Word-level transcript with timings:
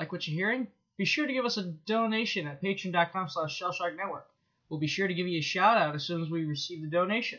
Like 0.00 0.12
what 0.12 0.26
you're 0.26 0.34
hearing? 0.34 0.66
Be 0.96 1.04
sure 1.04 1.26
to 1.26 1.32
give 1.32 1.44
us 1.44 1.58
a 1.58 1.62
donation 1.62 2.46
at 2.46 2.62
patreon.com 2.62 3.28
slash 3.28 3.60
shellshocknetwork. 3.60 4.22
We'll 4.70 4.80
be 4.80 4.86
sure 4.86 5.06
to 5.06 5.12
give 5.12 5.28
you 5.28 5.40
a 5.40 5.42
shout 5.42 5.76
out 5.76 5.94
as 5.94 6.04
soon 6.04 6.22
as 6.22 6.30
we 6.30 6.46
receive 6.46 6.80
the 6.80 6.88
donation. 6.88 7.38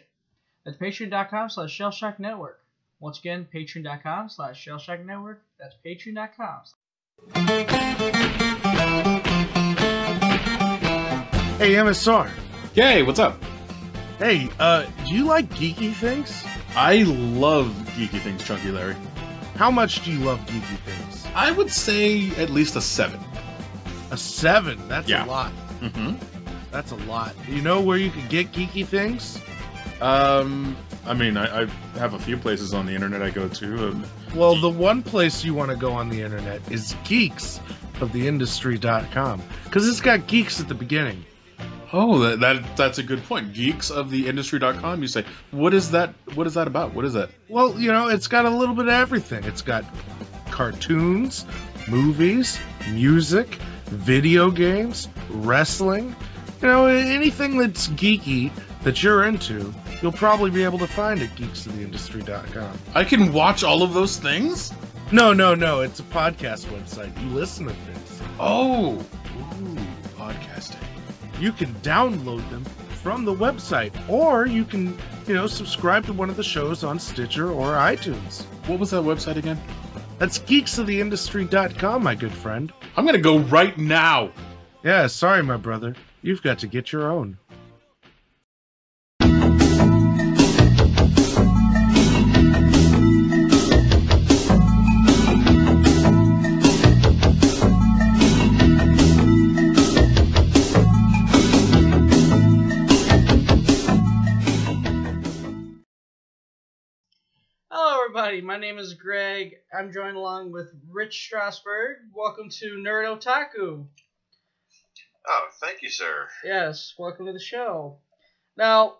That's 0.63 0.77
patreon.com 0.77 1.49
slash 1.49 1.75
shellshocknetwork. 1.75 2.57
Once 2.99 3.17
again, 3.17 3.47
patreon.com 3.51 4.29
slash 4.29 4.63
shellshocknetwork. 4.63 5.37
That's 5.59 5.73
patreon.com. 5.83 6.59
Hey, 11.57 11.73
MSR. 11.73 12.29
Yay, 12.75 13.01
what's 13.01 13.17
up? 13.17 13.43
Hey, 14.19 14.49
uh, 14.59 14.85
do 15.07 15.15
you 15.15 15.25
like 15.25 15.49
geeky 15.49 15.93
things? 15.93 16.43
I 16.75 16.97
love 17.07 17.69
geeky 17.95 18.19
things, 18.19 18.43
Chunky 18.43 18.69
Larry. 18.69 18.95
How 19.61 19.69
much 19.69 20.01
do 20.03 20.11
you 20.11 20.17
love 20.25 20.39
geeky 20.47 20.77
things? 20.79 21.23
I 21.35 21.51
would 21.51 21.69
say 21.69 22.31
at 22.31 22.49
least 22.49 22.75
a 22.75 22.81
seven. 22.81 23.19
A 24.09 24.17
seven. 24.17 24.87
That's 24.87 25.07
Yeah. 25.07 25.23
a 25.23 25.27
lot. 25.27 25.51
Mm-hmm. 25.81 26.15
That's 26.71 26.91
a 26.91 26.95
lot. 26.95 27.35
You 27.47 27.61
know 27.61 27.79
where 27.79 27.99
you 27.99 28.09
can 28.09 28.27
get 28.27 28.51
geeky 28.51 28.83
things? 28.87 29.39
Um, 30.01 30.75
I 31.05 31.13
mean, 31.13 31.37
I, 31.37 31.61
I 31.61 31.65
have 31.99 32.15
a 32.15 32.19
few 32.19 32.37
places 32.37 32.73
on 32.73 32.87
the 32.87 32.95
internet 32.95 33.21
I 33.21 33.29
go 33.29 33.47
to. 33.49 33.89
Um, 33.89 34.03
Well, 34.33 34.59
the 34.59 34.71
one 34.71 35.03
place 35.03 35.45
you 35.45 35.53
want 35.53 35.69
to 35.69 35.77
go 35.77 35.91
on 35.91 36.09
the 36.09 36.23
internet 36.23 36.61
is 36.71 36.95
geeksoftheindustry.com 37.05 39.43
because 39.65 39.87
it's 39.87 40.01
got 40.01 40.25
geeks 40.25 40.59
at 40.59 40.69
the 40.69 40.73
beginning. 40.73 41.23
Oh, 41.93 42.19
that, 42.19 42.39
that 42.39 42.77
that's 42.77 42.97
a 42.97 43.03
good 43.03 43.23
point. 43.23 43.53
Geeksoftheindustry.com. 43.53 45.01
You 45.01 45.07
say, 45.07 45.25
what 45.51 45.73
is 45.73 45.91
that? 45.91 46.13
What 46.35 46.47
is 46.47 46.55
that 46.55 46.67
about? 46.67 46.93
What 46.93 47.05
is 47.05 47.13
that? 47.13 47.29
Well, 47.49 47.79
you 47.79 47.91
know, 47.91 48.07
it's 48.07 48.27
got 48.27 48.45
a 48.45 48.49
little 48.49 48.75
bit 48.75 48.87
of 48.87 48.93
everything. 48.93 49.43
It's 49.43 49.61
got 49.61 49.85
cartoons, 50.49 51.45
movies, 51.87 52.59
music, 52.91 53.55
video 53.85 54.51
games, 54.51 55.07
wrestling. 55.29 56.15
You 56.61 56.67
know, 56.67 56.85
anything 56.85 57.57
that's 57.57 57.87
geeky 57.89 58.51
that 58.83 59.01
you're 59.01 59.25
into, 59.25 59.73
you'll 60.01 60.11
probably 60.11 60.51
be 60.51 60.63
able 60.63 60.79
to 60.79 60.87
find 60.87 61.21
at 61.21 61.29
geeksoftheindustry.com. 61.35 62.77
I 62.93 63.03
can 63.03 63.33
watch 63.33 63.63
all 63.63 63.81
of 63.83 63.93
those 63.93 64.17
things. 64.17 64.71
No, 65.11 65.33
no, 65.33 65.55
no. 65.55 65.81
It's 65.81 65.99
a 65.99 66.03
podcast 66.03 66.65
website. 66.67 67.19
You 67.21 67.29
listen 67.35 67.67
to 67.67 67.73
things. 67.73 68.21
Oh. 68.39 69.03
You 71.41 71.51
can 71.51 71.73
download 71.81 72.47
them 72.51 72.63
from 73.01 73.25
the 73.25 73.33
website, 73.33 73.91
or 74.07 74.45
you 74.45 74.63
can, 74.63 74.95
you 75.25 75.33
know, 75.33 75.47
subscribe 75.47 76.05
to 76.05 76.13
one 76.13 76.29
of 76.29 76.37
the 76.37 76.43
shows 76.43 76.83
on 76.83 76.99
Stitcher 76.99 77.51
or 77.51 77.73
iTunes. 77.73 78.43
What 78.67 78.77
was 78.77 78.91
that 78.91 79.01
website 79.01 79.37
again? 79.37 79.59
That's 80.19 80.37
geeksoftheindustry.com, 80.37 82.03
my 82.03 82.13
good 82.13 82.31
friend. 82.31 82.71
I'm 82.95 83.07
gonna 83.07 83.17
go 83.17 83.39
right 83.39 83.75
now. 83.75 84.29
Yeah, 84.83 85.07
sorry, 85.07 85.41
my 85.41 85.57
brother. 85.57 85.95
You've 86.21 86.43
got 86.43 86.59
to 86.59 86.67
get 86.67 86.91
your 86.91 87.11
own. 87.11 87.39
Everybody. 108.31 108.47
My 108.47 108.65
name 108.65 108.79
is 108.79 108.93
Greg. 108.93 109.55
I'm 109.77 109.91
joined 109.91 110.15
along 110.15 110.53
with 110.53 110.69
Rich 110.89 111.29
Strasberg. 111.29 111.95
Welcome 112.15 112.47
to 112.61 112.75
Nerd 112.77 113.19
Otaku. 113.19 113.85
Oh, 115.27 115.47
thank 115.61 115.81
you, 115.81 115.89
sir. 115.89 116.29
Yes, 116.41 116.93
welcome 116.97 117.25
to 117.25 117.33
the 117.33 117.41
show. 117.41 117.97
Now, 118.55 118.99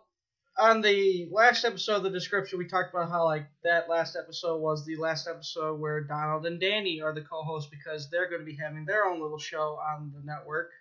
on 0.60 0.82
the 0.82 1.30
last 1.32 1.64
episode 1.64 1.96
of 1.96 2.04
the 2.04 2.10
description, 2.10 2.60
we 2.60 2.68
talked 2.68 2.94
about 2.94 3.10
how 3.10 3.24
like 3.24 3.48
that 3.64 3.88
last 3.88 4.18
episode 4.22 4.60
was 4.60 4.86
the 4.86 4.98
last 4.98 5.30
episode 5.30 5.80
where 5.80 6.04
Donald 6.04 6.46
and 6.46 6.60
Danny 6.60 7.00
are 7.00 7.14
the 7.14 7.22
co-hosts 7.22 7.70
because 7.70 8.10
they're 8.10 8.30
going 8.30 8.42
to 8.42 8.46
be 8.46 8.58
having 8.62 8.84
their 8.84 9.06
own 9.06 9.22
little 9.22 9.40
show 9.40 9.80
on 9.96 10.12
the 10.14 10.26
network. 10.26 10.72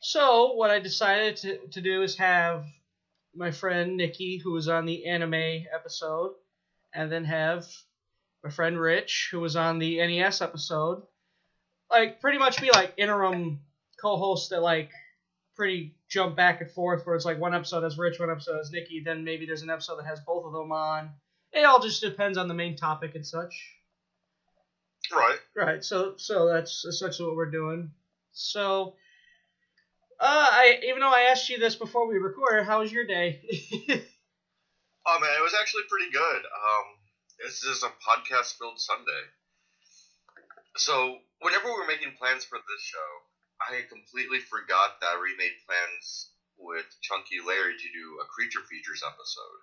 So, 0.00 0.54
what 0.54 0.70
I 0.70 0.78
decided 0.78 1.36
to, 1.38 1.58
to 1.72 1.82
do 1.82 2.02
is 2.02 2.16
have 2.16 2.64
my 3.36 3.50
friend 3.50 3.98
Nikki, 3.98 4.40
who 4.42 4.52
was 4.52 4.68
on 4.68 4.86
the 4.86 5.04
anime 5.04 5.66
episode, 5.74 6.32
and 6.94 7.10
then 7.10 7.24
have 7.24 7.66
my 8.44 8.50
friend 8.50 8.78
Rich, 8.80 9.28
who 9.30 9.40
was 9.40 9.56
on 9.56 9.78
the 9.78 9.98
NES 9.98 10.42
episode, 10.42 11.02
like 11.90 12.20
pretty 12.20 12.38
much 12.38 12.60
be 12.60 12.70
like 12.70 12.94
interim 12.96 13.60
co-hosts 14.00 14.50
that 14.50 14.62
like 14.62 14.90
pretty 15.56 15.94
jump 16.08 16.36
back 16.36 16.60
and 16.60 16.70
forth 16.70 17.04
where 17.04 17.16
it's 17.16 17.24
like 17.24 17.38
one 17.38 17.54
episode 17.54 17.82
has 17.82 17.98
Rich, 17.98 18.20
one 18.20 18.30
episode 18.30 18.58
has 18.58 18.70
Nikki, 18.70 19.02
then 19.04 19.24
maybe 19.24 19.44
there's 19.46 19.62
an 19.62 19.70
episode 19.70 19.96
that 19.96 20.06
has 20.06 20.20
both 20.20 20.44
of 20.44 20.52
them 20.52 20.72
on. 20.72 21.10
It 21.52 21.64
all 21.64 21.80
just 21.80 22.00
depends 22.00 22.38
on 22.38 22.48
the 22.48 22.54
main 22.54 22.76
topic 22.76 23.14
and 23.14 23.26
such. 23.26 23.74
Right. 25.12 25.38
Right, 25.56 25.84
so 25.84 26.14
so 26.16 26.46
that's 26.46 26.84
essentially 26.84 27.28
what 27.28 27.36
we're 27.36 27.50
doing. 27.50 27.90
So 28.32 28.94
uh 30.20 30.48
I 30.50 30.80
even 30.86 31.00
though 31.00 31.12
I 31.12 31.28
asked 31.30 31.48
you 31.48 31.58
this 31.58 31.74
before 31.74 32.06
we 32.06 32.18
recorded, 32.18 32.66
how 32.66 32.80
was 32.80 32.92
your 32.92 33.06
day? 33.06 33.42
Oh 35.08 35.16
man, 35.24 35.32
it 35.40 35.42
was 35.42 35.56
actually 35.56 35.88
pretty 35.88 36.12
good. 36.12 36.42
Um, 36.44 36.86
this 37.40 37.64
is 37.64 37.80
a 37.80 37.88
podcast-filled 38.04 38.76
Sunday. 38.76 39.24
So 40.76 41.24
whenever 41.40 41.72
we 41.72 41.80
were 41.80 41.88
making 41.88 42.12
plans 42.20 42.44
for 42.44 42.60
this 42.60 42.82
show, 42.84 43.10
I 43.56 43.88
completely 43.88 44.44
forgot 44.44 45.00
that 45.00 45.16
we 45.16 45.32
made 45.40 45.56
plans 45.64 46.36
with 46.60 46.84
Chunky 47.00 47.40
Larry 47.40 47.80
to 47.80 47.88
do 47.88 48.20
a 48.20 48.28
creature 48.28 48.60
features 48.68 49.00
episode 49.00 49.60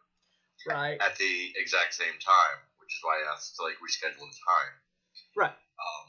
right. 0.66 0.98
at 0.98 1.14
the 1.22 1.54
exact 1.62 1.94
same 1.94 2.18
time, 2.18 2.58
which 2.82 2.90
is 2.90 3.06
why 3.06 3.22
I 3.22 3.30
asked 3.30 3.54
to 3.62 3.70
like 3.70 3.78
reschedule 3.86 4.26
the 4.26 4.42
time. 4.42 4.74
Right. 5.38 5.54
Um, 5.54 6.08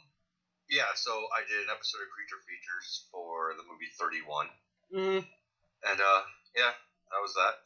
yeah, 0.72 0.96
so 0.96 1.12
I 1.36 1.44
did 1.44 1.60
an 1.60 1.70
episode 1.70 2.08
of 2.08 2.10
creature 2.10 2.40
features 2.48 3.04
for 3.12 3.52
the 3.52 3.68
movie 3.68 3.92
Thirty 4.00 4.24
One. 4.24 4.48
Mm, 4.88 5.28
And 5.84 5.98
uh, 6.00 6.22
yeah, 6.56 6.72
that 7.12 7.20
was 7.20 7.36
that. 7.36 7.60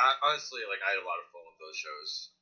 I, 0.00 0.32
honestly, 0.32 0.64
like 0.64 0.80
I 0.80 0.96
had 0.96 1.00
a 1.02 1.06
lot 1.06 1.20
of 1.20 1.28
fun 1.28 1.44
with 1.44 1.60
those 1.60 1.76
shows. 1.76 2.32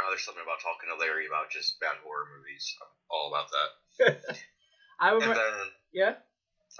Uh, 0.00 0.08
there's 0.14 0.24
something 0.24 0.42
about 0.42 0.62
talking 0.64 0.88
to 0.88 0.96
Larry 0.96 1.26
about 1.28 1.50
just 1.52 1.76
bad 1.82 1.98
horror 2.00 2.24
movies. 2.32 2.64
I'm 2.80 2.88
all 3.12 3.28
about 3.28 3.50
that. 3.52 3.68
I 5.02 5.10
remember 5.12 5.34
then, 5.36 5.68
Yeah? 5.92 6.14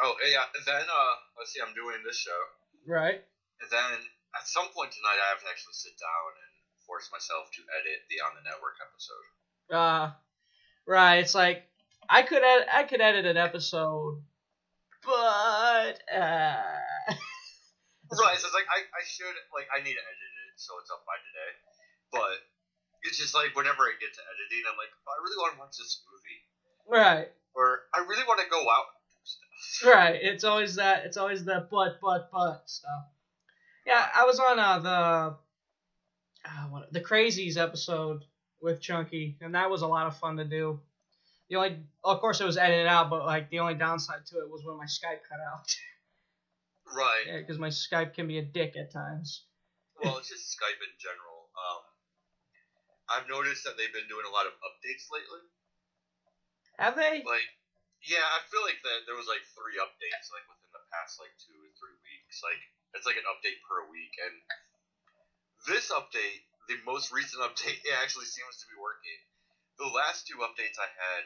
oh 0.03 0.15
yeah, 0.25 0.47
and 0.55 0.65
then 0.67 0.87
uh, 0.87 1.15
let's 1.39 1.53
see, 1.53 1.61
I'm 1.61 1.75
doing 1.75 2.01
this 2.07 2.19
show, 2.19 2.41
Right. 2.87 3.21
and 3.61 3.69
then 3.71 3.99
at 4.39 4.47
some 4.47 4.71
point 4.75 4.91
tonight, 4.95 5.19
I 5.19 5.29
have 5.35 5.41
to 5.43 5.49
actually 5.51 5.75
sit 5.75 5.95
down 5.99 6.31
and 6.41 6.53
force 6.87 7.11
myself 7.13 7.51
to 7.53 7.63
edit 7.79 8.07
the 8.09 8.23
on 8.23 8.33
the 8.39 8.43
network 8.49 8.79
episode. 8.81 9.27
Uh 9.75 10.11
right, 10.87 11.19
it's 11.19 11.35
like 11.35 11.67
I 12.09 12.23
could 12.23 12.43
ed- 12.43 12.71
I 12.73 12.85
could 12.85 13.01
edit 13.01 13.27
an 13.27 13.37
episode 13.37 14.23
but 15.05 16.01
uh 16.13 16.63
Right, 18.09 18.41
so 18.41 18.49
it's 18.49 18.57
like 18.57 18.69
I, 18.73 18.89
I 18.89 19.03
should 19.05 19.37
like 19.53 19.69
I 19.69 19.85
need 19.85 19.93
to 19.93 20.05
edit 20.05 20.33
it 20.49 20.57
so 20.57 20.81
it's 20.81 20.89
up 20.89 21.05
by 21.05 21.21
today, 21.21 21.53
but 22.13 22.41
it's 23.05 23.21
just 23.21 23.35
like 23.35 23.53
whenever 23.53 23.85
I 23.85 23.93
get 24.01 24.15
to 24.17 24.23
editing, 24.25 24.65
I'm 24.65 24.81
like, 24.81 24.89
"Oh, 25.05 25.13
I 25.13 25.19
really 25.21 25.39
want 25.39 25.53
to 25.55 25.61
watch 25.61 25.77
this 25.77 26.01
movie, 26.09 26.41
right. 26.89 27.29
or 27.53 27.85
I 27.93 28.01
really 28.09 28.25
want 28.25 28.41
to 28.41 28.49
go 28.49 28.65
out 28.65 28.89
and 28.97 29.05
do 29.13 29.21
stuff. 29.29 29.93
Right. 29.93 30.19
It's 30.21 30.45
always 30.45 30.77
that 30.77 31.05
it's 31.05 31.17
always 31.17 31.45
that 31.45 31.69
but 31.71 32.01
but 32.01 32.33
but 32.33 32.65
stuff. 32.65 33.13
Yeah, 33.85 34.09
I 34.15 34.25
was 34.25 34.41
on 34.41 34.59
uh 34.59 34.79
the 34.81 35.37
uh, 36.49 36.67
what, 36.71 36.93
the 36.93 37.01
Crazies 37.01 37.57
episode 37.57 38.25
with 38.61 38.81
Chunky, 38.81 39.37
and 39.41 39.55
that 39.55 39.71
was 39.71 39.83
a 39.83 39.87
lot 39.87 40.07
of 40.07 40.17
fun 40.17 40.37
to 40.37 40.45
do. 40.45 40.81
The 41.51 41.57
only, 41.57 41.77
of 42.05 42.21
course, 42.21 42.41
it 42.41 42.45
was 42.45 42.59
edited 42.59 42.87
out, 42.87 43.11
but 43.11 43.25
like 43.25 43.51
the 43.51 43.61
only 43.61 43.75
downside 43.75 44.27
to 44.27 44.39
it 44.39 44.51
was 44.51 44.63
when 44.65 44.77
my 44.77 44.85
Skype 44.85 45.23
cut 45.29 45.41
out. 45.41 45.75
Right. 46.95 47.27
yeah, 47.27 47.39
because 47.41 47.59
my 47.59 47.69
Skype 47.69 48.15
can 48.15 48.27
be 48.27 48.39
a 48.39 48.47
dick 48.47 48.77
at 48.77 48.93
times. 48.93 49.45
Well, 49.99 50.19
it's 50.19 50.31
just 50.31 50.55
Skype 50.55 50.79
in 50.79 50.95
general. 50.97 51.51
Um, 51.59 51.83
I've 53.09 53.29
noticed 53.29 53.65
that 53.65 53.75
they've 53.75 53.93
been 53.93 54.09
doing 54.09 54.29
a 54.29 54.33
lot 54.33 54.47
of 54.47 54.55
updates 54.63 55.09
lately. 55.11 55.43
Have 56.79 56.95
they? 56.95 57.27
Like, 57.27 57.49
yeah, 58.07 58.23
I 58.23 58.39
feel 58.47 58.63
like 58.63 58.79
that 58.87 59.09
there 59.11 59.19
was 59.19 59.27
like 59.27 59.43
three 59.59 59.81
updates 59.83 60.31
like 60.31 60.47
within 60.47 60.71
the 60.71 60.85
past 60.95 61.19
like 61.19 61.35
two 61.43 61.59
or 61.59 61.73
three 61.75 61.99
weeks. 62.07 62.39
Like 62.47 62.63
it's 62.95 63.09
like 63.09 63.19
an 63.19 63.27
update 63.27 63.59
per 63.67 63.83
week, 63.91 64.15
and 64.23 64.35
this 65.67 65.91
update, 65.91 66.47
the 66.71 66.79
most 66.87 67.11
recent 67.11 67.43
update, 67.47 67.83
it 67.83 67.95
actually 67.99 68.31
seems 68.31 68.63
to 68.63 68.71
be 68.71 68.79
working. 68.79 69.19
The 69.83 69.91
last 69.91 70.31
two 70.31 70.39
updates 70.47 70.79
I 70.79 70.91
had, 70.91 71.23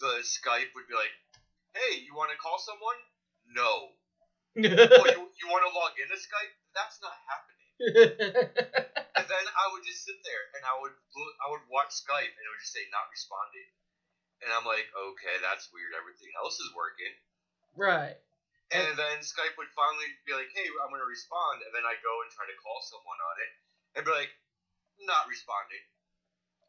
the 0.00 0.14
Skype 0.20 0.76
would 0.76 0.88
be 0.88 0.96
like, 0.96 1.14
"Hey, 1.72 2.04
you 2.04 2.12
want 2.12 2.36
to 2.36 2.38
call 2.40 2.60
someone? 2.60 3.00
No. 3.48 3.96
Oh, 4.56 5.06
you, 5.10 5.22
you 5.40 5.46
want 5.50 5.62
to 5.66 5.72
log 5.74 5.92
into 5.98 6.14
Skype? 6.16 6.54
That's 6.74 6.98
not 7.02 7.14
happening." 7.26 7.62
And 9.14 9.30
then 9.30 9.46
I 9.46 9.64
would 9.72 9.86
just 9.86 10.02
sit 10.04 10.18
there 10.26 10.44
and 10.58 10.66
I 10.66 10.74
would 10.82 10.90
look, 10.90 11.32
I 11.38 11.46
would 11.54 11.64
watch 11.70 11.94
Skype 11.94 12.28
and 12.34 12.42
it 12.44 12.50
would 12.50 12.60
just 12.60 12.74
say 12.74 12.82
not 12.90 13.06
responding. 13.14 13.68
and 14.42 14.50
I'm 14.50 14.66
like, 14.66 14.84
okay, 14.90 15.38
that's 15.40 15.70
weird. 15.70 15.94
Everything 15.94 16.28
else 16.34 16.58
is 16.58 16.68
working. 16.74 17.14
Right. 17.78 18.18
And 18.74 18.98
then 18.98 19.16
Skype 19.22 19.54
would 19.56 19.70
finally 19.72 20.10
be 20.26 20.34
like, 20.34 20.50
hey, 20.52 20.66
I'm 20.82 20.90
gonna 20.90 21.06
respond, 21.06 21.62
and 21.62 21.70
then 21.72 21.86
I 21.86 21.94
go 22.02 22.10
and 22.26 22.28
try 22.34 22.42
to 22.50 22.56
call 22.58 22.82
someone 22.82 23.16
on 23.22 23.36
it, 23.38 23.50
and 23.94 24.00
be 24.02 24.10
like, 24.12 24.34
not 25.06 25.30
responding. 25.30 25.84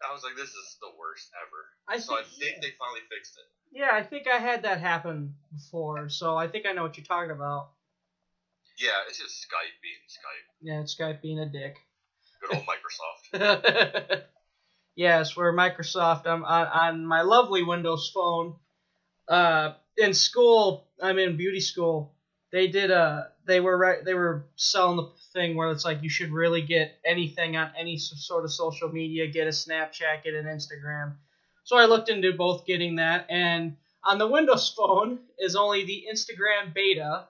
I 0.06 0.14
was 0.14 0.22
like, 0.22 0.38
this 0.38 0.54
is 0.54 0.68
the 0.80 0.94
worst 0.96 1.34
ever. 1.42 1.62
I 1.90 1.98
so 1.98 2.14
I 2.16 2.24
think- 2.24 2.40
think 2.40 2.56
they 2.62 2.74
finally 2.78 3.02
fixed 3.10 3.36
it. 3.42 3.48
Yeah, 3.74 3.92
I 3.92 4.06
think 4.06 4.30
I 4.30 4.38
had 4.38 4.64
that 4.70 4.80
happen 4.80 5.34
before, 5.52 6.08
so 6.14 6.38
I 6.38 6.46
think 6.48 6.70
I 6.70 6.72
know 6.78 6.86
what 6.86 6.96
you're 6.96 7.10
talking 7.10 7.34
about. 7.34 7.75
Yeah, 8.86 8.92
it's 9.08 9.18
just 9.18 9.42
Skype 9.42 9.82
being 9.82 10.04
Skype. 10.08 10.46
Yeah, 10.62 10.82
it's 10.82 10.96
Skype 10.96 11.22
being 11.22 11.40
a 11.40 11.48
dick. 11.48 11.78
Good 12.42 12.58
old 12.58 12.66
Microsoft. 12.68 14.22
yes, 14.96 15.36
where 15.36 15.52
Microsoft 15.54 16.28
I'm 16.28 16.46
on, 16.46 16.68
on 16.68 17.06
my 17.06 17.22
lovely 17.22 17.64
Windows 17.64 18.12
phone. 18.14 18.56
Uh, 19.28 19.74
in 19.98 20.14
school, 20.14 20.88
I'm 21.02 21.18
in 21.18 21.36
beauty 21.36 21.62
school. 21.62 22.14
They 22.52 22.68
did 22.68 22.92
a 22.92 23.30
they 23.46 23.60
were 23.60 23.78
right. 23.78 24.06
they 24.06 24.14
were 24.14 24.46
selling 24.56 24.98
the 24.98 25.10
thing 25.34 25.56
where 25.56 25.72
it's 25.72 25.86
like 25.86 26.04
you 26.04 26.10
should 26.10 26.32
really 26.32 26.62
get 26.62 27.00
anything 27.04 27.58
on 27.58 27.72
any 27.78 27.98
sort 27.98 28.44
of 28.44 28.52
social 28.52 28.90
media, 28.90 29.28
get 29.28 29.48
a 29.48 29.52
Snapchat, 29.52 30.24
get 30.24 30.34
an 30.34 30.46
Instagram. 30.46 31.16
So 31.64 31.78
I 31.78 31.86
looked 31.86 32.10
into 32.10 32.34
both 32.34 32.66
getting 32.66 32.98
that, 32.98 33.26
and 33.30 33.76
on 34.04 34.20
the 34.20 34.28
Windows 34.28 34.74
phone 34.78 35.20
is 35.40 35.56
only 35.56 35.86
the 35.86 36.06
Instagram 36.12 36.74
beta, 36.74 37.26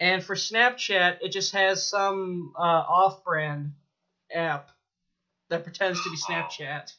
and 0.00 0.24
for 0.24 0.34
Snapchat 0.34 1.18
it 1.20 1.28
just 1.30 1.52
has 1.52 1.86
some 1.86 2.52
uh, 2.58 2.62
off-brand 2.62 3.72
app 4.34 4.70
that 5.50 5.64
pretends 5.64 6.02
to 6.02 6.10
be 6.10 6.16
Snapchat. 6.16 6.92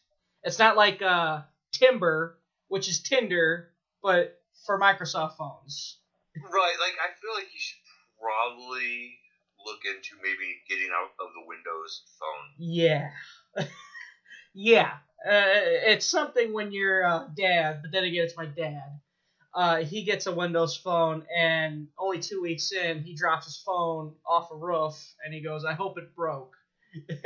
It's 0.43 0.59
not 0.59 0.77
like 0.77 1.01
uh, 1.01 1.41
Timber, 1.71 2.37
which 2.67 2.87
is 2.87 3.01
Tinder, 3.01 3.69
but 4.03 4.39
for 4.65 4.79
Microsoft 4.79 5.37
phones. 5.37 5.97
right, 6.37 6.75
like 6.79 6.93
I 7.01 7.11
feel 7.19 7.33
like 7.33 7.53
you 7.53 7.59
should 7.59 7.79
probably 8.19 9.17
look 9.65 9.79
into 9.85 10.15
maybe 10.21 10.61
getting 10.69 10.89
out 10.95 11.11
of 11.19 11.33
the 11.33 11.47
Windows 11.47 12.01
phone. 12.19 12.55
Yeah. 12.57 13.09
yeah. 14.53 14.91
Uh, 15.25 15.87
it's 15.87 16.05
something 16.05 16.51
when 16.53 16.71
you're 16.71 17.05
uh, 17.05 17.27
dad, 17.37 17.81
but 17.81 17.91
then 17.91 18.03
again, 18.03 18.23
it's 18.23 18.37
my 18.37 18.45
dad. 18.45 18.99
Uh, 19.53 19.77
he 19.83 20.03
gets 20.03 20.27
a 20.27 20.31
Windows 20.31 20.77
phone, 20.77 21.25
and 21.35 21.87
only 21.97 22.19
two 22.19 22.41
weeks 22.41 22.71
in, 22.71 23.03
he 23.03 23.13
drops 23.15 23.45
his 23.45 23.57
phone 23.57 24.13
off 24.25 24.49
a 24.51 24.55
roof, 24.55 24.95
and 25.23 25.33
he 25.33 25.41
goes, 25.41 25.65
"I 25.65 25.73
hope 25.73 25.97
it 25.97 26.15
broke." 26.15 26.55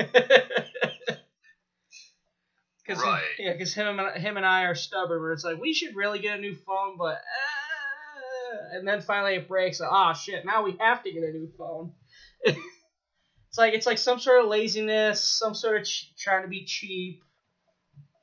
Cause 2.88 3.02
Right. 3.02 3.24
yeah, 3.40 3.54
because 3.54 3.74
him 3.74 4.00
and 4.00 4.22
him 4.22 4.38
and 4.38 4.46
I 4.46 4.64
are 4.66 4.76
stubborn. 4.76 5.20
Where 5.20 5.34
it's 5.34 5.44
like 5.44 5.60
we 5.60 5.74
should 5.74 5.96
really 5.96 6.20
get 6.20 6.38
a 6.38 6.42
new 6.42 6.56
phone, 6.56 6.98
but 6.98 7.16
uh, 7.16 8.76
and 8.78 8.88
then 8.88 9.02
finally 9.02 9.36
it 9.36 9.48
breaks. 9.48 9.82
Ah, 9.82 10.14
shit! 10.14 10.46
Now 10.46 10.62
we 10.64 10.78
have 10.80 11.02
to 11.04 11.12
get 11.12 11.24
a 11.24 11.32
new 11.32 11.50
phone. 11.58 11.94
it's 12.44 13.58
like 13.58 13.74
it's 13.74 13.88
like 13.88 13.98
some 13.98 14.20
sort 14.20 14.42
of 14.44 14.50
laziness, 14.50 15.20
some 15.20 15.56
sort 15.56 15.78
of 15.82 15.88
ch- 15.88 16.14
trying 16.16 16.44
to 16.44 16.48
be 16.48 16.64
cheap, 16.64 17.24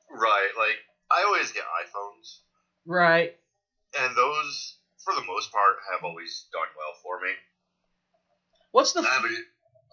Right, 0.09 0.49
like 0.57 0.77
I 1.11 1.23
always 1.23 1.51
get 1.51 1.63
iPhones, 1.63 2.39
right? 2.85 3.35
And 3.99 4.15
those, 4.15 4.77
for 5.03 5.13
the 5.13 5.23
most 5.25 5.51
part, 5.51 5.75
have 5.91 6.03
always 6.03 6.45
done 6.51 6.67
well 6.77 6.93
for 7.01 7.19
me. 7.21 7.31
What's 8.71 8.93
the 8.93 9.01
Uh, 9.01 9.29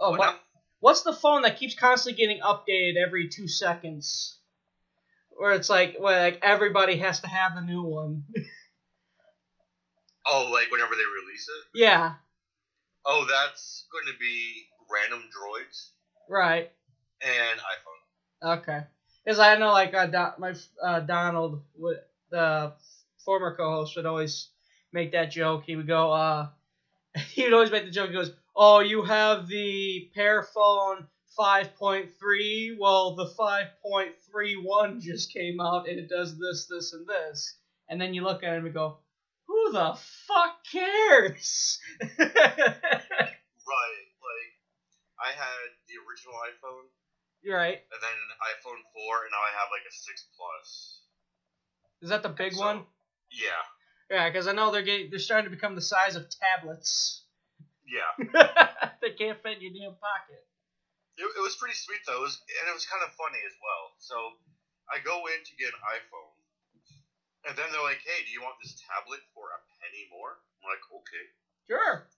oh 0.00 0.16
what, 0.16 0.40
what's 0.80 1.02
the 1.02 1.12
phone 1.12 1.42
that 1.42 1.58
keeps 1.58 1.74
constantly 1.74 2.18
getting 2.20 2.42
updated 2.42 2.96
every 2.96 3.28
two 3.28 3.48
seconds? 3.48 4.38
Where 5.30 5.52
it's 5.52 5.70
like, 5.70 5.96
well, 5.98 6.20
like 6.20 6.40
everybody 6.42 6.96
has 6.98 7.20
to 7.20 7.28
have 7.28 7.54
the 7.54 7.62
new 7.62 7.82
one. 7.82 8.24
oh, 10.26 10.50
like 10.52 10.70
whenever 10.70 10.94
they 10.94 11.02
release 11.02 11.48
it. 11.48 11.78
yeah, 11.78 12.14
Oh, 13.04 13.26
that's 13.28 13.86
going 13.90 14.12
to 14.12 14.18
be 14.18 14.66
random 14.90 15.28
droids 15.30 15.90
right. 16.28 16.70
and 17.22 17.60
iPhone. 17.60 18.58
Okay. 18.58 18.80
Because 19.24 19.38
I 19.38 19.56
know, 19.56 19.72
like, 19.72 19.94
uh, 19.94 20.06
Don, 20.06 20.32
my 20.38 20.54
uh, 20.82 21.00
Donald, 21.00 21.62
would, 21.76 21.98
the 22.30 22.72
former 23.30 23.54
co-host, 23.54 23.94
would 23.94 24.06
always 24.06 24.48
make 24.92 25.12
that 25.12 25.30
joke. 25.30 25.62
He 25.64 25.76
would 25.76 25.86
go, 25.86 26.10
uh, 26.10 26.48
he 27.30 27.44
would 27.44 27.52
always 27.52 27.70
make 27.70 27.84
the 27.84 27.90
joke. 27.92 28.08
He 28.08 28.16
goes, 28.16 28.32
"Oh, 28.56 28.80
you 28.80 29.04
have 29.04 29.46
the 29.46 30.10
Pearphone 30.16 31.06
5.3. 31.38 32.76
Well, 32.76 33.14
the 33.14 33.26
5.31 33.38 35.00
just 35.00 35.32
came 35.32 35.60
out, 35.60 35.88
and 35.88 35.96
it 35.96 36.08
does 36.08 36.36
this, 36.40 36.66
this, 36.66 36.92
and 36.92 37.06
this." 37.06 37.56
And 37.88 38.00
then 38.00 38.14
you 38.14 38.24
look 38.24 38.42
at 38.42 38.56
him 38.56 38.64
and 38.64 38.74
go, 38.74 38.98
"Who 39.46 39.70
the 39.70 39.96
fuck 40.26 40.64
cares?" 40.64 41.78
Right, 43.70 44.06
like 44.26 44.50
I 45.22 45.30
had 45.30 45.70
the 45.86 45.94
original 46.02 46.34
iPhone, 46.50 46.90
You're 47.42 47.56
right. 47.56 47.78
and 47.78 48.02
then 48.02 48.10
an 48.10 48.32
iPhone 48.42 48.82
4, 49.06 49.22
and 49.22 49.30
now 49.30 49.38
I 49.38 49.52
have 49.54 49.68
like 49.70 49.86
a 49.88 49.94
6 49.94 50.26
Plus. 50.36 51.02
Is 52.02 52.08
that 52.08 52.24
the 52.24 52.30
big 52.30 52.54
So, 52.54 52.60
one? 52.66 52.86
Yeah, 53.30 53.62
Yeah, 54.10 54.26
because 54.28 54.46
I 54.46 54.52
know 54.52 54.70
they're 54.70 54.82
getting, 54.86 55.10
they're 55.10 55.22
starting 55.22 55.48
to 55.50 55.54
become 55.54 55.74
the 55.74 55.82
size 55.86 56.14
of 56.18 56.26
tablets. 56.30 57.22
yeah. 57.86 58.10
they 59.02 59.14
can't 59.14 59.38
fit 59.42 59.58
in 59.58 59.70
your 59.70 59.74
damn 59.74 59.96
pocket. 59.98 60.42
It, 61.16 61.26
it 61.26 61.42
was 61.42 61.54
pretty 61.56 61.76
sweet 61.78 62.02
though, 62.06 62.18
it 62.18 62.26
was, 62.26 62.40
and 62.60 62.64
it 62.66 62.74
was 62.74 62.86
kind 62.88 63.04
of 63.04 63.12
funny 63.14 63.38
as 63.46 63.54
well. 63.60 63.84
So 64.00 64.16
I 64.90 64.98
go 65.04 65.26
in 65.30 65.40
to 65.44 65.52
get 65.60 65.70
an 65.70 65.82
iPhone, 65.84 66.34
and 67.46 67.52
then 67.54 67.68
they're 67.70 67.84
like, 67.84 68.00
"Hey, 68.02 68.24
do 68.24 68.32
you 68.32 68.40
want 68.40 68.56
this 68.58 68.74
tablet 68.88 69.20
for 69.36 69.52
a 69.52 69.60
penny 69.84 70.08
more?" 70.10 70.40
I'm 70.60 70.66
like, 70.72 70.82
"Okay." 70.90 71.26
Sure. 71.68 72.08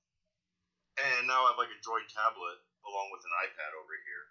And 1.02 1.26
now 1.26 1.44
I 1.48 1.52
have 1.52 1.60
like 1.60 1.72
a 1.72 1.80
Droid 1.82 2.06
tablet 2.08 2.62
along 2.86 3.10
with 3.10 3.24
an 3.26 3.34
iPad 3.42 3.72
over 3.74 3.94
here. 4.06 4.24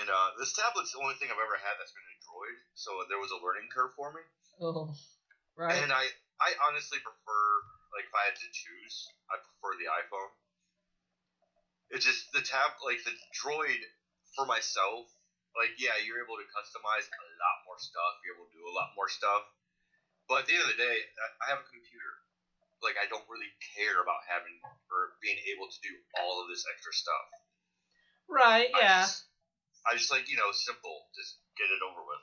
And 0.00 0.06
uh, 0.10 0.34
this 0.40 0.56
tablet's 0.56 0.90
the 0.96 1.02
only 1.02 1.14
thing 1.20 1.30
I've 1.30 1.38
ever 1.38 1.58
had 1.60 1.76
that's 1.78 1.92
been 1.94 2.02
a 2.08 2.18
Droid, 2.26 2.58
so 2.74 2.90
there 3.06 3.20
was 3.22 3.30
a 3.30 3.38
learning 3.42 3.68
curve 3.70 3.94
for 3.94 4.10
me. 4.16 4.22
Oh, 4.58 4.90
right. 5.56 5.80
And 5.82 5.92
I, 5.92 6.04
I 6.40 6.50
honestly 6.68 7.00
prefer, 7.00 7.42
like, 7.96 8.06
if 8.08 8.14
I 8.14 8.24
had 8.30 8.36
to 8.36 8.48
choose, 8.52 8.96
I 9.32 9.40
prefer 9.40 9.76
the 9.80 9.88
iPhone. 9.88 10.32
It's 11.90 12.04
just 12.04 12.32
the 12.34 12.42
tab, 12.42 12.76
like 12.82 13.00
the 13.06 13.14
Droid 13.36 13.80
for 14.34 14.44
myself. 14.44 15.06
Like, 15.56 15.72
yeah, 15.80 15.96
you're 16.04 16.20
able 16.20 16.36
to 16.36 16.46
customize 16.52 17.06
a 17.08 17.24
lot 17.40 17.56
more 17.64 17.80
stuff. 17.80 18.12
You're 18.26 18.36
able 18.36 18.50
to 18.50 18.56
do 18.58 18.66
a 18.68 18.74
lot 18.76 18.92
more 18.92 19.08
stuff. 19.08 19.42
But 20.28 20.44
at 20.44 20.46
the 20.50 20.58
end 20.58 20.66
of 20.68 20.72
the 20.74 20.80
day, 20.82 20.96
I- 21.40 21.48
have 21.54 21.62
a 21.62 21.68
computer. 21.70 22.12
Like, 22.84 22.98
I 23.00 23.08
don't 23.08 23.24
really 23.30 23.48
care 23.78 24.02
about 24.02 24.20
having 24.28 24.60
or 24.92 25.16
being 25.22 25.38
able 25.56 25.70
to 25.70 25.78
do 25.80 25.96
all 26.20 26.42
of 26.42 26.50
this 26.52 26.66
extra 26.68 26.92
stuff. 26.92 27.26
right. 28.28 28.68
I 28.74 28.80
Yeah. 28.82 29.00
just, 29.06 29.24
I 29.86 29.94
just 29.96 30.10
like 30.10 30.28
you 30.28 30.36
know, 30.36 30.50
simple. 30.52 31.08
Just 31.16 31.38
get 31.56 31.70
it 31.70 31.80
over 31.80 32.02
with. 32.04 32.20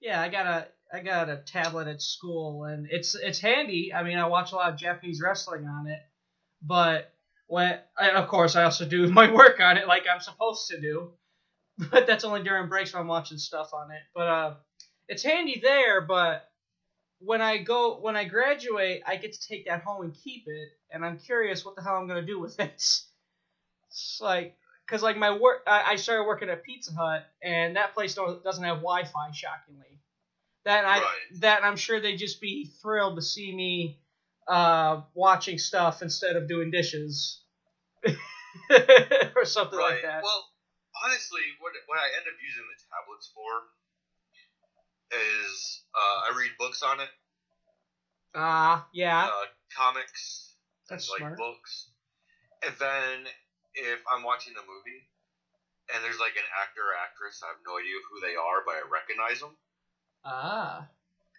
Yeah. 0.00 0.20
I 0.20 0.28
got 0.28 0.46
a 0.46 0.68
I 0.92 1.00
got 1.00 1.28
a 1.28 1.38
tablet 1.38 1.88
at 1.88 2.02
school, 2.02 2.64
and 2.64 2.88
it's 2.90 3.14
it's 3.14 3.40
handy. 3.40 3.92
I 3.94 4.02
mean, 4.02 4.18
I 4.18 4.26
watch 4.26 4.52
a 4.52 4.56
lot 4.56 4.72
of 4.72 4.78
Japanese 4.78 5.20
wrestling 5.22 5.66
on 5.66 5.86
it, 5.88 6.00
but 6.62 7.12
when 7.48 7.78
and 7.98 8.16
of 8.16 8.28
course 8.28 8.56
I 8.56 8.64
also 8.64 8.86
do 8.86 9.08
my 9.12 9.32
work 9.32 9.60
on 9.60 9.76
it 9.78 9.88
like 9.88 10.04
I'm 10.12 10.20
supposed 10.20 10.68
to 10.70 10.80
do. 10.80 11.12
But 11.90 12.06
that's 12.06 12.24
only 12.24 12.42
during 12.42 12.68
breaks 12.68 12.92
when 12.94 13.02
I'm 13.02 13.08
watching 13.08 13.38
stuff 13.38 13.70
on 13.74 13.90
it. 13.92 14.02
But 14.14 14.28
uh, 14.28 14.54
it's 15.08 15.22
handy 15.24 15.60
there. 15.62 16.02
But 16.02 16.48
when 17.20 17.42
I 17.42 17.58
go 17.58 18.00
when 18.00 18.16
I 18.16 18.24
graduate, 18.24 19.02
I 19.06 19.16
get 19.16 19.32
to 19.34 19.48
take 19.48 19.66
that 19.66 19.82
home 19.82 20.04
and 20.04 20.14
keep 20.14 20.44
it, 20.48 20.68
and 20.92 21.04
I'm 21.04 21.18
curious 21.18 21.64
what 21.64 21.76
the 21.76 21.82
hell 21.82 21.96
I'm 21.96 22.08
gonna 22.08 22.22
do 22.26 22.40
with 22.40 22.60
it. 22.60 22.82
It's 23.90 24.18
like, 24.20 24.57
cause 24.88 25.02
like 25.02 25.16
my 25.16 25.30
work, 25.36 25.62
I, 25.66 25.92
I 25.92 25.96
started 25.96 26.24
working 26.24 26.48
at 26.48 26.62
Pizza 26.64 26.92
Hut, 26.92 27.24
and 27.42 27.76
that 27.76 27.94
place 27.94 28.14
don't, 28.14 28.42
doesn't 28.42 28.64
have 28.64 28.78
Wi-Fi. 28.78 29.30
Shockingly, 29.32 30.00
that 30.64 30.84
I 30.84 30.98
Right. 30.98 31.40
that 31.40 31.64
I'm 31.64 31.76
sure 31.76 32.00
they'd 32.00 32.16
just 32.16 32.40
be 32.40 32.70
thrilled 32.82 33.16
to 33.16 33.22
see 33.22 33.54
me 33.54 33.98
uh, 34.48 35.02
watching 35.14 35.58
stuff 35.58 36.02
instead 36.02 36.36
of 36.36 36.48
doing 36.48 36.70
dishes 36.70 37.42
or 38.04 39.44
something 39.44 39.78
like 39.78 40.02
that. 40.02 40.22
Well, 40.22 40.48
honestly, 41.04 41.42
what 41.60 41.72
what 41.86 41.98
I 41.98 42.06
end 42.16 42.26
up 42.26 42.34
using 42.42 42.64
the 42.64 42.82
tablets 42.90 43.30
for 43.34 43.62
is 45.10 45.82
uh, 45.94 46.32
I 46.32 46.36
read 46.36 46.50
books 46.58 46.82
on 46.82 47.00
it, 47.00 47.08
Ah, 48.34 48.86
yeah, 48.92 49.26
uh, 49.26 49.46
comics, 49.76 50.54
That's 50.88 51.08
and, 51.08 51.12
like 51.12 51.18
smart. 51.20 51.38
books, 51.38 51.90
and 52.62 52.74
then 52.78 53.26
if 53.86 54.00
I'm 54.10 54.22
watching 54.22 54.54
a 54.58 54.64
movie 54.66 55.06
and 55.94 56.02
there's 56.04 56.18
like 56.18 56.36
an 56.36 56.48
actor 56.60 56.82
or 56.82 56.94
actress, 56.98 57.40
I 57.44 57.48
have 57.54 57.62
no 57.66 57.78
idea 57.78 57.94
who 58.10 58.20
they 58.20 58.34
are, 58.36 58.62
but 58.64 58.74
I 58.76 58.82
recognize 58.90 59.40
them. 59.40 59.54
ah, 60.24 60.86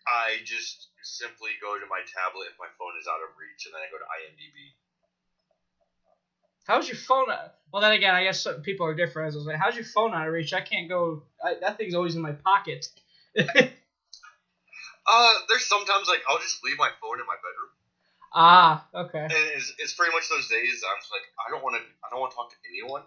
I 0.08 0.40
just 0.44 0.88
simply 1.04 1.52
go 1.62 1.78
to 1.78 1.86
my 1.86 2.02
tablet 2.08 2.48
if 2.50 2.58
my 2.60 2.68
phone 2.80 2.96
is 3.00 3.08
out 3.08 3.22
of 3.22 3.36
reach, 3.38 3.66
and 3.66 3.74
then 3.76 3.82
I 3.82 3.92
go 3.92 3.98
to 4.00 4.08
IMDb. 4.10 4.74
how's 6.66 6.88
your 6.88 6.98
phone? 6.98 7.30
uh, 7.30 7.50
Well, 7.72 7.82
then 7.82 7.94
again, 7.94 8.14
I 8.16 8.24
guess 8.24 8.48
people 8.64 8.86
are 8.86 8.94
different. 8.96 9.28
As 9.30 9.36
I 9.36 9.38
was 9.38 9.48
like, 9.48 9.58
how's 9.58 9.76
your 9.76 9.86
phone 9.86 10.14
out 10.14 10.28
of 10.28 10.34
reach? 10.34 10.54
I 10.54 10.62
can't 10.62 10.88
go. 10.90 11.24
I, 11.44 11.56
that 11.62 11.78
thing's 11.78 11.94
always 11.96 12.16
in 12.16 12.22
my 12.22 12.34
pocket. 12.34 12.88
Uh, 15.08 15.34
there's 15.48 15.66
sometimes 15.66 16.08
like 16.08 16.22
I'll 16.30 16.38
just 16.38 16.64
leave 16.64 16.78
my 16.78 16.90
phone 17.02 17.20
in 17.20 17.26
my 17.26 17.36
bedroom, 17.42 17.72
Ah, 18.34 18.86
okay. 18.94 19.26
and 19.26 19.32
it's, 19.58 19.74
it's 19.80 19.94
pretty 19.94 20.14
much 20.14 20.30
those 20.30 20.48
days 20.48 20.84
I'm 20.86 21.00
just 21.02 21.12
like 21.12 21.26
I 21.46 21.50
don't 21.50 21.64
want 21.64 21.76
to 21.78 21.82
I 22.06 22.10
don't 22.12 22.20
want 22.20 22.32
to 22.32 22.36
talk 22.36 22.50
to 22.52 22.58
anyone. 22.70 23.04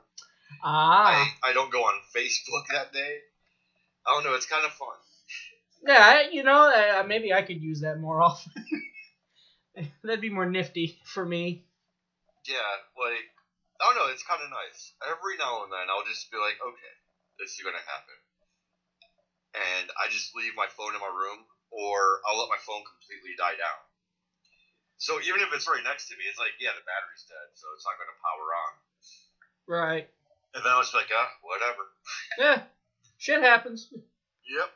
Ah, 0.62 1.30
I 1.42 1.50
I 1.50 1.52
don't 1.52 1.70
go 1.70 1.82
on 1.82 1.94
Facebook 2.14 2.66
that 2.72 2.92
day. 2.92 3.18
I 4.06 4.14
don't 4.14 4.24
know. 4.24 4.34
It's 4.34 4.46
kind 4.46 4.64
of 4.66 4.72
fun. 4.72 4.98
yeah. 5.86 6.02
I- 6.02 6.28
You 6.32 6.42
know, 6.42 6.66
uh, 6.66 7.04
maybe 7.06 7.32
I 7.32 7.42
could 7.42 7.62
use 7.62 7.80
that 7.82 7.98
more 7.98 8.20
often. 8.28 8.52
That'd 10.02 10.20
be 10.20 10.28
more 10.30 10.44
nifty 10.46 10.98
for 11.06 11.24
me. 11.24 11.62
Yeah, 12.44 12.58
like 12.98 13.24
I 13.80 13.86
don't 13.86 13.96
know. 13.96 14.10
It's 14.12 14.26
kind 14.26 14.42
of 14.42 14.50
nice. 14.50 14.92
Every 15.06 15.38
now 15.38 15.62
and 15.62 15.70
then 15.72 15.86
I'll 15.88 16.04
just 16.04 16.30
be 16.30 16.36
like, 16.36 16.58
okay, 16.58 16.94
this 17.38 17.54
is 17.54 17.62
gonna 17.62 17.78
happen, 17.86 18.18
and 19.54 19.86
I 19.96 20.10
just 20.10 20.34
leave 20.34 20.52
my 20.58 20.66
phone 20.76 20.94
in 20.94 21.00
my 21.00 21.10
room, 21.14 21.46
or 21.70 22.20
I'll 22.26 22.38
let 22.42 22.50
my 22.50 22.58
phone 22.66 22.82
completely 22.84 23.38
die 23.38 23.54
down. 23.56 23.80
So 25.02 25.18
even 25.18 25.42
if 25.42 25.50
it's 25.50 25.66
right 25.66 25.82
next 25.82 26.06
to 26.08 26.14
me, 26.14 26.30
it's 26.30 26.38
like, 26.38 26.54
yeah, 26.62 26.70
the 26.78 26.86
battery's 26.86 27.26
dead, 27.26 27.50
so 27.58 27.66
it's 27.74 27.82
not 27.82 27.98
gonna 27.98 28.14
power 28.22 28.46
on. 28.54 28.72
Right. 29.66 30.06
And 30.54 30.62
then 30.62 30.70
I 30.70 30.78
was 30.78 30.94
like, 30.94 31.10
ah, 31.10 31.30
whatever. 31.42 31.90
Yeah. 32.38 32.62
Shit 33.18 33.42
happens. 33.42 33.90
Yep. 33.90 34.70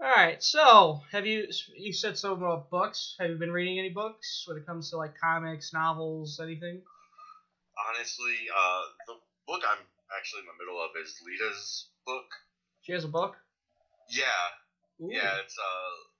All 0.00 0.06
right. 0.06 0.40
So, 0.40 1.00
have 1.10 1.26
you 1.26 1.48
you 1.76 1.92
said 1.92 2.16
something 2.16 2.46
about 2.46 2.70
books? 2.70 3.16
Have 3.18 3.30
you 3.30 3.36
been 3.36 3.50
reading 3.50 3.80
any 3.80 3.90
books 3.90 4.44
when 4.46 4.56
it 4.56 4.66
comes 4.66 4.90
to 4.90 4.96
like 4.98 5.18
comics, 5.18 5.72
novels, 5.72 6.38
anything? 6.40 6.80
Honestly, 7.74 8.38
uh, 8.54 8.82
the 9.08 9.14
book 9.48 9.62
I'm 9.66 9.82
actually 10.16 10.40
in 10.40 10.46
the 10.46 10.58
middle 10.62 10.78
of 10.80 10.90
is 11.02 11.18
Lita's 11.26 11.88
book. 12.06 12.30
She 12.82 12.92
has 12.92 13.02
a 13.02 13.08
book. 13.08 13.34
Yeah, 14.08 14.46
Ooh. 15.02 15.10
yeah, 15.10 15.42
it's 15.44 15.58
uh, 15.58 16.11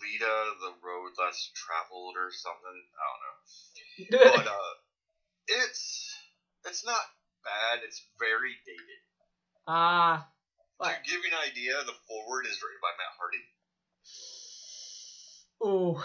Lita, 0.00 0.34
the 0.60 0.72
road 0.82 1.12
less 1.18 1.50
traveled 1.54 2.16
or 2.16 2.32
something. 2.32 2.72
I 2.72 3.04
don't 3.08 3.22
know. 3.24 3.36
but 4.34 4.46
uh, 4.56 4.74
it's 5.48 6.14
it's 6.66 6.84
not 6.84 7.00
bad. 7.44 7.84
It's 7.84 8.02
very 8.18 8.56
dated. 8.66 9.00
Ah. 9.66 10.26
To 10.82 10.88
give 11.04 11.20
you 11.20 11.28
an 11.28 11.36
idea, 11.44 11.76
the 11.84 11.92
foreword 12.08 12.46
is 12.46 12.56
written 12.64 12.80
by 12.80 12.92
Matt 12.96 13.12
Hardy. 13.20 13.44
Ooh. 15.62 16.00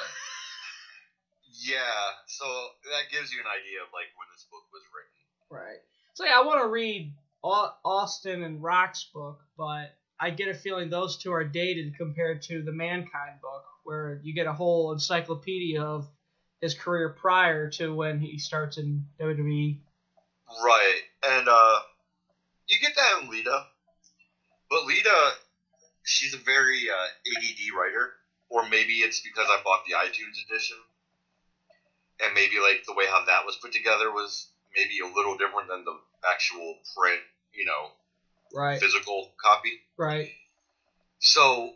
Yeah, 1.64 2.12
so 2.28 2.46
that 2.92 3.08
gives 3.10 3.32
you 3.32 3.40
an 3.40 3.48
idea 3.48 3.80
of 3.82 3.88
like 3.96 4.12
when 4.20 4.28
this 4.36 4.46
book 4.52 4.68
was 4.74 4.84
written. 4.92 5.16
Right. 5.48 5.80
So 6.14 6.25
yeah, 6.25 6.38
I 6.38 6.44
want 6.44 6.62
to 6.62 6.68
read 6.68 7.14
Austin 7.42 8.44
and 8.44 8.62
Rock's 8.62 9.06
book, 9.14 9.40
but 9.58 9.96
I 10.19 10.29
get 10.29 10.48
a 10.48 10.53
feeling 10.53 10.89
those 10.89 11.17
two 11.17 11.34
are 11.34 11.43
dated 11.43 11.98
compared 11.98 12.41
to 12.43 12.62
the 12.62 12.72
Mankind 12.72 13.41
book, 13.41 13.65
where 13.84 14.19
you 14.24 14.34
get 14.34 14.48
a 14.48 14.53
whole 14.53 14.93
encyclopedia 14.93 15.81
of 15.81 16.07
his 16.62 16.74
career 16.74 17.10
prior 17.10 17.69
to 17.72 17.93
when 17.93 18.19
he 18.19 18.38
starts 18.38 18.77
in. 18.77 19.05
WWE. 19.19 19.77
Right, 20.63 21.01
and 21.27 21.48
uh, 21.48 21.79
you 22.67 22.79
get 22.79 22.95
that 22.95 23.22
in 23.22 23.29
Lita, 23.29 23.65
but 24.69 24.86
Lita, 24.86 25.31
she's 26.03 26.34
a 26.34 26.38
very 26.38 26.88
uh, 26.89 27.38
ADD 27.38 27.75
writer, 27.77 28.13
or 28.50 28.69
maybe 28.69 28.93
it's 29.00 29.22
because 29.22 29.48
I 29.50 29.60
bought 29.63 29.86
the 29.86 29.95
iTunes 29.95 30.38
edition, 30.48 30.77
and 32.24 32.34
maybe 32.34 32.60
like 32.62 32.86
the 32.86 32.93
way 32.93 33.05
how 33.10 33.25
that 33.25 33.45
was 33.45 33.57
put 33.57 33.74
together 33.74 34.12
was 34.12 34.48
maybe 34.75 35.00
a 35.00 35.13
little 35.13 35.36
different 35.38 35.67
than 35.67 35.84
the 35.84 35.98
actual 36.31 36.77
print, 36.95 37.22
you 37.53 37.65
know, 37.65 37.89
Right. 38.54 38.80
physical 38.80 39.34
copy. 39.44 39.80
Right. 39.98 40.30
So, 41.20 41.72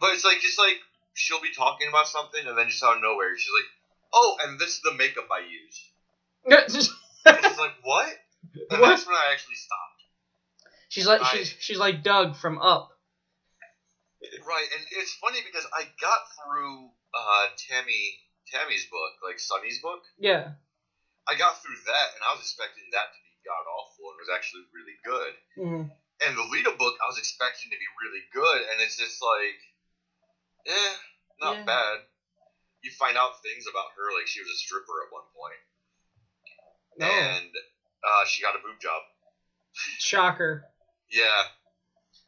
but 0.00 0.14
it's 0.14 0.24
like 0.24 0.40
just 0.40 0.58
like 0.58 0.76
she'll 1.14 1.40
be 1.42 1.52
talking 1.56 1.88
about 1.88 2.06
something, 2.08 2.46
and 2.46 2.56
then 2.56 2.68
just 2.68 2.82
out 2.82 2.96
of 2.96 3.02
nowhere, 3.02 3.36
she's 3.36 3.52
like, 3.52 3.68
"Oh, 4.14 4.36
and 4.42 4.58
this 4.58 4.76
is 4.76 4.80
the 4.82 4.94
makeup 4.94 5.28
I 5.30 5.40
used." 5.46 5.80
It's 6.44 6.90
like, 7.58 7.74
"What?" 7.82 8.08
And 8.70 8.80
What? 8.80 8.88
that's 8.88 9.06
when 9.06 9.14
I 9.14 9.30
actually 9.32 9.54
stopped. 9.56 10.00
she's 10.88 11.06
like 11.06 11.20
I- 11.22 11.36
she's 11.36 11.54
she's 11.60 11.78
like 11.78 12.02
Dug 12.02 12.36
from 12.36 12.58
Up. 12.58 12.90
Right, 14.46 14.68
and 14.70 14.82
it's 15.02 15.14
funny 15.18 15.42
because 15.42 15.66
I 15.74 15.82
got 16.00 16.20
through 16.38 16.88
uh, 17.12 17.44
Tammy 17.68 18.14
Tammy's 18.46 18.86
book, 18.86 19.18
like 19.26 19.38
Sunny's 19.42 19.82
book. 19.82 20.00
Yeah. 20.16 20.54
I 21.26 21.34
got 21.38 21.58
through 21.62 21.78
that, 21.86 22.06
and 22.14 22.22
I 22.22 22.30
was 22.34 22.40
expecting 22.46 22.86
that 22.94 23.10
to 23.14 23.18
be 23.18 23.30
god 23.46 23.66
awful, 23.66 23.91
was 24.22 24.30
actually 24.30 24.62
really 24.70 24.96
good. 25.02 25.34
hmm 25.58 25.82
And 26.22 26.36
the 26.38 26.46
Lita 26.54 26.70
book, 26.78 26.94
I 27.02 27.06
was 27.10 27.18
expecting 27.18 27.70
to 27.74 27.78
be 27.78 27.88
really 27.98 28.22
good, 28.32 28.62
and 28.70 28.78
it's 28.80 28.96
just 28.96 29.18
like, 29.20 29.58
eh, 30.70 30.94
not 31.40 31.56
Yeah. 31.58 31.64
bad. 31.66 31.96
You 32.82 32.90
find 32.92 33.16
out 33.18 33.34
things 33.42 33.66
about 33.66 33.90
her, 33.98 34.14
like 34.14 34.26
she 34.30 34.40
was 34.40 34.50
a 34.50 34.58
stripper 34.58 35.02
at 35.02 35.10
one 35.10 35.26
point, 35.34 35.60
No. 36.98 37.06
and 37.10 37.50
uh, 38.04 38.24
she 38.26 38.42
got 38.42 38.54
a 38.54 38.58
boob 38.62 38.78
job. 38.80 39.02
Shocker. 39.98 40.62
Yeah. 41.10 41.44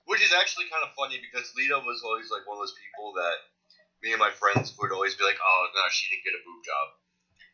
Which 0.07 0.23
is 0.23 0.33
actually 0.33 0.67
kind 0.67 0.83
of 0.85 0.91
funny 0.97 1.19
because 1.21 1.51
Lita 1.57 1.79
was 1.79 2.03
always 2.05 2.31
like 2.31 2.47
one 2.47 2.57
of 2.59 2.63
those 2.63 2.75
people 2.77 3.13
that 3.15 3.39
me 4.03 4.13
and 4.13 4.21
my 4.21 4.31
friends 4.31 4.73
would 4.79 4.93
always 4.93 5.15
be 5.15 5.25
like, 5.25 5.39
oh, 5.43 5.67
no, 5.75 5.83
she 5.91 6.09
didn't 6.11 6.25
get 6.25 6.35
a 6.35 6.43
boob 6.45 6.61
job. 6.65 6.87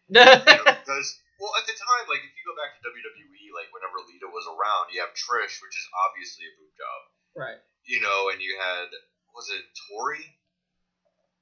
You 0.46 0.56
know, 0.56 0.66
because, 0.84 1.16
well, 1.40 1.56
at 1.56 1.64
the 1.64 1.72
time, 1.72 2.04
like, 2.12 2.20
if 2.20 2.36
you 2.36 2.44
go 2.44 2.52
back 2.52 2.76
to 2.76 2.84
WWE, 2.84 3.48
like, 3.56 3.72
whenever 3.72 4.04
Lita 4.04 4.28
was 4.28 4.44
around, 4.44 4.92
you 4.92 5.00
have 5.00 5.16
Trish, 5.16 5.56
which 5.64 5.72
is 5.72 5.86
obviously 6.06 6.44
a 6.44 6.52
boob 6.60 6.72
job, 6.76 7.00
right. 7.32 7.60
you 7.88 8.04
know, 8.04 8.28
and 8.28 8.44
you 8.44 8.60
had, 8.60 8.92
was 9.32 9.48
it 9.48 9.64
Tori? 9.88 10.20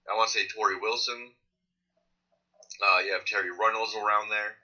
I 0.06 0.14
want 0.14 0.30
to 0.30 0.38
say 0.38 0.46
Torrie 0.48 0.80
Wilson. 0.80 1.34
Uh, 2.78 3.02
you 3.02 3.10
have 3.12 3.26
Terri 3.26 3.50
Runnels 3.50 3.98
around 3.98 4.30
there. 4.30 4.54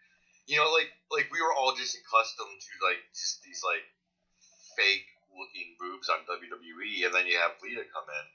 You 0.46 0.62
know, 0.62 0.70
like, 0.70 0.88
like 1.10 1.28
we 1.34 1.42
were 1.42 1.52
all 1.52 1.74
just 1.74 1.98
accustomed 1.98 2.62
to, 2.62 2.72
like, 2.86 3.02
just 3.10 3.42
these, 3.42 3.60
like, 3.66 3.84
fake 4.78 5.10
looking 5.34 5.74
boobs 5.82 6.06
on 6.08 6.22
WWE, 6.30 7.10
and 7.10 7.12
then 7.12 7.26
you 7.26 7.36
have 7.42 7.58
Lita 7.58 7.82
come 7.90 8.06
in, 8.06 8.26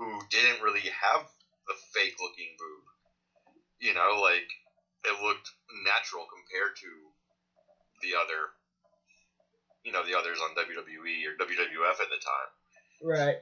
who 0.00 0.08
didn't 0.32 0.64
really 0.64 0.88
have 0.88 1.28
the 1.68 1.76
fake 1.92 2.16
looking 2.16 2.56
boob. 2.56 2.84
You 3.78 3.94
know, 3.94 4.22
like 4.22 4.46
it 5.04 5.20
looked 5.22 5.50
natural 5.84 6.26
compared 6.26 6.76
to 6.76 6.88
the 8.02 8.14
other, 8.18 8.50
you 9.84 9.92
know, 9.92 10.04
the 10.04 10.16
others 10.18 10.38
on 10.42 10.54
WWE 10.54 11.26
or 11.26 11.36
WWF 11.44 12.00
at 12.00 12.08
the 12.10 12.20
time. 12.22 12.50
Right. 13.02 13.36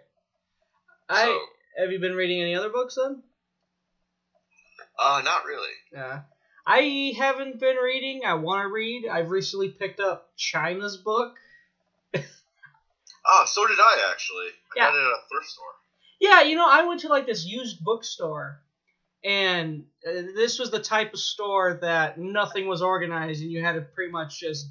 I 1.09 1.25
So, 1.25 1.41
have 1.79 1.93
you 1.93 1.99
been 1.99 2.15
reading 2.15 2.41
any 2.41 2.55
other 2.55 2.71
books 2.71 2.95
then? 2.97 3.23
uh, 4.99 5.23
not 5.25 5.45
really. 5.45 5.73
Yeah. 5.93 6.21
I 6.67 7.15
haven't 7.17 7.59
been 7.59 7.77
reading. 7.77 8.25
I 8.25 8.35
want 8.35 8.63
to 8.63 8.69
read. 8.69 9.07
I've 9.09 9.31
recently 9.31 9.69
picked 9.71 9.99
up 9.99 10.31
Chyna's 10.39 10.97
book. 10.97 11.35
Ah, 13.27 13.45
so 13.45 13.67
did 13.67 13.79
I 13.79 14.09
actually. 14.11 14.47
I 14.49 14.53
Yeah. 14.77 14.91
got 14.91 14.95
it 14.95 15.01
at 15.03 15.05
a 15.05 15.21
thrift 15.31 15.47
store. 15.47 15.75
Yeah, 16.21 16.43
you 16.43 16.57
know, 16.57 16.69
I 16.69 16.85
went 16.85 17.01
to 17.01 17.09
like 17.09 17.27
this 17.27 17.45
used 17.45 17.83
bookstore, 17.83 18.61
and 19.25 19.85
uh, 20.07 20.23
this 20.35 20.59
was 20.59 20.71
the 20.71 20.81
type 20.81 21.13
of 21.13 21.21
store 21.21 21.79
that 21.83 22.19
nothing 22.19 22.67
was 22.67 22.83
organized, 22.83 23.43
and 23.43 23.51
you 23.51 23.63
had 23.63 23.73
to 23.73 23.83
pretty 23.83 24.13
much 24.13 24.41
just 24.41 24.69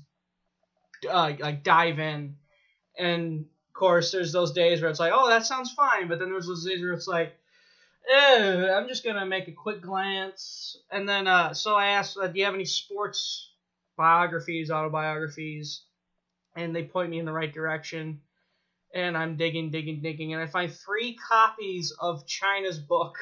uh, 1.10 1.34
like 1.39 1.63
dive 1.63 2.00
in. 2.00 2.36
And 2.98 3.41
of 3.41 3.74
course, 3.74 4.12
there's 4.12 4.32
those 4.32 4.51
days 4.51 4.82
where 4.82 4.89
it's 4.89 5.00
like, 5.00 5.13
oh, 5.13 5.29
that 5.29 5.46
sounds 5.46 5.72
fine, 5.72 6.08
but 6.08 6.20
then 6.20 6.32
there's 6.32 6.48
those 6.48 6.65
days 6.65 6.82
where 6.82 6.94
it's 6.94 7.08
like, 7.08 7.36
I'm 8.12 8.88
just 8.88 9.06
gonna 9.06 9.25
make 9.25 9.48
a 9.48 9.53
quick 9.53 9.82
glance, 9.82 10.77
and 10.91 11.08
then 11.08 11.27
uh, 11.27 11.53
so 11.53 11.75
I 11.75 11.88
asked, 11.88 12.18
uh, 12.18 12.27
do 12.27 12.39
you 12.39 12.46
have 12.46 12.56
any 12.56 12.65
sports 12.65 13.51
biographies, 13.98 14.72
autobiographies? 14.72 15.84
And 16.56 16.75
they 16.75 16.84
point 16.84 17.12
me 17.12 17.20
in 17.20 17.25
the 17.25 17.32
right 17.32 17.53
direction 17.53 18.22
and 18.94 19.18
I'm 19.18 19.38
digging, 19.38 19.72
digging, 19.72 20.01
digging, 20.01 20.34
and 20.34 20.41
I 20.41 20.48
find 20.48 20.74
three 20.74 21.15
copies 21.15 21.94
of 22.00 22.25
Chyna's 22.25 22.79
book. 22.79 23.15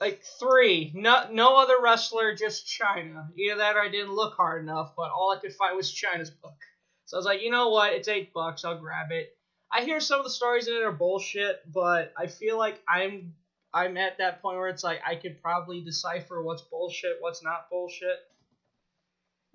Like 0.00 0.22
three, 0.22 0.92
no, 0.94 1.26
no 1.30 1.60
other 1.60 1.76
wrestler, 1.82 2.34
just 2.34 2.66
Chyna. 2.66 3.28
Either 3.36 3.58
that 3.58 3.76
or 3.76 3.82
I 3.82 3.90
didn't 3.90 4.14
look 4.14 4.34
hard 4.34 4.62
enough, 4.62 4.94
but 4.96 5.10
all 5.10 5.30
I 5.30 5.38
could 5.38 5.54
find 5.54 5.76
was 5.76 5.92
Chyna's 5.92 6.30
book. 6.30 6.56
So 7.04 7.16
I 7.16 7.18
was 7.18 7.26
like, 7.26 7.42
you 7.42 7.50
know 7.50 7.68
what? 7.68 7.92
It's 7.92 8.08
eight 8.08 8.32
bucks. 8.32 8.64
I'll 8.64 8.78
grab 8.78 9.10
it. 9.10 9.36
I 9.70 9.82
hear 9.82 10.00
some 10.00 10.18
of 10.18 10.24
the 10.24 10.30
stories 10.30 10.68
in 10.68 10.74
it 10.74 10.82
are 10.82 10.92
bullshit, 10.92 11.60
but 11.70 12.12
I 12.16 12.26
feel 12.26 12.56
like 12.56 12.80
I'm 12.88 13.34
I'm 13.72 13.96
at 13.96 14.18
that 14.18 14.42
point 14.42 14.58
where 14.58 14.68
it's 14.68 14.82
like 14.82 15.00
I 15.06 15.14
could 15.14 15.40
probably 15.42 15.82
decipher 15.82 16.42
what's 16.42 16.62
bullshit, 16.62 17.16
what's 17.20 17.42
not 17.42 17.68
bullshit. 17.70 18.18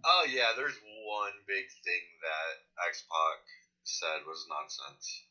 Oh 0.06 0.25
yeah, 0.30 0.50
there's 0.56 0.78
one 1.06 1.32
big 1.48 1.66
thing 1.84 2.02
that 2.22 2.88
X 2.88 3.04
Pac 3.10 3.40
said 3.84 4.25
was 4.28 4.46
nonsense. 4.50 5.24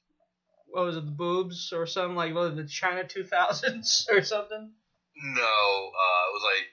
What 0.66 0.87
was 0.87 0.97
it, 0.97 1.04
the 1.04 1.12
boobs 1.12 1.73
or 1.73 1.87
something 1.87 2.16
like 2.16 2.35
what 2.35 2.50
was 2.50 2.52
it, 2.52 2.56
the 2.56 2.62
Chyna 2.64 3.09
2000s 3.09 4.06
or 4.12 4.23
something? 4.23 4.73
No, 5.16 5.90
uh, 5.94 6.23
it 6.28 6.33
was 6.35 6.42
like 6.44 6.66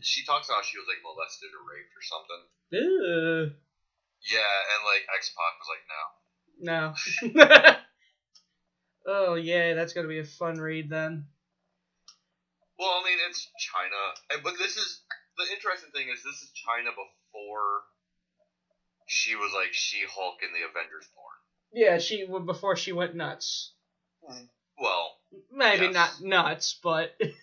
she 0.00 0.24
talks 0.24 0.48
about 0.48 0.64
she 0.64 0.78
was 0.78 0.86
like 0.88 1.02
molested 1.04 1.50
or 1.52 1.62
raped 1.68 1.92
or 1.96 2.02
something. 2.02 2.42
Ew. 2.70 3.50
Yeah, 4.32 4.54
and 4.72 4.80
like 4.86 5.04
X 5.16 5.30
Pac 5.36 5.52
was 5.60 5.68
like, 5.68 5.84
no. 5.90 6.02
No. 6.62 7.74
Oh 9.04 9.34
yeah, 9.34 9.74
that's 9.74 9.92
gonna 9.92 10.06
be 10.08 10.20
a 10.20 10.24
fun 10.24 10.58
read 10.58 10.88
then. 10.88 11.26
Well, 12.78 13.00
I 13.00 13.04
mean, 13.04 13.18
it's 13.28 13.48
Chyna, 13.58 14.34
and 14.34 14.42
but 14.44 14.54
this 14.58 14.76
is 14.76 15.02
the 15.36 15.44
interesting 15.52 15.90
thing 15.90 16.08
is 16.08 16.22
this 16.22 16.36
is 16.36 16.50
Chyna 16.50 16.90
before 16.90 17.82
she 19.08 19.34
was 19.34 19.52
like 19.54 19.72
She-Hulk 19.72 20.36
in 20.42 20.52
the 20.52 20.60
Avengers 20.68 21.08
born. 21.14 21.34
Yeah, 21.72 21.98
she 21.98 22.24
before 22.46 22.76
she 22.76 22.92
went 22.92 23.14
nuts. 23.14 23.72
Well, 24.78 25.16
Maybe 25.50 25.86
Yes. 25.86 25.94
not 25.94 26.10
nuts, 26.20 26.78
but 26.82 27.10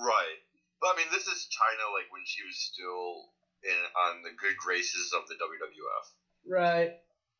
right, 0.00 0.40
but 0.80 0.94
I 0.94 0.96
mean, 0.96 1.10
this 1.12 1.26
is 1.26 1.48
Chyna 1.52 1.92
like 1.92 2.08
when 2.10 2.24
she 2.24 2.42
was 2.44 2.56
still 2.56 3.28
in 3.62 3.78
on 4.08 4.22
the 4.22 4.34
good 4.34 4.56
graces 4.56 5.12
of 5.14 5.28
the 5.28 5.34
WWF. 5.34 6.06
right. 6.48 6.90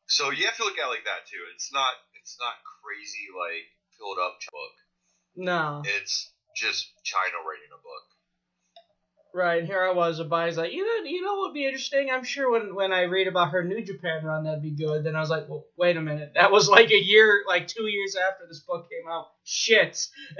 So 0.07 0.31
you 0.31 0.45
have 0.45 0.57
to 0.57 0.63
look 0.63 0.77
at 0.77 0.85
it 0.85 0.89
like 0.89 1.05
that 1.05 1.27
too. 1.31 1.39
It's 1.55 1.71
not 1.71 1.93
it's 2.19 2.37
not 2.39 2.53
crazy 2.83 3.31
like 3.31 3.67
filled 3.97 4.19
up 4.19 4.35
book. 4.51 4.75
No. 5.35 5.81
It's 5.85 6.31
just 6.55 6.87
Chyna 7.03 7.39
writing 7.43 7.71
a 7.71 7.81
book. 7.81 8.05
Right, 9.35 9.57
and 9.57 9.67
here 9.67 9.83
I 9.83 9.91
was, 9.93 10.19
Abai's 10.19 10.57
like, 10.57 10.73
you 10.73 10.85
know, 10.85 11.09
you 11.09 11.23
know 11.23 11.33
what 11.33 11.47
would 11.47 11.53
be 11.55 11.65
interesting? 11.65 12.09
I'm 12.13 12.23
sure 12.23 12.51
when 12.51 12.75
when 12.75 12.93
I 12.93 13.03
read 13.03 13.27
about 13.27 13.49
her 13.49 13.63
New 13.63 13.83
Japan 13.83 14.23
run, 14.23 14.43
that'd 14.43 14.61
be 14.61 14.75
good. 14.75 15.03
Then 15.03 15.15
I 15.15 15.21
was 15.21 15.31
like, 15.31 15.49
well, 15.49 15.65
wait 15.75 15.97
a 15.97 16.01
minute, 16.01 16.33
that 16.35 16.51
was 16.51 16.69
like 16.69 16.91
a 16.91 17.03
year, 17.03 17.43
like 17.47 17.67
two 17.67 17.87
years 17.87 18.15
after 18.15 18.45
this 18.47 18.59
book 18.59 18.87
came 18.89 19.09
out. 19.11 19.27
Shit. 19.43 20.05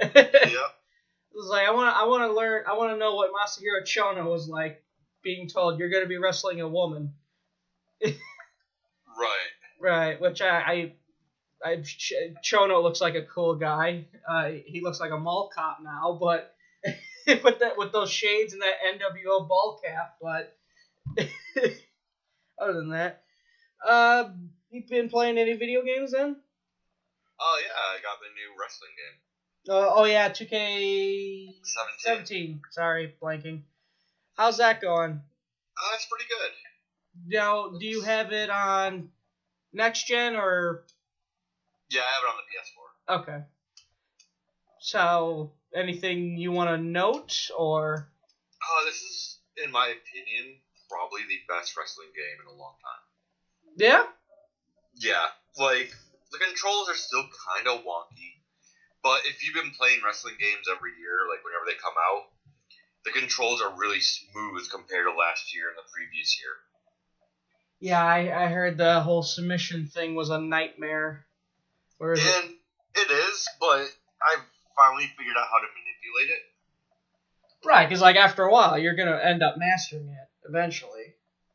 it 1.34 1.36
was 1.36 1.48
like 1.48 1.66
I 1.66 1.70
want, 1.72 1.92
to 1.92 1.98
I 2.00 2.04
want 2.04 2.22
to 2.22 2.32
learn, 2.32 2.62
I 2.66 2.74
want 2.74 2.92
to 2.92 2.96
know 2.98 3.14
what 3.14 3.30
Masahiro 3.32 3.82
Chono 3.84 4.30
was 4.30 4.48
like, 4.48 4.80
being 5.22 5.48
told 5.48 5.78
you're 5.78 5.88
gonna 5.90 6.06
be 6.06 6.18
wrestling 6.18 6.60
a 6.60 6.68
woman. 6.68 7.10
Right. 9.16 9.48
Right, 9.80 10.20
which 10.20 10.40
I, 10.40 10.58
I, 10.60 10.92
I 11.64 11.76
Ch- 11.76 12.12
Chono 12.44 12.82
looks 12.82 13.00
like 13.00 13.14
a 13.14 13.22
cool 13.22 13.54
guy. 13.54 14.06
Uh, 14.28 14.50
he 14.64 14.80
looks 14.82 15.00
like 15.00 15.10
a 15.10 15.18
mall 15.18 15.50
cop 15.54 15.78
now, 15.82 16.16
but 16.18 16.52
with 17.44 17.58
that, 17.60 17.76
with 17.76 17.92
those 17.92 18.10
shades 18.10 18.52
and 18.52 18.62
that 18.62 18.74
NWO 18.86 19.40
ball 19.46 19.78
cap. 19.84 20.14
But 20.20 20.52
other 22.58 22.74
than 22.74 22.90
that, 22.90 23.20
uh, 23.86 24.24
you 24.70 24.82
been 24.88 25.08
playing 25.08 25.38
any 25.38 25.54
video 25.54 25.82
games 25.82 26.12
then? 26.12 26.36
Oh 27.40 27.60
yeah, 27.62 27.72
I 27.72 28.00
got 28.00 28.18
the 28.20 28.28
new 28.34 28.54
wrestling 28.60 28.92
game. 28.96 29.18
Uh, 29.68 29.90
oh 29.94 30.04
yeah, 30.04 30.28
2K 30.28 31.54
Seventeen. 31.62 32.00
17. 32.04 32.60
Sorry, 32.70 33.14
blanking. 33.22 33.60
How's 34.36 34.58
that 34.58 34.80
going? 34.80 35.12
Uh, 35.12 35.90
that's 35.90 36.06
pretty 36.06 36.26
good. 36.28 36.50
Now, 37.26 37.68
do 37.78 37.86
you 37.86 38.02
have 38.02 38.32
it 38.32 38.50
on 38.50 39.08
next 39.72 40.06
gen 40.06 40.36
or 40.36 40.84
Yeah, 41.88 42.00
I 42.02 42.04
have 42.04 42.22
it 42.24 42.28
on 42.28 42.34
the 42.36 43.22
PS4. 43.22 43.34
Okay. 43.36 43.44
So, 44.80 45.50
anything 45.74 46.36
you 46.36 46.52
want 46.52 46.68
to 46.68 46.76
note, 46.76 47.48
or 47.56 48.08
Oh, 48.62 48.82
this 48.84 48.96
is, 48.96 49.38
in 49.64 49.70
my 49.70 49.86
opinion, 49.86 50.56
probably 50.90 51.22
the 51.28 51.38
best 51.48 51.76
wrestling 51.76 52.08
game 52.14 52.40
in 52.42 52.54
a 52.54 52.58
long 52.58 52.74
time. 52.82 53.76
yeah? 53.76 54.04
Yeah, 54.96 55.26
like 55.58 55.90
the 56.32 56.38
controls 56.38 56.88
are 56.88 56.94
still 56.94 57.22
kind 57.54 57.66
of 57.66 57.84
wonky, 57.84 58.33
but 59.04 59.20
if 59.28 59.44
you've 59.44 59.54
been 59.54 59.76
playing 59.76 60.00
wrestling 60.04 60.34
games 60.40 60.64
every 60.66 60.96
year, 60.98 61.28
like 61.28 61.44
whenever 61.44 61.68
they 61.68 61.76
come 61.76 61.92
out, 61.92 62.24
the 63.04 63.12
controls 63.12 63.60
are 63.60 63.78
really 63.78 64.00
smooth 64.00 64.64
compared 64.72 65.04
to 65.04 65.12
last 65.12 65.54
year 65.54 65.68
and 65.68 65.76
the 65.76 65.84
previous 65.92 66.40
year. 66.40 66.56
Yeah, 67.80 68.02
I, 68.02 68.44
I 68.44 68.48
heard 68.48 68.78
the 68.78 69.02
whole 69.02 69.22
submission 69.22 69.86
thing 69.92 70.14
was 70.14 70.30
a 70.30 70.40
nightmare. 70.40 71.26
Or 72.00 72.14
is 72.14 72.24
it? 72.24 72.44
And 72.44 72.54
it 72.96 73.10
is, 73.12 73.46
but 73.60 73.84
I've 74.24 74.44
finally 74.74 75.06
figured 75.18 75.36
out 75.36 75.52
how 75.52 75.60
to 75.60 75.68
manipulate 75.68 76.32
it. 76.32 76.42
Right, 77.62 77.86
because 77.86 78.00
like 78.00 78.16
after 78.16 78.44
a 78.44 78.50
while, 78.50 78.78
you're 78.78 78.96
gonna 78.96 79.20
end 79.22 79.42
up 79.42 79.56
mastering 79.58 80.08
it 80.08 80.48
eventually. 80.48 81.12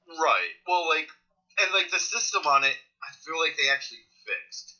Right. 0.08 0.54
Well, 0.68 0.88
like, 0.88 1.08
and 1.62 1.74
like 1.74 1.90
the 1.90 2.00
system 2.00 2.46
on 2.46 2.64
it, 2.64 2.78
I 3.02 3.10
feel 3.26 3.40
like 3.40 3.58
they 3.58 3.70
actually 3.74 4.06
fixed. 4.26 4.79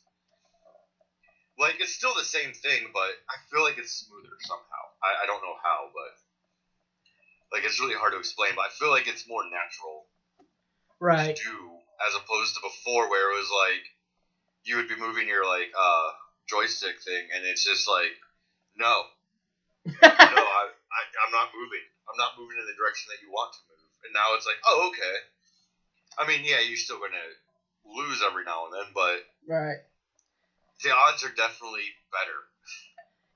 Like, 1.60 1.76
it's 1.78 1.92
still 1.92 2.16
the 2.16 2.24
same 2.24 2.56
thing, 2.56 2.88
but 2.96 3.12
I 3.28 3.36
feel 3.52 3.62
like 3.62 3.76
it's 3.76 3.92
smoother 3.92 4.32
somehow. 4.40 4.84
I, 5.04 5.24
I 5.24 5.26
don't 5.28 5.44
know 5.44 5.56
how, 5.62 5.92
but 5.92 6.16
like 7.52 7.64
it's 7.64 7.80
really 7.80 7.94
hard 7.94 8.12
to 8.12 8.18
explain. 8.18 8.52
But 8.56 8.66
I 8.66 8.72
feel 8.78 8.90
like 8.90 9.06
it's 9.06 9.28
more 9.28 9.42
natural 9.44 10.06
Right. 11.00 11.36
to 11.36 11.42
do 11.42 11.58
as 12.06 12.14
opposed 12.14 12.54
to 12.54 12.60
before, 12.62 13.10
where 13.10 13.32
it 13.32 13.36
was 13.36 13.50
like 13.50 13.84
you 14.64 14.76
would 14.76 14.88
be 14.88 14.96
moving 14.96 15.28
your 15.28 15.44
like 15.46 15.70
uh 15.76 16.08
joystick 16.48 17.00
thing, 17.02 17.28
and 17.34 17.44
it's 17.44 17.64
just 17.64 17.88
like 17.88 18.12
no, 18.76 19.04
no, 19.86 20.08
I, 20.08 20.62
I 20.70 21.00
I'm 21.26 21.32
not 21.32 21.50
moving. 21.52 21.84
I'm 22.08 22.18
not 22.18 22.38
moving 22.38 22.58
in 22.58 22.66
the 22.66 22.74
direction 22.74 23.10
that 23.14 23.22
you 23.22 23.30
want 23.30 23.52
to 23.54 23.60
move. 23.70 23.90
And 24.04 24.12
now 24.14 24.34
it's 24.34 24.46
like, 24.46 24.58
oh, 24.66 24.90
okay. 24.90 25.16
I 26.18 26.26
mean, 26.26 26.42
yeah, 26.44 26.58
you're 26.60 26.80
still 26.80 26.98
gonna 26.98 27.28
lose 27.86 28.22
every 28.26 28.44
now 28.44 28.66
and 28.66 28.74
then, 28.74 28.88
but 28.94 29.18
right. 29.46 29.78
The 30.82 30.90
odds 30.94 31.24
are 31.24 31.30
definitely 31.30 31.84
better. 32.12 32.36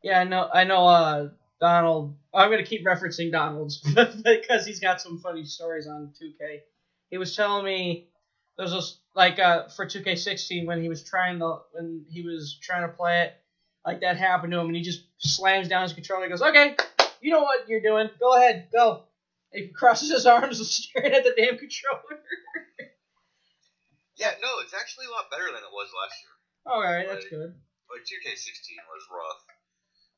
Yeah, 0.03 0.21
I 0.21 0.25
know. 0.25 0.47
I 0.53 0.65
know. 0.65 0.87
Uh, 0.87 1.27
Donald. 1.61 2.15
I'm 2.35 2.51
gonna 2.51 2.65
keep 2.65 2.85
referencing 2.85 3.31
Donald's 3.31 3.79
because 4.25 4.67
he's 4.67 4.81
got 4.81 5.01
some 5.01 5.19
funny 5.19 5.45
stories 5.45 5.87
on 5.87 6.11
2K. 6.21 6.61
He 7.11 7.17
was 7.17 7.35
telling 7.35 7.65
me 7.65 8.05
there's 8.59 8.73
this 8.73 8.99
like 9.15 9.39
uh 9.39 9.63
for 9.69 9.87
2K16 9.87 10.67
when 10.67 10.83
he 10.83 10.89
was 10.89 11.03
trying 11.03 11.39
to 11.39 11.59
when 11.73 12.05
he 12.11 12.23
was 12.23 12.59
trying 12.61 12.83
to 12.83 12.89
play 12.89 13.23
it, 13.23 13.33
like 13.87 14.01
that 14.01 14.17
happened 14.17 14.53
to 14.53 14.59
him, 14.59 14.67
and 14.67 14.77
he 14.77 14.83
just 14.83 15.05
slams 15.19 15.69
down 15.69 15.83
his 15.83 15.93
controller 15.93 16.25
and 16.25 16.33
goes, 16.33 16.43
"Okay, 16.43 16.75
you 17.21 17.31
know 17.31 17.43
what 17.43 17.69
you're 17.69 17.81
doing. 17.81 18.11
Go 18.21 18.35
ahead, 18.37 18.65
go." 18.73 19.01
He 19.53 19.69
crosses 19.69 20.11
his 20.11 20.27
arms 20.27 20.59
and 20.61 20.67
staring 20.67 21.15
at 21.15 21.23
the 21.23 21.33
damn 21.37 21.57
controller. 21.57 22.21
Yeah, 24.17 24.33
no, 24.43 24.59
it's 24.61 24.75
actually 24.75 25.07
a 25.07 25.11
lot 25.11 25.31
better 25.31 25.47
than 25.47 25.63
it 25.63 25.73
was 25.73 25.89
last 25.97 26.15
year. 26.23 26.34
All 26.67 26.81
right, 26.81 27.07
that's 27.09 27.29
good. 27.29 27.55
Like 27.91 28.03
2K16 28.03 28.77
was 28.89 29.05
rough 29.11 29.45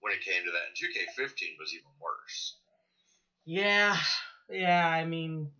when 0.00 0.12
it 0.12 0.20
came 0.20 0.44
to 0.44 0.50
that, 0.50 0.68
and 0.68 0.76
2K15 0.76 1.56
was 1.58 1.74
even 1.74 1.90
worse. 2.00 2.54
Yeah, 3.44 3.96
yeah. 4.48 4.88
I 4.88 5.04
mean, 5.04 5.50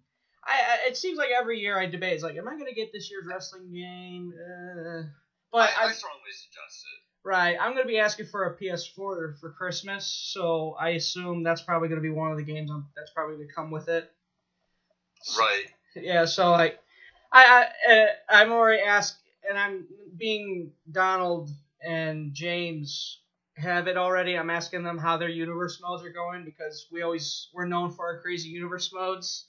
I, 0.45 0.53
I 0.53 0.89
it 0.89 0.97
seems 0.97 1.19
like 1.19 1.31
every 1.31 1.59
year 1.59 1.79
I 1.79 1.87
debate. 1.87 2.15
It's 2.15 2.23
like, 2.23 2.37
am 2.37 2.49
I 2.49 2.57
gonna 2.57 2.73
get 2.73 2.93
this 2.93 3.11
year's 3.11 3.27
wrestling 3.27 3.73
game? 3.73 4.33
Uh, 4.35 5.03
but 5.53 5.71
I, 5.79 5.87
I, 5.87 5.89
I 5.89 5.93
strongly 5.93 6.33
suggest 6.33 6.85
it. 6.95 7.29
right, 7.29 7.57
I'm 7.61 7.75
gonna 7.75 7.87
be 7.87 7.99
asking 7.99 8.27
for 8.27 8.45
a 8.45 8.57
PS4 8.57 9.37
for 9.41 9.51
Christmas, 9.57 10.07
so 10.07 10.77
I 10.79 10.91
assume 10.91 11.43
that's 11.43 11.63
probably 11.63 11.89
gonna 11.89 12.01
be 12.01 12.11
one 12.11 12.31
of 12.31 12.37
the 12.37 12.45
games 12.45 12.71
I'm, 12.71 12.87
that's 12.97 13.11
probably 13.11 13.37
gonna 13.37 13.53
come 13.55 13.71
with 13.71 13.89
it. 13.89 14.11
Right. 15.39 15.67
Yeah, 15.97 16.27
so 16.27 16.51
like, 16.51 16.79
I, 17.33 17.67
I 17.89 17.93
uh, 17.93 18.07
I'm 18.29 18.53
already 18.53 18.83
asked, 18.83 19.17
and 19.49 19.59
I'm 19.59 19.87
being 20.17 20.73
Donald 20.91 21.51
and 21.83 22.35
James 22.35 23.21
have 23.57 23.89
it 23.89 23.97
already. 23.97 24.37
I'm 24.37 24.51
asking 24.51 24.83
them 24.83 24.99
how 24.99 25.17
their 25.17 25.29
universe 25.29 25.81
modes 25.81 26.05
are 26.05 26.11
going 26.11 26.45
because 26.45 26.87
we 26.91 27.03
always 27.03 27.49
we're 27.55 27.67
known 27.67 27.91
for 27.91 28.07
our 28.07 28.21
crazy 28.21 28.49
universe 28.49 28.93
modes. 28.93 29.47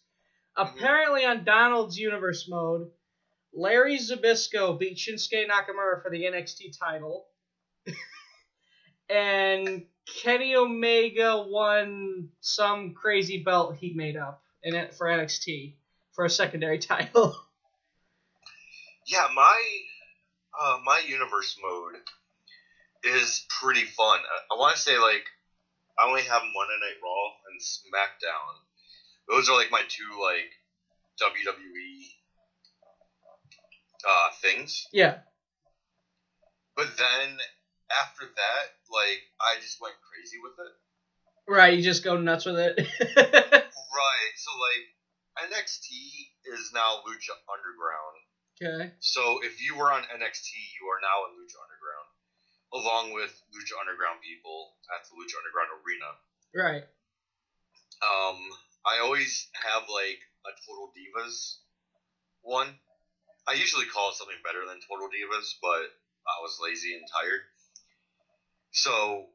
Mm-hmm. 0.58 0.78
Apparently, 0.78 1.26
on 1.26 1.44
Donald's 1.44 1.98
universe 1.98 2.48
mode, 2.50 2.90
Larry 3.54 3.98
Zbyszko 3.98 4.80
beat 4.80 4.98
Shinsuke 4.98 5.48
Nakamura 5.48 6.02
for 6.02 6.10
the 6.12 6.24
NXT 6.24 6.78
title, 6.80 7.28
and 9.10 9.86
Kenny 10.24 10.56
Omega 10.56 11.46
won 11.48 12.30
some 12.40 12.94
crazy 12.94 13.44
belt 13.44 13.76
he 13.76 13.94
made 13.94 14.16
up 14.16 14.42
in 14.64 14.76
it 14.76 14.94
for 14.94 15.08
NXT 15.08 15.76
for 16.14 16.26
a 16.26 16.30
secondary 16.30 16.80
title. 16.80 17.36
Yeah, 19.08 19.28
my 19.34 19.62
uh, 20.60 20.78
my 20.84 21.00
universe 21.06 21.56
mode 21.64 21.96
is 23.04 23.46
pretty 23.62 23.86
fun. 23.86 24.20
I, 24.20 24.54
I 24.54 24.58
want 24.60 24.76
to 24.76 24.82
say 24.82 24.98
like 24.98 25.24
I 25.98 26.08
only 26.08 26.24
have 26.24 26.42
Monday 26.44 26.78
Night 26.82 27.00
Raw 27.02 27.32
and 27.50 27.62
SmackDown. 27.62 28.54
Those 29.30 29.50
are 29.50 29.56
like 29.58 29.72
my 29.72 29.82
two 29.88 30.20
like 30.22 30.52
WWE 31.22 32.08
uh, 34.08 34.30
things. 34.42 34.88
yeah, 34.94 35.16
But 36.76 36.98
then 36.98 37.38
after 38.04 38.26
that, 38.26 38.64
like 38.92 39.22
I 39.42 39.60
just 39.62 39.82
went 39.82 39.96
crazy 40.12 40.38
with 40.44 40.54
it. 40.60 41.52
right. 41.52 41.74
You 41.78 41.82
just 41.84 42.04
go 42.04 42.18
nuts 42.18 42.46
with 42.46 42.60
it. 42.60 42.76
Right. 43.98 44.34
So 44.38 44.52
like 44.54 45.50
NXT 45.50 45.90
is 46.54 46.72
now 46.74 47.02
Lucha 47.08 47.34
Underground. 47.50 48.18
Okay. 48.62 48.92
So 49.00 49.40
if 49.44 49.62
you 49.62 49.78
were 49.78 49.92
on 49.92 50.04
NXT, 50.04 50.50
you 50.78 50.90
are 50.90 51.02
now 51.02 51.30
in 51.30 51.38
Lucha 51.38 51.58
Underground, 51.62 52.10
along 52.74 53.06
with 53.14 53.32
Lucha 53.54 53.78
Underground 53.80 54.20
people 54.22 54.74
at 54.94 55.06
the 55.08 55.16
Lucha 55.16 55.38
Underground 55.38 55.70
arena. 55.82 56.10
Right. 56.54 56.84
Um, 58.02 58.38
I 58.86 59.00
always 59.02 59.50
have 59.54 59.90
like 59.90 60.22
a 60.46 60.52
Total 60.66 60.92
Divas 60.94 61.58
one. 62.42 62.74
I 63.48 63.54
usually 63.54 63.86
call 63.86 64.12
it 64.12 64.20
something 64.20 64.42
better 64.44 64.66
than 64.68 64.84
Total 64.84 65.08
Divas, 65.08 65.56
but 65.62 65.88
I 66.28 66.44
was 66.44 66.60
lazy 66.62 66.94
and 66.96 67.08
tired. 67.08 67.44
So 68.72 69.28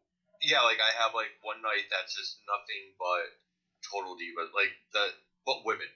yeah, 0.43 0.67
like 0.67 0.83
I 0.83 0.91
have 1.03 1.15
like 1.15 1.31
one 1.47 1.63
night 1.63 1.87
that's 1.89 2.15
just 2.15 2.43
nothing 2.51 2.95
but 2.99 3.31
total 3.87 4.19
Divas, 4.19 4.51
like 4.55 4.75
the 4.93 5.05
but 5.47 5.63
women. 5.65 5.89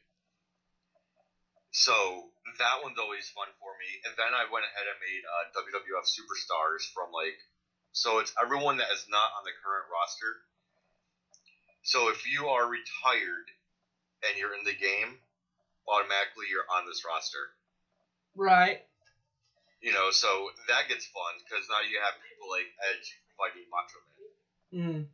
So 1.70 1.94
that 2.58 2.80
one's 2.82 2.98
always 2.98 3.28
fun 3.30 3.48
for 3.60 3.72
me. 3.76 3.90
And 4.06 4.14
then 4.16 4.32
I 4.32 4.48
went 4.48 4.64
ahead 4.64 4.86
and 4.88 4.98
made 5.02 5.24
uh, 5.26 5.44
WWF 5.60 6.06
Superstars 6.08 6.88
from 6.94 7.12
like, 7.12 7.36
so 7.92 8.18
it's 8.18 8.32
everyone 8.40 8.78
that 8.78 8.92
is 8.92 9.06
not 9.08 9.32
on 9.36 9.44
the 9.44 9.56
current 9.60 9.88
roster. 9.92 10.40
So 11.82 12.08
if 12.10 12.26
you 12.26 12.48
are 12.48 12.66
retired 12.66 13.48
and 14.26 14.38
you're 14.38 14.54
in 14.54 14.64
the 14.64 14.74
game, 14.74 15.20
automatically 15.88 16.50
you're 16.50 16.66
on 16.66 16.86
this 16.86 17.04
roster. 17.06 17.54
Right. 18.34 18.82
You 19.80 19.92
know, 19.92 20.10
so 20.10 20.50
that 20.68 20.88
gets 20.88 21.06
fun 21.06 21.34
because 21.44 21.68
now 21.70 21.84
you 21.84 22.00
have 22.02 22.14
people 22.24 22.48
like 22.50 22.68
Edge 22.90 23.06
fighting 23.38 23.68
Macho 23.70 24.00
Man. 24.02 24.16
Mm. 24.72 25.06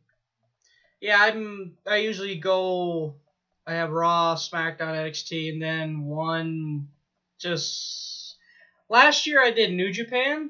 Yeah, 0.99 1.21
I'm. 1.21 1.77
I 1.85 1.97
usually 1.97 2.35
go. 2.35 3.15
I 3.65 3.73
have 3.73 3.91
Raw, 3.91 4.35
SmackDown, 4.35 4.95
NXT, 4.95 5.53
and 5.53 5.61
then 5.61 6.05
one. 6.05 6.89
Just 7.39 8.35
last 8.89 9.27
year 9.27 9.41
I 9.41 9.51
did 9.51 9.71
New 9.73 9.91
Japan, 9.91 10.49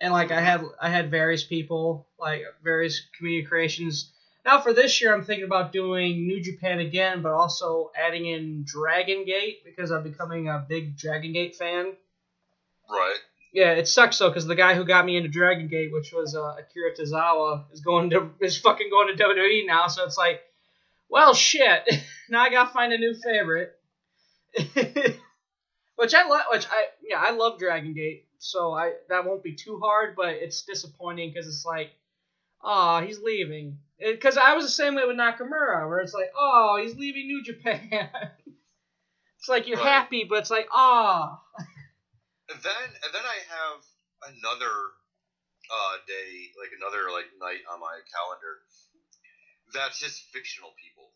and 0.00 0.12
like 0.12 0.30
I 0.30 0.40
had 0.40 0.62
I 0.80 0.88
had 0.88 1.10
various 1.10 1.44
people 1.44 2.06
like 2.18 2.42
various 2.62 3.02
community 3.16 3.46
creations. 3.46 4.12
Now 4.44 4.60
for 4.60 4.72
this 4.72 5.00
year 5.00 5.14
I'm 5.14 5.24
thinking 5.24 5.44
about 5.44 5.72
doing 5.72 6.26
New 6.26 6.40
Japan 6.40 6.80
again, 6.80 7.22
but 7.22 7.32
also 7.32 7.90
adding 7.96 8.26
in 8.26 8.64
Dragon 8.64 9.24
Gate 9.24 9.64
because 9.64 9.90
I'm 9.90 10.02
becoming 10.02 10.48
a 10.48 10.64
big 10.68 10.96
Dragon 10.96 11.32
Gate 11.32 11.56
fan. 11.56 11.94
Right. 12.88 13.18
Yeah, 13.54 13.74
it 13.74 13.86
sucks 13.86 14.18
though 14.18 14.28
because 14.28 14.46
the 14.46 14.56
guy 14.56 14.74
who 14.74 14.84
got 14.84 15.06
me 15.06 15.16
into 15.16 15.28
Dragon 15.28 15.68
Gate, 15.68 15.92
which 15.92 16.12
was 16.12 16.34
uh, 16.34 16.56
Akira 16.58 16.92
Tozawa, 16.94 17.64
is 17.72 17.80
going 17.80 18.10
to 18.10 18.30
is 18.40 18.58
fucking 18.58 18.90
going 18.90 19.16
to 19.16 19.24
WWE 19.24 19.64
now. 19.64 19.86
So 19.86 20.04
it's 20.04 20.18
like, 20.18 20.42
well, 21.14 21.32
shit. 21.32 21.88
now 22.28 22.42
I 22.42 22.50
gotta 22.50 22.72
find 22.72 22.92
a 22.92 22.98
new 22.98 23.14
favorite. 23.14 23.72
which 25.96 26.12
I 26.12 26.26
love. 26.28 26.42
Which 26.50 26.66
I 26.66 26.86
yeah 27.08 27.20
I 27.20 27.30
love 27.30 27.56
Dragon 27.58 27.94
Gate. 27.94 28.26
So 28.38 28.72
I 28.72 28.94
that 29.08 29.24
won't 29.24 29.44
be 29.44 29.54
too 29.54 29.78
hard, 29.82 30.16
but 30.16 30.30
it's 30.30 30.62
disappointing 30.62 31.30
because 31.32 31.46
it's 31.46 31.64
like, 31.64 31.90
oh, 32.62 33.00
he's 33.00 33.20
leaving. 33.20 33.78
Because 34.00 34.36
I 34.36 34.54
was 34.54 34.64
the 34.64 34.70
same 34.72 34.96
way 34.96 35.06
with 35.06 35.16
Nakamura, 35.16 35.88
where 35.88 36.00
it's 36.00 36.14
like, 36.14 36.32
oh, 36.36 36.80
he's 36.82 36.96
leaving 36.96 37.28
New 37.28 37.44
Japan. 37.44 38.10
it's 39.38 39.48
like 39.48 39.68
you're 39.68 39.78
Right. 39.78 39.86
happy, 39.86 40.26
but 40.28 40.38
it's 40.40 40.50
like, 40.50 40.66
ah. 40.72 41.40
And 42.50 42.60
then 42.60 42.88
and 43.04 43.14
then 43.14 43.22
I 43.22 43.38
have 43.54 44.34
another 44.34 44.74
uh, 45.70 45.94
day, 46.08 46.50
like 46.60 46.70
another 46.76 47.06
like 47.12 47.30
night 47.40 47.62
on 47.72 47.78
my 47.78 48.00
calendar. 48.10 48.58
That's 49.74 49.98
just 49.98 50.22
fictional 50.30 50.70
people 50.78 51.10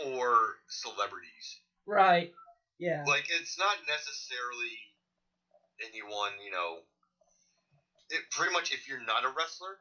or 0.00 0.56
celebrities. 0.68 1.60
Right. 1.86 2.32
Yeah. 2.78 3.04
Like 3.06 3.28
it's 3.28 3.58
not 3.58 3.76
necessarily 3.86 4.74
anyone, 5.84 6.32
you 6.42 6.50
know. 6.50 6.82
It 8.10 8.24
pretty 8.32 8.52
much 8.52 8.72
if 8.72 8.88
you're 8.88 9.04
not 9.04 9.24
a 9.24 9.30
wrestler, 9.32 9.78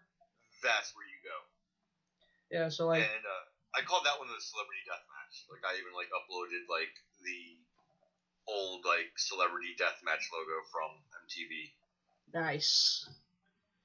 that's 0.61 0.93
where 0.95 1.07
you 1.07 1.19
go. 1.23 1.37
Yeah. 2.51 2.67
So 2.69 2.87
like. 2.87 3.01
and 3.01 3.23
uh, 3.23 3.43
I 3.73 3.81
called 3.81 4.05
that 4.05 4.19
one 4.21 4.29
the 4.29 4.37
celebrity 4.37 4.85
death 4.85 5.03
match. 5.09 5.35
Like 5.49 5.65
I 5.65 5.79
even 5.81 5.95
like 5.97 6.11
uploaded 6.13 6.69
like 6.69 6.93
the 7.25 7.57
old 8.45 8.85
like 8.85 9.15
celebrity 9.17 9.73
death 9.79 9.97
match 10.05 10.29
logo 10.29 10.61
from 10.69 10.91
MTV. 11.25 11.73
Nice. 12.33 13.07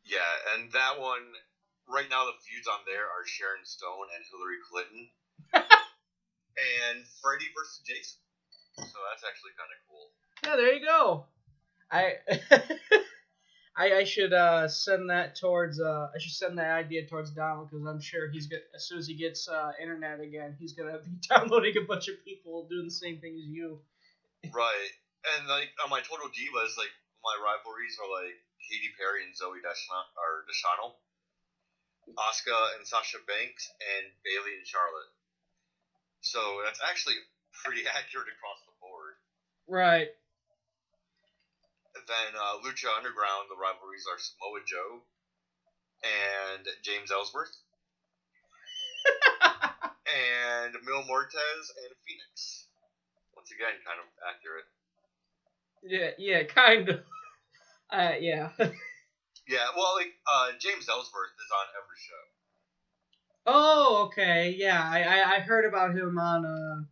Yeah, 0.05 0.57
and 0.57 0.73
that 0.73 1.01
one 1.01 1.37
right 1.89 2.09
now 2.09 2.29
the 2.29 2.37
feuds 2.45 2.69
on 2.69 2.85
there 2.85 3.09
are 3.09 3.25
Sharon 3.25 3.65
Stone 3.65 4.13
and 4.15 4.23
Hillary 4.29 4.61
Clinton, 4.69 5.03
and 5.57 6.99
Freddy 7.21 7.49
versus 7.57 7.81
Jason. 7.85 8.21
So 8.77 8.99
that's 9.11 9.25
actually 9.27 9.57
kind 9.59 9.73
of 9.73 9.79
cool. 9.89 10.07
Yeah, 10.45 10.57
there 10.57 10.73
you 10.75 10.85
go. 10.87 11.27
I 11.91 12.21
I, 13.79 14.03
I 14.03 14.05
should 14.05 14.33
uh, 14.33 14.69
send 14.69 15.11
that 15.11 15.37
towards 15.37 15.81
uh, 15.81 16.11
I 16.15 16.19
should 16.19 16.35
send 16.35 16.59
that 16.59 16.71
idea 16.71 17.07
towards 17.07 17.31
Donald 17.31 17.71
because 17.71 17.87
I'm 17.87 18.01
sure 18.01 18.29
he's 18.31 18.47
good 18.47 18.63
as 18.75 18.87
soon 18.87 18.99
as 18.99 19.07
he 19.07 19.15
gets 19.15 19.49
uh, 19.49 19.73
internet 19.81 20.21
again, 20.21 20.57
he's 20.59 20.75
gonna 20.75 20.99
be 20.99 21.15
downloading 21.29 21.75
a 21.79 21.87
bunch 21.87 22.09
of 22.09 22.23
people 22.25 22.67
doing 22.69 22.85
the 22.85 22.95
same 22.95 23.19
thing 23.19 23.35
as 23.39 23.47
you. 23.47 23.81
Right, 24.53 24.93
and 25.35 25.49
like 25.49 25.71
on 25.83 25.91
my 25.91 26.01
Total 26.01 26.27
Divas, 26.27 26.75
like 26.79 26.93
my 27.23 27.35
rivalries 27.39 27.99
are 27.99 28.11
like 28.11 28.35
Katy 28.67 28.91
Perry 28.99 29.25
and 29.27 29.35
Zooey 29.35 29.63
Deschanel, 29.63 30.07
or 30.19 30.47
Deschanel, 30.47 30.99
Asuka 32.17 32.77
and 32.79 32.87
Sasha 32.87 33.19
Banks, 33.27 33.69
and 33.99 34.07
Bayley 34.25 34.57
and 34.57 34.67
Charlotte. 34.67 35.11
So 36.21 36.61
that's 36.65 36.81
actually 36.83 37.15
pretty 37.65 37.83
accurate 37.99 38.29
across 38.33 38.59
the 38.67 38.73
board. 38.81 39.15
Right. 39.69 40.09
Then 42.07 42.33
uh, 42.33 42.65
Lucha 42.65 42.89
Underground, 42.97 43.51
the 43.51 43.59
rivalries 43.61 44.07
are 44.09 44.17
Samoa 44.17 44.65
Joe 44.65 45.03
and 46.01 46.65
James 46.83 47.11
Ellsworth, 47.11 47.53
and 50.09 50.73
Mil 50.87 51.03
Muertes 51.05 51.69
and 51.85 51.93
Fénix. 52.07 52.65
Once 53.37 53.51
again, 53.51 53.77
kind 53.85 54.01
of 54.01 54.07
accurate. 54.25 54.65
Yeah. 55.83 56.11
Yeah. 56.19 56.45
Kind 56.45 56.89
of. 56.89 57.01
Uh. 57.91 58.13
Yeah. 58.21 58.51
Yeah, 59.49 59.67
well, 59.77 59.95
like 59.97 60.13
uh, 60.31 60.53
James 60.59 60.89
Ellsworth 60.89 61.31
is 61.31 61.51
on 61.59 61.67
every 61.81 61.99
show. 62.07 62.23
oh. 63.47 64.05
Okay. 64.07 64.55
Yeah. 64.59 64.83
I, 64.83 65.03
I 65.03 65.37
I 65.37 65.39
heard 65.41 65.65
about 65.65 65.95
him 65.95 66.19
on 66.19 66.45
uh. 66.45 66.85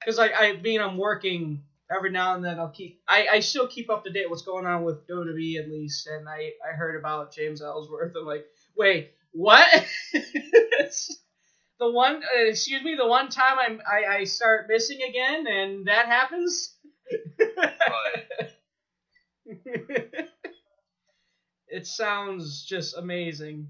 Because 0.00 0.18
like 0.18 0.32
I 0.36 0.56
mean 0.56 0.80
I'm 0.80 0.98
working 0.98 1.62
every 1.90 2.10
now 2.10 2.34
and 2.34 2.44
then 2.44 2.58
I'll 2.58 2.70
keep 2.70 3.00
I, 3.08 3.26
I 3.32 3.40
still 3.40 3.66
keep 3.66 3.90
up 3.90 4.04
to 4.04 4.10
date 4.10 4.28
what's 4.28 4.42
going 4.42 4.66
on 4.66 4.84
with 4.84 5.06
WWE 5.08 5.58
at 5.62 5.70
least 5.70 6.06
and 6.06 6.28
I 6.28 6.52
I 6.66 6.72
heard 6.74 6.98
about 6.98 7.32
James 7.32 7.62
Ellsworth 7.62 8.14
I'm 8.16 8.26
like 8.26 8.46
wait 8.76 9.12
what 9.32 9.66
the 10.12 11.90
one 11.90 12.16
uh, 12.16 12.40
excuse 12.40 12.82
me 12.82 12.96
the 12.96 13.06
one 13.06 13.28
time 13.28 13.58
I'm 13.58 13.80
I, 13.86 14.16
I 14.16 14.24
start 14.24 14.66
missing 14.68 15.00
again 15.02 15.46
and 15.46 15.86
that 15.86 16.06
happens 16.06 16.74
it 21.74 21.86
sounds 21.86 22.64
just 22.64 22.96
amazing 22.96 23.68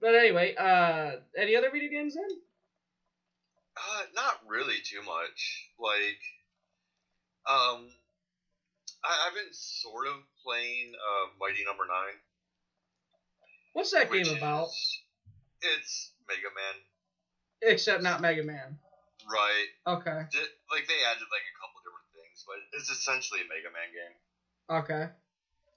but 0.00 0.14
anyway 0.14 0.52
uh 0.58 1.12
any 1.38 1.54
other 1.54 1.70
video 1.70 1.88
games 1.88 2.14
then 2.14 2.38
uh, 3.76 4.02
not 4.14 4.38
really 4.46 4.76
too 4.84 5.02
much. 5.02 5.68
Like, 5.80 6.20
um, 7.50 7.90
I, 9.02 9.26
I've 9.26 9.34
been 9.34 9.50
sort 9.52 10.06
of 10.06 10.14
playing 10.46 10.92
uh, 10.94 11.26
Mighty 11.40 11.64
Number 11.64 11.82
Nine. 11.84 12.14
what's 13.72 13.90
that 13.90 14.12
game 14.12 14.28
about 14.36 14.66
is- 14.68 15.00
It's 15.62 16.10
Mega 16.28 16.54
Man, 16.54 17.72
except 17.72 18.02
not 18.02 18.20
Mega 18.20 18.44
Man 18.44 18.76
right? 19.26 19.66
okay 19.86 20.22
like 20.70 20.86
they 20.86 21.00
added 21.10 21.26
like 21.32 21.46
a 21.48 21.54
couple 21.58 21.80
different 21.82 22.08
things, 22.14 22.44
but 22.46 22.56
it's 22.78 22.90
essentially 22.90 23.40
a 23.40 23.48
Mega 23.48 23.70
Man 23.72 23.90
game. 23.90 24.14
Okay. 24.70 25.04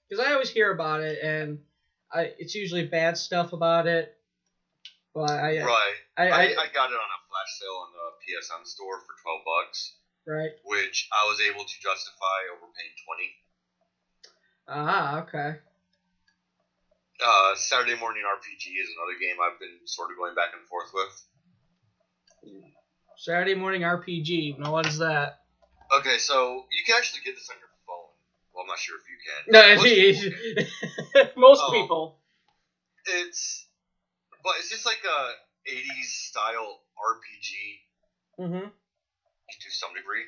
Because 0.07 0.25
I 0.25 0.33
always 0.33 0.49
hear 0.49 0.71
about 0.71 1.01
it, 1.01 1.19
and 1.21 1.59
I 2.11 2.31
it's 2.37 2.55
usually 2.55 2.85
bad 2.85 3.17
stuff 3.17 3.53
about 3.53 3.87
it. 3.87 4.15
But 5.13 5.31
I, 5.31 5.59
Right. 5.59 5.95
I, 6.15 6.29
I, 6.29 6.41
I, 6.43 6.67
got 6.73 6.91
it 6.91 6.99
on 7.01 7.09
a 7.09 7.21
flash 7.25 7.51
sale 7.59 7.87
in 7.87 7.91
the 7.97 8.07
PSN 8.21 8.65
store 8.67 8.99
for 9.01 9.15
twelve 9.23 9.41
bucks, 9.45 9.95
right. 10.27 10.51
which 10.63 11.09
I 11.11 11.27
was 11.27 11.41
able 11.41 11.65
to 11.65 11.75
justify 11.81 12.37
overpaying 12.53 12.95
twenty. 13.05 13.29
Ah, 14.67 15.21
okay. 15.23 15.59
Uh, 17.23 17.55
Saturday 17.55 17.95
Morning 17.99 18.21
RPG 18.21 18.77
is 18.77 18.89
another 18.93 19.17
game 19.19 19.37
I've 19.41 19.59
been 19.59 19.79
sort 19.85 20.11
of 20.11 20.17
going 20.17 20.35
back 20.35 20.53
and 20.53 20.67
forth 20.67 20.91
with. 20.93 21.23
Saturday 23.17 23.55
morning 23.55 23.81
RPG. 23.81 24.59
Now 24.59 24.71
what 24.71 24.85
is 24.85 24.99
that? 24.99 25.41
Okay, 25.97 26.17
so 26.19 26.65
you 26.71 26.83
can 26.85 26.95
actually 26.95 27.21
get 27.25 27.35
this 27.35 27.49
on 27.49 27.57
your 27.57 27.66
I'm 28.67 28.71
not 28.73 28.79
sure 28.79 28.97
if 28.97 29.07
you 29.09 29.17
can. 29.23 29.43
No, 29.47 29.75
Most 29.75 29.95
people 29.97 30.27
most 31.37 31.63
Oh. 31.63 31.69
people. 31.69 32.13
It's, 33.05 33.67
but 34.43 34.55
it's 34.59 34.69
just 34.69 34.85
like 34.85 35.01
a 35.05 35.19
'80s 35.71 36.09
style 36.29 36.79
RPG 36.99 37.81
Mm-hmm. 38.39 38.67
to 39.61 39.69
some 39.71 39.93
degree, 39.93 40.25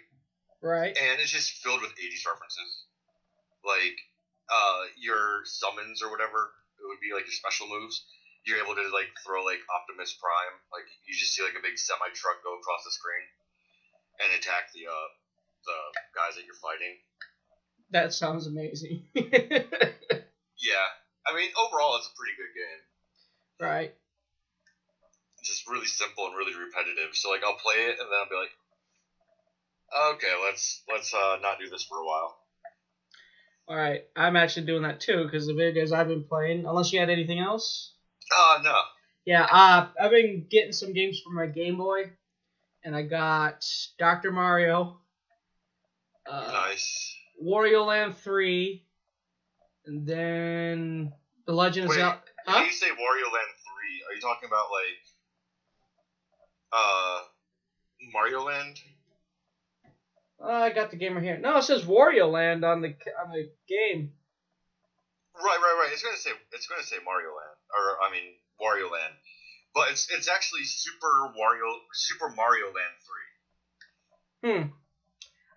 Right. 0.62 0.98
and 1.00 1.20
it's 1.22 1.32
just 1.32 1.52
filled 1.64 1.82
with 1.82 1.92
'80s 2.00 2.26
references, 2.28 2.86
like 3.66 3.96
uh, 4.52 4.84
your 4.98 5.42
summons 5.46 6.02
or 6.04 6.10
whatever. 6.12 6.50
It 6.80 6.88
would 6.88 7.00
be 7.02 7.14
like 7.14 7.28
your 7.28 7.34
special 7.38 7.68
moves. 7.68 8.04
You're 8.46 8.60
able 8.64 8.76
to 8.76 8.88
like 8.94 9.10
throw 9.26 9.44
like 9.44 9.62
Optimus 9.74 10.14
Prime, 10.20 10.56
like 10.74 10.86
you 11.06 11.16
just 11.16 11.34
see 11.36 11.44
like 11.44 11.56
a 11.58 11.64
big 11.64 11.78
semi 11.80 12.10
truck 12.16 12.38
go 12.44 12.56
across 12.56 12.84
the 12.86 12.92
screen 12.92 13.26
and 14.24 14.34
attack 14.34 14.70
the 14.74 14.88
uh 14.88 15.10
the 15.66 15.80
guys 16.16 16.36
that 16.36 16.46
you're 16.46 16.60
fighting. 16.64 16.98
That 17.92 18.14
sounds 18.14 18.48
amazing. 18.48 19.04
Yeah, 20.60 20.88
I 21.26 21.36
mean, 21.36 21.50
overall, 21.56 21.96
it's 21.98 22.12
a 22.12 22.18
pretty 22.18 22.36
good 22.36 22.54
game. 22.54 22.82
Right. 23.60 23.94
It's 25.40 25.50
just 25.50 25.70
really 25.70 25.86
simple 25.88 26.28
and 26.28 26.36
really 26.36 26.54
repetitive. 26.54 27.16
So 27.16 27.30
like, 27.30 27.44
I'll 27.44 27.56
play 27.56 27.86
it 27.88 27.98
and 28.00 28.08
then 28.08 28.20
I'll 28.20 28.30
be 28.30 28.36
like, 28.36 30.16
okay, 30.16 30.34
let's 30.46 30.84
let's 30.92 31.14
uh, 31.14 31.38
not 31.42 31.60
do 31.60 31.70
this 31.70 31.84
for 31.84 31.98
a 32.00 32.06
while. 32.06 32.38
All 33.70 33.78
right. 33.78 34.02
I'm 34.16 34.36
actually 34.36 34.66
doing 34.66 34.84
that 34.84 35.00
too 35.00 35.24
because 35.24 35.48
the 35.48 35.54
video 35.54 35.72
games 35.72 35.94
I've 35.94 36.08
been 36.08 36.24
playing. 36.24 36.66
Unless 36.66 36.92
you 36.92 37.00
had 37.00 37.10
anything 37.10 37.40
else. 37.40 37.94
Uh 38.36 38.60
no. 38.64 38.76
Yeah. 39.26 39.48
Uh, 39.50 39.88
I've 40.00 40.12
been 40.12 40.46
getting 40.50 40.74
some 40.74 40.94
games 40.94 41.22
for 41.24 41.32
my 41.32 41.48
Game 41.48 41.78
Boy, 41.78 42.12
and 42.84 42.96
I 42.96 43.04
got 43.04 43.66
Dr. 43.98 44.32
Mario. 44.32 44.98
Uh, 46.30 46.52
nice. 46.52 47.19
Wario 47.44 47.86
Land 47.86 48.16
3, 48.16 48.82
and 49.86 50.06
then 50.08 51.12
The 51.46 51.54
Legend 51.54 51.86
of 51.86 51.90
Wait, 51.92 51.98
Zelda. 52.00 52.18
When 52.46 52.56
Huh? 52.56 52.64
you 52.66 52.72
say 52.72 52.88
Wario 52.88 53.32
Land 53.32 53.52
three, 53.66 54.04
are 54.08 54.14
you 54.14 54.22
talking 54.22 54.48
about 54.48 54.68
like 54.72 54.98
uh 56.72 57.22
Mario 58.14 58.44
Land? 58.44 58.80
Oh, 60.42 60.50
I 60.50 60.70
got 60.70 60.90
the 60.90 60.98
game 60.98 61.16
right 61.16 61.24
here. 61.24 61.38
No, 61.38 61.58
it 61.58 61.64
says 61.64 61.84
Wario 61.84 62.32
Land 62.32 62.64
on 62.64 62.82
the 62.82 62.96
on 63.22 63.32
the 63.32 63.50
game. 63.68 64.10
Right, 65.36 65.58
right, 65.62 65.78
right. 65.82 65.90
It's 65.94 66.02
gonna 66.04 66.18
say 66.18 66.32
it's 66.54 66.68
gonna 66.68 66.84
say 66.84 66.98
Mario 67.04 67.30
Land, 67.30 67.58
or 67.76 68.02
I 68.08 68.12
mean 68.12 68.36
Wario 68.62 68.92
Land, 68.92 69.14
but 69.74 69.90
it's 69.92 70.08
it's 70.12 70.28
actually 70.30 70.64
Super 70.64 71.32
Wario 71.38 71.74
Super 71.94 72.30
Mario 72.30 72.66
Land 72.68 72.96
three. 74.42 74.52
Hmm. 74.52 74.70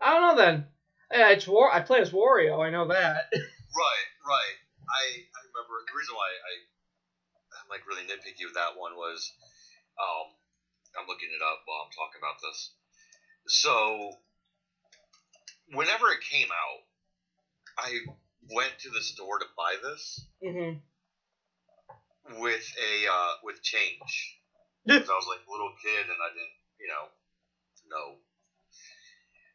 I 0.00 0.10
don't 0.10 0.36
know 0.36 0.42
then. 0.42 0.64
Yeah, 1.12 1.30
it's 1.30 1.46
War. 1.46 1.70
I 1.72 1.80
play 1.80 2.00
as 2.00 2.10
Wario. 2.10 2.64
I 2.64 2.70
know 2.70 2.86
that. 2.86 3.26
Right, 3.74 4.08
right. 4.28 4.56
I 4.84 5.02
I 5.16 5.40
remember 5.48 5.80
the 5.88 5.96
reason 5.96 6.14
why 6.14 6.28
I 6.28 6.52
I'm 7.56 7.68
like 7.70 7.86
really 7.86 8.02
nitpicky 8.04 8.44
with 8.44 8.54
that 8.54 8.76
one 8.76 8.94
was 8.96 9.32
um 9.96 10.28
I'm 10.98 11.06
looking 11.06 11.30
it 11.32 11.40
up 11.42 11.60
while 11.64 11.80
I'm 11.80 11.90
talking 11.96 12.20
about 12.20 12.36
this. 12.42 12.70
So 13.48 14.12
whenever 15.72 16.10
it 16.12 16.20
came 16.20 16.48
out, 16.52 16.80
I 17.78 18.00
went 18.50 18.78
to 18.80 18.90
the 18.90 19.00
store 19.00 19.38
to 19.38 19.46
buy 19.56 19.76
this 19.82 20.20
hmm 20.42 20.72
with 22.40 22.64
a 22.80 23.06
uh, 23.08 23.32
with 23.42 23.62
change. 23.62 24.36
Because 24.86 25.08
I 25.08 25.14
was 25.14 25.28
like 25.30 25.40
a 25.46 25.50
little 25.50 25.72
kid 25.80 26.04
and 26.10 26.18
I 26.20 26.28
didn't, 26.34 26.56
you 26.80 26.88
know, 26.88 27.04
know. 27.88 28.16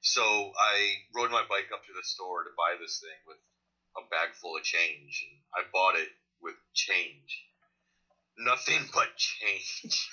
So 0.07 0.23
I 0.23 1.03
rode 1.13 1.31
my 1.31 1.43
bike 1.49 1.67
up 1.73 1.83
to 1.83 1.91
the 1.93 2.03
store 2.03 2.45
to 2.45 2.49
buy 2.55 2.79
this 2.79 2.99
thing 3.03 3.19
with 3.27 3.35
a 3.97 4.07
bag 4.09 4.29
full 4.39 4.55
of 4.55 4.63
change, 4.63 5.27
and 5.27 5.37
I 5.53 5.67
bought 5.73 5.95
it 5.95 6.07
with 6.41 6.55
change. 6.73 7.43
Nothing 8.37 8.87
but 8.93 9.13
change. 9.17 10.07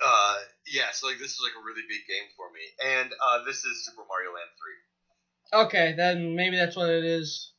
uh, 0.00 0.36
yeah, 0.64 0.92
so 0.92 1.08
like 1.08 1.18
this 1.18 1.32
is 1.32 1.40
like 1.42 1.58
a 1.60 1.64
really 1.66 1.82
big 1.88 2.06
game 2.06 2.28
for 2.36 2.46
me, 2.54 2.62
and 2.86 3.12
uh, 3.20 3.42
this 3.44 3.64
is 3.64 3.84
Super 3.84 4.02
Mario 4.08 4.30
Land 4.30 4.50
three. 4.54 4.78
Okay, 5.66 5.94
then 5.96 6.36
maybe 6.36 6.56
that's 6.56 6.76
what 6.76 6.88
it 6.88 7.04
is. 7.04 7.50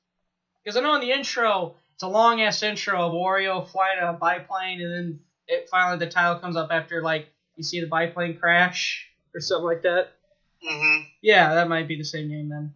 Because 0.63 0.77
I 0.77 0.79
know 0.79 0.95
in 0.95 1.01
the 1.01 1.11
intro, 1.11 1.75
it's 1.95 2.03
a 2.03 2.07
long 2.07 2.41
ass 2.41 2.63
intro 2.63 3.07
of 3.07 3.11
Wario 3.11 3.67
flying 3.67 3.99
a 4.01 4.13
biplane, 4.13 4.79
and 4.81 4.93
then 4.93 5.19
it 5.49 5.67
finally 5.69 5.97
the 5.99 6.09
title 6.09 6.39
comes 6.39 6.55
up 6.55 6.69
after 6.71 7.01
like 7.01 7.32
you 7.55 7.63
see 7.63 7.81
the 7.81 7.87
biplane 7.87 8.37
crash 8.37 9.07
or 9.33 9.41
something 9.41 9.65
like 9.65 9.83
that. 9.83 10.13
Mm-hmm. 10.67 11.03
Yeah, 11.21 11.55
that 11.55 11.67
might 11.67 11.87
be 11.87 11.97
the 11.97 12.03
same 12.03 12.29
game 12.29 12.49
then. 12.49 12.73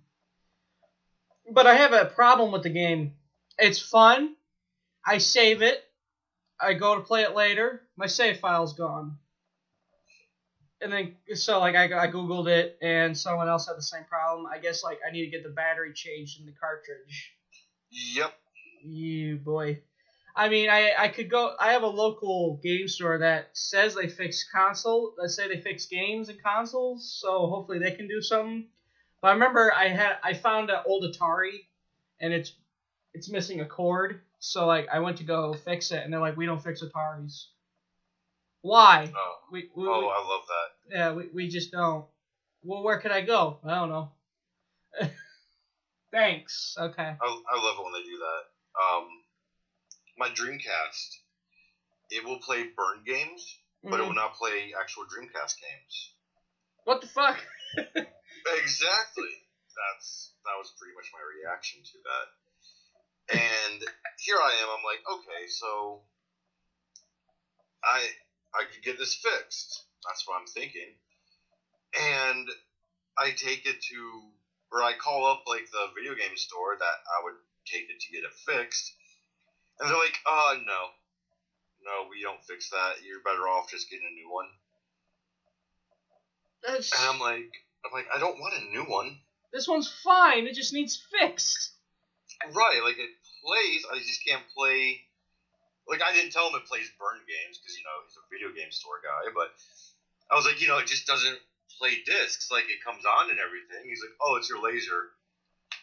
But 1.49 1.67
I 1.67 1.75
have 1.75 1.93
a 1.93 2.05
problem 2.05 2.51
with 2.51 2.63
the 2.63 2.69
game. 2.69 3.13
It's 3.57 3.79
fun. 3.79 4.35
I 5.05 5.19
save 5.19 5.61
it. 5.61 5.83
I 6.59 6.73
go 6.73 6.95
to 6.95 7.01
play 7.01 7.21
it 7.23 7.35
later. 7.35 7.81
My 7.95 8.07
save 8.07 8.39
file's 8.39 8.73
gone. 8.73 9.17
And 10.81 10.91
then, 10.91 11.15
so 11.33 11.59
like 11.59 11.75
I, 11.75 11.85
I 11.85 12.07
googled 12.07 12.47
it, 12.47 12.77
and 12.81 13.17
someone 13.17 13.47
else 13.47 13.67
had 13.67 13.77
the 13.77 13.81
same 13.81 14.03
problem. 14.03 14.45
I 14.45 14.59
guess 14.59 14.83
like 14.83 14.99
I 15.07 15.11
need 15.11 15.25
to 15.25 15.31
get 15.31 15.43
the 15.43 15.49
battery 15.49 15.91
changed 15.93 16.39
in 16.39 16.45
the 16.45 16.51
cartridge. 16.51 17.33
Yep. 17.89 18.33
You 18.83 19.37
boy. 19.37 19.81
I 20.37 20.49
mean, 20.49 20.69
I, 20.69 20.91
I 20.97 21.07
could 21.07 21.31
go. 21.31 21.55
I 21.59 21.71
have 21.71 21.81
a 21.81 21.87
local 21.87 22.59
game 22.63 22.87
store 22.87 23.17
that 23.17 23.49
says 23.53 23.95
they 23.95 24.07
fix 24.07 24.45
console. 24.53 25.13
Let's 25.17 25.35
say 25.35 25.47
they 25.47 25.59
fix 25.59 25.87
games 25.87 26.29
and 26.29 26.41
consoles, 26.41 27.17
so 27.19 27.47
hopefully 27.47 27.79
they 27.79 27.91
can 27.91 28.07
do 28.07 28.21
something. 28.21 28.67
But 29.19 29.29
I 29.29 29.31
remember 29.33 29.73
I 29.75 29.87
had 29.87 30.17
I 30.23 30.33
found 30.33 30.69
an 30.69 30.77
old 30.85 31.03
Atari, 31.03 31.65
and 32.21 32.31
it's 32.33 32.53
it's 33.15 33.29
missing 33.29 33.61
a 33.61 33.65
cord. 33.65 34.21
So 34.37 34.67
like 34.67 34.87
I 34.93 34.99
went 34.99 35.17
to 35.17 35.23
go 35.23 35.53
fix 35.55 35.91
it, 35.91 36.03
and 36.03 36.13
they're 36.13 36.19
like, 36.21 36.37
we 36.37 36.45
don't 36.45 36.63
fix 36.63 36.83
Ataris. 36.83 37.47
Why? 38.61 39.11
Oh, 39.15 39.35
We, 39.51 39.69
we, 39.75 39.87
oh, 39.87 39.99
we 40.01 40.05
I 40.05 40.27
love 40.27 40.41
that. 40.47 40.95
yeah, 40.95 41.13
we, 41.13 41.29
we 41.33 41.47
just 41.47 41.71
don't. 41.71 42.05
Well, 42.63 42.83
where 42.83 42.99
could 42.99 43.11
I 43.11 43.21
go? 43.21 43.57
I 43.65 43.75
don't 43.75 43.89
know. 43.89 44.09
Thanks. 46.11 46.75
Okay. 46.79 47.03
I, 47.03 47.15
I 47.25 47.63
love 47.63 47.75
it 47.79 47.83
when 47.83 47.93
they 47.93 48.03
do 48.03 48.17
that. 48.17 48.41
Um, 48.95 49.07
my 50.17 50.29
Dreamcast, 50.29 51.17
it 52.11 52.23
will 52.23 52.37
play 52.39 52.63
burn 52.77 53.03
games, 53.05 53.59
but 53.89 53.99
it 53.99 54.03
Mhm. 54.03 54.07
will 54.07 54.13
not 54.15 54.33
play 54.33 54.73
actual 54.79 55.05
Dreamcast 55.05 55.55
games. 55.57 56.11
What 56.85 57.01
the 57.01 57.07
fuck? 57.07 57.43
Exactly. 58.47 59.33
That's 59.75 60.31
that 60.45 60.57
was 60.57 60.71
pretty 60.77 60.93
much 60.95 61.09
my 61.13 61.21
reaction 61.21 61.81
to 61.83 61.99
that. 62.05 62.27
And 63.37 63.83
here 64.17 64.37
I 64.37 64.53
am. 64.61 64.69
I'm 64.69 64.83
like, 64.83 65.01
okay, 65.11 65.47
so 65.47 66.01
I 67.83 68.09
I 68.55 68.65
could 68.65 68.83
get 68.83 68.97
this 68.97 69.15
fixed. 69.15 69.83
That's 70.05 70.27
what 70.27 70.37
I'm 70.39 70.47
thinking. 70.47 70.95
And 71.99 72.47
I 73.17 73.31
take 73.31 73.65
it 73.65 73.77
to, 73.91 74.31
or 74.71 74.83
I 74.83 74.93
call 74.93 75.25
up 75.25 75.41
like 75.47 75.65
the 75.71 75.87
video 75.95 76.15
game 76.15 76.37
store 76.37 76.75
that 76.77 76.97
I 77.17 77.23
would 77.23 77.35
take 77.67 77.89
it 77.89 77.99
to 78.01 78.11
get 78.11 78.23
it 78.23 78.33
fixed, 78.45 78.93
and 79.79 79.89
they're 79.89 79.97
like, 79.97 80.17
uh, 80.25 80.55
no, 80.65 80.81
no, 81.85 82.09
we 82.09 82.21
don't 82.21 82.43
fix 82.43 82.69
that. 82.71 83.03
You're 83.05 83.21
better 83.21 83.47
off 83.47 83.69
just 83.69 83.89
getting 83.89 84.07
a 84.09 84.15
new 84.15 84.31
one. 84.31 84.47
That's, 86.65 86.91
And 86.91 87.09
I'm 87.09 87.19
like, 87.19 87.51
I'm 87.85 87.93
like, 87.93 88.07
I 88.13 88.19
don't 88.19 88.39
want 88.39 88.57
a 88.57 88.69
new 88.73 88.83
one. 88.83 89.17
this 89.53 89.67
one's 89.67 89.87
fine. 90.03 90.47
It 90.47 90.55
just 90.55 90.73
needs 90.73 90.99
fixed. 91.19 91.71
Right, 92.53 92.81
like 92.85 92.97
it 93.01 93.09
plays. 93.41 93.81
I 93.89 93.97
just 93.97 94.21
can't 94.25 94.43
play. 94.53 95.01
Like 95.89 96.01
I 96.05 96.13
didn't 96.13 96.29
tell 96.35 96.49
him 96.49 96.59
it 96.59 96.67
plays 96.69 96.91
burn 96.99 97.17
games 97.25 97.57
because 97.57 97.73
you 97.73 97.81
know 97.81 97.97
he's 98.05 98.13
a 98.19 98.25
video 98.29 98.53
game 98.53 98.69
store 98.69 99.01
guy, 99.01 99.31
but 99.33 99.49
I 100.29 100.35
was 100.37 100.45
like, 100.45 100.61
you 100.61 100.67
know, 100.67 100.77
it 100.77 100.85
just 100.85 101.07
doesn't 101.07 101.39
play 101.79 102.03
discs. 102.05 102.51
Like 102.51 102.69
it 102.69 102.83
comes 102.85 103.07
on 103.09 103.31
and 103.33 103.39
everything. 103.41 103.89
He's 103.89 104.03
like, 104.05 104.13
oh, 104.21 104.35
it's 104.37 104.51
your 104.51 104.61
laser. 104.61 105.15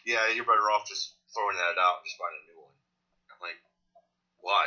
Yeah, 0.07 0.31
you're 0.31 0.47
better 0.47 0.69
off 0.71 0.87
just 0.87 1.17
throwing 1.33 1.57
that 1.59 1.75
out 1.75 1.99
and 1.99 2.07
just 2.07 2.15
buying 2.21 2.37
a 2.37 2.45
new 2.47 2.54
one. 2.54 2.54
I'm 2.54 2.54
like, 2.54 2.54
why? 4.45 4.65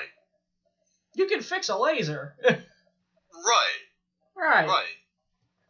You 1.15 1.27
can 1.27 1.41
fix 1.41 1.69
a 1.69 1.77
laser. 1.79 2.35
Right, 2.43 3.81
right. 4.37 4.67
right. 4.67 4.97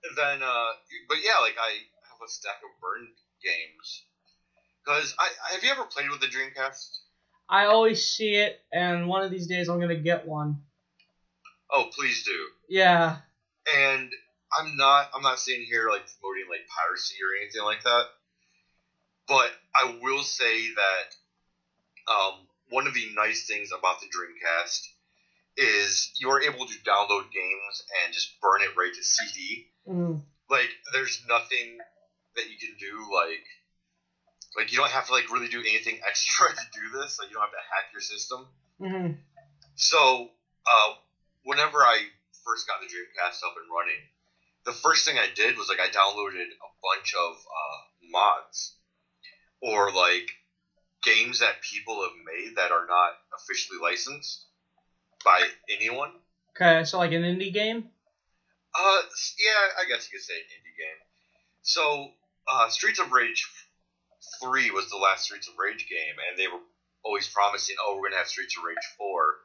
And 0.04 0.16
then, 0.16 0.42
uh, 0.42 0.70
but 1.06 1.18
yeah, 1.22 1.38
like 1.42 1.56
I 1.60 1.70
have 2.08 2.18
a 2.24 2.28
stack 2.28 2.56
of 2.64 2.80
burned 2.80 3.08
games. 3.44 4.04
Cause 4.86 5.14
I 5.18 5.28
have 5.52 5.62
you 5.62 5.70
ever 5.70 5.84
played 5.84 6.08
with 6.08 6.20
the 6.20 6.28
Dreamcast? 6.28 7.00
I 7.50 7.66
always 7.66 8.08
see 8.08 8.36
it, 8.36 8.58
and 8.72 9.06
one 9.06 9.22
of 9.22 9.30
these 9.30 9.46
days 9.46 9.68
I'm 9.68 9.78
gonna 9.78 9.96
get 9.96 10.26
one. 10.26 10.62
Oh, 11.70 11.90
please 11.94 12.24
do. 12.24 12.48
Yeah. 12.70 13.18
and 13.76 14.10
I'm 14.58 14.76
not 14.78 15.10
I'm 15.14 15.20
not 15.20 15.38
sitting 15.38 15.66
here 15.66 15.90
like 15.90 16.04
promoting 16.18 16.48
like 16.48 16.66
piracy 16.74 17.16
or 17.20 17.36
anything 17.42 17.64
like 17.64 17.84
that. 17.84 18.04
But 19.26 19.50
I 19.76 19.98
will 20.00 20.22
say 20.22 20.68
that 20.72 22.10
um, 22.10 22.47
one 22.70 22.86
of 22.86 22.94
the 22.94 23.06
nice 23.14 23.46
things 23.46 23.70
about 23.76 24.00
the 24.00 24.06
Dreamcast 24.06 24.88
is 25.56 26.10
you're 26.14 26.42
able 26.42 26.66
to 26.66 26.78
download 26.86 27.30
games 27.32 27.82
and 28.04 28.12
just 28.12 28.40
burn 28.40 28.62
it 28.62 28.76
right 28.76 28.92
to 28.94 29.02
CD. 29.02 29.66
Mm. 29.88 30.22
Like 30.50 30.70
there's 30.92 31.20
nothing 31.28 31.78
that 32.36 32.48
you 32.48 32.56
can 32.58 32.76
do 32.78 33.12
like 33.12 33.44
like 34.56 34.72
you 34.72 34.78
don't 34.78 34.90
have 34.90 35.06
to 35.06 35.12
like 35.12 35.30
really 35.30 35.48
do 35.48 35.60
anything 35.60 35.98
extra 36.08 36.48
to 36.48 36.64
do 36.72 36.98
this. 37.00 37.18
Like 37.18 37.28
you 37.28 37.34
don't 37.34 37.42
have 37.42 37.52
to 37.52 37.68
hack 37.74 37.92
your 37.92 38.00
system. 38.00 38.46
hmm 38.78 39.08
So, 39.76 40.30
uh, 40.66 40.94
whenever 41.44 41.78
I 41.78 42.04
first 42.44 42.66
got 42.66 42.80
the 42.80 42.86
Dreamcast 42.86 43.44
up 43.44 43.54
and 43.56 43.68
running, 43.70 44.02
the 44.64 44.72
first 44.72 45.04
thing 45.04 45.18
I 45.18 45.28
did 45.34 45.56
was 45.56 45.68
like 45.68 45.80
I 45.80 45.88
downloaded 45.88 46.48
a 46.52 46.70
bunch 46.82 47.14
of 47.14 47.34
uh, 47.34 47.78
mods 48.10 48.74
or 49.60 49.92
like 49.92 50.28
games 51.02 51.40
that 51.40 51.60
people 51.60 52.02
have 52.02 52.12
made 52.24 52.56
that 52.56 52.70
are 52.70 52.86
not 52.86 53.12
officially 53.36 53.78
licensed 53.80 54.46
by 55.24 55.46
anyone. 55.70 56.10
Okay, 56.56 56.84
so 56.84 56.98
like 56.98 57.12
an 57.12 57.22
indie 57.22 57.52
game. 57.52 57.84
Uh, 58.74 59.00
yeah, 59.38 59.80
I 59.80 59.88
guess 59.88 60.08
you 60.10 60.18
could 60.18 60.24
say 60.24 60.34
an 60.34 60.40
indie 60.40 60.76
game. 60.76 61.00
So, 61.62 62.12
uh, 62.46 62.68
Streets 62.68 62.98
of 62.98 63.12
Rage 63.12 63.46
Three 64.42 64.70
was 64.70 64.90
the 64.90 64.96
last 64.96 65.24
Streets 65.24 65.48
of 65.48 65.54
Rage 65.58 65.86
game, 65.88 66.16
and 66.28 66.38
they 66.38 66.48
were 66.48 66.60
always 67.02 67.28
promising, 67.28 67.76
"Oh, 67.80 67.96
we're 67.96 68.08
gonna 68.08 68.18
have 68.18 68.28
Streets 68.28 68.56
of 68.56 68.64
Rage 68.64 68.76
4. 68.96 69.40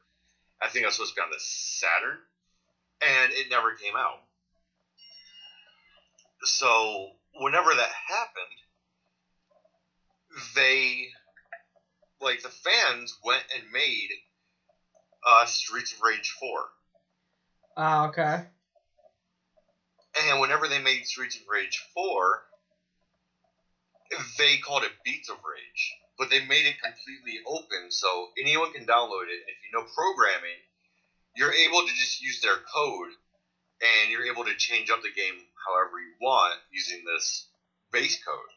I 0.62 0.70
think 0.70 0.84
it 0.84 0.88
was 0.88 0.96
supposed 0.96 1.16
to 1.16 1.22
be 1.22 1.26
on 1.26 1.32
the 1.32 1.40
Saturn, 1.40 2.26
and 3.02 3.32
it 3.34 3.50
never 3.50 3.76
came 3.76 3.96
out. 3.96 4.24
So 6.44 7.16
whenever 7.34 7.74
that 7.74 7.92
happened, 8.08 8.60
they 10.56 11.14
like 12.24 12.42
the 12.42 12.50
fans 12.50 13.18
went 13.24 13.44
and 13.56 13.72
made 13.72 14.10
uh, 15.26 15.46
Streets 15.46 15.94
of 15.94 16.02
Rage 16.02 16.36
4. 16.40 16.50
Ah, 17.78 18.08
okay. 18.08 18.44
And 20.28 20.40
whenever 20.40 20.68
they 20.68 20.80
made 20.80 21.06
Streets 21.06 21.36
of 21.36 21.42
Rage 21.50 21.84
4, 21.94 22.44
they 24.38 24.58
called 24.58 24.84
it 24.84 24.92
Beats 25.04 25.30
of 25.30 25.38
Rage. 25.38 25.94
But 26.18 26.30
they 26.30 26.46
made 26.46 26.66
it 26.68 26.76
completely 26.82 27.40
open 27.48 27.90
so 27.90 28.30
anyone 28.40 28.72
can 28.72 28.86
download 28.86 29.26
it. 29.34 29.42
If 29.48 29.58
you 29.66 29.74
know 29.74 29.86
programming, 29.96 30.62
you're 31.36 31.52
able 31.52 31.82
to 31.82 31.94
just 31.96 32.22
use 32.22 32.40
their 32.42 32.58
code 32.74 33.10
and 33.82 34.12
you're 34.12 34.26
able 34.26 34.46
to 34.46 34.56
change 34.56 34.92
up 34.92 35.02
the 35.02 35.12
game 35.12 35.34
however 35.66 36.00
you 36.00 36.14
want 36.22 36.60
using 36.72 37.04
this 37.04 37.48
base 37.92 38.22
code. 38.24 38.54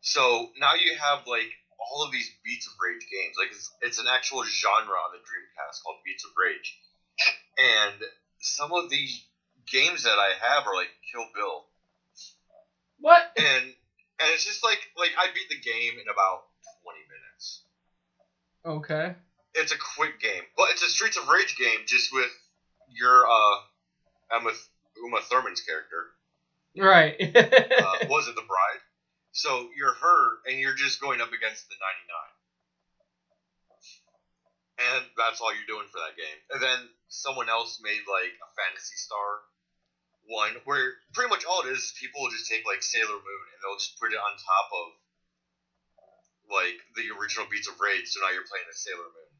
So 0.00 0.50
now 0.58 0.74
you 0.74 0.96
have 0.96 1.26
like 1.26 1.50
all 1.90 2.04
of 2.04 2.12
these 2.12 2.30
Beats 2.44 2.66
of 2.66 2.74
Rage 2.78 3.06
games. 3.10 3.34
Like 3.38 3.50
it's, 3.50 3.70
it's 3.80 3.98
an 3.98 4.06
actual 4.10 4.44
genre 4.44 4.94
on 4.94 5.10
the 5.12 5.22
Dreamcast 5.22 5.82
called 5.82 5.96
Beats 6.04 6.24
of 6.24 6.30
Rage. 6.38 6.78
And 7.58 8.00
some 8.40 8.72
of 8.72 8.90
these 8.90 9.24
games 9.70 10.04
that 10.04 10.18
I 10.18 10.32
have 10.40 10.66
are 10.66 10.74
like 10.74 10.90
Kill 11.10 11.26
Bill. 11.34 11.64
What? 13.00 13.22
And 13.36 13.64
and 13.66 14.28
it's 14.32 14.44
just 14.44 14.62
like 14.62 14.78
like 14.96 15.10
I 15.18 15.26
beat 15.34 15.48
the 15.48 15.60
game 15.60 15.98
in 15.98 16.06
about 16.10 16.46
twenty 16.82 17.02
minutes. 17.10 17.62
Okay. 18.64 19.14
It's 19.54 19.72
a 19.72 19.78
quick 19.96 20.20
game, 20.20 20.42
but 20.56 20.70
it's 20.70 20.82
a 20.82 20.88
Streets 20.88 21.16
of 21.16 21.28
Rage 21.28 21.56
game 21.58 21.80
just 21.86 22.12
with 22.12 22.30
your 22.88 23.26
uh 23.26 23.56
Emma 24.34 24.50
Uma 25.02 25.20
Thurman's 25.20 25.60
character. 25.60 26.06
Right. 26.76 27.16
Uh, 27.82 28.06
was 28.08 28.28
it 28.28 28.34
the 28.34 28.42
bride? 28.42 28.80
So 29.32 29.70
you're 29.76 29.96
her, 29.96 30.38
and 30.46 30.60
you're 30.60 30.76
just 30.76 31.00
going 31.00 31.20
up 31.20 31.32
against 31.32 31.68
the 31.68 31.76
99. 31.80 31.88
And 34.82 35.06
that's 35.16 35.40
all 35.40 35.54
you're 35.54 35.68
doing 35.68 35.86
for 35.88 36.00
that 36.04 36.16
game. 36.16 36.38
And 36.52 36.60
then 36.60 36.90
someone 37.08 37.48
else 37.48 37.80
made 37.80 38.04
like 38.08 38.34
a 38.36 38.48
Fantasy 38.56 38.96
Star 38.96 39.40
one 40.26 40.54
where 40.64 40.94
pretty 41.14 41.28
much 41.28 41.44
all 41.44 41.62
it 41.66 41.72
is 41.74 41.90
is 41.90 41.94
people 41.98 42.22
will 42.22 42.30
just 42.30 42.48
take 42.48 42.64
like 42.66 42.82
Sailor 42.82 43.18
Moon 43.18 43.44
and 43.52 43.58
they'll 43.62 43.78
just 43.78 43.98
put 43.98 44.12
it 44.14 44.20
on 44.22 44.32
top 44.38 44.70
of 44.70 44.94
like 46.50 46.78
the 46.94 47.10
original 47.18 47.46
Beats 47.50 47.68
of 47.68 47.80
Rage. 47.80 48.06
So 48.06 48.20
now 48.20 48.30
you're 48.30 48.46
playing 48.46 48.66
a 48.70 48.76
Sailor 48.76 49.10
Moon. 49.10 49.32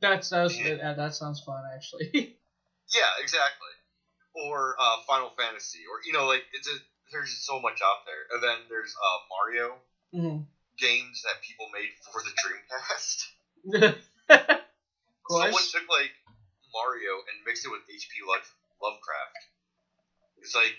That's 0.00 0.30
that, 0.30 0.42
was, 0.44 0.56
that, 0.56 0.96
that 0.96 1.14
sounds 1.14 1.40
fun 1.40 1.64
actually. 1.74 2.36
Yeah, 2.90 3.22
exactly. 3.22 3.70
Or 4.34 4.74
uh, 4.78 5.02
Final 5.06 5.30
Fantasy, 5.38 5.86
or 5.86 6.02
you 6.02 6.12
know, 6.12 6.26
like 6.26 6.42
it's 6.54 6.66
a, 6.66 6.74
there's 7.12 7.44
so 7.44 7.60
much 7.60 7.80
out 7.82 7.98
there. 8.06 8.26
And 8.30 8.42
then 8.42 8.66
there's 8.68 8.94
uh, 8.94 9.18
Mario 9.28 9.82
Mhm. 10.14 10.44
games 10.78 11.22
that 11.22 11.40
people 11.40 11.68
made 11.72 11.90
for 12.12 12.22
the 12.22 12.32
Dreamcast. 12.42 13.26
Someone 15.30 15.62
took 15.70 15.88
like 15.88 16.12
Mario 16.72 17.22
and 17.28 17.44
mixed 17.46 17.64
it 17.64 17.70
with 17.70 17.82
H.P. 17.88 18.20
Lovecraft. 18.82 19.38
It's 20.38 20.54
like 20.54 20.76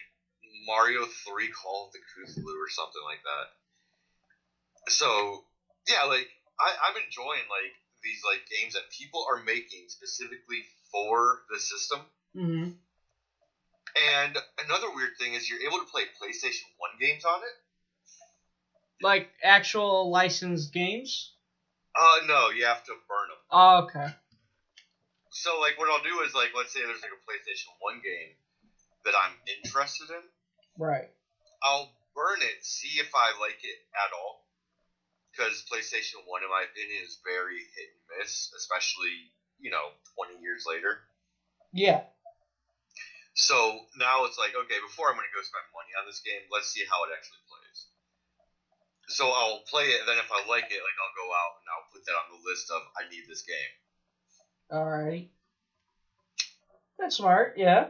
Mario 0.65 1.05
Three 1.27 1.49
Call 1.49 1.85
of 1.85 1.91
the 1.91 1.99
Cthulhu 1.99 2.55
or 2.57 2.69
something 2.69 3.01
like 3.03 3.21
that. 3.23 3.47
So 4.91 5.43
yeah, 5.87 6.03
like 6.03 6.27
I, 6.59 6.73
I'm 6.87 6.97
enjoying 6.97 7.47
like 7.49 7.73
these 8.03 8.21
like 8.25 8.41
games 8.49 8.73
that 8.73 8.89
people 8.89 9.25
are 9.29 9.37
making 9.37 9.85
specifically 9.87 10.63
for 10.91 11.41
the 11.49 11.59
system. 11.59 12.05
hmm 12.33 12.67
And 13.95 14.37
another 14.65 14.87
weird 14.93 15.17
thing 15.19 15.33
is 15.33 15.49
you're 15.49 15.61
able 15.61 15.79
to 15.79 15.91
play 15.91 16.03
PlayStation 16.21 16.67
One 16.77 16.91
games 16.99 17.25
on 17.25 17.39
it. 17.39 17.55
Like 19.01 19.29
actual 19.43 20.09
licensed 20.09 20.71
games. 20.73 21.33
Uh, 21.95 22.25
no, 22.27 22.49
you 22.49 22.65
have 22.65 22.83
to 22.83 22.93
burn 23.09 23.27
them. 23.27 23.41
Oh, 23.51 23.83
okay. 23.83 24.13
So 25.31 25.59
like, 25.59 25.77
what 25.77 25.89
I'll 25.89 26.03
do 26.03 26.21
is 26.25 26.33
like, 26.33 26.51
let's 26.55 26.73
say 26.73 26.79
there's 26.85 27.01
like 27.01 27.11
a 27.11 27.23
PlayStation 27.27 27.71
One 27.79 27.99
game 28.03 28.35
that 29.05 29.13
I'm 29.17 29.35
interested 29.57 30.09
in. 30.09 30.23
Right. 30.77 31.09
I'll 31.63 31.91
burn 32.15 32.39
it, 32.41 32.63
see 32.65 32.99
if 32.99 33.11
I 33.15 33.37
like 33.39 33.59
it 33.63 33.79
at 33.95 34.11
all. 34.13 34.45
Because 35.31 35.63
PlayStation 35.71 36.27
1, 36.27 36.43
in 36.43 36.49
my 36.49 36.65
opinion, 36.67 36.99
is 37.07 37.17
very 37.23 37.63
hit 37.75 37.89
and 37.95 38.19
miss, 38.19 38.51
especially, 38.57 39.31
you 39.59 39.71
know, 39.71 39.95
20 40.19 40.43
years 40.43 40.65
later. 40.67 40.99
Yeah. 41.71 42.03
So 43.33 43.55
now 43.95 44.25
it's 44.27 44.37
like, 44.37 44.51
okay, 44.53 44.79
before 44.83 45.07
I'm 45.07 45.15
going 45.15 45.27
to 45.27 45.35
go 45.35 45.43
spend 45.43 45.63
money 45.71 45.95
on 45.95 46.03
this 46.03 46.19
game, 46.19 46.43
let's 46.51 46.67
see 46.71 46.83
how 46.83 47.07
it 47.07 47.15
actually 47.15 47.39
plays. 47.47 47.87
So 49.07 49.27
I'll 49.27 49.63
play 49.67 49.91
it, 49.91 49.99
and 50.03 50.07
then 50.07 50.19
if 50.19 50.31
I 50.31 50.43
like 50.47 50.71
it, 50.71 50.79
like 50.83 50.97
I'll 50.99 51.17
go 51.19 51.27
out 51.31 51.53
and 51.59 51.67
I'll 51.71 51.87
put 51.91 52.03
that 52.05 52.15
on 52.15 52.27
the 52.31 52.41
list 52.47 52.71
of 52.71 52.81
I 52.95 53.07
need 53.11 53.23
this 53.27 53.43
game. 53.43 53.71
Alrighty. 54.71 55.27
That's 56.99 57.17
smart. 57.17 57.55
Yeah. 57.57 57.87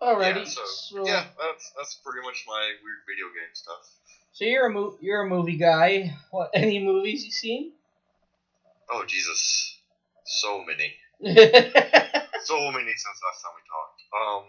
Alrighty. 0.00 0.38
Yeah, 0.38 0.44
so, 0.44 0.64
so, 0.64 1.06
yeah, 1.06 1.24
that's 1.38 1.72
that's 1.76 1.94
pretty 2.04 2.26
much 2.26 2.44
my 2.46 2.72
weird 2.82 2.98
video 3.08 3.26
game 3.26 3.54
stuff. 3.54 3.88
so 4.32 4.44
you're 4.44 4.66
a 4.66 4.70
mo- 4.70 4.96
you're 5.00 5.22
a 5.22 5.28
movie 5.28 5.56
guy. 5.56 6.14
What? 6.30 6.50
Any 6.54 6.78
movies 6.80 7.24
you 7.24 7.30
seen? 7.30 7.72
Oh 8.90 9.04
Jesus, 9.06 9.78
so 10.24 10.64
many. 10.64 10.94
so 12.46 12.70
many 12.70 12.92
since 12.92 13.18
last 13.22 13.42
time 13.42 13.54
we 13.56 13.64
talked. 13.66 14.00
Um, 14.12 14.44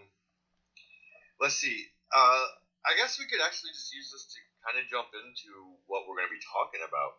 let's 1.40 1.54
see. 1.54 1.84
Uh, 2.14 2.44
I 2.86 2.96
guess 2.96 3.18
we 3.18 3.26
could 3.26 3.40
actually 3.44 3.70
just 3.72 3.94
use 3.94 4.10
this 4.12 4.24
to 4.24 4.38
kind 4.64 4.78
of 4.78 4.88
jump 4.90 5.08
into 5.14 5.52
what 5.86 6.02
we're 6.06 6.16
going 6.16 6.28
to 6.28 6.32
be 6.32 6.44
talking 6.52 6.80
about. 6.86 7.12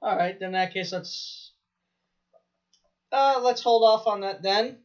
All 0.00 0.16
right. 0.16 0.38
Then 0.38 0.48
in 0.48 0.52
that 0.52 0.72
case, 0.72 0.92
let's 0.92 1.52
uh 3.10 3.40
let's 3.42 3.62
hold 3.62 3.84
off 3.84 4.06
on 4.06 4.20
that 4.20 4.42
then. 4.42 4.78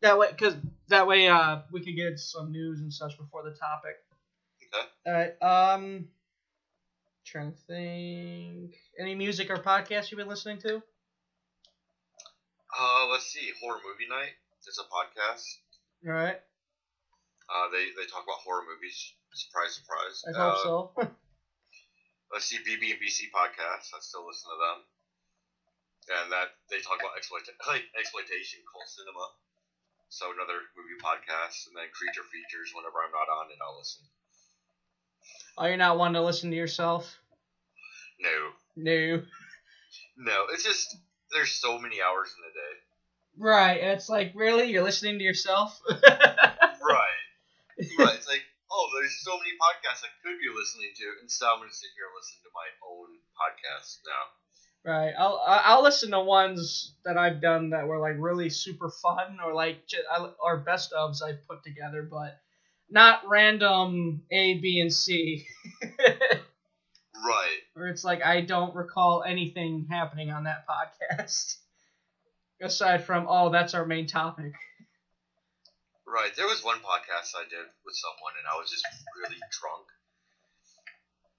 That 0.00 0.18
way, 0.18 0.28
because 0.30 0.54
that 0.88 1.06
way, 1.06 1.28
uh, 1.28 1.58
we 1.70 1.84
could 1.84 1.94
get 1.94 2.18
some 2.18 2.50
news 2.50 2.80
and 2.80 2.92
such 2.92 3.16
before 3.16 3.44
the 3.44 3.52
topic. 3.52 3.96
Okay. 4.74 4.88
All 5.06 5.12
right. 5.12 5.74
Um, 5.74 6.08
trying 7.24 7.52
to 7.52 7.58
think. 7.68 8.74
Any 8.98 9.14
music 9.14 9.48
or 9.48 9.56
podcasts 9.56 10.10
you've 10.10 10.18
been 10.18 10.28
listening 10.28 10.58
to? 10.58 10.82
Uh, 12.72 13.06
let's 13.10 13.26
see. 13.28 13.52
Horror 13.60 13.80
Movie 13.84 14.08
Night. 14.08 14.32
It's 14.66 14.78
a 14.80 14.86
podcast. 14.88 15.44
All 16.06 16.14
right. 16.16 16.38
Uh, 17.50 17.66
they 17.68 17.92
they 17.98 18.06
talk 18.08 18.24
about 18.24 18.40
horror 18.46 18.64
movies. 18.64 18.96
Surprise, 19.34 19.74
surprise. 19.76 20.16
I 20.24 20.30
hope 20.32 20.56
uh, 20.56 20.62
so. 20.62 20.74
Let's 22.32 22.46
see. 22.46 22.56
BB 22.64 22.96
and 22.96 23.00
BC 23.02 23.28
podcast. 23.34 23.92
I 23.92 24.00
still 24.00 24.24
listen 24.26 24.48
to 24.48 24.56
them. 24.60 24.78
And 26.22 26.32
that 26.32 26.48
they 26.70 26.80
talk 26.80 26.96
about 26.98 27.12
exploita- 27.18 27.58
like 27.68 27.84
exploitation, 27.98 28.60
cult 28.72 28.88
cinema. 28.88 29.26
So 30.08 30.32
another 30.32 30.60
movie 30.76 30.96
podcast, 31.02 31.68
and 31.68 31.76
then 31.76 31.88
creature 31.92 32.24
features. 32.32 32.72
Whenever 32.72 33.00
I'm 33.04 33.12
not 33.12 33.28
on 33.28 33.50
it, 33.52 33.58
I'll 33.60 33.76
listen. 33.78 34.02
oh, 35.58 35.66
you're 35.66 35.76
not 35.76 35.98
one 35.98 36.12
to 36.14 36.22
listen 36.22 36.50
to 36.50 36.56
yourself? 36.56 37.18
No, 38.20 38.52
No. 38.76 39.22
no. 40.16 40.36
It's 40.52 40.64
just 40.64 40.96
there's 41.32 41.52
so 41.52 41.78
many 41.78 42.00
hours 42.00 42.34
in 42.36 42.42
the 42.42 42.52
day. 42.54 42.74
Right. 43.38 43.80
and 43.80 43.92
It's 43.92 44.08
like 44.08 44.32
really 44.34 44.70
you're 44.70 44.84
listening 44.84 45.18
to 45.18 45.24
yourself. 45.24 45.80
Right. 46.82 47.22
right. 47.98 48.14
It's 48.16 48.26
like, 48.28 48.42
oh, 48.70 48.88
there's 48.98 49.16
so 49.22 49.38
many 49.38 49.50
podcasts 49.54 50.02
I 50.02 50.10
could 50.22 50.36
be 50.42 50.50
listening 50.50 50.90
to. 50.96 51.04
and 51.14 51.22
Instead, 51.22 51.46
I'm 51.46 51.58
going 51.58 51.70
to 51.70 51.74
sit 51.76 51.90
here 51.94 52.06
and 52.10 52.16
listen 52.18 52.42
to 52.42 52.50
my 52.50 52.68
own 52.90 53.08
podcast 53.38 53.98
now. 54.04 54.24
Right. 54.84 55.14
I'll 55.16 55.40
I'll 55.46 55.82
listen 55.84 56.10
to 56.10 56.20
ones 56.20 56.94
that 57.04 57.16
I've 57.16 57.40
done 57.40 57.70
that 57.70 57.86
were 57.86 58.00
like 58.00 58.16
really 58.18 58.50
super 58.50 58.90
fun 58.90 59.38
or 59.44 59.54
like 59.54 59.78
or 60.42 60.56
best 60.58 60.92
ofs 60.92 61.22
I've 61.22 61.46
put 61.46 61.62
together, 61.62 62.02
but 62.02 62.40
not 62.90 63.28
random 63.28 64.22
A, 64.32 64.54
B, 64.54 64.80
and 64.80 64.92
C. 64.92 65.46
Right. 67.22 67.60
Where 67.74 67.88
it's 67.88 68.04
like 68.04 68.24
I 68.24 68.40
don't 68.40 68.74
recall 68.74 69.22
anything 69.22 69.86
happening 69.90 70.30
on 70.30 70.44
that 70.44 70.64
podcast 70.66 71.56
aside 72.60 73.04
from 73.04 73.26
oh 73.28 73.50
that's 73.50 73.74
our 73.74 73.84
main 73.86 74.06
topic. 74.06 74.52
Right. 76.06 76.34
There 76.36 76.50
was 76.50 76.60
one 76.60 76.76
podcast 76.84 77.32
I 77.32 77.48
did 77.48 77.64
with 77.86 77.96
someone, 77.96 78.36
and 78.36 78.44
I 78.44 78.58
was 78.60 78.68
just 78.68 78.84
really 79.16 79.40
drunk. 79.48 79.88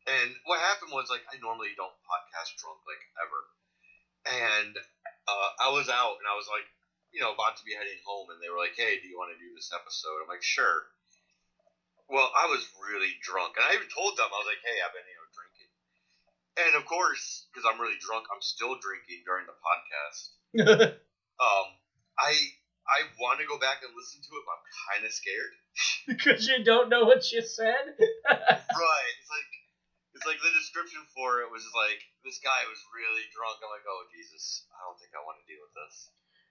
And 0.09 0.33
what 0.49 0.59
happened 0.59 0.91
was, 0.91 1.13
like, 1.13 1.23
I 1.29 1.37
normally 1.39 1.71
don't 1.77 1.93
podcast 2.03 2.57
drunk, 2.57 2.81
like, 2.83 3.03
ever. 3.21 3.39
And 4.33 4.73
uh, 5.29 5.49
I 5.61 5.69
was 5.71 5.87
out, 5.93 6.17
and 6.19 6.27
I 6.27 6.35
was, 6.35 6.49
like, 6.49 6.65
you 7.13 7.21
know, 7.21 7.31
about 7.37 7.55
to 7.61 7.63
be 7.63 7.77
heading 7.77 8.01
home, 8.03 8.33
and 8.33 8.41
they 8.41 8.49
were 8.49 8.59
like, 8.59 8.73
hey, 8.75 8.97
do 8.97 9.05
you 9.05 9.15
want 9.15 9.29
to 9.31 9.39
do 9.39 9.53
this 9.53 9.69
episode? 9.71 10.25
I'm 10.25 10.27
like, 10.27 10.43
sure. 10.43 10.89
Well, 12.13 12.29
I 12.35 12.45
was 12.45 12.61
really 12.77 13.15
drunk, 13.25 13.55
and 13.55 13.65
I 13.65 13.73
even 13.73 13.87
told 13.89 14.17
them 14.19 14.29
I 14.29 14.37
was 14.37 14.45
like, 14.45 14.61
"Hey, 14.61 14.77
I've 14.83 14.93
been 14.93 15.07
you 15.07 15.17
know 15.17 15.29
drinking," 15.33 15.71
and 16.57 16.75
of 16.75 16.85
course, 16.85 17.47
because 17.49 17.65
I'm 17.65 17.79
really 17.81 17.99
drunk, 17.99 18.25
I'm 18.29 18.41
still 18.41 18.77
drinking 18.79 19.23
during 19.25 19.45
the 19.45 19.57
podcast. 19.57 20.97
Um, 21.33 21.67
I 22.19 22.31
I 22.85 23.09
want 23.17 23.41
to 23.41 23.49
go 23.49 23.57
back 23.57 23.81
and 23.81 23.91
listen 23.95 24.21
to 24.21 24.31
it, 24.37 24.43
but 24.45 24.53
I'm 24.53 24.67
kind 24.85 25.01
of 25.01 25.11
scared. 25.11 25.53
because 26.07 26.47
you 26.47 26.63
don't 26.63 26.93
know 26.93 27.09
what 27.09 27.25
you 27.31 27.41
said. 27.41 27.83
right? 27.97 29.13
It's 29.17 29.31
like 29.33 29.51
it's 30.13 30.27
like 30.27 30.39
the 30.45 30.53
description 30.53 31.01
for 31.15 31.41
it 31.41 31.49
was 31.49 31.65
like 31.73 31.99
this 32.23 32.39
guy 32.43 32.63
was 32.69 32.79
really 32.93 33.25
drunk. 33.33 33.57
I'm 33.65 33.73
like, 33.73 33.87
oh 33.89 34.05
Jesus, 34.13 34.69
I 34.71 34.85
don't 34.85 34.99
think 34.99 35.11
I 35.17 35.25
want 35.25 35.41
to 35.41 35.47
deal 35.49 35.63
with 35.63 35.73
this. 35.73 35.95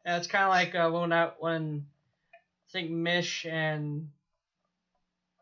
Yeah, 0.04 0.16
it's 0.18 0.26
kind 0.26 0.50
of 0.50 0.52
like 0.56 0.74
uh, 0.74 0.90
when 0.90 1.12
I, 1.12 1.30
when 1.38 1.86
I 2.34 2.68
think 2.74 2.90
Mish 2.90 3.46
and 3.46 4.10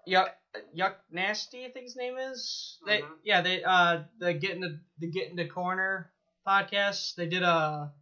Yuck 0.08 0.28
Yuck 0.76 0.94
Nasty, 1.10 1.64
I 1.64 1.70
think 1.70 1.84
his 1.86 1.96
name 1.96 2.16
is. 2.18 2.78
They 2.86 3.00
Mhm. 3.02 3.08
yeah 3.24 3.40
they 3.42 3.62
uh 3.64 4.02
the 4.18 4.34
get 4.34 4.52
in 4.52 4.60
the 4.60 4.80
the 4.98 5.06
get 5.08 5.30
in 5.30 5.36
the 5.36 5.46
corner 5.46 6.10
podcast. 6.46 7.14
They 7.14 7.26
did 7.26 7.42
a 7.42 7.92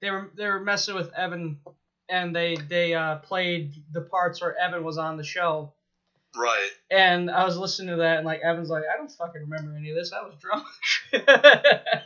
they 0.00 0.10
were 0.10 0.30
they 0.36 0.46
were 0.46 0.60
messing 0.60 0.94
with 0.94 1.12
Evan 1.14 1.58
and 2.08 2.34
they 2.34 2.56
they 2.56 2.94
uh 2.94 3.16
played 3.18 3.74
the 3.92 4.02
parts 4.02 4.40
where 4.40 4.56
Evan 4.58 4.84
was 4.84 4.98
on 4.98 5.16
the 5.16 5.24
show. 5.24 5.72
Right. 6.36 6.70
And 6.90 7.30
I 7.30 7.44
was 7.44 7.56
listening 7.58 7.88
to 7.90 7.96
that 7.96 8.18
and 8.18 8.26
like 8.26 8.40
Evan's 8.40 8.70
like 8.70 8.84
I 8.92 8.96
don't 8.96 9.10
fucking 9.10 9.42
remember 9.42 9.76
any 9.76 9.90
of 9.90 9.96
this. 9.96 10.12
I 10.12 10.22
was 10.22 10.34
drunk. 10.40 10.66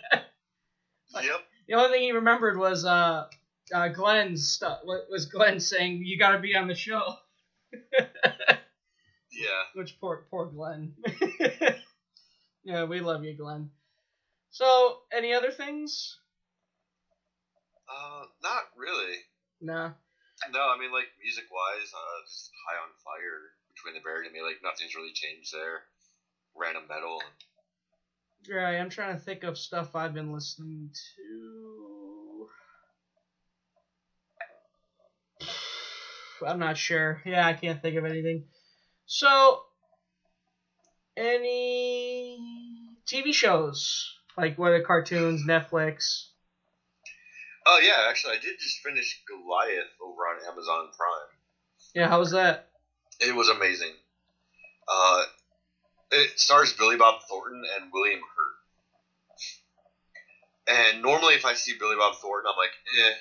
Like- 1.15 1.25
yep. 1.25 1.41
The 1.69 1.75
only 1.75 1.91
thing 1.91 2.03
he 2.03 2.13
remembered 2.13 2.57
was 2.59 2.85
uh, 2.85 3.27
uh 3.73 3.89
Glenn's 3.89 4.49
stuff. 4.49 4.81
Was 4.85 5.27
Glenn 5.27 5.59
saying? 5.61 6.03
You 6.05 6.19
got 6.19 6.33
to 6.33 6.39
be 6.39 6.55
on 6.57 6.69
the 6.69 6.75
show. 6.75 7.15
Yeah. 9.37 9.63
Which 9.75 9.99
poor 10.01 10.25
poor 10.31 10.47
Glenn. 10.47 10.93
yeah, 12.65 12.85
we 12.85 13.01
love 13.01 13.23
you, 13.25 13.35
Glenn. 13.37 13.69
So, 14.51 14.97
any 15.13 15.35
other 15.35 15.51
things? 15.51 16.17
Uh, 17.89 18.25
not 18.43 18.63
really. 18.77 19.19
Nah. 19.61 19.91
No, 20.53 20.61
I 20.61 20.77
mean 20.79 20.93
like 20.93 21.07
music 21.23 21.45
wise, 21.51 21.93
uh, 21.95 22.21
just 22.27 22.51
high 22.69 22.77
on 22.83 22.89
fire 23.05 23.53
between 23.69 23.95
the 23.95 24.01
buried 24.01 24.27
and 24.27 24.35
me. 24.35 24.43
Like 24.43 24.59
nothing's 24.63 24.95
really 24.95 25.13
changed 25.13 25.53
there. 25.53 25.83
Random 26.55 26.85
metal. 26.89 27.21
Right, 28.49 28.79
I'm 28.79 28.91
trying 28.91 29.17
to 29.17 29.23
think 29.23 29.43
of 29.45 29.59
stuff 29.59 29.95
I've 29.95 30.15
been 30.15 30.33
listening 30.33 30.91
to. 31.17 32.49
I'm 36.47 36.59
not 36.59 36.77
sure. 36.77 37.21
Yeah, 37.25 37.47
I 37.47 37.55
can't 37.55 37.81
think 37.81 37.97
of 37.97 38.05
anything. 38.05 38.45
So, 39.07 39.63
any 41.17 42.39
TV 43.07 43.33
shows? 43.33 44.13
Like 44.37 44.59
what 44.59 44.73
are 44.73 44.81
cartoons, 44.81 45.45
Netflix? 45.47 46.27
Oh 47.67 47.81
yeah, 47.83 48.07
actually, 48.09 48.35
I 48.35 48.39
did 48.41 48.59
just 48.59 48.81
finish 48.81 49.21
Goliath 49.27 49.87
over 50.03 50.23
on 50.23 50.37
Amazon 50.53 50.89
Prime. 50.97 51.39
Yeah, 51.95 52.09
how 52.09 52.19
was 52.19 52.33
that? 52.33 52.67
It 53.21 53.35
was 53.35 53.49
amazing. 53.49 53.93
Uh, 54.87 55.23
it 56.13 56.39
stars 56.39 56.73
Billy 56.75 56.97
Bob 56.97 57.23
Thornton 57.29 57.65
and 57.77 57.91
William 57.93 58.21
Hurt. 58.21 58.57
And 60.69 61.03
normally, 61.03 61.35
if 61.35 61.45
I 61.45 61.55
see 61.55 61.75
Billy 61.79 61.97
Bob 61.97 62.17
Thornton, 62.17 62.51
I'm 62.53 62.59
like, 62.59 62.71
eh, 62.99 63.15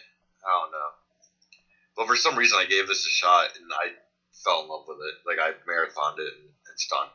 I 0.46 0.62
don't 0.62 0.72
know. 0.72 0.90
But 1.96 2.08
for 2.08 2.16
some 2.16 2.36
reason, 2.36 2.58
I 2.60 2.66
gave 2.66 2.88
this 2.88 3.06
a 3.06 3.10
shot 3.10 3.50
and 3.56 3.72
I 3.72 3.94
fell 4.46 4.62
in 4.62 4.70
love 4.70 4.86
with 4.88 4.98
it. 5.00 5.16
Like 5.28 5.40
I 5.40 5.52
marathoned 5.70 6.20
it 6.20 6.34
and 6.40 6.50
it's 6.72 6.88
done. 6.88 7.08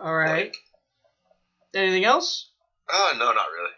All 0.00 0.14
right. 0.16 0.46
Like, 0.46 0.56
Anything 1.74 2.04
else? 2.04 2.50
oh 2.92 3.12
no, 3.18 3.26
not 3.32 3.46
really. 3.54 3.70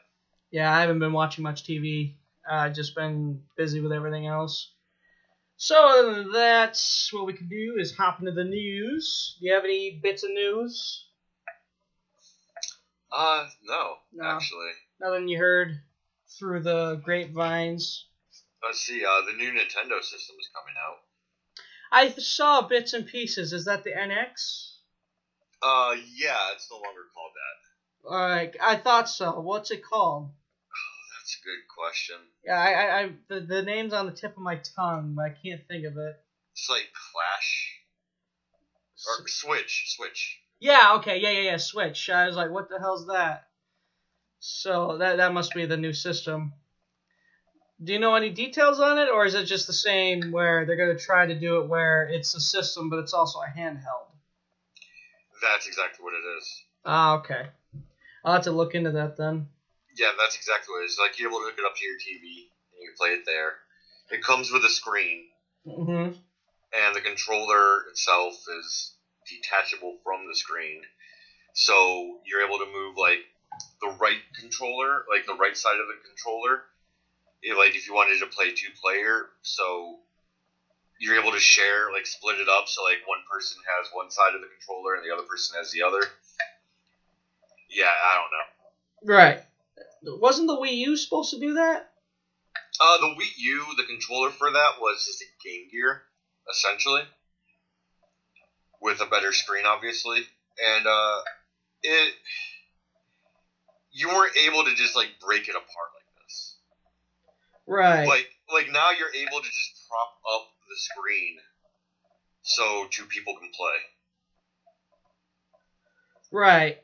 Yeah, 0.50 0.74
I 0.74 0.80
haven't 0.80 0.98
been 0.98 1.12
watching 1.12 1.42
much 1.42 1.64
TV. 1.64 2.14
Uh, 2.48 2.68
just 2.68 2.94
been 2.94 3.42
busy 3.56 3.80
with 3.80 3.92
everything 3.92 4.26
else. 4.26 4.70
So 5.56 6.26
that's 6.32 7.10
what 7.12 7.26
we 7.26 7.32
can 7.32 7.48
do 7.48 7.76
is 7.78 7.96
hop 7.96 8.20
into 8.20 8.32
the 8.32 8.44
news. 8.44 9.36
Do 9.40 9.46
you 9.46 9.54
have 9.54 9.64
any 9.64 9.98
bits 10.02 10.22
of 10.22 10.30
news? 10.30 11.06
Uh, 13.10 13.46
no, 13.64 13.96
No. 14.12 14.24
actually. 14.26 14.70
Nothing 15.00 15.28
you 15.28 15.38
heard 15.38 15.80
through 16.38 16.60
the 16.60 17.00
grapevines. 17.02 18.05
Let's 18.66 18.80
see. 18.80 19.04
Uh, 19.04 19.22
the 19.26 19.36
new 19.36 19.50
Nintendo 19.50 20.02
system 20.02 20.36
is 20.40 20.50
coming 20.54 20.74
out. 20.76 20.98
I 21.92 22.08
saw 22.10 22.62
bits 22.66 22.92
and 22.94 23.06
pieces. 23.06 23.52
Is 23.52 23.66
that 23.66 23.84
the 23.84 23.90
NX? 23.90 24.72
Uh, 25.62 25.96
yeah, 26.16 26.52
it's 26.54 26.68
no 26.70 26.76
longer 26.76 27.02
called 27.14 27.32
that. 27.34 28.08
Alright, 28.08 28.56
I 28.60 28.76
thought 28.76 29.08
so. 29.08 29.40
What's 29.40 29.70
it 29.70 29.84
called? 29.84 30.30
Oh, 30.30 31.18
That's 31.18 31.38
a 31.40 31.44
good 31.44 31.62
question. 31.76 32.16
Yeah, 32.44 32.58
I, 32.58 32.70
I, 32.72 33.02
I 33.02 33.10
the, 33.28 33.40
the 33.40 33.62
name's 33.62 33.92
on 33.92 34.06
the 34.06 34.12
tip 34.12 34.36
of 34.36 34.42
my 34.42 34.60
tongue, 34.76 35.14
but 35.16 35.24
I 35.24 35.30
can't 35.30 35.66
think 35.66 35.86
of 35.86 35.96
it. 35.96 36.16
It's 36.52 36.68
like 36.70 36.88
Clash 37.12 37.72
or 39.06 39.28
Switch. 39.28 39.94
Switch. 39.96 40.38
Yeah, 40.60 40.94
okay, 40.96 41.18
yeah, 41.20 41.30
yeah, 41.30 41.50
yeah, 41.50 41.56
Switch. 41.56 42.08
I 42.10 42.26
was 42.26 42.36
like, 42.36 42.50
what 42.50 42.68
the 42.68 42.78
hell's 42.78 43.06
that? 43.08 43.48
So 44.38 44.98
that 44.98 45.16
that 45.16 45.32
must 45.32 45.54
be 45.54 45.66
the 45.66 45.76
new 45.76 45.92
system. 45.92 46.52
Do 47.82 47.92
you 47.92 47.98
know 47.98 48.14
any 48.14 48.30
details 48.30 48.80
on 48.80 48.98
it, 48.98 49.08
or 49.10 49.26
is 49.26 49.34
it 49.34 49.44
just 49.44 49.66
the 49.66 49.72
same 49.72 50.32
where 50.32 50.64
they're 50.64 50.76
gonna 50.76 50.98
try 50.98 51.26
to 51.26 51.38
do 51.38 51.60
it 51.60 51.68
where 51.68 52.04
it's 52.08 52.34
a 52.34 52.40
system 52.40 52.88
but 52.88 52.98
it's 53.00 53.12
also 53.12 53.40
a 53.40 53.58
handheld? 53.58 54.08
That's 55.42 55.66
exactly 55.66 56.02
what 56.02 56.14
it 56.14 56.24
is. 56.38 56.62
Ah, 56.86 57.18
okay. 57.18 57.46
I'll 58.24 58.34
have 58.34 58.44
to 58.44 58.50
look 58.52 58.74
into 58.74 58.92
that 58.92 59.16
then. 59.18 59.48
Yeah, 59.94 60.12
that's 60.18 60.36
exactly 60.36 60.72
what 60.72 60.82
it 60.82 60.86
is. 60.86 60.98
Like 60.98 61.18
you're 61.18 61.28
able 61.28 61.40
to 61.40 61.46
hook 61.46 61.58
it 61.58 61.66
up 61.66 61.76
to 61.76 61.84
your 61.84 61.96
TV 61.96 62.48
and 62.72 62.80
you 62.80 62.88
can 62.88 62.96
play 62.96 63.10
it 63.10 63.24
there. 63.26 63.52
It 64.10 64.22
comes 64.22 64.50
with 64.50 64.64
a 64.64 64.70
screen, 64.70 65.26
hmm 65.64 66.12
and 66.72 66.94
the 66.94 67.00
controller 67.00 67.88
itself 67.90 68.34
is 68.58 68.94
detachable 69.28 69.96
from 70.02 70.26
the 70.28 70.34
screen. 70.34 70.82
So 71.54 72.18
you're 72.24 72.44
able 72.46 72.58
to 72.58 72.66
move 72.66 72.96
like 72.96 73.20
the 73.80 73.96
right 74.00 74.20
controller, 74.38 75.04
like 75.10 75.26
the 75.26 75.34
right 75.34 75.56
side 75.56 75.78
of 75.80 75.86
the 75.86 76.08
controller. 76.08 76.64
Like 77.56 77.76
if 77.76 77.86
you 77.86 77.94
wanted 77.94 78.18
to 78.20 78.26
play 78.26 78.50
two 78.50 78.72
player, 78.82 79.26
so 79.42 79.98
you're 80.98 81.20
able 81.20 81.32
to 81.32 81.40
share, 81.40 81.92
like 81.92 82.06
split 82.06 82.40
it 82.40 82.48
up, 82.48 82.68
so 82.68 82.82
like 82.82 83.06
one 83.06 83.20
person 83.30 83.58
has 83.78 83.88
one 83.92 84.10
side 84.10 84.34
of 84.34 84.40
the 84.40 84.48
controller 84.48 84.94
and 84.94 85.04
the 85.04 85.14
other 85.14 85.26
person 85.28 85.56
has 85.58 85.70
the 85.70 85.82
other. 85.82 86.00
Yeah, 87.70 87.86
I 87.86 88.14
don't 88.14 88.32
know. 88.32 89.14
Right. 89.14 89.40
Wasn't 90.02 90.46
the 90.46 90.56
Wii 90.56 90.76
U 90.76 90.96
supposed 90.96 91.30
to 91.30 91.40
do 91.40 91.54
that? 91.54 91.90
Uh, 92.80 92.98
the 92.98 93.06
Wii 93.06 93.36
U, 93.38 93.64
the 93.76 93.84
controller 93.84 94.30
for 94.30 94.50
that 94.50 94.72
was 94.80 95.04
just 95.04 95.22
a 95.22 95.48
Game 95.48 95.68
Gear, 95.70 96.02
essentially, 96.50 97.02
with 98.80 99.00
a 99.00 99.06
better 99.06 99.32
screen, 99.32 99.66
obviously, 99.66 100.20
and 100.62 100.86
uh, 100.86 101.20
it 101.82 102.14
you 103.92 104.08
weren't 104.08 104.36
able 104.36 104.64
to 104.64 104.74
just 104.74 104.94
like 104.94 105.08
break 105.24 105.48
it 105.48 105.56
apart. 105.56 105.95
Right. 107.66 108.06
Like, 108.06 108.28
like 108.52 108.72
now 108.72 108.90
you're 108.90 109.14
able 109.14 109.40
to 109.40 109.46
just 109.46 109.88
prop 109.88 110.34
up 110.34 110.48
the 110.68 110.76
screen 110.76 111.38
so 112.42 112.86
two 112.90 113.04
people 113.06 113.34
can 113.36 113.50
play. 113.56 113.78
Right. 116.30 116.78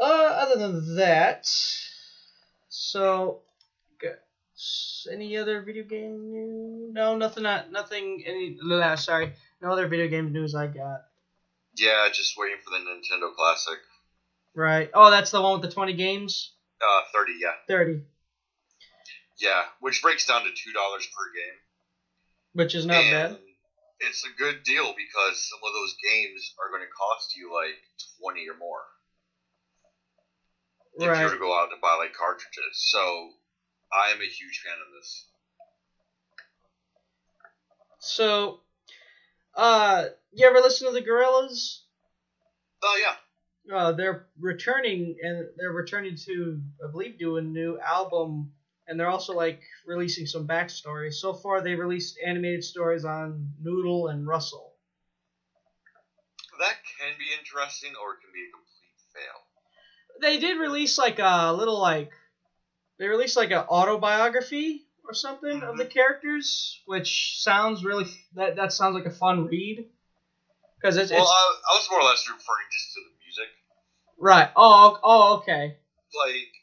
Uh, 0.00 0.04
other 0.04 0.56
than 0.56 0.96
that, 0.96 1.46
so, 2.68 3.40
any 5.10 5.36
other 5.36 5.62
video 5.62 5.82
game 5.82 6.30
news? 6.30 6.94
No, 6.94 7.16
nothing. 7.16 7.42
Not 7.42 7.72
nothing. 7.72 8.22
Any. 8.26 8.56
Sorry, 8.96 9.32
no 9.60 9.70
other 9.70 9.88
video 9.88 10.08
game 10.08 10.32
news 10.32 10.54
I 10.54 10.68
got. 10.68 11.02
Yeah, 11.76 12.08
just 12.12 12.36
waiting 12.36 12.58
for 12.64 12.70
the 12.70 12.78
Nintendo 12.78 13.34
Classic. 13.34 13.78
Right. 14.54 14.90
Oh, 14.94 15.10
that's 15.10 15.30
the 15.30 15.42
one 15.42 15.60
with 15.60 15.68
the 15.68 15.74
twenty 15.74 15.94
games. 15.94 16.52
Uh, 16.80 17.02
thirty, 17.12 17.32
yeah, 17.40 17.52
Thirty, 17.66 18.02
yeah, 19.38 19.64
which 19.80 20.02
breaks 20.02 20.24
down 20.24 20.42
to 20.44 20.50
two 20.50 20.72
dollars 20.72 21.06
per 21.06 21.30
game. 21.32 21.58
which 22.52 22.74
is 22.74 22.84
not 22.86 22.96
and 22.96 23.10
bad. 23.10 23.40
It's 24.00 24.24
a 24.24 24.30
good 24.38 24.62
deal 24.62 24.92
because 24.96 25.48
some 25.48 25.58
of 25.64 25.72
those 25.72 25.94
games 26.02 26.52
are 26.60 26.68
going 26.70 26.82
to 26.82 26.88
cost 26.88 27.34
you 27.36 27.52
like 27.52 27.74
twenty 28.20 28.48
or 28.48 28.54
more 28.54 28.84
if 31.00 31.02
you 31.02 31.24
were 31.24 31.30
to 31.30 31.38
go 31.38 31.56
out 31.56 31.70
and 31.72 31.80
buy 31.80 31.94
like 31.94 32.12
cartridges. 32.12 32.74
So 32.90 33.32
I 33.92 34.10
am 34.10 34.20
a 34.20 34.24
huge 34.26 34.60
fan 34.64 34.74
of 34.74 34.92
this. 34.94 35.24
So, 38.00 38.58
uh, 39.54 40.04
you 40.32 40.46
ever 40.46 40.60
listen 40.60 40.86
to 40.86 40.92
the 40.92 41.02
Gorillaz? 41.02 41.80
Oh 42.82 42.96
yeah, 43.00 43.74
Uh, 43.74 43.92
they're 43.92 44.24
returning, 44.38 45.16
and 45.20 45.46
they're 45.56 45.72
returning 45.72 46.16
to, 46.26 46.60
I 46.86 46.90
believe, 46.90 47.18
do 47.18 47.36
a 47.36 47.42
new 47.42 47.76
album 47.78 48.52
and 48.88 48.98
they're 48.98 49.10
also 49.10 49.34
like 49.34 49.60
releasing 49.86 50.26
some 50.26 50.46
backstories. 50.46 51.14
So 51.14 51.34
far, 51.34 51.60
they 51.60 51.74
released 51.74 52.18
animated 52.24 52.64
stories 52.64 53.04
on 53.04 53.52
Noodle 53.62 54.08
and 54.08 54.26
Russell. 54.26 54.72
That 56.58 56.74
can 56.98 57.14
be 57.18 57.26
interesting, 57.38 57.92
or 58.02 58.14
it 58.14 58.20
can 58.20 58.32
be 58.32 58.42
a 58.42 58.50
complete 58.50 58.98
fail. 59.14 60.20
They 60.20 60.38
did 60.40 60.58
release 60.58 60.98
like 60.98 61.20
a 61.20 61.52
little 61.52 61.78
like 61.78 62.10
they 62.98 63.06
released 63.06 63.36
like 63.36 63.52
an 63.52 63.58
autobiography 63.58 64.86
or 65.06 65.14
something 65.14 65.62
of 65.62 65.76
the 65.76 65.84
mm-hmm. 65.84 65.92
characters, 65.92 66.82
which 66.86 67.36
sounds 67.38 67.84
really 67.84 68.06
that 68.34 68.56
that 68.56 68.72
sounds 68.72 68.94
like 68.94 69.06
a 69.06 69.10
fun 69.10 69.46
read 69.46 69.86
because 70.80 70.96
it's, 70.96 71.10
Well, 71.10 71.22
it's 71.22 71.30
I, 71.30 71.72
I 71.72 71.76
was 71.76 71.88
more 71.90 72.00
or 72.00 72.04
less 72.04 72.26
referring 72.28 72.66
just 72.72 72.94
to 72.94 73.00
the 73.00 73.24
music. 73.24 73.48
right. 74.18 74.50
Oh, 74.56 74.98
oh, 75.02 75.36
okay. 75.38 75.76
Like 76.14 76.57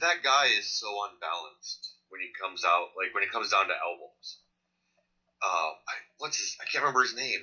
that 0.00 0.22
guy 0.22 0.46
is 0.58 0.66
so 0.78 0.86
unbalanced 1.10 1.94
when 2.08 2.20
he 2.20 2.28
comes 2.40 2.64
out. 2.64 2.88
Like 2.96 3.14
when 3.14 3.22
it 3.22 3.30
comes 3.30 3.50
down 3.50 3.68
to 3.68 3.74
albums. 3.74 4.38
Uh, 5.42 5.70
I, 5.70 5.94
what's 6.18 6.38
his? 6.38 6.56
I 6.60 6.64
can't 6.64 6.82
remember 6.82 7.02
his 7.02 7.14
name. 7.14 7.40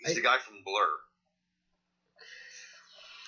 He's 0.00 0.10
I- 0.10 0.14
the 0.14 0.20
guy 0.20 0.38
from 0.38 0.62
Blur. 0.64 0.90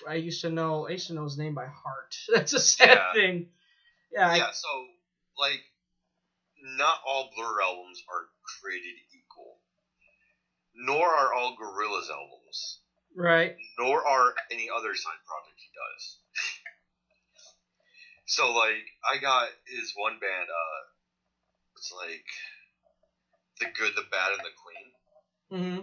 I 0.07 0.15
used 0.15 0.41
to 0.41 0.49
know 0.49 0.87
I 0.87 0.91
used 0.91 1.07
to 1.07 1.13
know 1.13 1.23
his 1.23 1.37
name 1.37 1.55
by 1.55 1.65
heart. 1.65 2.15
That's 2.33 2.53
a 2.53 2.59
sad 2.59 2.89
Yeah. 2.89 3.13
thing. 3.13 3.45
Yeah, 4.11 4.29
I- 4.29 4.35
yeah, 4.37 4.51
so 4.53 4.67
like, 5.39 5.61
not 6.77 6.99
all 7.05 7.31
Blur 7.35 7.61
albums 7.61 8.01
are 8.11 8.27
created 8.61 8.93
equal. 9.15 9.57
Nor 10.75 11.07
are 11.07 11.33
all 11.33 11.57
Gorillaz 11.57 12.09
albums. 12.11 12.79
right. 13.15 13.55
Nor 13.79 14.05
are 14.07 14.33
any 14.51 14.69
other 14.69 14.93
side 14.93 15.17
project 15.25 15.57
he 15.57 15.69
does. 15.73 16.17
So 18.27 18.53
like, 18.53 18.85
I 19.09 19.17
got 19.17 19.49
his 19.67 19.93
one 19.95 20.19
band. 20.19 20.49
Uh, 20.49 20.81
it's 21.77 21.91
like 21.91 22.25
the 23.59 23.67
Good, 23.77 23.95
the 23.95 24.05
Bad, 24.11 24.31
and 24.33 24.41
the 24.41 24.53
Queen. 24.55 24.87
hmm 25.51 25.79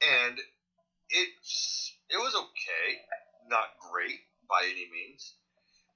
and 0.00 0.40
it's 1.10 1.94
it 2.10 2.16
was 2.18 2.34
okay, 2.34 2.98
not 3.48 3.68
great 3.92 4.20
by 4.48 4.64
any 4.64 4.88
means. 4.90 5.34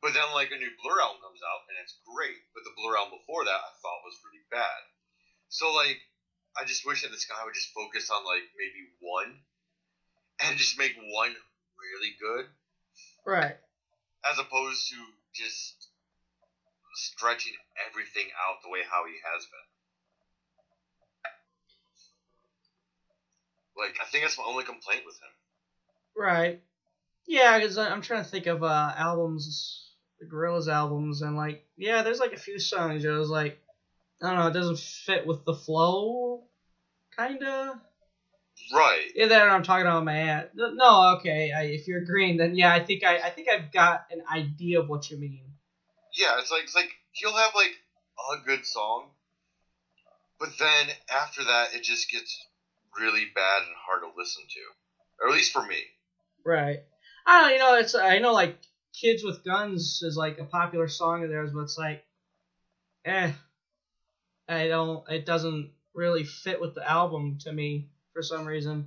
But 0.02 0.14
then 0.14 0.32
like 0.34 0.50
a 0.50 0.58
new 0.58 0.70
Blur 0.82 1.00
album 1.00 1.22
comes 1.22 1.40
out 1.46 1.62
and 1.70 1.78
it's 1.80 1.94
great, 2.06 2.42
but 2.54 2.64
the 2.64 2.74
Blur 2.76 2.96
album 2.96 3.18
before 3.22 3.44
that 3.44 3.60
I 3.62 3.70
thought 3.80 4.04
was 4.04 4.18
really 4.26 4.42
bad. 4.50 4.82
So 5.48 5.72
like 5.72 5.98
I 6.58 6.64
just 6.64 6.84
wish 6.86 7.02
that 7.02 7.10
this 7.12 7.24
guy 7.26 7.38
would 7.44 7.54
just 7.54 7.72
focus 7.74 8.10
on 8.10 8.24
like 8.24 8.44
maybe 8.58 8.88
one 9.00 9.40
and 10.40 10.58
just 10.58 10.78
make 10.78 10.94
one 10.96 11.34
really 11.78 12.14
good 12.20 12.46
Right. 13.24 13.56
as 14.28 14.38
opposed 14.38 14.88
to 14.90 14.96
just 15.34 15.88
stretching 16.94 17.52
everything 17.88 18.28
out 18.48 18.56
the 18.62 18.68
way 18.68 18.80
how 18.88 19.04
he 19.06 19.14
has 19.32 19.44
been. 19.46 19.68
Like 23.76 23.98
I 24.00 24.04
think 24.04 24.24
that's 24.24 24.38
my 24.38 24.44
only 24.44 24.64
complaint 24.64 25.02
with 25.06 25.16
him. 25.16 25.30
Right. 26.14 26.58
Yeah, 27.26 27.58
because 27.58 27.78
I'm 27.78 28.02
trying 28.02 28.22
to 28.24 28.28
think 28.28 28.46
of 28.46 28.62
uh, 28.62 28.92
albums, 28.96 29.92
the 30.20 30.26
Gorillaz 30.26 30.68
albums, 30.68 31.22
and 31.22 31.36
like, 31.36 31.62
yeah, 31.76 32.02
there's 32.02 32.20
like 32.20 32.32
a 32.32 32.38
few 32.38 32.58
songs. 32.58 33.04
It 33.04 33.08
was 33.10 33.30
like, 33.30 33.58
I 34.22 34.26
don't 34.28 34.38
know, 34.38 34.46
it 34.48 34.52
doesn't 34.52 34.78
fit 34.78 35.26
with 35.26 35.44
the 35.44 35.54
flow, 35.54 36.42
kinda. 37.16 37.80
Right. 38.72 39.10
Yeah, 39.14 39.26
that 39.26 39.50
I'm 39.50 39.62
talking 39.62 39.86
about 39.86 40.04
my 40.04 40.16
ad. 40.16 40.50
No, 40.54 41.16
okay. 41.16 41.52
I, 41.52 41.64
if 41.64 41.86
you're 41.86 42.02
agreeing, 42.02 42.38
then 42.38 42.54
yeah, 42.54 42.72
I 42.72 42.82
think 42.82 43.04
I, 43.04 43.18
I 43.18 43.30
think 43.30 43.48
I've 43.48 43.70
got 43.70 44.06
an 44.10 44.22
idea 44.32 44.80
of 44.80 44.88
what 44.88 45.10
you 45.10 45.18
mean. 45.18 45.44
Yeah, 46.14 46.38
it's 46.38 46.50
like 46.50 46.62
it's 46.62 46.74
like 46.74 46.90
he'll 47.12 47.36
have 47.36 47.52
like 47.54 47.74
a 48.32 48.44
good 48.44 48.64
song, 48.64 49.10
but 50.38 50.50
then 50.58 50.88
after 51.10 51.44
that 51.44 51.74
it 51.74 51.82
just 51.82 52.10
gets 52.10 52.46
really 52.98 53.26
bad 53.34 53.62
and 53.62 53.74
hard 53.86 54.02
to 54.02 54.18
listen 54.18 54.42
to, 54.48 54.60
or 55.20 55.28
at 55.28 55.34
least 55.34 55.52
for 55.52 55.62
me. 55.62 55.82
Right. 56.44 56.78
I 57.26 57.40
don't 57.40 57.52
you 57.52 57.58
know, 57.58 57.74
it's 57.76 57.94
I 57.94 58.18
know 58.18 58.32
like 58.32 58.58
Kids 58.98 59.22
with 59.22 59.44
Guns 59.44 60.00
is 60.02 60.16
like 60.16 60.38
a 60.38 60.44
popular 60.44 60.88
song 60.88 61.24
of 61.24 61.30
theirs, 61.30 61.50
but 61.52 61.60
it's 61.60 61.78
like 61.78 62.04
eh. 63.04 63.32
I 64.48 64.66
don't 64.68 65.08
it 65.10 65.26
doesn't 65.26 65.70
really 65.94 66.24
fit 66.24 66.60
with 66.60 66.74
the 66.74 66.88
album 66.88 67.38
to 67.42 67.52
me 67.52 67.88
for 68.12 68.22
some 68.22 68.46
reason. 68.46 68.86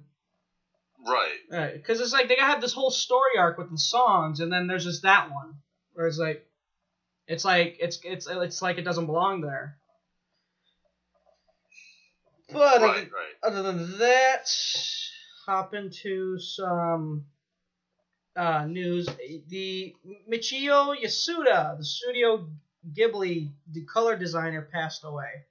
Right. 1.08 1.38
Right. 1.52 1.74
Because 1.74 2.00
it's 2.00 2.14
like 2.14 2.28
they 2.28 2.36
got 2.36 2.50
have 2.50 2.62
this 2.62 2.74
whole 2.74 2.92
story 2.92 3.38
arc 3.38 3.58
with 3.58 3.70
the 3.70 3.78
songs, 3.78 4.40
and 4.40 4.52
then 4.52 4.68
there's 4.68 4.86
just 4.86 5.04
that 5.04 5.30
one 5.30 5.56
where 5.94 6.08
it's 6.08 6.18
like, 6.18 6.46
it's 7.28 7.46
like 7.46 7.78
it's 7.80 8.00
it's 8.04 8.28
it's 8.28 8.62
like 8.62 8.78
it 8.78 8.84
doesn't 8.84 9.06
belong 9.06 9.42
there. 9.42 9.76
But 12.52 12.82
Right. 12.82 12.90
other, 12.92 13.00
Right. 13.02 13.36
other 13.44 13.62
than 13.64 13.98
that, 14.00 14.48
hop 15.46 15.74
into 15.74 16.38
some 16.40 17.26
uh, 18.36 18.66
news. 18.66 19.08
The 19.48 19.96
Michio 20.30 20.96
Yasuda, 21.00 21.78
the 21.78 21.86
Studio 21.86 22.48
Ghibli 22.94 23.52
the 23.72 23.84
color 23.86 24.16
designer, 24.16 24.62
passed 24.72 25.04
away. 25.04 25.44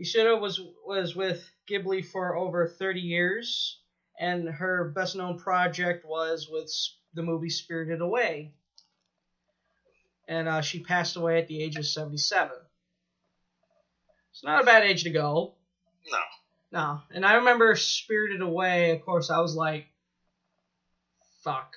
Yasuda 0.00 0.38
was 0.38 0.60
was 0.84 1.14
with 1.16 1.42
Ghibli 1.68 2.04
for 2.04 2.36
over 2.36 2.66
30 2.68 3.00
years, 3.00 3.78
and 4.18 4.48
her 4.48 4.92
best 4.94 5.16
known 5.16 5.38
project 5.38 6.04
was 6.06 6.48
with 6.50 6.72
the 7.14 7.22
movie 7.22 7.50
Spirited 7.50 8.00
Away. 8.00 8.52
And 10.28 10.48
uh, 10.48 10.60
she 10.60 10.80
passed 10.80 11.16
away 11.16 11.38
at 11.38 11.48
the 11.48 11.62
age 11.62 11.76
of 11.76 11.86
77. 11.86 12.50
It's 14.32 14.44
not 14.44 14.62
a 14.62 14.66
bad 14.66 14.82
age 14.82 15.04
to 15.04 15.10
go. 15.10 15.54
No. 16.10 16.18
No. 16.72 17.00
And 17.10 17.24
I 17.24 17.34
remember 17.34 17.74
Spirited 17.76 18.40
Away, 18.40 18.90
of 18.90 19.02
course, 19.02 19.30
I 19.30 19.40
was 19.40 19.54
like, 19.54 19.86
fuck, 21.42 21.74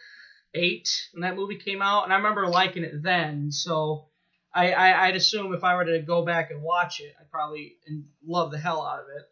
eight 0.54 1.10
when 1.14 1.22
that 1.22 1.36
movie 1.36 1.58
came 1.58 1.82
out. 1.82 2.04
And 2.06 2.14
I 2.14 2.18
remember 2.18 2.48
liking 2.48 2.84
it 2.84 3.02
then. 3.04 3.52
So 3.52 4.08
I, 4.54 4.72
I, 4.72 5.06
I'd 5.06 5.16
assume 5.16 5.54
if 5.54 5.64
I 5.64 5.76
were 5.76 5.86
to 5.86 6.02
go 6.02 6.26
back 6.26 6.52
and 6.52 6.62
watch 6.62 7.00
it, 7.00 7.14
I'd 7.20 7.32
probably 7.32 7.76
and 7.88 8.06
love 8.26 8.52
the 8.52 8.58
hell 8.58 8.82
out 8.86 9.02
of 9.02 9.06
it. 9.16 9.30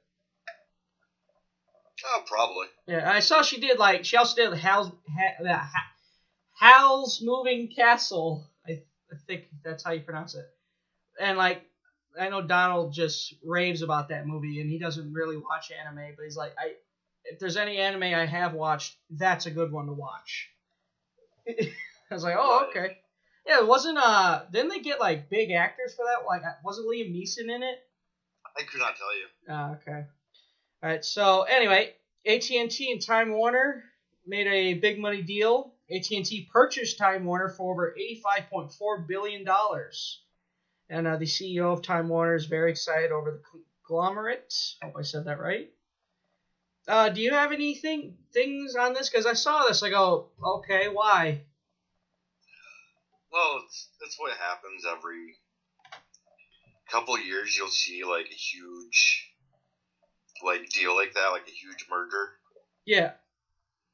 Oh, 2.05 2.23
probably. 2.25 2.67
Yeah, 2.87 3.11
I 3.11 3.19
saw 3.19 3.41
she 3.41 3.59
did 3.59 3.79
like 3.79 4.05
she 4.05 4.17
also 4.17 4.35
did 4.35 4.57
Hal's 4.57 4.87
ha, 4.87 5.45
ha, 5.45 5.67
Hal's 6.53 7.21
Moving 7.23 7.69
Castle. 7.69 8.47
I 8.67 8.83
I 9.11 9.15
think 9.25 9.45
that's 9.63 9.83
how 9.83 9.91
you 9.91 10.01
pronounce 10.01 10.35
it. 10.35 10.45
And 11.19 11.37
like 11.37 11.63
I 12.19 12.29
know 12.29 12.41
Donald 12.41 12.93
just 12.93 13.33
raves 13.43 13.81
about 13.81 14.09
that 14.09 14.27
movie, 14.27 14.61
and 14.61 14.69
he 14.69 14.79
doesn't 14.79 15.13
really 15.13 15.37
watch 15.37 15.71
anime, 15.71 16.13
but 16.15 16.23
he's 16.23 16.37
like, 16.37 16.53
I 16.57 16.73
if 17.25 17.39
there's 17.39 17.57
any 17.57 17.77
anime 17.77 18.03
I 18.03 18.25
have 18.25 18.53
watched, 18.53 18.95
that's 19.09 19.45
a 19.45 19.51
good 19.51 19.71
one 19.71 19.87
to 19.87 19.93
watch. 19.93 20.49
I 21.47 22.13
was 22.13 22.23
like, 22.23 22.35
oh 22.37 22.67
okay. 22.69 22.97
Yeah, 23.45 23.59
it 23.59 23.67
wasn't 23.67 23.97
uh 23.97 24.43
didn't 24.51 24.69
they 24.69 24.79
get 24.79 24.99
like 24.99 25.29
big 25.29 25.51
actors 25.51 25.95
for 25.95 26.05
that? 26.05 26.25
Like 26.27 26.43
wasn't 26.63 26.87
Liam 26.87 27.11
Neeson 27.11 27.53
in 27.53 27.63
it? 27.63 27.79
I 28.57 28.63
could 28.63 28.79
not 28.79 28.95
tell 28.95 29.15
you. 29.15 29.25
Ah, 29.49 29.75
okay. 29.75 30.05
All 30.83 30.89
right. 30.89 31.03
So 31.03 31.43
anyway, 31.43 31.93
AT 32.25 32.49
and 32.51 33.01
Time 33.01 33.33
Warner 33.33 33.83
made 34.25 34.47
a 34.47 34.75
big 34.75 34.99
money 34.99 35.21
deal. 35.21 35.73
AT 35.89 36.11
and 36.11 36.25
T 36.25 36.47
purchased 36.51 36.97
Time 36.97 37.25
Warner 37.25 37.49
for 37.49 37.71
over 37.71 37.95
eighty-five 37.95 38.49
point 38.49 38.73
four 38.73 38.99
billion 38.99 39.43
dollars, 39.43 40.21
and 40.89 41.07
uh, 41.07 41.17
the 41.17 41.25
CEO 41.25 41.73
of 41.73 41.81
Time 41.81 42.09
Warner 42.09 42.35
is 42.35 42.45
very 42.45 42.71
excited 42.71 43.11
over 43.11 43.31
the 43.31 43.41
conglomerate. 43.87 44.53
Hope 44.83 44.95
I 44.97 45.01
said 45.01 45.25
that 45.25 45.39
right. 45.39 45.69
Uh, 46.87 47.09
do 47.09 47.21
you 47.21 47.33
have 47.33 47.51
anything 47.51 48.15
things 48.33 48.75
on 48.75 48.93
this? 48.93 49.09
Because 49.09 49.25
I 49.25 49.33
saw 49.33 49.63
this, 49.67 49.83
I 49.83 49.89
go, 49.89 50.27
okay, 50.41 50.87
why? 50.87 51.41
Well, 53.31 53.61
it's, 53.65 53.89
that's 53.99 54.17
what 54.17 54.31
happens 54.37 54.85
every 54.89 55.35
couple 56.89 57.19
years. 57.19 57.57
You'll 57.57 57.67
see 57.67 58.03
like 58.05 58.27
a 58.31 58.33
huge 58.33 59.26
like 60.43 60.69
deal 60.69 60.95
like 60.95 61.13
that, 61.13 61.27
like 61.29 61.47
a 61.47 61.51
huge 61.51 61.85
merger. 61.89 62.31
Yeah. 62.85 63.11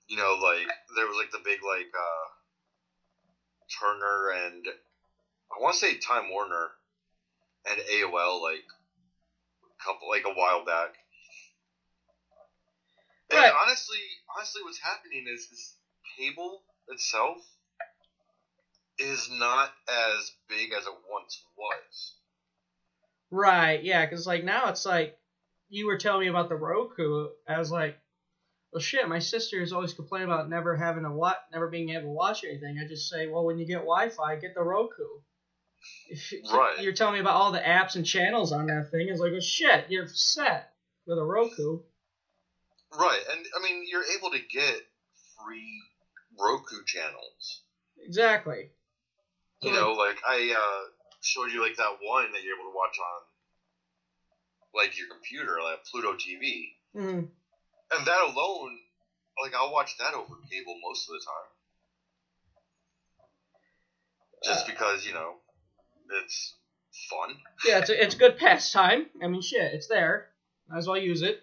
You 0.08 0.18
know, 0.18 0.34
like 0.36 0.68
there 0.96 1.08
was 1.08 1.18
like 1.18 1.32
the 1.32 1.40
big 1.44 1.60
like 1.64 1.90
uh 1.94 2.28
Turner 3.80 4.30
and 4.30 4.68
I 4.68 5.60
want 5.60 5.74
to 5.74 5.80
say 5.80 5.98
Time 5.98 6.30
Warner 6.30 6.72
and 7.66 7.80
AOL 7.90 8.42
like 8.42 8.64
a 9.64 9.84
couple 9.84 10.10
like 10.10 10.26
a 10.26 10.34
while 10.34 10.64
back. 10.64 10.92
And 13.30 13.40
Right. 13.40 13.54
honestly, 13.62 14.00
honestly, 14.36 14.62
what's 14.64 14.80
happening 14.80 15.26
is 15.28 15.48
this 15.50 15.76
cable 16.18 16.64
itself 16.88 17.40
is 18.98 19.30
not 19.30 19.72
as 19.88 20.32
big 20.48 20.72
as 20.74 20.86
it 20.86 20.94
once 21.10 21.44
was. 21.56 22.16
Right, 23.32 23.82
yeah, 23.82 24.06
because 24.06 24.28
like 24.28 24.44
now 24.44 24.70
it's 24.70 24.86
like 24.86 25.16
you 25.74 25.88
were 25.88 25.98
telling 25.98 26.22
me 26.22 26.28
about 26.28 26.50
the 26.50 26.56
Roku. 26.56 27.30
I 27.50 27.58
was 27.58 27.72
like, 27.72 27.98
well, 28.72 28.80
shit. 28.80 29.10
My 29.10 29.18
sister 29.18 29.60
is 29.60 29.74
always 29.74 29.94
complaining 29.94 30.28
about 30.28 30.48
never 30.48 30.76
having 30.76 31.04
a 31.04 31.12
what, 31.12 31.38
never 31.52 31.68
being 31.68 31.90
able 31.90 32.04
to 32.04 32.10
watch 32.10 32.44
anything. 32.44 32.78
I 32.80 32.88
just 32.88 33.10
say, 33.10 33.28
well, 33.28 33.44
when 33.44 33.58
you 33.58 33.66
get 33.66 33.80
Wi-Fi, 33.80 34.36
get 34.36 34.54
the 34.54 34.62
Roku. 34.62 35.04
Right. 36.54 36.80
You're 36.80 36.94
telling 36.94 37.16
me 37.16 37.22
about 37.22 37.36
all 37.36 37.52
the 37.52 37.60
apps 37.60 37.96
and 37.96 38.06
channels 38.06 38.52
on 38.52 38.68
that 38.68 38.92
thing. 38.92 39.10
It's 39.10 39.20
like, 39.20 39.34
oh 39.36 39.40
shit, 39.40 39.86
you're 39.90 40.08
set 40.08 40.70
with 41.08 41.18
a 41.18 41.24
Roku. 41.24 41.80
Right, 42.96 43.22
and 43.32 43.44
I 43.58 43.64
mean, 43.64 43.84
you're 43.90 44.06
able 44.16 44.30
to 44.30 44.40
get 44.40 44.80
free 45.36 45.82
Roku 46.40 46.84
channels. 46.86 47.64
Exactly. 48.06 48.70
You 49.64 49.72
know, 49.72 49.94
like 49.94 50.18
I 50.28 50.54
uh, 50.56 50.90
showed 51.22 51.52
you 51.52 51.64
like 51.64 51.78
that 51.78 51.98
one 52.04 52.32
that 52.32 52.44
you're 52.44 52.56
able 52.56 52.70
to 52.70 52.76
watch 52.76 52.96
on 53.00 53.33
like 54.76 54.98
your 54.98 55.08
computer, 55.08 55.58
like 55.64 55.84
Pluto 55.90 56.14
TV, 56.14 56.76
Mm. 56.96 57.28
and 57.92 58.06
that 58.06 58.22
alone, 58.28 58.78
like 59.42 59.54
I'll 59.56 59.72
watch 59.72 59.98
that 60.00 60.14
over 60.14 60.36
cable 60.52 60.76
most 60.84 61.10
of 61.10 61.14
the 61.16 61.22
time, 61.26 61.50
just 64.44 64.68
because 64.68 65.06
you 65.06 65.14
know 65.14 65.36
it's 66.22 66.56
fun. 67.10 67.36
Yeah, 67.66 67.80
it's 67.80 67.90
a, 67.90 68.04
it's 68.04 68.16
a 68.16 68.18
good 68.18 68.38
pastime. 68.38 69.08
I 69.22 69.28
mean, 69.28 69.42
shit, 69.42 69.74
it's 69.74 69.88
there. 69.88 70.30
Might 70.70 70.78
as 70.80 70.88
well 70.88 70.98
use 70.98 71.22
it. 71.22 71.42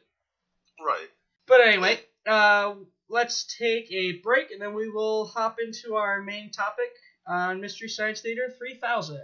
Right. 0.84 1.08
But 1.46 1.60
anyway, 1.62 2.00
uh, 2.26 2.74
let's 3.08 3.44
take 3.58 3.90
a 3.90 4.12
break 4.20 4.50
and 4.50 4.60
then 4.62 4.74
we 4.74 4.88
will 4.88 5.26
hop 5.26 5.56
into 5.60 5.96
our 5.96 6.22
main 6.22 6.50
topic 6.50 6.90
on 7.26 7.60
Mystery 7.60 7.88
Science 7.88 8.20
Theater 8.20 8.54
3000. 8.58 9.20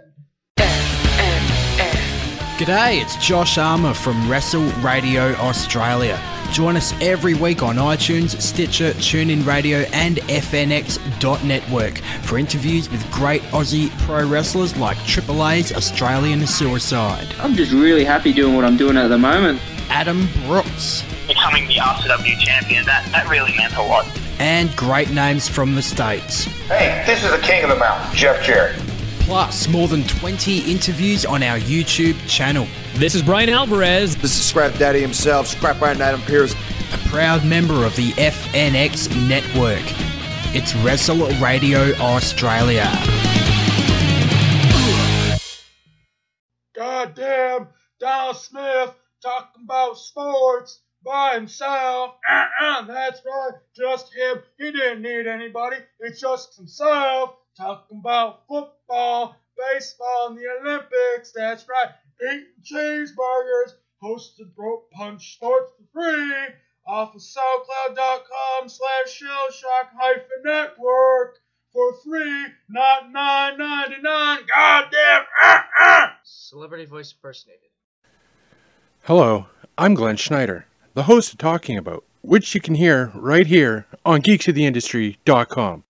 G'day, 2.57 2.99
it's 3.01 3.15
Josh 3.17 3.59
Armour 3.59 3.93
from 3.93 4.27
Wrestle 4.27 4.65
Radio 4.81 5.33
Australia. 5.35 6.19
Join 6.51 6.75
us 6.75 6.91
every 7.01 7.35
week 7.35 7.61
on 7.61 7.75
iTunes, 7.75 8.41
Stitcher, 8.41 8.93
TuneIn 8.93 9.45
Radio, 9.45 9.79
and 9.93 10.17
FNX.network 10.17 11.99
for 12.23 12.39
interviews 12.39 12.89
with 12.89 13.11
great 13.11 13.43
Aussie 13.51 13.91
pro 13.99 14.27
wrestlers 14.27 14.75
like 14.75 14.97
Triple 15.05 15.47
A's 15.47 15.71
Australian 15.71 16.47
Suicide, 16.47 17.27
I'm 17.39 17.53
just 17.53 17.71
really 17.73 18.03
happy 18.03 18.33
doing 18.33 18.55
what 18.55 18.65
I'm 18.65 18.75
doing 18.77 18.97
at 18.97 19.09
the 19.09 19.19
moment. 19.19 19.61
Adam 19.89 20.27
Brooks, 20.47 21.03
becoming 21.27 21.67
the 21.67 21.75
RCW 21.75 22.39
champion, 22.39 22.83
that, 22.85 23.07
that 23.11 23.29
really 23.29 23.55
meant 23.55 23.75
a 23.75 23.83
lot. 23.83 24.07
and 24.39 24.75
great 24.75 25.11
names 25.11 25.47
from 25.47 25.75
the 25.75 25.81
States. 25.83 26.45
Hey, 26.69 27.03
this 27.05 27.23
is 27.23 27.29
the 27.29 27.37
king 27.37 27.63
of 27.63 27.69
the 27.69 27.75
mountain, 27.75 28.15
Jeff 28.15 28.43
Jarrett. 28.43 28.81
Plus, 29.27 29.67
more 29.67 29.89
than 29.89 30.05
20 30.05 30.71
interviews 30.71 31.25
on 31.25 31.43
our 31.43 31.59
YouTube 31.59 32.17
channel. 32.29 32.65
This 32.93 33.13
is 33.13 33.21
Bryan 33.21 33.49
Alvarez. 33.49 34.15
This 34.15 34.31
is 34.31 34.45
Scrap 34.45 34.73
Daddy 34.75 35.01
himself, 35.01 35.47
Scrap 35.47 35.81
Iron 35.81 36.01
Adam 36.01 36.21
Pearce. 36.21 36.53
a 36.93 36.97
proud 37.09 37.43
member 37.43 37.85
of 37.85 37.93
the 37.97 38.11
FNX 38.11 39.09
network. 39.27 39.83
It's 40.55 40.73
Wrestle 40.75 41.27
Radio 41.41 41.93
Australia. 41.95 42.89
Goddamn, 46.73 47.67
Donald 47.99 48.37
Smith 48.37 48.95
talking 49.21 49.63
about 49.65 49.97
sports 49.97 50.79
by 51.03 51.33
himself. 51.33 52.15
Uh-uh, 52.29 52.83
that's 52.83 53.19
right, 53.25 53.59
just 53.75 54.13
him. 54.15 54.37
He 54.57 54.71
didn't 54.71 55.01
need 55.01 55.27
anybody. 55.27 55.79
It's 55.99 56.21
just 56.21 56.55
himself 56.55 57.33
talking 57.57 57.99
about 57.99 58.47
football, 58.47 59.35
baseball, 59.73 60.27
and 60.29 60.37
the 60.37 60.43
Olympics. 60.61 61.31
That's 61.35 61.65
right, 61.67 61.89
eating 62.21 62.45
cheeseburgers. 62.63 63.73
Hosted 64.03 64.53
Broke 64.55 64.91
Punch 64.91 65.33
Sports 65.33 65.71
for 65.75 66.01
free 66.01 66.33
off 66.85 67.15
of 67.15 67.21
SoundCloud.com 67.21 68.69
slash 68.69 69.21
Shellshock 69.21 69.89
hyphen 69.99 70.43
network 70.45 71.39
for 71.73 71.93
free, 72.03 72.45
not 72.69 73.11
nine 73.11 73.57
ninety 73.57 74.01
nine. 74.01 74.39
Goddamn! 74.47 75.23
Uh-uh. 75.43 76.07
Celebrity 76.23 76.85
voice 76.85 77.11
impersonated. 77.11 77.69
Hello, 79.03 79.47
I'm 79.77 79.95
Glenn 79.95 80.17
Schneider, 80.17 80.65
the 80.93 81.03
host 81.03 81.33
of 81.33 81.39
Talking 81.39 81.77
About, 81.77 82.03
which 82.21 82.53
you 82.53 82.61
can 82.61 82.75
hear 82.75 83.11
right 83.15 83.47
here 83.47 83.87
on 84.05 84.21
geeksoftheindustry.com. 84.21 85.83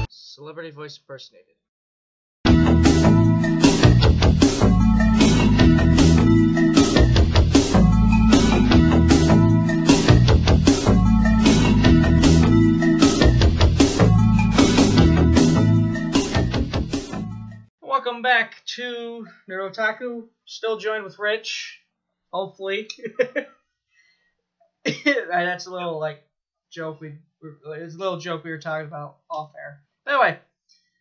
Celebrity 0.10 0.72
voice 0.72 0.98
impersonated. 0.98 1.59
Welcome 18.02 18.22
back 18.22 18.64
to 18.78 19.28
Neurotaku. 19.50 20.24
Still 20.46 20.78
joined 20.78 21.04
with 21.04 21.20
Rich. 21.20 21.82
Hopefully. 22.32 22.88
That's 25.04 25.66
a 25.66 25.70
little 25.70 26.00
like 26.00 26.24
joke 26.72 27.02
we 27.02 27.16
it's 27.44 27.96
a 27.96 27.98
little 27.98 28.18
joke 28.18 28.46
we 28.46 28.52
were 28.52 28.58
talking 28.58 28.88
about 28.88 29.18
off 29.30 29.52
air. 29.60 29.82
Anyway, 30.08 30.40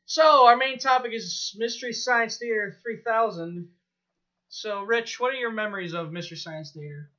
so 0.06 0.46
our 0.46 0.56
main 0.56 0.80
topic 0.80 1.12
is 1.12 1.54
Mystery 1.56 1.92
Science 1.92 2.36
Theater 2.38 2.76
3000. 2.82 3.68
So, 4.48 4.82
Rich, 4.82 5.20
what 5.20 5.30
are 5.30 5.36
your 5.36 5.52
memories 5.52 5.92
of 5.92 6.10
Mystery 6.10 6.36
Science 6.36 6.72
Theater? 6.72 7.12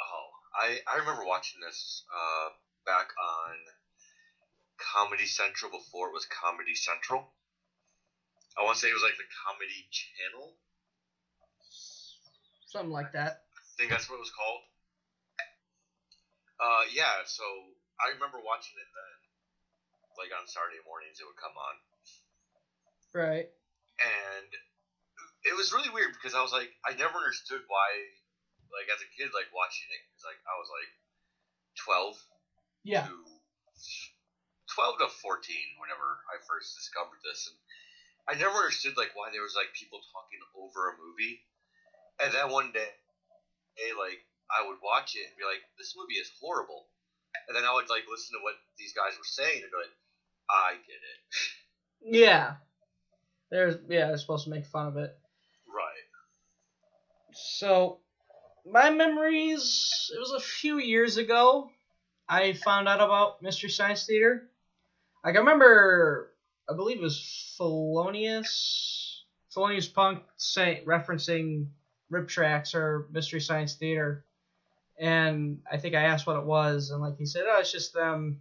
Oh, 0.00 0.26
I 0.60 0.80
I 0.92 0.98
remember 0.98 1.24
watching 1.24 1.60
this 1.64 2.02
uh, 2.12 2.48
back 2.84 3.10
on 3.22 3.54
Comedy 4.92 5.26
Central 5.26 5.70
before 5.70 6.08
it 6.08 6.12
was 6.12 6.26
Comedy 6.26 6.74
Central. 6.74 7.28
I 8.58 8.62
want 8.62 8.76
to 8.76 8.80
say 8.80 8.90
it 8.90 8.94
was 8.94 9.02
like 9.02 9.18
the 9.18 9.26
Comedy 9.46 9.86
Channel. 9.90 10.54
Something 12.66 12.90
like 12.92 13.12
that. 13.12 13.34
I 13.34 13.62
think 13.78 13.90
that's 13.90 14.08
what 14.08 14.16
it 14.16 14.24
was 14.26 14.30
called. 14.34 14.62
Uh, 16.60 16.86
yeah. 16.90 17.22
So 17.26 17.42
I 17.98 18.10
remember 18.14 18.38
watching 18.42 18.78
it 18.78 18.86
then, 18.94 19.18
like 20.18 20.30
on 20.34 20.46
Saturday 20.46 20.78
mornings, 20.86 21.18
it 21.18 21.26
would 21.26 21.38
come 21.38 21.54
on, 21.58 21.74
Right. 23.14 23.46
and 23.98 24.50
it 25.44 25.54
was 25.54 25.72
really 25.72 25.90
weird 25.90 26.14
because 26.14 26.34
I 26.34 26.42
was 26.42 26.52
like, 26.52 26.70
I 26.86 26.94
never 26.94 27.18
understood 27.18 27.62
why, 27.66 27.88
like 28.74 28.90
as 28.90 29.02
a 29.02 29.10
kid, 29.14 29.30
like 29.34 29.50
watching 29.54 29.86
it, 29.90 30.02
because 30.10 30.26
like 30.26 30.40
I 30.46 30.54
was 30.58 30.70
like 30.70 30.90
twelve 31.78 32.14
Yeah. 32.82 33.06
to 33.06 33.14
twelve 34.74 34.98
to 34.98 35.08
fourteen 35.22 35.78
whenever 35.78 36.18
I 36.30 36.38
first 36.46 36.74
discovered 36.74 37.22
this, 37.22 37.46
and 37.50 37.58
I 38.28 38.34
never 38.34 38.56
understood 38.56 38.96
like 38.96 39.12
why 39.14 39.28
there 39.32 39.42
was 39.42 39.54
like 39.54 39.72
people 39.76 40.00
talking 40.12 40.40
over 40.56 40.88
a 40.88 40.96
movie, 40.96 41.40
and 42.22 42.32
then 42.32 42.50
one 42.50 42.72
day, 42.72 42.92
hey, 43.76 43.92
like 43.92 44.20
I 44.50 44.66
would 44.66 44.78
watch 44.82 45.14
it 45.14 45.26
and 45.28 45.36
be 45.36 45.44
like, 45.44 45.60
this 45.78 45.94
movie 45.96 46.20
is 46.20 46.30
horrible, 46.40 46.86
and 47.48 47.56
then 47.56 47.64
I 47.64 47.72
would 47.74 47.88
like 47.88 48.04
listen 48.08 48.38
to 48.38 48.42
what 48.42 48.54
these 48.78 48.92
guys 48.92 49.16
were 49.16 49.28
saying 49.28 49.62
and 49.62 49.70
be 49.70 49.76
like, 49.76 49.96
I 50.48 50.72
get 50.84 51.00
it. 51.00 52.20
Yeah. 52.20 52.54
There's 53.50 53.76
yeah, 53.88 54.08
they're 54.08 54.18
supposed 54.18 54.44
to 54.44 54.50
make 54.50 54.66
fun 54.66 54.86
of 54.88 54.96
it. 54.96 55.14
Right. 55.68 56.04
So, 57.32 57.98
my 58.66 58.90
memories. 58.90 60.10
It 60.14 60.18
was 60.18 60.32
a 60.32 60.40
few 60.40 60.78
years 60.78 61.16
ago. 61.16 61.70
I 62.28 62.54
found 62.54 62.88
out 62.88 63.00
about 63.00 63.42
Mystery 63.42 63.70
Science 63.70 64.06
Theater. 64.06 64.48
Like 65.24 65.34
I 65.34 65.38
remember, 65.38 66.33
I 66.68 66.74
believe 66.74 66.98
it 66.98 67.02
was 67.02 67.54
Felonious, 67.56 69.24
Felonious 69.50 69.88
Punk 69.88 70.22
say, 70.36 70.82
referencing 70.86 71.66
RiffTrax 72.10 72.74
or 72.74 73.06
Mystery 73.10 73.40
Science 73.40 73.74
Theater, 73.74 74.24
and 74.98 75.60
I 75.70 75.76
think 75.76 75.94
I 75.94 76.04
asked 76.04 76.26
what 76.26 76.36
it 76.38 76.44
was, 76.44 76.90
and 76.90 77.00
like 77.00 77.18
he 77.18 77.26
said, 77.26 77.44
oh, 77.46 77.60
it's 77.60 77.72
just 77.72 77.92
them 77.92 78.40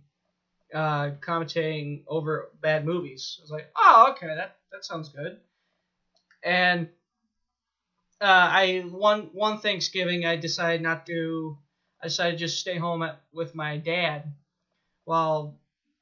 uh, 0.74 1.12
commentating 1.22 2.04
over 2.08 2.50
bad 2.62 2.86
movies. 2.86 3.38
I 3.40 3.42
was 3.42 3.52
like, 3.52 3.72
oh, 3.76 4.12
okay, 4.12 4.34
that 4.36 4.58
that 4.72 4.86
sounds 4.86 5.10
good. 5.10 5.40
And 6.44 6.90
uh, 8.22 8.26
I 8.52 8.86
one 8.90 9.30
one 9.34 9.60
Thanksgiving 9.60 10.26
I 10.26 10.36
decided 10.36 10.82
not 10.82 11.06
to. 11.08 11.58
I 12.02 12.08
decided 12.08 12.32
to 12.34 12.38
just 12.38 12.60
stay 12.60 12.78
home 12.78 13.02
at, 13.02 13.22
with 13.32 13.56
my 13.56 13.78
dad 13.78 14.34
while 15.06 15.56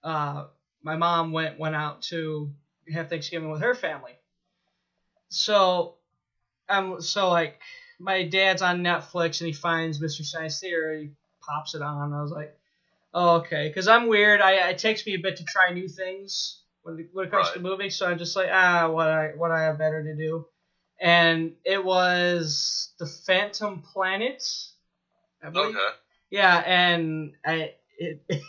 uh, 0.03 0.45
my 0.84 0.95
mom 0.95 1.32
went 1.32 1.59
went 1.59 1.75
out 1.75 2.01
to 2.03 2.51
have 2.93 3.09
Thanksgiving 3.09 3.49
with 3.49 3.61
her 3.61 3.75
family. 3.75 4.17
So 5.29 5.95
I'm 6.67 7.01
so 7.01 7.29
like 7.29 7.59
my 7.99 8.23
dad's 8.23 8.61
on 8.61 8.82
Netflix 8.82 9.41
and 9.41 9.47
he 9.47 9.53
finds 9.53 9.99
Mystery 9.99 10.25
Science 10.25 10.59
Theater. 10.59 10.97
He 10.97 11.11
pops 11.41 11.75
it 11.75 11.82
on. 11.82 12.13
I 12.13 12.21
was 12.21 12.32
like, 12.32 12.57
oh 13.13 13.36
okay, 13.38 13.67
because 13.67 13.88
I'm 13.88 14.07
weird. 14.07 14.41
I 14.41 14.69
it 14.69 14.77
takes 14.79 15.05
me 15.05 15.13
a 15.15 15.19
bit 15.19 15.38
to 15.38 15.43
try 15.45 15.73
new 15.73 15.88
things 15.88 16.61
when 16.84 16.99
it, 16.99 17.09
when 17.13 17.25
it 17.27 17.32
comes 17.32 17.47
Right. 17.47 17.53
to 17.55 17.59
movies. 17.61 17.95
So 17.95 18.07
I'm 18.07 18.17
just 18.17 18.36
like 18.36 18.49
ah, 18.51 18.89
what 18.89 19.07
I 19.07 19.29
what 19.36 19.51
I 19.51 19.61
have 19.63 19.77
better 19.77 20.03
to 20.03 20.15
do. 20.15 20.45
And 20.99 21.55
it 21.63 21.84
was 21.84 22.91
the 22.99 23.07
Phantom 23.07 23.82
Planet. 23.82 24.43
Okay. 25.43 25.77
Yeah, 26.29 26.57
and 26.65 27.34
I 27.45 27.73
it 27.97 28.21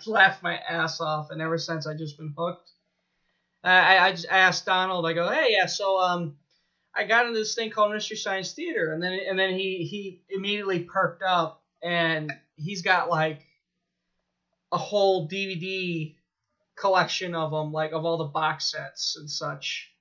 laughed 0.06 0.42
my 0.42 0.56
ass 0.56 1.00
off, 1.00 1.30
and 1.30 1.40
ever 1.40 1.58
since 1.58 1.86
I've 1.86 1.98
just 1.98 2.18
been 2.18 2.34
hooked. 2.36 2.70
I 3.64 3.98
I, 3.98 4.10
just 4.12 4.26
asked 4.30 4.66
Donald. 4.66 5.04
I 5.06 5.12
go, 5.12 5.28
hey, 5.28 5.48
yeah, 5.50 5.66
so 5.66 5.98
um, 5.98 6.36
I 6.94 7.04
got 7.04 7.26
into 7.26 7.38
this 7.38 7.54
thing 7.54 7.70
called 7.70 7.92
Mystery 7.92 8.16
Science 8.16 8.52
Theater, 8.52 8.92
and 8.92 9.02
then 9.02 9.18
and 9.28 9.38
then 9.38 9.50
he 9.50 9.84
he 9.84 10.22
immediately 10.30 10.80
perked 10.80 11.22
up, 11.22 11.62
and 11.82 12.32
he's 12.56 12.82
got 12.82 13.10
like 13.10 13.42
a 14.72 14.78
whole 14.78 15.28
DVD 15.28 16.14
collection 16.76 17.34
of 17.34 17.50
them, 17.50 17.72
like 17.72 17.92
of 17.92 18.04
all 18.04 18.18
the 18.18 18.24
box 18.24 18.70
sets 18.70 19.16
and 19.16 19.30
such. 19.30 19.92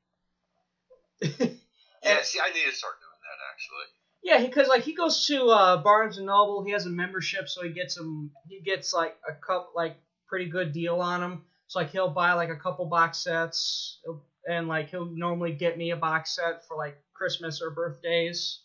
Yeah. 2.04 2.22
See, 2.22 2.40
I 2.40 2.54
need 2.54 2.64
to 2.70 2.76
start 2.76 2.94
doing 3.02 3.20
that 3.20 3.40
actually. 3.52 3.90
Yeah, 4.28 4.41
because 4.41 4.67
like 4.67 4.84
he 4.84 4.93
goes 4.93 5.25
to 5.28 5.45
uh, 5.45 5.78
Barnes 5.78 6.17
and 6.17 6.25
Noble. 6.25 6.61
He 6.61 6.73
has 6.73 6.86
a 6.86 6.89
membership, 6.89 7.47
so 7.47 7.63
he 7.63 7.69
gets 7.69 7.95
him. 7.95 8.30
He 8.49 8.59
gets 8.59 8.93
like 8.93 9.15
a 9.25 9.32
cup, 9.32 9.71
like 9.73 9.95
pretty 10.28 10.49
good 10.49 10.73
deal 10.73 10.99
on 10.99 11.23
him. 11.23 11.43
So 11.67 11.80
like 11.80 11.91
he'll 11.91 12.09
buy 12.09 12.34
like 12.34 12.49
a 12.49 12.57
couple 12.57 12.88
box 12.88 13.19
sets, 13.19 14.01
and 14.45 14.67
like 14.67 14.89
he'll 14.89 15.05
normally 15.05 15.53
get 15.53 15.78
me 15.78 15.91
a 15.91 15.95
box 15.95 16.36
set 16.36 16.67
for 16.67 16.75
like 16.75 17.01
Christmas 17.13 17.61
or 17.61 17.69
birthdays. 17.69 18.59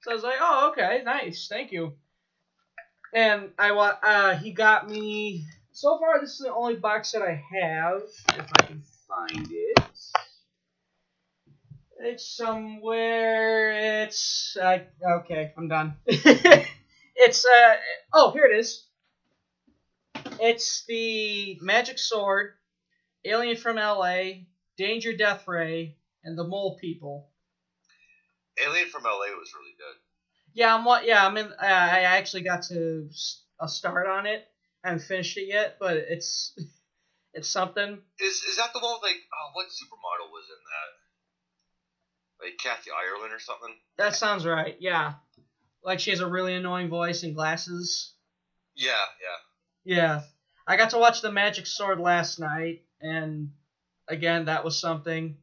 So 0.00 0.12
I 0.12 0.14
was 0.14 0.22
like, 0.22 0.38
oh 0.40 0.70
okay, 0.72 1.02
nice, 1.04 1.46
thank 1.46 1.72
you. 1.72 1.92
And 3.12 3.50
I 3.58 3.72
want 3.72 3.98
uh, 4.02 4.34
he 4.36 4.50
got 4.50 4.88
me. 4.88 5.44
So 5.72 5.98
far, 5.98 6.22
this 6.22 6.30
is 6.30 6.38
the 6.38 6.54
only 6.54 6.76
box 6.76 7.10
set 7.10 7.20
I 7.20 7.42
have. 7.60 8.00
If 8.30 8.46
I 8.58 8.62
can 8.62 8.82
find 9.06 9.46
it. 9.50 9.95
It's 11.98 12.36
somewhere. 12.36 14.02
It's 14.02 14.56
I, 14.60 14.82
okay. 15.04 15.50
I'm 15.56 15.68
done. 15.68 15.94
it's 16.06 17.44
uh 17.44 17.74
oh 18.12 18.30
here 18.30 18.44
it 18.44 18.52
is. 18.52 18.82
It's 20.38 20.84
the 20.86 21.56
Magic 21.60 21.98
Sword, 21.98 22.50
Alien 23.24 23.56
from 23.56 23.78
L.A., 23.78 24.44
Danger 24.76 25.14
Death 25.14 25.44
Ray, 25.46 25.94
and 26.24 26.36
the 26.36 26.44
Mole 26.44 26.76
People. 26.78 27.24
Alien 28.58 28.86
from 28.86 29.04
LA 29.04 29.32
was 29.36 29.52
really 29.54 29.74
good. 29.78 29.96
Yeah, 30.52 30.74
I'm 30.74 30.84
what. 30.84 31.04
Yeah, 31.04 31.24
I'm 31.24 31.36
in. 31.36 31.46
Uh, 31.46 31.54
I 31.60 32.00
actually 32.02 32.42
got 32.42 32.62
to 32.68 33.08
a 33.60 33.68
start 33.68 34.06
on 34.06 34.26
it. 34.26 34.42
I 34.84 34.88
haven't 34.88 35.04
finished 35.04 35.36
it 35.36 35.46
yet, 35.48 35.76
but 35.78 35.96
it's 35.96 36.52
it's 37.34 37.48
something. 37.48 38.00
Is 38.20 38.42
is 38.48 38.56
that 38.56 38.72
the 38.72 38.80
one 38.80 38.94
with, 38.94 39.02
like 39.02 39.20
oh 39.32 39.50
what 39.52 39.66
supermodel 39.68 40.30
was 40.32 40.44
in 40.48 40.62
that? 40.64 41.05
Like 42.42 42.58
Kathy 42.58 42.90
Ireland 42.90 43.32
or 43.32 43.40
something? 43.40 43.74
That 43.96 44.14
sounds 44.14 44.44
right. 44.44 44.76
Yeah, 44.78 45.14
like 45.82 46.00
she 46.00 46.10
has 46.10 46.20
a 46.20 46.26
really 46.26 46.54
annoying 46.54 46.88
voice 46.88 47.22
and 47.22 47.34
glasses. 47.34 48.12
Yeah, 48.74 48.90
yeah. 49.84 49.96
Yeah, 49.96 50.20
I 50.66 50.76
got 50.76 50.90
to 50.90 50.98
watch 50.98 51.22
the 51.22 51.32
Magic 51.32 51.66
Sword 51.66 52.00
last 52.00 52.38
night, 52.38 52.82
and 53.00 53.50
again, 54.08 54.46
that 54.46 54.64
was 54.64 54.78
something. 54.78 55.36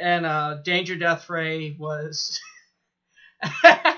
And 0.00 0.24
uh, 0.24 0.62
Danger 0.64 0.96
Death 0.96 1.28
Ray 1.28 1.76
was. 1.78 2.40
I, 3.42 3.96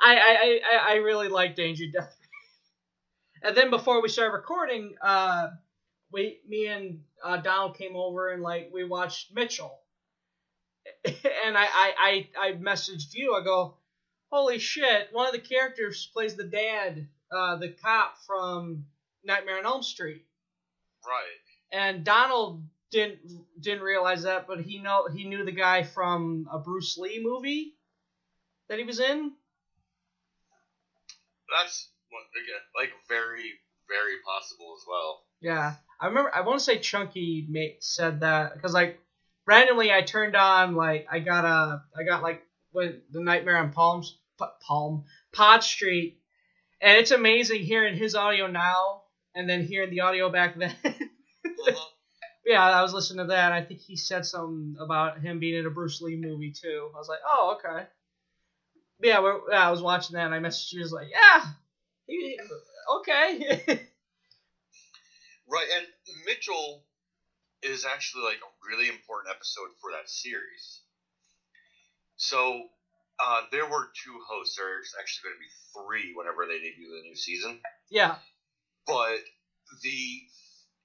I, 0.00 0.60
I, 0.64 0.92
I 0.92 0.94
really 0.96 1.28
like 1.28 1.56
Danger 1.56 1.84
Death 1.92 2.16
Ray. 2.20 3.48
And 3.48 3.56
then 3.56 3.70
before 3.70 4.02
we 4.02 4.08
started 4.08 4.32
recording, 4.32 4.94
uh, 5.02 5.48
we, 6.12 6.40
me 6.48 6.66
and 6.66 7.00
uh, 7.24 7.38
Donald 7.38 7.76
came 7.76 7.96
over 7.96 8.30
and 8.30 8.42
like 8.42 8.70
we 8.72 8.84
watched 8.84 9.34
Mitchell. 9.34 9.79
and 11.04 11.56
I, 11.56 11.64
I, 11.64 11.92
I, 11.98 12.28
I 12.38 12.52
messaged 12.52 13.14
you. 13.14 13.34
I 13.34 13.44
go, 13.44 13.74
holy 14.30 14.58
shit! 14.58 15.08
One 15.12 15.26
of 15.26 15.32
the 15.32 15.40
characters 15.40 16.08
plays 16.12 16.34
the 16.34 16.44
dad, 16.44 17.06
uh, 17.32 17.56
the 17.56 17.68
cop 17.68 18.16
from 18.26 18.84
Nightmare 19.24 19.58
on 19.58 19.66
Elm 19.66 19.82
Street. 19.82 20.24
Right. 21.06 21.40
And 21.72 22.04
Donald 22.04 22.62
didn't 22.90 23.20
didn't 23.60 23.82
realize 23.82 24.24
that, 24.24 24.46
but 24.46 24.60
he 24.60 24.78
know 24.78 25.08
he 25.08 25.24
knew 25.24 25.44
the 25.44 25.52
guy 25.52 25.82
from 25.82 26.48
a 26.52 26.58
Bruce 26.58 26.98
Lee 26.98 27.20
movie 27.22 27.74
that 28.68 28.78
he 28.78 28.84
was 28.84 29.00
in. 29.00 29.32
That's 31.50 31.88
again, 32.34 32.62
like 32.76 32.90
very, 33.08 33.58
very 33.88 34.14
possible 34.24 34.74
as 34.78 34.84
well. 34.88 35.22
Yeah, 35.40 35.74
I 36.00 36.06
remember. 36.06 36.34
I 36.34 36.40
want 36.42 36.58
to 36.58 36.64
say 36.64 36.78
Chunky 36.78 37.46
ma- 37.48 37.76
said 37.80 38.20
that 38.20 38.54
because 38.54 38.74
like 38.74 39.00
randomly 39.46 39.92
I 39.92 40.02
turned 40.02 40.36
on 40.36 40.74
like 40.74 41.06
I 41.10 41.20
got 41.20 41.44
a 41.44 41.82
I 41.98 42.04
got 42.04 42.22
like 42.22 42.42
when 42.72 43.00
the 43.10 43.20
Nightmare 43.20 43.56
on 43.56 43.72
Palms 43.72 44.18
Palm 44.66 45.04
Pod 45.32 45.62
Street, 45.62 46.18
and 46.80 46.96
it's 46.96 47.10
amazing 47.10 47.62
hearing 47.62 47.96
his 47.96 48.14
audio 48.14 48.46
now 48.46 49.02
and 49.34 49.48
then 49.48 49.64
hearing 49.64 49.90
the 49.90 50.00
audio 50.00 50.30
back 50.30 50.56
then. 50.58 50.74
Uh-huh. 51.68 51.84
yeah, 52.46 52.62
I 52.62 52.82
was 52.82 52.94
listening 52.94 53.26
to 53.26 53.32
that. 53.32 53.52
I 53.52 53.62
think 53.62 53.80
he 53.80 53.96
said 53.96 54.24
something 54.24 54.76
about 54.80 55.20
him 55.20 55.40
being 55.40 55.58
in 55.58 55.66
a 55.66 55.70
Bruce 55.70 56.00
Lee 56.00 56.16
movie 56.16 56.52
too. 56.52 56.90
I 56.94 56.98
was 56.98 57.08
like, 57.08 57.18
oh 57.26 57.58
okay. 57.58 57.86
Yeah, 59.02 59.20
we're, 59.20 59.40
yeah, 59.50 59.66
I 59.66 59.70
was 59.70 59.82
watching 59.82 60.14
that 60.14 60.26
and 60.30 60.34
I 60.34 60.38
messaged 60.38 60.72
you. 60.72 60.80
I 60.80 60.84
was 60.84 60.92
like, 60.92 61.08
yeah, 61.10 61.44
he, 62.06 62.38
okay. 62.98 63.80
Right, 65.50 65.66
and 65.78 65.86
Mitchell 66.26 66.84
is 67.62 67.84
actually 67.84 68.24
like 68.24 68.40
a 68.40 68.52
really 68.66 68.88
important 68.88 69.34
episode 69.34 69.70
for 69.80 69.92
that 69.92 70.08
series. 70.08 70.80
So 72.16 72.62
uh, 73.18 73.42
there 73.52 73.66
were 73.66 73.90
two 74.04 74.18
hosts. 74.28 74.56
There's 74.56 74.94
actually 74.98 75.30
going 75.30 75.36
to 75.36 75.44
be 75.44 75.52
three 75.72 76.12
whenever 76.14 76.46
they 76.46 76.58
debut 76.58 76.88
the 76.88 77.08
new 77.08 77.16
season. 77.16 77.60
yeah. 77.90 78.16
But 78.86 79.20
the 79.82 80.00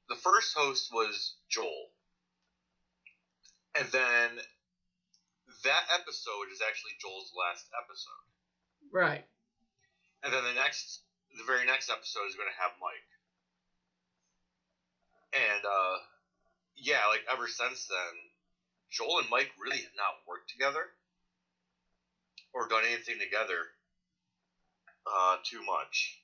the 0.09 0.15
first 0.15 0.53
host 0.55 0.91
was 0.93 1.35
Joel, 1.49 1.89
and 3.73 3.87
then 3.91 4.29
that 5.63 5.83
episode 5.93 6.53
is 6.53 6.61
actually 6.61 6.93
Joel's 7.01 7.31
last 7.33 7.65
episode. 7.73 8.25
Right. 8.93 9.25
And 10.23 10.33
then 10.33 10.43
the 10.43 10.53
next, 10.53 11.01
the 11.37 11.43
very 11.45 11.65
next 11.65 11.89
episode 11.89 12.29
is 12.29 12.35
going 12.35 12.49
to 12.49 12.61
have 12.61 12.73
Mike. 12.81 13.09
And 15.33 15.63
uh, 15.65 15.97
yeah, 16.75 17.07
like 17.09 17.23
ever 17.31 17.47
since 17.47 17.87
then, 17.87 18.13
Joel 18.91 19.19
and 19.19 19.29
Mike 19.29 19.49
really 19.59 19.77
have 19.81 19.95
not 19.97 20.15
worked 20.27 20.49
together 20.49 20.89
or 22.53 22.67
done 22.67 22.83
anything 22.85 23.19
together 23.19 23.67
uh, 25.05 25.37
too 25.43 25.63
much. 25.63 26.19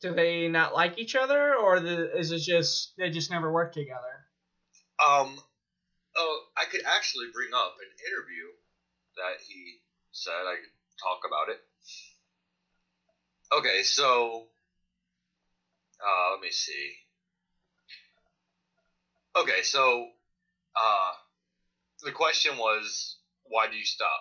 do 0.00 0.14
they 0.14 0.48
not 0.48 0.74
like 0.74 0.98
each 0.98 1.14
other, 1.14 1.54
or 1.54 1.80
the, 1.80 2.16
is 2.18 2.32
it 2.32 2.40
just 2.40 2.92
they 2.96 3.10
just 3.10 3.30
never 3.30 3.52
work 3.52 3.72
together? 3.72 4.24
Um, 5.04 5.38
oh, 6.16 6.40
I 6.56 6.64
could 6.64 6.82
actually 6.86 7.26
bring 7.32 7.50
up 7.54 7.74
an 7.80 7.90
interview 8.08 8.46
that 9.16 9.44
he 9.46 9.78
said. 10.12 10.32
I 10.32 10.56
could 10.56 10.72
talk 11.02 11.20
about 11.26 11.48
it. 11.48 11.60
Okay, 13.52 13.82
so 13.82 14.46
uh, 16.00 16.32
let 16.32 16.40
me 16.40 16.50
see. 16.50 16.92
Okay, 19.36 19.62
so 19.62 20.06
uh, 20.76 21.12
the 22.02 22.12
question 22.12 22.58
was, 22.58 23.16
why 23.44 23.66
do 23.68 23.76
you 23.76 23.84
stop? 23.84 24.20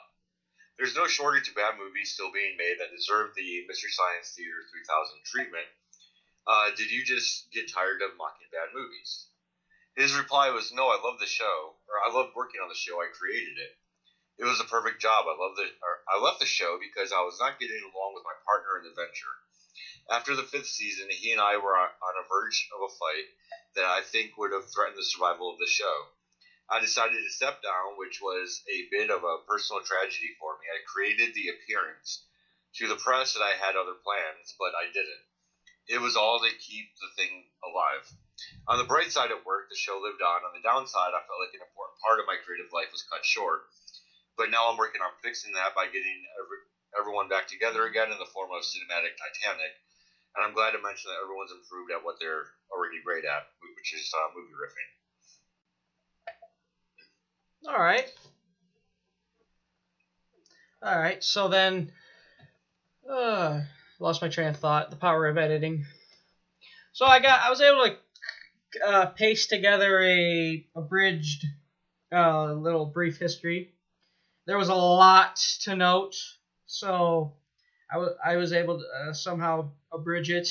There's 0.77 0.95
no 0.95 1.07
shortage 1.07 1.47
of 1.49 1.55
bad 1.55 1.75
movies 1.77 2.11
still 2.13 2.31
being 2.31 2.55
made 2.57 2.77
that 2.79 2.91
deserve 2.91 3.31
the 3.35 3.65
Mystery 3.67 3.91
Science 3.91 4.33
Theater 4.35 4.63
3000 4.71 5.17
treatment. 5.25 5.67
Uh, 6.47 6.71
did 6.75 6.91
you 6.91 7.03
just 7.03 7.49
get 7.51 7.71
tired 7.71 8.01
of 8.01 8.17
mocking 8.17 8.47
bad 8.51 8.69
movies? 8.73 9.27
His 9.95 10.15
reply 10.15 10.49
was, 10.49 10.71
"No, 10.71 10.89
I 10.89 10.97
love 10.97 11.19
the 11.19 11.27
show, 11.27 11.75
or 11.87 11.95
I 12.03 12.09
love 12.09 12.31
working 12.35 12.61
on 12.61 12.69
the 12.69 12.75
show. 12.75 13.01
I 13.01 13.07
created 13.11 13.57
it. 13.57 13.75
It 14.39 14.45
was 14.45 14.59
a 14.59 14.65
perfect 14.65 15.01
job. 15.01 15.25
I 15.27 15.35
love 15.37 15.55
the. 15.55 15.69
I 16.07 16.17
left 16.17 16.39
the 16.39 16.45
show 16.47 16.77
because 16.79 17.11
I 17.11 17.21
was 17.21 17.39
not 17.39 17.59
getting 17.59 17.81
along 17.83 18.13
with 18.15 18.23
my 18.25 18.33
partner 18.45 18.77
in 18.77 18.83
the 18.83 18.93
venture. 18.95 19.35
After 20.09 20.35
the 20.35 20.43
fifth 20.43 20.67
season, 20.67 21.07
he 21.11 21.31
and 21.31 21.39
I 21.39 21.57
were 21.57 21.77
on, 21.77 21.89
a 22.17 22.27
verge 22.27 22.67
of 22.73 22.81
a 22.81 22.89
fight 22.97 23.29
that 23.75 23.85
I 23.85 24.01
think 24.01 24.37
would 24.37 24.51
have 24.51 24.65
threatened 24.73 24.97
the 24.97 25.05
survival 25.05 25.53
of 25.53 25.59
the 25.59 25.67
show. 25.69 26.09
I 26.67 26.79
decided 26.79 27.21
to 27.21 27.29
step 27.29 27.61
down, 27.61 27.95
which 27.95 28.19
was 28.19 28.63
a 28.67 28.89
bit 28.89 29.11
of 29.11 29.23
a 29.23 29.45
personal 29.45 29.83
tragedy 29.83 30.33
for 30.39 30.57
me. 30.57 30.65
I 30.65 30.81
created 30.89 31.35
the 31.35 31.49
appearance 31.49 32.25
to 32.77 32.87
the 32.87 32.95
press 32.97 33.33
that 33.33 33.45
I 33.45 33.53
had 33.53 33.75
other 33.75 33.93
plans, 34.01 34.55
but 34.57 34.73
I 34.73 34.89
didn't. 34.91 35.25
It 35.87 36.01
was 36.01 36.17
all 36.17 36.39
to 36.39 36.57
keep 36.57 36.89
the 36.97 37.09
thing 37.15 37.45
alive. 37.63 38.09
On 38.67 38.77
the 38.77 38.89
bright 38.89 39.11
side 39.11 39.29
at 39.29 39.45
work, 39.45 39.69
the 39.69 39.77
show 39.77 39.99
lived 40.01 40.21
on. 40.21 40.45
On 40.45 40.53
the 40.53 40.65
downside, 40.65 41.13
I 41.13 41.21
felt 41.25 41.41
like 41.41 41.53
an 41.53 41.65
important 41.65 42.01
part 42.01 42.19
of 42.19 42.25
my 42.25 42.37
creative 42.41 42.73
life 42.73 42.89
was 42.91 43.05
cut 43.09 43.25
short. 43.25 43.61
But 44.37 44.49
now 44.49 44.69
I'm 44.69 44.77
working 44.77 45.01
on 45.01 45.13
fixing 45.21 45.53
that 45.53 45.75
by 45.75 45.85
getting 45.85 46.25
every, 46.37 46.59
everyone 46.97 47.29
back 47.29 47.45
together 47.45 47.85
again 47.85 48.11
in 48.11 48.17
the 48.17 48.29
form 48.33 48.49
of 48.53 48.65
cinematic 48.65 49.17
Titanic. 49.17 49.73
And 50.35 50.45
I'm 50.45 50.53
glad 50.53 50.71
to 50.71 50.81
mention 50.81 51.09
that 51.11 51.21
everyone's 51.23 51.51
improved 51.51 51.91
at 51.91 52.03
what 52.03 52.15
they're 52.19 52.45
already 52.71 53.01
great 53.03 53.25
at, 53.25 53.47
which 53.75 53.93
is 53.93 54.11
uh, 54.13 54.29
movie 54.35 54.53
riffing. 54.53 54.89
All 57.67 57.79
right. 57.79 58.09
All 60.81 60.97
right. 60.97 61.23
So 61.23 61.49
then, 61.49 61.91
uh, 63.09 63.61
lost 63.99 64.21
my 64.21 64.29
train 64.29 64.47
of 64.47 64.57
thought. 64.57 64.89
The 64.89 64.95
power 64.95 65.27
of 65.27 65.37
editing. 65.37 65.85
So 66.93 67.05
I 67.05 67.19
got, 67.19 67.41
I 67.41 67.49
was 67.49 67.61
able 67.61 67.85
to 67.85 67.97
uh, 68.85 69.05
paste 69.07 69.49
together 69.49 70.01
a 70.01 70.65
abridged 70.75 71.45
uh, 72.13 72.53
little 72.53 72.85
brief 72.85 73.17
history. 73.17 73.73
There 74.45 74.57
was 74.57 74.69
a 74.69 74.75
lot 74.75 75.35
to 75.61 75.75
note, 75.75 76.15
so 76.65 77.33
I, 77.91 77.95
w- 77.95 78.15
I 78.23 78.35
was 78.35 78.53
able 78.53 78.79
to 78.79 78.85
uh, 78.85 79.13
somehow 79.13 79.71
abridge 79.91 80.29
it. 80.29 80.49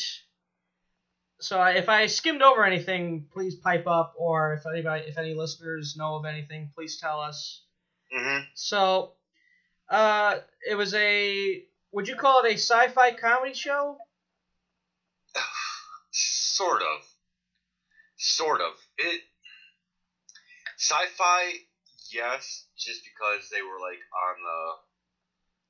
So 1.41 1.59
I, 1.59 1.73
if 1.73 1.89
I 1.89 2.07
skimmed 2.07 2.43
over 2.43 2.65
anything, 2.65 3.27
please 3.33 3.55
pipe 3.55 3.87
up, 3.87 4.15
or 4.19 4.55
if 4.55 4.67
anybody, 4.67 5.05
if 5.07 5.19
any 5.19 5.35
listeners 5.35 5.95
know 5.97 6.17
of 6.17 6.25
anything, 6.25 6.71
please 6.75 6.99
tell 6.99 7.21
us. 7.21 7.63
Mm-hmm. 8.17 8.45
So, 8.55 9.13
uh, 9.89 10.37
it 10.69 10.75
was 10.75 10.95
a. 10.95 11.63
Would 11.93 12.09
you 12.09 12.17
call 12.17 12.45
it 12.45 12.51
a 12.51 12.55
sci-fi 12.55 13.13
comedy 13.13 13.55
show? 13.55 13.99
Sort 16.11 16.83
of. 16.83 17.05
Sort 18.17 18.61
of. 18.61 18.73
It 18.99 19.21
sci-fi, 20.79 21.53
yes, 22.13 22.67
just 22.79 23.03
because 23.05 23.51
they 23.51 23.63
were 23.63 23.81
like 23.81 23.99
on 23.99 24.37
the 24.43 24.88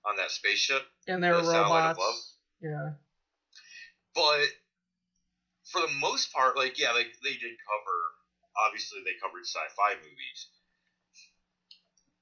on 0.04 0.16
that 0.16 0.30
spaceship. 0.30 0.82
And 1.06 1.22
they 1.22 1.30
were 1.30 1.42
the 1.42 1.52
robots. 1.52 2.34
Yeah. 2.60 2.90
But 4.14 4.46
for 5.64 5.80
the 5.80 5.92
most 6.00 6.32
part, 6.32 6.56
like 6.56 6.78
yeah, 6.78 6.92
like 6.92 7.08
they 7.22 7.32
did 7.32 7.56
cover. 7.66 7.98
Obviously, 8.66 8.98
they 9.04 9.12
covered 9.22 9.46
sci-fi 9.46 9.94
movies, 10.02 10.48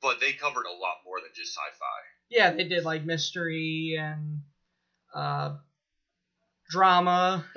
but 0.03 0.21
they 0.21 0.33
covered 0.33 0.67
a 0.67 0.73
lot 0.73 1.01
more 1.05 1.21
than 1.21 1.31
just 1.35 1.55
sci-fi. 1.55 1.99
Yeah, 2.29 2.51
they 2.51 2.65
did 2.65 2.85
like 2.85 3.05
mystery 3.05 3.97
and 3.99 4.41
uh, 5.15 5.57
drama. 6.71 7.45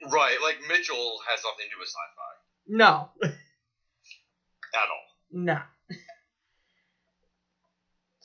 Right, 0.00 0.38
like 0.40 0.58
Mitchell 0.68 1.18
has 1.28 1.42
nothing 1.42 1.66
to 1.66 1.74
do 1.74 1.80
with 1.80 1.88
sci-fi 1.88 2.28
no, 2.68 3.08
at 3.22 3.30
all. 4.74 5.06
no. 5.32 5.58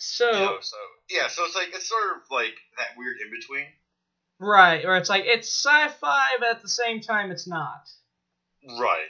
So 0.06 0.28
You 0.28 0.34
know, 0.34 0.58
so 0.60 0.78
yeah, 1.10 1.28
so 1.30 1.46
it's 1.46 1.56
like 1.56 1.70
it's 1.74 1.88
sort 1.88 2.04
of 2.18 2.24
like 2.30 2.54
that 2.78 2.90
weird 2.98 3.18
in 3.24 3.32
between. 3.32 3.68
right, 4.38 4.84
or 4.84 4.98
it's 4.98 5.10
like 5.10 5.24
it's 5.26 5.48
sci-fi, 5.48 6.28
but 6.40 6.50
at 6.50 6.62
the 6.62 6.68
same 6.68 7.00
time 7.00 7.32
it's 7.32 7.48
not. 7.48 7.90
Right. 8.68 9.08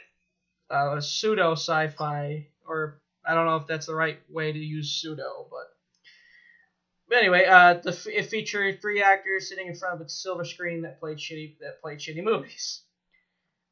Uh, 0.70 1.00
pseudo 1.00 1.52
sci-fi, 1.52 2.46
or 2.64 3.00
I 3.24 3.34
don't 3.34 3.46
know 3.46 3.56
if 3.56 3.66
that's 3.66 3.86
the 3.86 3.94
right 3.94 4.18
way 4.28 4.52
to 4.52 4.58
use 4.58 4.90
pseudo, 4.90 5.46
but. 5.50 5.70
But 7.08 7.18
anyway, 7.18 7.44
uh, 7.44 7.74
the, 7.74 7.90
f- 7.90 8.06
it 8.06 8.26
featured 8.26 8.80
three 8.80 9.02
actors 9.02 9.48
sitting 9.48 9.66
in 9.66 9.74
front 9.74 10.00
of 10.00 10.06
a 10.06 10.08
silver 10.08 10.44
screen 10.44 10.82
that 10.82 11.00
played 11.00 11.18
shitty 11.18 11.58
that 11.58 11.82
played 11.82 11.98
shitty 11.98 12.22
movies. 12.22 12.82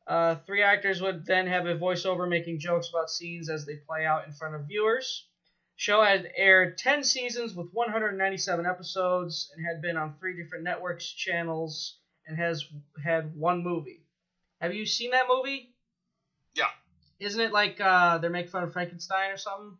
Uh, 0.06 0.34
three 0.44 0.62
actors 0.62 1.00
would 1.00 1.24
then 1.24 1.46
have 1.46 1.66
a 1.66 1.76
voiceover 1.76 2.28
making 2.28 2.58
jokes 2.58 2.88
about 2.90 3.08
scenes 3.08 3.48
as 3.48 3.64
they 3.64 3.76
play 3.76 4.04
out 4.04 4.26
in 4.26 4.32
front 4.32 4.54
of 4.56 4.66
viewers. 4.66 5.28
Show 5.82 6.00
had 6.00 6.30
aired 6.36 6.78
10 6.78 7.02
seasons 7.02 7.54
with 7.56 7.66
197 7.72 8.66
episodes 8.66 9.50
and 9.52 9.66
had 9.66 9.82
been 9.82 9.96
on 9.96 10.14
three 10.20 10.40
different 10.40 10.62
networks 10.62 11.10
channels 11.10 11.98
and 12.24 12.38
has 12.38 12.64
had 13.04 13.34
one 13.34 13.64
movie. 13.64 14.04
Have 14.60 14.72
you 14.72 14.86
seen 14.86 15.10
that 15.10 15.26
movie? 15.26 15.74
Yeah. 16.54 16.68
Isn't 17.18 17.40
it 17.40 17.50
like 17.50 17.80
uh, 17.80 18.18
they're 18.18 18.30
making 18.30 18.52
fun 18.52 18.62
of 18.62 18.72
Frankenstein 18.72 19.32
or 19.32 19.36
something? 19.36 19.76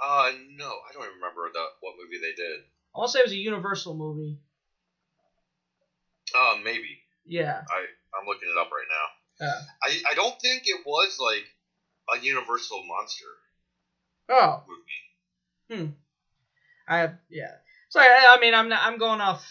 Uh, 0.00 0.30
no, 0.56 0.66
I 0.70 0.92
don't 0.92 1.02
even 1.02 1.14
remember 1.16 1.50
the 1.52 1.64
what 1.80 1.94
movie 2.00 2.20
they 2.22 2.40
did. 2.40 2.60
I 2.94 3.00
want 3.00 3.08
to 3.08 3.12
say 3.14 3.18
it 3.18 3.24
was 3.24 3.32
a 3.32 3.36
Universal 3.38 3.96
movie. 3.96 4.38
Uh, 6.32 6.58
maybe. 6.62 7.00
Yeah. 7.26 7.62
I 7.68 7.86
I'm 8.16 8.28
looking 8.28 8.50
it 8.50 8.56
up 8.56 8.70
right 8.70 8.86
now. 8.88 9.46
Yeah. 9.48 9.60
I 9.82 10.12
I 10.12 10.14
don't 10.14 10.40
think 10.40 10.62
it 10.66 10.86
was 10.86 11.18
like 11.18 11.42
a 12.14 12.24
Universal 12.24 12.84
monster 12.86 13.24
Oh. 14.30 14.62
movie. 14.68 15.07
Hmm. 15.70 15.86
I 16.88 17.10
yeah. 17.30 17.52
So 17.88 18.00
I, 18.00 18.36
I 18.36 18.40
mean 18.40 18.54
I'm 18.54 18.68
not, 18.68 18.80
I'm 18.82 18.98
going 18.98 19.20
off 19.20 19.46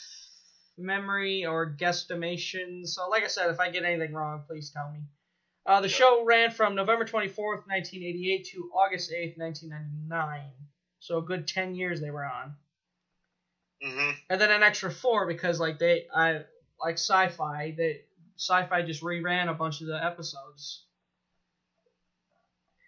memory 0.77 1.45
or 1.45 1.75
guesstimation. 1.79 2.87
So 2.87 3.09
like 3.09 3.23
I 3.23 3.27
said, 3.27 3.49
if 3.49 3.59
I 3.59 3.69
get 3.69 3.83
anything 3.83 4.13
wrong, 4.13 4.43
please 4.47 4.71
tell 4.71 4.91
me. 4.91 4.99
Uh, 5.65 5.81
the 5.81 5.89
show 5.89 6.23
ran 6.23 6.49
from 6.49 6.75
November 6.75 7.03
24th, 7.03 7.67
1988 7.67 8.45
to 8.53 8.71
August 8.73 9.11
8th, 9.11 9.37
1999. 9.37 10.41
So 10.99 11.17
a 11.17 11.21
good 11.21 11.47
10 11.47 11.75
years 11.75 11.99
they 11.99 12.09
were 12.09 12.23
on. 12.25 12.55
Mm-hmm. 13.85 14.11
And 14.29 14.41
then 14.41 14.49
an 14.49 14.63
extra 14.63 14.91
4 14.91 15.27
because 15.27 15.59
like 15.59 15.77
they 15.77 16.07
I 16.13 16.41
like 16.81 16.95
sci-fi, 16.95 17.73
they 17.77 18.01
sci-fi 18.37 18.81
just 18.83 19.03
reran 19.03 19.49
a 19.49 19.53
bunch 19.53 19.81
of 19.81 19.87
the 19.87 20.03
episodes. 20.03 20.83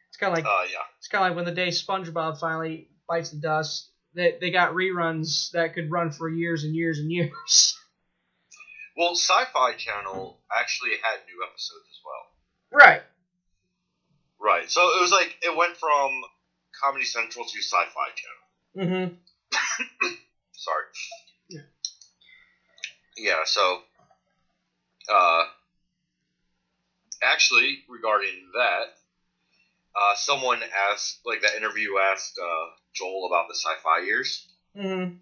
It's 0.09 0.17
kind 0.17 0.31
of 0.31 0.37
like 0.37 0.45
Uh, 0.45 0.65
yeah. 0.71 0.79
it's 0.97 1.07
kind 1.07 1.23
of 1.23 1.29
like 1.29 1.35
when 1.35 1.45
the 1.45 1.51
day 1.51 1.69
SpongeBob 1.69 2.39
finally 2.39 2.88
bites 3.09 3.31
the 3.31 3.37
dust. 3.37 3.89
They 4.13 4.37
they 4.39 4.51
got 4.51 4.73
reruns 4.73 5.51
that 5.51 5.73
could 5.73 5.91
run 5.91 6.11
for 6.11 6.29
years 6.29 6.63
and 6.63 6.75
years 6.75 6.99
and 6.99 7.11
years. 7.11 7.75
Well, 8.97 9.15
Sci-Fi 9.15 9.75
Channel 9.77 10.37
actually 10.53 10.89
had 11.01 11.19
new 11.25 11.41
episodes 11.49 11.85
as 11.89 11.99
well. 12.03 12.79
Right. 12.85 13.01
Right. 14.37 14.69
So 14.69 14.81
it 14.81 15.01
was 15.01 15.11
like 15.11 15.37
it 15.41 15.55
went 15.55 15.77
from 15.77 16.11
Comedy 16.83 17.05
Central 17.05 17.45
to 17.45 17.61
Sci-Fi 17.61 18.07
Channel. 18.75 19.15
Mm-hmm. 19.15 20.07
Sorry. 20.51 20.83
Yeah. 21.49 21.61
Yeah. 23.15 23.43
So, 23.45 23.79
uh, 25.09 25.43
actually, 27.23 27.79
regarding 27.87 28.51
that, 28.53 28.98
uh, 29.99 30.15
someone 30.15 30.59
asked, 30.91 31.19
like 31.25 31.41
that 31.41 31.55
interview 31.57 31.97
asked 31.97 32.39
uh, 32.41 32.65
Joel 32.93 33.27
about 33.27 33.47
the 33.47 33.55
sci-fi 33.55 34.05
years, 34.05 34.47
Mm-hmm. 34.77 35.15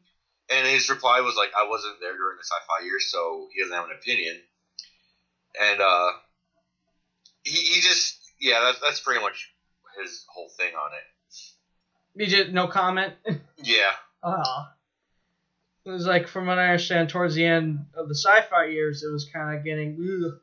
and 0.49 0.67
his 0.67 0.89
reply 0.89 1.21
was 1.21 1.35
like, 1.35 1.49
"I 1.57 1.67
wasn't 1.69 1.99
there 2.01 2.15
during 2.15 2.37
the 2.37 2.43
sci-fi 2.43 2.85
years, 2.85 3.05
so 3.09 3.47
he 3.53 3.61
doesn't 3.61 3.75
have 3.75 3.85
an 3.85 3.95
opinion." 3.97 4.35
And 5.59 5.81
uh, 5.81 6.11
he, 7.43 7.57
he 7.57 7.81
just, 7.81 8.19
yeah, 8.39 8.59
that's 8.61 8.79
that's 8.79 8.99
pretty 8.99 9.21
much 9.21 9.49
his 10.01 10.25
whole 10.29 10.49
thing 10.49 10.73
on 10.75 10.91
it. 10.93 12.21
You 12.21 12.27
just 12.27 12.51
no 12.51 12.67
comment. 12.67 13.13
Yeah. 13.63 13.91
Ah. 14.23 14.73
It 15.85 15.89
was 15.89 16.05
like, 16.05 16.27
from 16.27 16.45
what 16.45 16.59
I 16.59 16.65
understand, 16.67 17.09
towards 17.09 17.33
the 17.33 17.45
end 17.45 17.79
of 17.95 18.07
the 18.07 18.13
sci-fi 18.13 18.65
years, 18.65 19.01
it 19.03 19.11
was 19.11 19.27
kind 19.33 19.57
of 19.57 19.63
getting. 19.63 19.97
Ugh. 19.99 20.39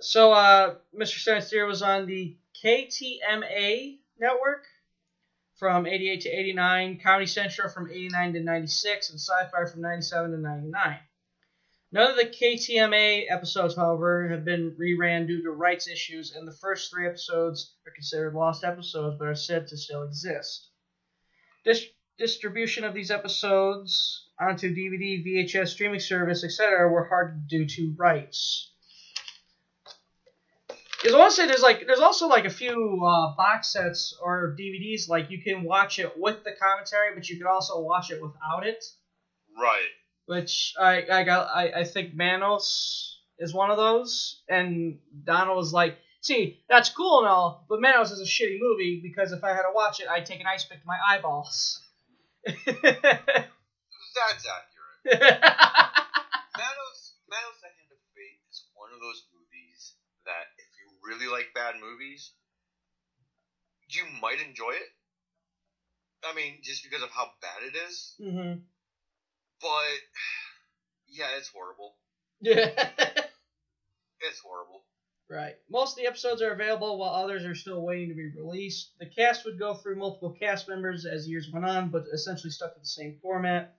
So, 0.00 0.32
uh, 0.32 0.74
Mystery 0.92 1.40
Theater 1.40 1.66
was 1.66 1.82
on 1.82 2.06
the 2.06 2.34
KTMA 2.62 3.98
network 4.18 4.66
from 5.56 5.86
88 5.86 6.20
to 6.22 6.28
89, 6.28 7.00
Comedy 7.02 7.26
Central 7.26 7.70
from 7.70 7.90
89 7.90 8.34
to 8.34 8.40
96, 8.40 9.10
and 9.10 9.18
Sci-Fi 9.18 9.64
from 9.64 9.80
97 9.80 10.32
to 10.32 10.36
99. 10.36 10.98
None 11.92 12.10
of 12.10 12.16
the 12.16 12.26
KTMA 12.26 13.24
episodes, 13.30 13.76
however, 13.76 14.28
have 14.28 14.44
been 14.44 14.76
reran 14.78 15.26
due 15.26 15.42
to 15.42 15.50
rights 15.50 15.88
issues, 15.88 16.32
and 16.36 16.46
the 16.46 16.52
first 16.52 16.90
three 16.90 17.06
episodes 17.06 17.74
are 17.86 17.92
considered 17.92 18.34
lost 18.34 18.62
episodes 18.62 19.16
but 19.18 19.28
are 19.28 19.34
said 19.34 19.66
to 19.68 19.76
still 19.76 20.02
exist. 20.02 20.68
Dis- 21.64 21.88
distribution 22.18 22.84
of 22.84 22.92
these 22.92 23.10
episodes 23.10 24.28
onto 24.38 24.74
DVD, 24.74 25.24
VHS, 25.24 25.68
streaming 25.68 26.00
service, 26.00 26.44
etc., 26.44 26.88
were 26.90 27.08
hard 27.08 27.48
due 27.48 27.66
to 27.66 27.94
rights. 27.96 28.69
Because 31.00 31.14
I 31.14 31.18
want 31.18 31.30
to 31.30 31.36
say 31.36 31.46
there's 31.46 31.62
like 31.62 31.86
there's 31.86 32.00
also 32.00 32.28
like 32.28 32.44
a 32.44 32.50
few 32.50 33.00
uh, 33.02 33.34
box 33.34 33.72
sets 33.72 34.14
or 34.22 34.54
DVDs 34.58 35.08
like 35.08 35.30
you 35.30 35.42
can 35.42 35.64
watch 35.64 35.98
it 35.98 36.12
with 36.16 36.44
the 36.44 36.52
commentary, 36.60 37.14
but 37.14 37.28
you 37.28 37.38
can 37.38 37.46
also 37.46 37.80
watch 37.80 38.10
it 38.10 38.20
without 38.20 38.66
it. 38.66 38.84
Right. 39.56 39.88
Which 40.26 40.74
I 40.78 41.04
I 41.10 41.24
got 41.24 41.48
I, 41.54 41.80
I 41.80 41.84
think 41.84 42.14
Manos 42.14 43.18
is 43.38 43.54
one 43.54 43.70
of 43.70 43.78
those, 43.78 44.42
and 44.48 44.98
Donald 45.24 45.56
was 45.56 45.72
like, 45.72 45.96
"See, 46.20 46.60
that's 46.68 46.90
cool 46.90 47.20
and 47.20 47.28
all, 47.28 47.64
but 47.68 47.80
Manos 47.80 48.10
is 48.10 48.20
a 48.20 48.24
shitty 48.24 48.58
movie 48.60 49.00
because 49.02 49.32
if 49.32 49.42
I 49.42 49.50
had 49.50 49.62
to 49.62 49.72
watch 49.74 50.00
it, 50.00 50.08
I'd 50.08 50.26
take 50.26 50.40
an 50.40 50.46
ice 50.46 50.64
pick 50.64 50.80
to 50.80 50.86
my 50.86 50.98
eyeballs." 51.08 51.80
That's 52.44 54.44
accurate. 54.44 55.00
Manos, 56.60 57.00
Manos 57.28 57.56
The 57.60 57.72
Hand 57.72 57.88
of 57.88 58.00
Fate 58.12 58.40
is 58.50 58.64
one 58.74 58.92
of 58.92 59.00
those 59.00 59.24
movies 59.32 59.96
that 60.24 60.52
if 60.60 60.68
you 60.76 60.92
really 61.10 61.30
like 61.30 61.54
bad 61.54 61.74
movies, 61.80 62.30
you 63.88 64.04
might 64.22 64.40
enjoy 64.40 64.70
it. 64.70 64.88
I 66.24 66.34
mean, 66.34 66.58
just 66.62 66.82
because 66.82 67.02
of 67.02 67.10
how 67.10 67.30
bad 67.40 67.62
it 67.62 67.76
is. 67.88 68.14
mm-hmm. 68.20 68.60
But 69.60 70.00
yeah, 71.08 71.36
it's 71.38 71.48
horrible. 71.48 71.96
Yeah. 72.40 72.70
It's 74.22 74.40
horrible. 74.40 74.84
Right. 75.30 75.54
Most 75.70 75.92
of 75.92 75.96
the 76.02 76.06
episodes 76.06 76.42
are 76.42 76.52
available 76.52 76.98
while 76.98 77.14
others 77.14 77.44
are 77.46 77.54
still 77.54 77.80
waiting 77.82 78.08
to 78.10 78.14
be 78.14 78.28
released. 78.36 78.90
The 78.98 79.06
cast 79.06 79.44
would 79.46 79.58
go 79.58 79.74
through 79.74 79.96
multiple 79.96 80.36
cast 80.38 80.68
members 80.68 81.06
as 81.06 81.26
years 81.28 81.48
went 81.50 81.64
on, 81.64 81.88
but 81.88 82.04
essentially 82.12 82.50
stuck 82.50 82.74
to 82.74 82.80
the 82.80 82.86
same 82.86 83.16
format. 83.22 83.76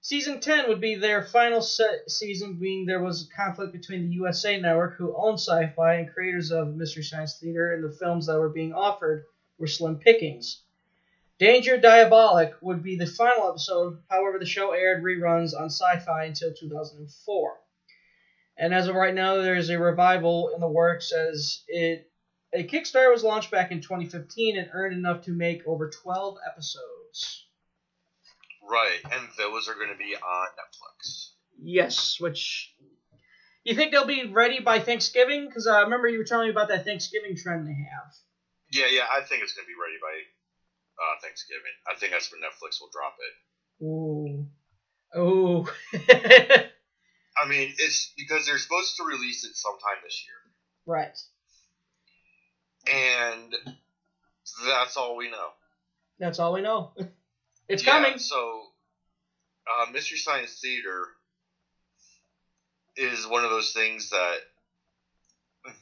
Season 0.00 0.40
10 0.40 0.68
would 0.68 0.80
be 0.80 0.94
their 0.94 1.24
final 1.24 1.60
season, 1.60 2.54
being 2.54 2.86
there 2.86 3.02
was 3.02 3.26
a 3.26 3.34
conflict 3.34 3.72
between 3.72 4.08
the 4.08 4.14
USA 4.14 4.58
Network, 4.60 4.96
who 4.96 5.16
owned 5.16 5.40
sci 5.40 5.66
fi, 5.74 5.94
and 5.94 6.12
creators 6.12 6.52
of 6.52 6.76
Mystery 6.76 7.02
Science 7.02 7.38
Theater, 7.38 7.72
and 7.72 7.82
the 7.82 7.90
films 7.90 8.26
that 8.26 8.38
were 8.38 8.48
being 8.48 8.72
offered 8.72 9.24
were 9.58 9.66
slim 9.66 9.96
pickings. 9.98 10.62
Danger 11.38 11.78
Diabolik 11.78 12.54
would 12.60 12.82
be 12.82 12.96
the 12.96 13.06
final 13.06 13.48
episode, 13.48 14.02
however, 14.08 14.38
the 14.38 14.46
show 14.46 14.70
aired 14.72 15.02
reruns 15.02 15.52
on 15.52 15.66
sci 15.66 15.98
fi 15.98 16.24
until 16.24 16.52
2004. 16.54 17.60
And 18.56 18.74
as 18.74 18.88
of 18.88 18.94
right 18.94 19.14
now, 19.14 19.36
there's 19.36 19.70
a 19.70 19.78
revival 19.78 20.50
in 20.54 20.60
the 20.60 20.68
works 20.68 21.12
as 21.12 21.62
it 21.68 22.08
a 22.52 22.64
Kickstarter 22.64 23.12
was 23.12 23.22
launched 23.24 23.50
back 23.50 23.72
in 23.72 23.80
2015 23.80 24.56
and 24.56 24.70
earned 24.72 24.96
enough 24.96 25.22
to 25.22 25.32
make 25.32 25.66
over 25.66 25.90
12 25.90 26.38
episodes. 26.46 27.47
Right, 28.70 29.00
and 29.04 29.28
those 29.38 29.68
are 29.68 29.74
going 29.74 29.90
to 29.90 29.96
be 29.96 30.14
on 30.14 30.46
Netflix. 30.58 31.30
Yes, 31.60 32.16
which 32.20 32.74
you 33.64 33.74
think 33.74 33.92
they'll 33.92 34.06
be 34.06 34.26
ready 34.26 34.60
by 34.60 34.78
Thanksgiving? 34.80 35.46
Because 35.46 35.66
I 35.66 35.80
remember 35.82 36.08
you 36.08 36.18
were 36.18 36.24
telling 36.24 36.46
me 36.46 36.52
about 36.52 36.68
that 36.68 36.84
Thanksgiving 36.84 37.36
trend 37.36 37.66
they 37.66 37.72
have. 37.72 38.14
Yeah, 38.72 38.86
yeah, 38.90 39.06
I 39.10 39.22
think 39.22 39.42
it's 39.42 39.54
going 39.54 39.64
to 39.64 39.68
be 39.68 39.74
ready 39.80 39.98
by 40.00 40.14
uh, 41.02 41.20
Thanksgiving. 41.22 41.72
I 41.86 41.94
think 41.98 42.12
that's 42.12 42.30
when 42.32 42.40
Netflix 42.40 42.80
will 42.80 42.90
drop 42.92 43.16
it. 43.20 43.84
Ooh, 43.84 44.46
ooh. 45.18 45.66
I 47.36 47.48
mean, 47.48 47.72
it's 47.78 48.12
because 48.16 48.46
they're 48.46 48.58
supposed 48.58 48.96
to 48.96 49.04
release 49.04 49.44
it 49.44 49.54
sometime 49.54 49.96
this 50.02 50.24
year, 50.26 50.36
right. 50.86 51.16
and 52.92 53.54
that's 54.66 54.96
all 54.96 55.16
we 55.16 55.30
know. 55.30 55.48
That's 56.18 56.38
all 56.38 56.52
we 56.52 56.62
know. 56.62 56.92
It's 57.68 57.84
Yeah, 57.84 57.92
coming. 57.92 58.18
So, 58.18 58.66
uh, 59.66 59.86
Mystery 59.92 60.18
Science 60.18 60.58
Theater 60.60 61.08
is 62.96 63.26
one 63.26 63.44
of 63.44 63.50
those 63.50 63.72
things 63.72 64.10
that 64.10 64.38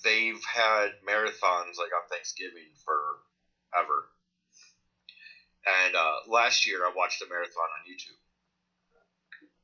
they've 0.03 0.43
had 0.45 0.91
marathons 1.09 1.79
like 1.79 1.93
on 1.95 2.09
Thanksgiving 2.11 2.69
forever. 2.85 4.09
And 5.85 5.97
uh, 5.97 6.13
last 6.29 6.67
year, 6.67 6.85
I 6.85 6.93
watched 6.95 7.23
a 7.23 7.27
marathon 7.29 7.65
on 7.65 7.91
YouTube 7.91 8.19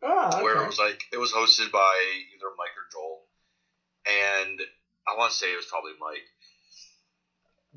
Ah, 0.03 0.43
where 0.43 0.63
it 0.63 0.67
was 0.67 0.79
like 0.79 1.01
it 1.13 1.19
was 1.19 1.33
hosted 1.33 1.71
by 1.71 1.95
either 2.35 2.51
Mike 2.59 2.75
or 2.77 2.91
Joel, 2.91 3.23
and 4.07 4.61
I 5.07 5.17
want 5.17 5.31
to 5.31 5.39
say 5.39 5.53
it 5.53 5.57
was 5.57 5.67
probably 5.67 5.93
Mike. 6.01 6.27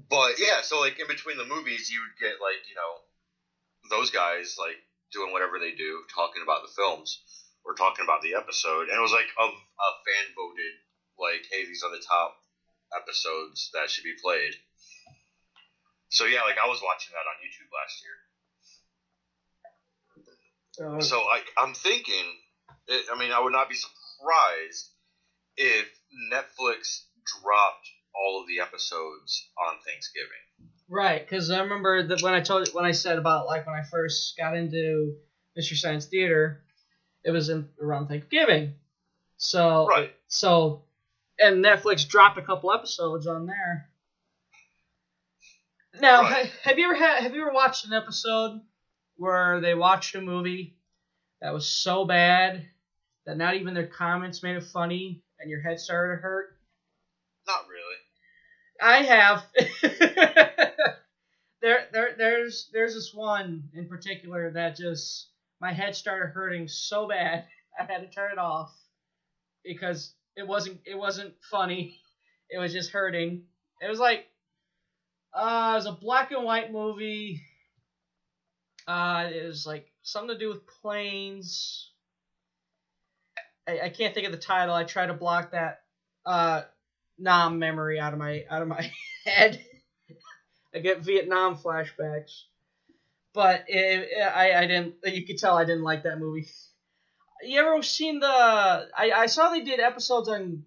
But 0.10 0.40
yeah, 0.40 0.62
so 0.64 0.80
like 0.80 1.00
in 1.00 1.08
between 1.08 1.38
the 1.38 1.46
movies, 1.46 1.92
you 1.92 2.02
would 2.02 2.18
get 2.20 2.42
like 2.42 2.66
you 2.68 2.76
know 2.76 3.02
those 3.90 4.10
guys 4.10 4.56
like 4.60 4.78
doing 5.12 5.32
whatever 5.32 5.60
they 5.60 5.72
do, 5.72 6.04
talking 6.14 6.42
about 6.44 6.62
the 6.62 6.74
films 6.76 7.22
or 7.64 7.74
talking 7.74 8.04
about 8.04 8.22
the 8.22 8.36
episode, 8.36 8.90
and 8.90 8.98
it 8.98 9.02
was 9.02 9.12
like 9.12 9.30
a, 9.40 9.48
a 9.48 9.90
fan 10.06 10.26
voted 10.36 10.76
like, 11.18 11.46
hey, 11.50 11.66
these 11.66 11.84
are 11.84 11.92
the 11.92 12.04
top 12.06 12.38
episodes 12.96 13.72
that 13.74 13.90
should 13.90 14.04
be 14.04 14.16
played. 14.22 14.54
So 16.10 16.26
yeah, 16.26 16.42
like 16.44 16.58
I 16.62 16.68
was 16.68 16.82
watching 16.84 17.14
that 17.14 17.26
on 17.28 17.36
YouTube 17.42 17.72
last 17.74 18.04
year. 18.04 18.18
Uh, 20.98 21.02
So 21.02 21.18
I, 21.20 21.42
I'm 21.58 21.74
thinking, 21.74 22.26
it, 22.88 23.06
I 23.12 23.18
mean, 23.18 23.32
I 23.32 23.40
would 23.40 23.54
not 23.54 23.70
be 23.70 23.76
surprised 23.76 24.92
if 25.58 25.88
Netflix 26.32 27.06
dropped 27.42 27.88
all 28.14 28.42
of 28.42 28.48
the 28.48 28.60
episodes 28.60 29.50
on 29.58 29.76
Thanksgiving. 29.86 30.46
Right, 30.88 31.22
because 31.22 31.50
I 31.50 31.62
remember 31.62 32.04
that 32.04 32.22
when 32.22 32.34
I 32.34 32.42
told 32.42 32.68
when 32.74 32.86
I 32.86 32.92
said 32.92 33.18
about 33.18 33.48
like 33.48 33.66
when 33.66 33.76
I 33.76 33.84
first 33.84 34.38
got 34.38 34.56
into 34.56 35.16
Mystery 35.56 35.78
Science 35.78 36.06
Theater, 36.06 36.62
it 37.24 37.32
was 37.32 37.50
in 37.50 37.68
around 37.82 38.08
Thanksgiving. 38.08 38.76
So 39.38 39.88
Right. 39.88 40.16
so 40.28 40.84
and 41.40 41.64
Netflix 41.64 42.08
dropped 42.08 42.38
a 42.38 42.44
couple 42.44 42.72
episodes 42.72 43.28
on 43.28 43.48
there. 43.48 43.90
Now, 46.00 46.22
Right. 46.24 46.52
have 46.64 46.78
you 46.78 46.86
ever 46.86 46.96
had 46.96 47.22
have 47.24 47.34
you 47.34 47.42
ever 47.42 47.52
watched 47.54 47.86
an 47.86 47.94
episode 47.94 48.62
where 49.18 49.60
they 49.62 49.74
watched 49.74 50.14
a 50.16 50.22
movie 50.22 50.78
that 51.42 51.54
was 51.54 51.68
so 51.68 52.06
bad 52.06 52.68
that 53.26 53.38
not 53.38 53.56
even 53.56 53.74
their 53.74 53.88
comments 53.88 54.44
made 54.44 54.58
it 54.58 54.64
funny 54.64 55.24
and 55.40 55.50
your 55.50 55.62
head 55.62 55.80
started 55.80 56.16
to 56.18 56.22
hurt? 56.22 56.58
Not 57.48 57.68
really. 57.68 57.95
I 58.82 59.04
have. 59.04 59.46
there, 61.62 61.88
there, 61.92 62.16
there's, 62.18 62.70
there's 62.74 62.94
this 62.94 63.14
one 63.14 63.70
in 63.74 63.88
particular 63.88 64.52
that 64.52 64.76
just 64.78 65.30
my 65.62 65.72
head 65.74 65.96
started 65.96 66.28
hurting 66.34 66.68
so 66.68 67.08
bad 67.08 67.46
I 67.80 67.84
had 67.84 68.00
to 68.02 68.08
turn 68.08 68.32
it 68.32 68.38
off 68.38 68.74
because 69.64 70.14
it 70.36 70.48
wasn't, 70.48 70.80
it 70.86 70.98
wasn't 70.98 71.34
funny. 71.52 72.00
It 72.48 72.60
was 72.60 72.72
just 72.72 72.92
hurting. 72.92 73.42
It 73.82 73.90
was 73.90 73.98
like, 74.00 74.28
uh, 75.34 75.72
it 75.74 75.76
was 75.78 75.88
a 75.88 75.92
black 75.94 76.32
and 76.32 76.44
white 76.44 76.72
movie. 76.72 77.42
Uh, 78.88 79.30
it 79.34 79.46
was 79.46 79.66
like 79.66 79.88
something 80.04 80.36
to 80.36 80.40
do 80.40 80.50
with 80.50 80.62
planes. 80.82 81.92
I, 83.68 83.80
I 83.86 83.90
can't 83.90 84.14
think 84.14 84.26
of 84.28 84.32
the 84.32 84.38
title. 84.38 84.76
I 84.76 84.84
try 84.84 85.06
to 85.06 85.14
block 85.14 85.52
that 85.52 85.82
uh 86.26 86.62
Nam 87.18 87.60
memory 87.60 88.00
out 88.00 88.14
of 88.14 88.20
my 88.20 88.44
out 88.50 88.62
of 88.62 88.68
my 88.68 88.90
head. 89.26 89.60
I 90.74 90.80
get 90.80 91.00
Vietnam 91.00 91.56
flashbacks. 91.56 92.44
But 93.34 93.66
it, 93.68 94.10
it- 94.12 94.22
I 94.22 94.54
I 94.64 94.68
didn't. 94.68 94.96
You 95.04 95.26
could 95.26 95.38
tell 95.38 95.58
I 95.58 95.66
didn't 95.66 95.84
like 95.84 96.04
that 96.04 96.20
movie. 96.20 96.48
You 97.42 97.60
ever 97.60 97.82
seen 97.84 98.20
the? 98.20 98.28
I 98.28 99.12
I 99.16 99.26
saw 99.28 99.50
they 99.50 99.62
did 99.62 99.80
episodes 99.80 100.28
on 100.30 100.64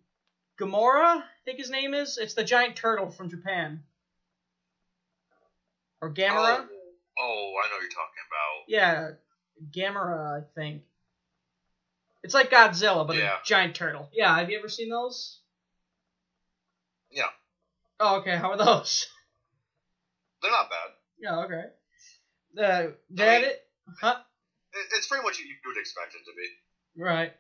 Gamora. 0.61 1.19
I 1.19 1.23
think 1.45 1.59
his 1.59 1.71
name 1.71 1.95
is. 1.95 2.19
It's 2.19 2.35
the 2.35 2.45
giant 2.45 2.77
turtle 2.77 3.11
from 3.11 3.31
Japan. 3.31 3.83
Or 6.01 6.11
Gamera. 6.13 6.61
Oh, 6.61 6.67
oh, 7.19 7.53
I 7.65 7.69
know 7.69 7.75
what 7.77 7.83
you're 7.83 7.91
talking 7.91 8.25
about. 8.29 8.65
Yeah, 8.69 9.11
Gamera, 9.75 10.41
I 10.41 10.45
think. 10.55 10.83
It's 12.23 12.35
like 12.35 12.51
Godzilla, 12.51 13.07
but 13.07 13.17
Yeah. 13.17 13.35
a 13.37 13.45
giant 13.45 13.75
turtle. 13.75 14.09
Yeah, 14.13 14.37
have 14.39 14.51
you 14.51 14.59
ever 14.59 14.69
seen 14.69 14.91
those? 14.91 15.41
Yeah, 17.11 17.29
Oh, 18.01 18.17
okay. 18.17 18.37
How 18.37 18.51
are 18.51 18.57
those? 18.57 19.07
they're 20.43 20.51
not 20.51 20.71
bad. 20.71 20.91
Yeah, 21.19 21.39
okay. 21.41 21.65
Uh, 22.57 22.93
that 23.11 23.43
it? 23.43 23.57
Huh? 24.01 24.15
it's 24.93 25.07
pretty 25.07 25.23
much 25.23 25.39
what 25.39 25.39
you 25.39 25.55
would 25.67 25.77
expect 25.77 26.15
it 26.15 26.25
to 26.25 26.33
be. 26.37 27.03
Right. 27.03 27.31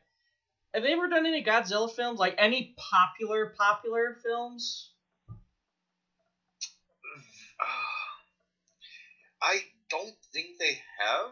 Have 0.74 0.82
they 0.82 0.92
ever 0.92 1.08
done 1.08 1.26
any 1.26 1.42
Godzilla 1.42 1.90
films? 1.90 2.18
Like 2.18 2.34
any 2.38 2.72
popular 2.76 3.52
popular 3.56 4.16
films? 4.22 4.90
I 9.40 9.60
don't 9.90 10.14
think 10.32 10.58
they 10.58 10.78
have 11.00 11.30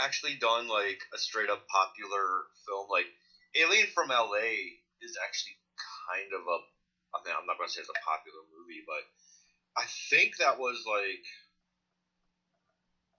actually 0.00 0.36
done 0.36 0.68
like 0.68 0.98
a 1.14 1.18
straight 1.18 1.50
up 1.50 1.60
popular 1.68 2.44
film. 2.66 2.86
Like 2.88 3.06
Alien 3.54 3.86
from 3.88 4.10
LA 4.10 4.78
is 5.00 5.16
actually 5.24 5.56
kind 6.08 6.32
of 6.32 6.42
a. 6.48 6.58
I 7.12 7.24
mean, 7.24 7.32
I'm 7.36 7.46
not 7.46 7.56
going 7.56 7.68
to 7.68 7.72
say 7.72 7.80
it's 7.80 7.88
a 7.88 8.04
popular 8.04 8.44
movie, 8.52 8.84
but 8.84 9.04
I 9.76 9.84
think 10.10 10.36
that 10.38 10.58
was 10.58 10.84
like 10.88 11.24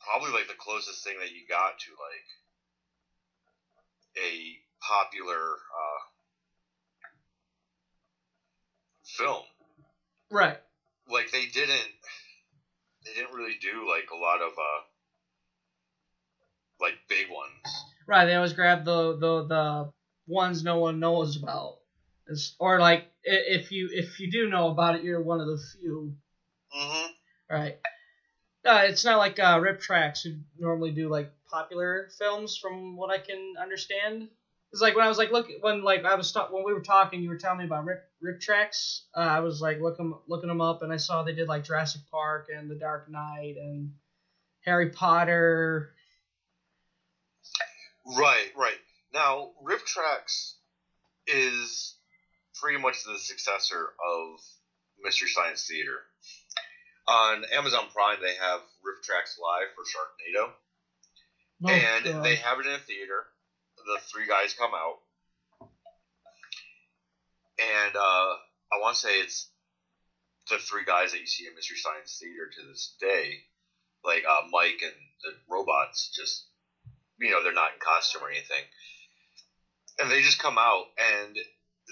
probably 0.02 0.34
like 0.34 0.48
the 0.48 0.58
closest 0.58 1.04
thing 1.04 1.18
that 1.20 1.32
you 1.32 1.46
got 1.48 1.80
to 1.80 1.92
like 1.98 2.30
a 4.18 4.58
popular 4.82 5.58
uh, 5.58 6.02
film. 9.04 9.44
Right. 10.32 10.58
Like 11.10 11.32
they 11.32 11.46
didn't 11.46 11.90
they 13.06 13.14
didn't 13.14 13.34
really 13.36 13.58
do 13.62 13.90
like 13.90 14.10
a 14.14 14.18
lot 14.18 14.42
of 14.42 14.52
uh 14.52 14.82
like 16.80 16.94
big 17.08 17.28
ones. 17.30 17.86
Right. 18.08 18.26
They 18.26 18.36
always 18.36 18.54
grab 18.54 18.86
the 18.86 19.18
the 19.18 19.46
the 19.46 19.92
ones 20.28 20.64
no 20.64 20.78
one 20.78 21.00
knows 21.00 21.36
about. 21.36 21.79
It's, 22.30 22.56
or 22.60 22.80
like 22.80 23.06
if 23.24 23.72
you 23.72 23.90
if 23.92 24.20
you 24.20 24.32
do 24.32 24.50
know 24.50 24.70
about 24.70 24.96
it, 24.96 25.04
you're 25.04 25.22
one 25.22 25.42
of 25.42 25.48
the 25.48 25.58
few. 25.58 26.16
Mm-hmm. 26.76 27.12
Right. 27.50 27.78
Uh, 28.66 28.84
it's 28.84 29.04
not 29.04 29.18
like 29.18 29.40
uh, 29.40 29.60
RiffTrax 29.60 30.24
who 30.24 30.36
normally 30.60 30.92
do 30.92 31.10
like 31.10 31.32
popular 31.50 32.10
films, 32.18 32.58
from 32.58 32.98
what 32.98 33.10
I 33.10 33.18
can 33.18 33.56
understand. 33.60 34.28
It's 34.72 34.82
like 34.82 34.96
when 34.96 35.06
I 35.06 35.10
was 35.10 35.18
like 35.18 35.32
look 35.32 35.48
when 35.62 35.82
like 35.82 36.06
I 36.06 36.14
was 36.16 36.32
ta- 36.32 36.50
when 36.52 36.64
we 36.64 36.74
were 36.74 36.82
talking, 36.82 37.24
you 37.24 37.30
were 37.30 37.38
telling 37.38 37.60
me 37.60 37.66
about 37.66 37.86
Rip 37.86 38.04
RiffTrax. 38.24 39.02
Uh, 39.16 39.22
I 39.22 39.40
was 39.40 39.60
like 39.60 39.80
looking 39.82 40.14
looking 40.28 40.50
them 40.50 40.62
up, 40.62 40.84
and 40.84 40.94
I 40.94 40.98
saw 40.98 41.24
they 41.24 41.34
did 41.34 41.48
like 41.48 41.64
Jurassic 41.64 42.02
Park 42.12 42.50
and 42.56 42.70
The 42.70 42.76
Dark 42.76 43.10
Knight 43.10 43.56
and 43.58 43.94
Harry 44.62 44.90
Potter. 44.90 45.94
Right, 48.06 48.52
right. 48.56 48.78
Now, 49.14 49.52
RiffTrax 49.64 50.54
is 51.28 51.96
pretty 52.62 52.78
much 52.78 53.04
the 53.04 53.18
successor 53.18 53.94
of 54.00 54.40
Mystery 55.02 55.30
Science 55.30 55.66
Theater. 55.68 56.04
On 57.08 57.44
Amazon 57.56 57.86
Prime, 57.94 58.18
they 58.22 58.36
have 58.36 58.62
RiffTrax 58.86 59.40
Live 59.42 59.70
for 59.74 59.84
Sharknado. 59.84 60.52
Oh, 61.66 61.70
and 61.70 62.06
God. 62.06 62.24
they 62.24 62.36
have 62.36 62.60
it 62.60 62.68
in 62.68 62.74
a 62.74 62.80
theater. 62.80 63.26
The 63.78 64.00
three 64.12 64.28
guys 64.28 64.54
come 64.54 64.72
out. 64.74 65.00
And 67.60 67.96
uh, 67.96 68.34
I 68.72 68.80
want 68.80 68.96
to 68.96 69.02
say 69.02 69.20
it's 69.20 69.50
the 70.50 70.58
three 70.58 70.86
guys 70.86 71.12
that 71.12 71.20
you 71.20 71.28
see 71.28 71.48
in 71.48 71.56
Mystery 71.56 71.78
Science 71.78 72.18
Theater 72.22 72.50
to 72.50 72.68
this 72.68 72.96
day. 73.00 73.40
Like 74.06 74.24
uh, 74.30 74.48
Mike 74.52 74.80
and 74.82 74.94
the 75.24 75.32
robots, 75.50 76.12
just, 76.16 76.46
you 77.20 77.32
know, 77.32 77.44
they're 77.44 77.54
not 77.54 77.74
in 77.74 77.80
costume 77.80 78.24
or 78.24 78.30
anything. 78.30 78.64
And 80.00 80.10
they 80.10 80.22
just 80.22 80.40
come 80.40 80.58
out 80.58 80.86
and 80.98 81.36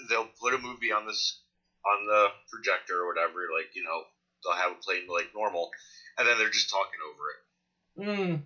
they'll 0.08 0.28
put 0.40 0.54
a 0.54 0.58
movie 0.58 0.92
on 0.92 1.06
this 1.06 1.40
on 1.86 2.06
the 2.06 2.26
projector 2.50 3.00
or 3.00 3.06
whatever, 3.06 3.46
like, 3.56 3.74
you 3.74 3.82
know, 3.82 4.02
they'll 4.44 4.60
have 4.60 4.72
it 4.72 4.82
played 4.82 5.08
like 5.08 5.28
normal, 5.34 5.70
and 6.18 6.26
then 6.26 6.38
they're 6.38 6.50
just 6.50 6.70
talking 6.70 7.00
over 7.08 7.24
it. 7.30 7.40
Mm. 8.18 8.42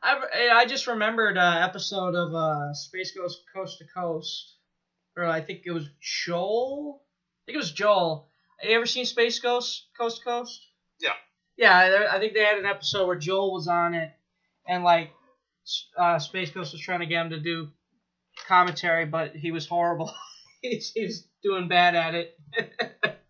I, 0.00 0.60
I 0.60 0.66
just 0.66 0.86
remembered 0.86 1.36
an 1.36 1.62
episode 1.62 2.14
of 2.14 2.34
uh, 2.34 2.72
Space 2.72 3.12
Ghost 3.16 3.42
Coast 3.54 3.78
to 3.78 3.84
Coast, 3.84 4.54
or 5.16 5.26
I 5.26 5.40
think 5.40 5.62
it 5.66 5.72
was 5.72 5.88
Joel. 6.00 7.02
I 7.02 7.40
think 7.46 7.54
it 7.54 7.58
was 7.58 7.72
Joel. 7.72 8.28
Have 8.58 8.70
you 8.70 8.76
ever 8.76 8.86
seen 8.86 9.04
Space 9.04 9.40
Ghost 9.40 9.86
Coast 9.98 10.18
to 10.18 10.24
Coast? 10.24 10.60
Yeah. 11.00 11.14
Yeah, 11.56 12.06
I 12.12 12.20
think 12.20 12.34
they 12.34 12.44
had 12.44 12.58
an 12.58 12.66
episode 12.66 13.06
where 13.08 13.18
Joel 13.18 13.52
was 13.52 13.66
on 13.66 13.94
it, 13.94 14.12
and 14.68 14.84
like 14.84 15.10
uh, 15.96 16.20
Space 16.20 16.50
Ghost 16.50 16.72
was 16.72 16.80
trying 16.80 17.00
to 17.00 17.06
get 17.06 17.26
him 17.26 17.30
to 17.30 17.40
do 17.40 17.68
commentary, 18.46 19.04
but 19.04 19.34
he 19.34 19.50
was 19.50 19.66
horrible. 19.66 20.12
he's, 20.62 20.92
he's 20.94 21.24
doing 21.42 21.68
bad 21.68 21.94
at 21.94 22.14
it. 22.14 22.36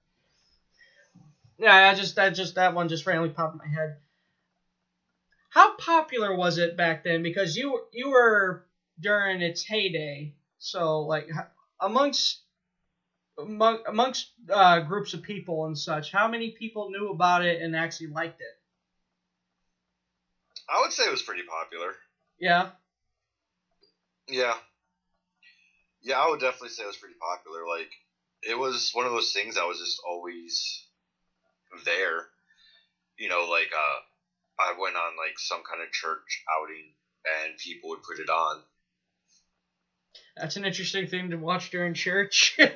yeah, 1.58 1.88
I 1.88 1.94
just 1.94 2.16
that 2.16 2.30
just 2.30 2.56
that 2.56 2.74
one 2.74 2.88
just 2.88 3.06
randomly 3.06 3.30
popped 3.30 3.54
in 3.54 3.58
my 3.58 3.68
head. 3.68 3.96
How 5.50 5.74
popular 5.76 6.34
was 6.34 6.58
it 6.58 6.76
back 6.76 7.04
then? 7.04 7.22
Because 7.22 7.56
you 7.56 7.80
you 7.92 8.10
were 8.10 8.64
during 9.00 9.40
its 9.40 9.64
heyday, 9.64 10.34
so 10.58 11.02
like 11.02 11.28
amongst 11.80 12.40
among, 13.38 13.78
amongst 13.86 14.30
uh, 14.50 14.80
groups 14.80 15.14
of 15.14 15.22
people 15.22 15.66
and 15.66 15.78
such, 15.78 16.10
how 16.10 16.28
many 16.28 16.50
people 16.50 16.90
knew 16.90 17.08
about 17.08 17.44
it 17.44 17.60
and 17.60 17.74
actually 17.76 18.08
liked 18.08 18.40
it? 18.40 18.58
I 20.68 20.80
would 20.80 20.92
say 20.92 21.04
it 21.04 21.10
was 21.10 21.22
pretty 21.22 21.44
popular. 21.44 21.94
Yeah. 22.38 22.68
Yeah. 24.28 24.54
Yeah, 26.02 26.18
I 26.20 26.30
would 26.30 26.40
definitely 26.40 26.70
say 26.70 26.84
it 26.84 26.86
was 26.86 26.96
pretty 26.96 27.16
popular. 27.20 27.66
Like, 27.66 27.90
it 28.42 28.58
was 28.58 28.90
one 28.92 29.06
of 29.06 29.12
those 29.12 29.32
things 29.32 29.56
that 29.56 29.66
was 29.66 29.78
just 29.78 30.00
always 30.06 30.84
there. 31.84 32.26
You 33.18 33.28
know, 33.28 33.46
like, 33.50 33.70
uh, 33.74 34.62
I 34.62 34.74
went 34.78 34.96
on, 34.96 35.16
like, 35.16 35.38
some 35.38 35.62
kind 35.68 35.82
of 35.82 35.90
church 35.92 36.44
outing, 36.58 36.94
and 37.44 37.58
people 37.58 37.90
would 37.90 38.02
put 38.02 38.20
it 38.20 38.30
on. 38.30 38.62
That's 40.36 40.56
an 40.56 40.64
interesting 40.64 41.08
thing 41.08 41.30
to 41.30 41.36
watch 41.36 41.70
during 41.70 41.94
church. 41.94 42.56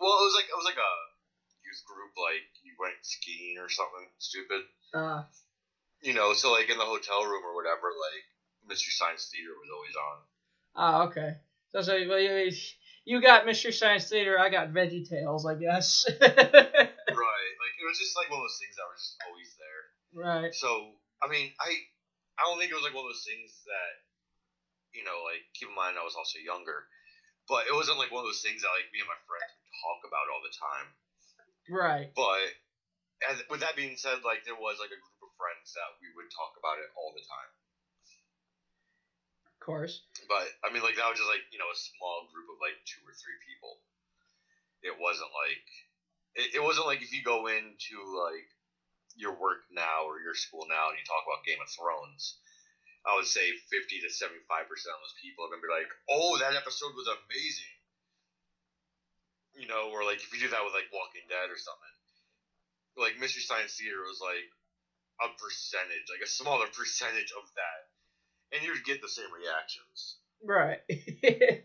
Well, 0.00 0.16
it 0.16 0.24
was 0.24 0.34
like, 0.34 0.48
it 0.48 0.56
was 0.56 0.64
like 0.64 0.80
a 0.80 0.94
youth 1.60 1.84
group, 1.84 2.16
like, 2.16 2.48
you 2.64 2.72
went 2.80 2.96
skiing 3.02 3.58
or 3.60 3.68
something 3.68 4.08
stupid. 4.16 4.62
uh, 4.94 5.24
You 6.00 6.14
know, 6.14 6.32
so, 6.32 6.50
like, 6.52 6.70
in 6.70 6.78
the 6.78 6.84
hotel 6.88 7.20
room 7.24 7.44
or 7.44 7.54
whatever, 7.54 7.92
like, 7.92 8.24
Mystery 8.66 8.92
Science 8.96 9.28
Theater 9.30 9.52
was 9.60 9.68
always 9.68 9.92
on. 10.00 10.18
oh, 10.76 11.08
okay. 11.10 11.36
So, 11.72 11.82
so 11.82 11.92
well, 12.08 12.18
you, 12.18 13.20
got 13.20 13.46
Mystery 13.46 13.72
Science 13.72 14.08
Theater, 14.08 14.38
I 14.38 14.50
got 14.50 14.72
VeggieTales, 14.72 15.46
I 15.46 15.54
guess. 15.54 16.04
right. 16.20 17.52
Like, 17.62 17.74
it 17.78 17.86
was 17.86 17.98
just, 17.98 18.16
like, 18.16 18.30
one 18.30 18.40
of 18.40 18.44
those 18.44 18.58
things 18.58 18.74
that 18.76 18.88
was 18.90 19.00
just 19.00 19.16
always 19.26 19.50
there. 19.58 19.82
right. 20.26 20.54
So 20.54 21.00
I 21.20 21.28
mean, 21.28 21.52
I 21.60 21.68
I 22.40 22.48
don't 22.48 22.56
think 22.56 22.72
it 22.72 22.78
was 22.78 22.84
like 22.84 22.96
one 22.96 23.04
of 23.04 23.12
those 23.12 23.28
things 23.28 23.52
that 23.68 23.92
you 24.96 25.04
know, 25.04 25.22
like 25.22 25.44
keep 25.54 25.68
in 25.70 25.76
mind 25.76 26.00
I 26.00 26.04
was 26.04 26.16
also 26.16 26.40
younger, 26.40 26.88
but 27.46 27.68
it 27.68 27.76
wasn't 27.76 28.00
like 28.00 28.10
one 28.10 28.24
of 28.24 28.28
those 28.28 28.42
things 28.42 28.64
that 28.64 28.72
like 28.72 28.88
me 28.90 29.04
and 29.04 29.12
my 29.12 29.20
friends 29.28 29.52
would 29.60 29.78
talk 29.84 30.00
about 30.08 30.32
all 30.32 30.42
the 30.42 30.56
time. 30.56 30.88
Right. 31.68 32.08
But 32.16 32.48
and 33.28 33.36
with 33.52 33.60
that 33.60 33.76
being 33.76 34.00
said, 34.00 34.24
like 34.24 34.48
there 34.48 34.56
was 34.56 34.80
like 34.80 34.90
a 34.90 34.98
group 34.98 35.20
of 35.20 35.30
friends 35.36 35.76
that 35.76 36.00
we 36.00 36.08
would 36.16 36.32
talk 36.32 36.56
about 36.56 36.80
it 36.80 36.88
all 36.96 37.12
the 37.12 37.22
time. 37.22 37.50
Of 39.60 39.66
course. 39.68 40.00
But 40.24 40.48
I 40.64 40.72
mean, 40.72 40.80
like 40.82 40.96
that 40.96 41.04
was 41.12 41.20
just 41.20 41.28
like 41.28 41.44
you 41.52 41.60
know 41.60 41.68
a 41.68 41.76
small 41.76 42.24
group 42.32 42.48
of 42.48 42.56
like 42.64 42.80
two 42.88 43.04
or 43.04 43.12
three 43.12 43.36
people. 43.44 43.76
It 44.80 44.96
wasn't 44.96 45.28
like 45.36 45.68
it, 46.34 46.56
it 46.56 46.62
wasn't 46.64 46.88
like 46.88 47.04
if 47.04 47.12
you 47.12 47.20
go 47.20 47.44
into 47.44 48.00
like 48.16 48.48
your 49.20 49.36
work 49.36 49.68
now 49.68 50.08
or 50.08 50.16
your 50.24 50.32
school 50.32 50.64
now 50.64 50.88
and 50.88 50.96
you 50.96 51.04
talk 51.04 51.28
about 51.28 51.44
Game 51.44 51.60
of 51.60 51.68
Thrones. 51.68 52.40
I 53.04 53.16
would 53.20 53.28
say 53.28 53.52
fifty 53.68 54.00
to 54.00 54.08
seventy 54.08 54.40
five 54.48 54.64
percent 54.64 54.96
of 54.96 55.04
those 55.04 55.20
people 55.20 55.44
are 55.44 55.52
gonna 55.52 55.64
be 55.64 55.68
like, 55.68 55.92
"Oh, 56.08 56.40
that 56.40 56.56
episode 56.56 56.96
was 56.96 57.12
amazing," 57.12 57.76
you 59.60 59.68
know, 59.68 59.92
or 59.92 60.08
like 60.08 60.24
if 60.24 60.32
you 60.32 60.40
do 60.40 60.48
that 60.56 60.64
with 60.64 60.72
like 60.72 60.88
Walking 60.88 61.28
Dead 61.28 61.52
or 61.52 61.60
something, 61.60 61.94
like 62.96 63.20
Mystery 63.20 63.44
Science 63.44 63.76
Theater 63.76 64.00
was 64.08 64.24
like 64.24 64.48
a 65.20 65.28
percentage, 65.36 66.08
like 66.08 66.24
a 66.24 66.30
smaller 66.30 66.68
percentage 66.72 67.32
of 67.36 67.44
that, 67.60 67.89
and 68.52 68.62
you 68.62 68.72
would 68.72 68.84
get 68.84 69.00
the 69.00 69.08
same 69.08 69.32
reactions. 69.32 70.16
Right. 70.42 70.80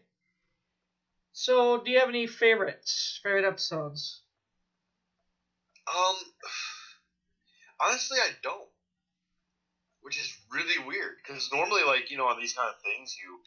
so, 1.34 1.82
do 1.82 1.92
you 1.92 2.00
have 2.00 2.10
any 2.10 2.28
favorites? 2.28 3.20
Favorite 3.24 3.48
episodes? 3.48 4.22
Um, 5.88 6.16
honestly, 7.80 8.18
I 8.20 8.30
don't. 8.44 8.70
Which 10.02 10.20
is 10.20 10.32
really 10.52 10.78
weird 10.86 11.18
because 11.18 11.50
normally, 11.52 11.82
like 11.84 12.12
you 12.12 12.18
know, 12.18 12.28
on 12.28 12.40
these 12.40 12.54
kind 12.54 12.70
of 12.70 12.80
things, 12.82 13.16
you 13.18 13.40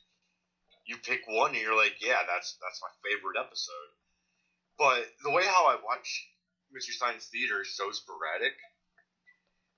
you 0.86 0.96
pick 0.96 1.20
one 1.28 1.52
and 1.52 1.60
you're 1.60 1.76
like, 1.76 1.94
yeah, 2.00 2.18
that's 2.26 2.56
that's 2.60 2.80
my 2.82 2.90
favorite 3.04 3.38
episode. 3.38 3.90
But 4.76 5.06
the 5.22 5.30
way 5.30 5.44
how 5.44 5.66
I 5.66 5.76
watch 5.84 6.26
Mystery 6.72 6.94
Science 6.94 7.28
Theater 7.30 7.62
is 7.62 7.76
so 7.76 7.92
sporadic 7.92 8.54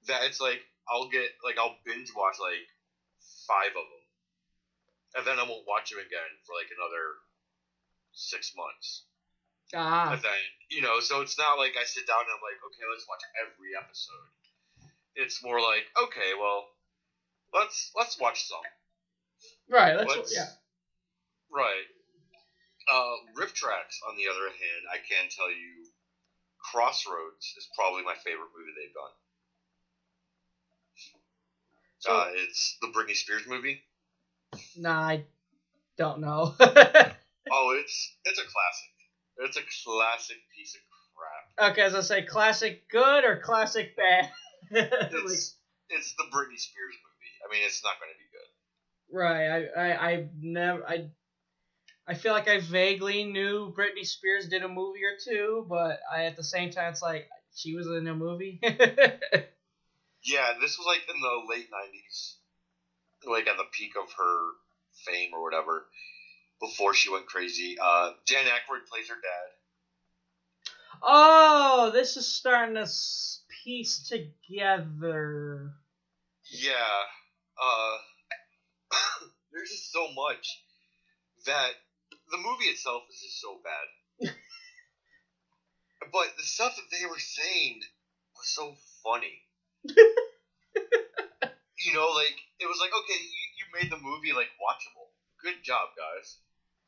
that 0.06 0.24
it's 0.24 0.40
like 0.40 0.60
I'll 0.88 1.08
get 1.08 1.28
like 1.44 1.58
I'll 1.58 1.76
binge 1.84 2.12
watch 2.16 2.36
like 2.40 2.64
five 3.50 3.74
of 3.74 3.86
them, 3.90 4.04
and 5.18 5.22
then 5.26 5.42
I 5.42 5.44
won't 5.50 5.66
watch 5.66 5.90
them 5.90 5.98
again 5.98 6.30
for 6.46 6.54
like 6.54 6.70
another 6.70 7.18
six 8.14 8.54
months. 8.54 9.02
Ah. 9.74 10.14
And 10.14 10.22
then, 10.22 10.42
you 10.70 10.82
know, 10.82 11.02
so 11.02 11.20
it's 11.22 11.38
not 11.38 11.58
like 11.58 11.74
I 11.74 11.82
sit 11.82 12.06
down 12.06 12.22
and 12.22 12.30
I'm 12.30 12.42
like, 12.42 12.62
okay, 12.70 12.86
let's 12.86 13.06
watch 13.10 13.22
every 13.42 13.74
episode. 13.74 14.30
it's 15.18 15.42
more 15.42 15.58
like 15.58 15.90
okay, 16.06 16.38
well, 16.38 16.70
let's 17.50 17.90
let's 17.98 18.18
watch 18.22 18.46
some. 18.46 18.62
Right. 19.68 19.98
That's 19.98 20.06
Let's- 20.10 20.34
yeah. 20.34 20.50
Right. 21.50 21.86
Uh, 22.90 23.16
RiffTrax, 23.38 24.02
on 24.08 24.16
the 24.18 24.26
other 24.26 24.50
hand, 24.50 24.82
I 24.90 24.98
can 24.98 25.30
tell 25.30 25.50
you, 25.50 25.86
Crossroads 26.58 27.54
is 27.56 27.68
probably 27.76 28.02
my 28.02 28.14
favorite 28.14 28.50
movie 28.50 28.74
they've 28.74 28.94
done. 28.94 29.14
Uh, 32.08 32.26
it's 32.34 32.76
the 32.80 32.88
Britney 32.88 33.14
Spears 33.14 33.42
movie. 33.46 33.82
Nah, 34.76 35.00
I 35.00 35.24
don't 35.96 36.20
know. 36.20 36.54
Oh, 37.52 37.76
it's 37.80 38.16
it's 38.24 38.38
a 38.38 38.42
classic. 38.42 38.90
It's 39.38 39.56
a 39.56 39.62
classic 39.84 40.36
piece 40.54 40.76
of 40.76 40.82
crap. 41.16 41.72
okay, 41.72 41.82
as 41.82 41.94
I 41.96 42.00
say, 42.00 42.22
classic 42.22 42.88
good 42.88 43.24
or 43.24 43.40
classic 43.40 43.96
bad? 43.96 44.30
It's 44.70 45.56
it's 45.88 46.14
the 46.16 46.24
Britney 46.24 46.58
Spears 46.58 46.94
movie. 46.94 47.34
I 47.44 47.52
mean, 47.52 47.62
it's 47.64 47.82
not 47.82 47.94
going 47.98 48.12
to 48.12 48.18
be 48.18 48.30
good. 48.30 49.16
Right. 49.18 49.48
I, 49.48 49.90
I, 49.90 50.10
I 50.10 50.28
never. 50.40 50.86
I, 50.86 51.10
I 52.06 52.14
feel 52.14 52.32
like 52.32 52.46
I 52.46 52.60
vaguely 52.60 53.24
knew 53.24 53.74
Britney 53.76 54.06
Spears 54.06 54.48
did 54.48 54.62
a 54.62 54.68
movie 54.68 55.00
or 55.02 55.16
two, 55.24 55.66
but 55.68 55.98
I 56.12 56.26
at 56.26 56.36
the 56.36 56.44
same 56.44 56.70
time 56.70 56.92
it's 56.92 57.02
like 57.02 57.28
she 57.54 57.74
was 57.74 57.88
in 57.88 58.06
a 58.06 58.14
movie. 58.14 58.60
Yeah, 60.22 60.52
this 60.60 60.76
was 60.78 60.86
like 60.86 61.02
in 61.12 61.20
the 61.20 61.42
late 61.48 61.68
'90s, 61.70 62.34
like 63.26 63.46
at 63.46 63.56
the 63.56 63.64
peak 63.72 63.92
of 63.96 64.10
her 64.18 64.50
fame 65.06 65.30
or 65.32 65.42
whatever. 65.42 65.86
Before 66.60 66.92
she 66.92 67.10
went 67.10 67.26
crazy, 67.26 67.76
uh, 67.80 68.10
Dan 68.26 68.44
Aykroyd 68.44 68.86
plays 68.90 69.08
her 69.08 69.14
dad. 69.14 69.52
oh, 71.02 71.90
this 71.90 72.18
is 72.18 72.26
starting 72.28 72.74
to 72.74 72.86
piece 73.64 74.06
together. 74.08 75.72
Yeah, 76.50 77.04
uh, 77.62 77.96
there's 79.52 79.70
just 79.70 79.92
so 79.92 80.06
much 80.14 80.60
that 81.46 81.70
the 82.30 82.36
movie 82.36 82.66
itself 82.66 83.02
is 83.10 83.20
just 83.20 83.40
so 83.40 83.58
bad. 83.62 84.30
but 86.12 86.36
the 86.36 86.42
stuff 86.42 86.76
that 86.76 86.90
they 86.90 87.06
were 87.06 87.18
saying 87.18 87.80
was 88.36 88.48
so 88.48 88.74
funny. 89.02 89.42
You 91.84 91.94
know, 91.94 92.08
like 92.08 92.36
it 92.58 92.66
was 92.66 92.78
like, 92.80 92.90
okay, 92.90 93.18
you, 93.18 93.42
you 93.56 93.64
made 93.72 93.90
the 93.90 93.96
movie 93.96 94.32
like 94.32 94.48
watchable. 94.60 95.08
Good 95.42 95.62
job, 95.64 95.88
guys. 95.96 96.36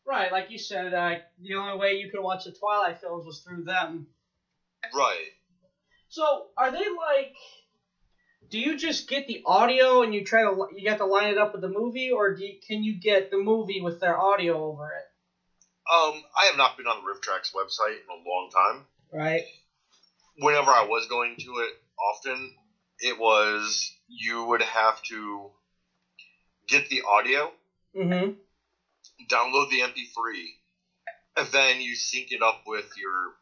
Right, 0.04 0.32
like 0.32 0.50
you 0.50 0.58
said, 0.58 0.92
uh, 0.92 1.14
the 1.40 1.54
only 1.54 1.78
way 1.78 1.92
you 1.92 2.10
could 2.10 2.20
watch 2.20 2.44
the 2.44 2.52
Twilight 2.52 3.00
films 3.00 3.24
was 3.24 3.40
through 3.40 3.64
them. 3.64 4.08
Right. 4.94 5.30
So, 6.08 6.48
are 6.56 6.70
they 6.70 6.78
like? 6.78 7.34
Do 8.50 8.58
you 8.58 8.76
just 8.76 9.08
get 9.08 9.26
the 9.26 9.42
audio 9.46 10.02
and 10.02 10.12
you 10.12 10.24
try 10.24 10.42
to 10.42 10.66
you 10.74 10.90
have 10.90 10.98
to 10.98 11.06
line 11.06 11.30
it 11.30 11.38
up 11.38 11.52
with 11.52 11.62
the 11.62 11.68
movie, 11.68 12.10
or 12.10 12.34
do 12.34 12.44
you, 12.44 12.56
can 12.66 12.82
you 12.82 13.00
get 13.00 13.30
the 13.30 13.38
movie 13.38 13.80
with 13.80 13.98
their 14.00 14.18
audio 14.18 14.62
over 14.62 14.88
it? 14.88 15.06
Um, 15.90 16.22
I 16.36 16.46
have 16.46 16.56
not 16.56 16.76
been 16.76 16.86
on 16.86 17.02
the 17.02 17.10
RiffTrax 17.10 17.54
website 17.54 17.96
in 17.96 18.10
a 18.10 18.28
long 18.28 18.50
time. 18.50 18.84
Right. 19.12 19.42
Whenever 20.36 20.70
I 20.70 20.84
was 20.84 21.06
going 21.06 21.36
to 21.38 21.58
it 21.58 21.72
often, 21.98 22.54
it 23.00 23.18
was 23.18 23.90
you 24.08 24.44
would 24.44 24.62
have 24.62 25.00
to 25.08 25.50
get 26.68 26.86
the 26.88 27.02
audio, 27.08 27.52
Mm-hmm. 27.96 28.28
download 29.30 29.68
the 29.68 29.80
MP3, 29.80 30.44
and 31.36 31.46
then 31.52 31.80
you 31.80 31.94
sync 31.94 32.28
it 32.30 32.42
up 32.42 32.56
with 32.66 32.86
your 32.96 33.32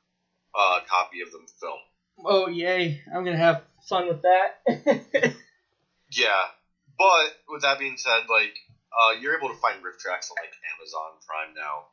uh, 0.58 0.80
copy 0.88 1.20
of 1.20 1.30
the 1.30 1.38
film. 1.60 1.78
Oh 2.24 2.46
yay! 2.48 2.96
I'm 3.14 3.24
gonna 3.24 3.36
have 3.36 3.60
fun 3.88 4.06
with 4.08 4.22
that. 4.22 5.30
Yeah, 6.12 6.42
but 6.98 7.30
with 7.48 7.62
that 7.62 7.78
being 7.78 7.96
said, 7.96 8.22
like 8.28 8.52
uh, 8.90 9.12
you're 9.20 9.36
able 9.36 9.48
to 9.48 9.54
find 9.54 9.82
riff 9.82 9.96
tracks 9.98 10.28
on 10.30 10.36
like 10.42 10.50
Amazon 10.74 11.10
Prime 11.24 11.54
now. 11.54 11.84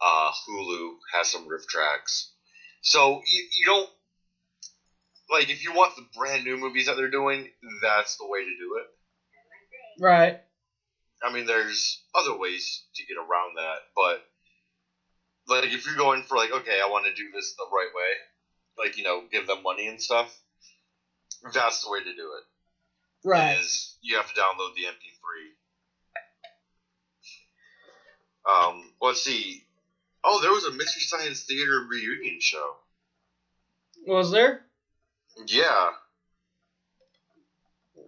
Uh, 0.00 0.30
Hulu 0.30 0.92
has 1.14 1.28
some 1.28 1.48
riff 1.48 1.66
tracks, 1.66 2.28
so 2.82 3.18
you, 3.26 3.42
you 3.58 3.66
don't 3.66 3.88
like 5.30 5.50
if 5.50 5.64
you 5.64 5.72
want 5.72 5.96
the 5.96 6.06
brand 6.16 6.44
new 6.44 6.56
movies 6.56 6.86
that 6.86 6.96
they're 6.96 7.10
doing, 7.10 7.48
that's 7.82 8.16
the 8.16 8.26
way 8.26 8.40
to 8.40 8.56
do 8.58 8.80
it. 8.80 10.02
right. 10.02 10.40
I 11.22 11.32
mean, 11.32 11.44
there's 11.44 12.02
other 12.14 12.38
ways 12.38 12.84
to 12.94 13.04
get 13.04 13.18
around 13.18 13.56
that, 13.56 13.78
but 13.94 14.24
like 15.48 15.72
if 15.72 15.86
you're 15.86 15.96
going 15.96 16.22
for 16.22 16.36
like, 16.36 16.50
okay, 16.50 16.80
I 16.82 16.88
want 16.88 17.04
to 17.06 17.14
do 17.14 17.30
this 17.32 17.54
the 17.56 17.66
right 17.70 17.90
way, 17.94 18.84
like 18.84 18.96
you 18.96 19.04
know, 19.04 19.22
give 19.30 19.46
them 19.46 19.62
money 19.62 19.86
and 19.86 20.00
stuff, 20.00 20.34
that's 21.52 21.84
the 21.84 21.90
way 21.90 21.98
to 22.00 22.14
do 22.14 22.32
it. 22.38 23.28
Right. 23.28 23.58
Is 23.60 23.96
you 24.00 24.16
have 24.16 24.32
to 24.32 24.40
download 24.40 24.74
the 24.74 24.84
MP3. 24.84 25.50
Um, 28.50 28.92
let's 29.02 29.22
see. 29.22 29.64
Oh, 30.24 30.40
there 30.40 30.50
was 30.50 30.64
a 30.64 30.72
Mystery 30.72 31.02
Science 31.02 31.44
Theater 31.44 31.86
reunion 31.88 32.40
show. 32.40 32.76
Was 34.06 34.30
there? 34.30 34.64
Yeah, 35.46 35.90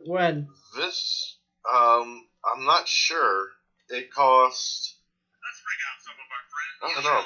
When? 0.04 0.46
this. 0.76 1.36
Um, 1.70 2.22
I'm 2.44 2.64
not 2.64 2.86
sure. 2.88 3.46
It 3.88 4.10
cost. 4.10 4.94
I 6.82 6.92
don't 6.94 7.04
know. 7.04 7.22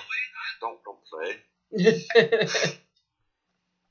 Don't 0.61 0.79
don't 0.85 0.99
play. 1.11 2.73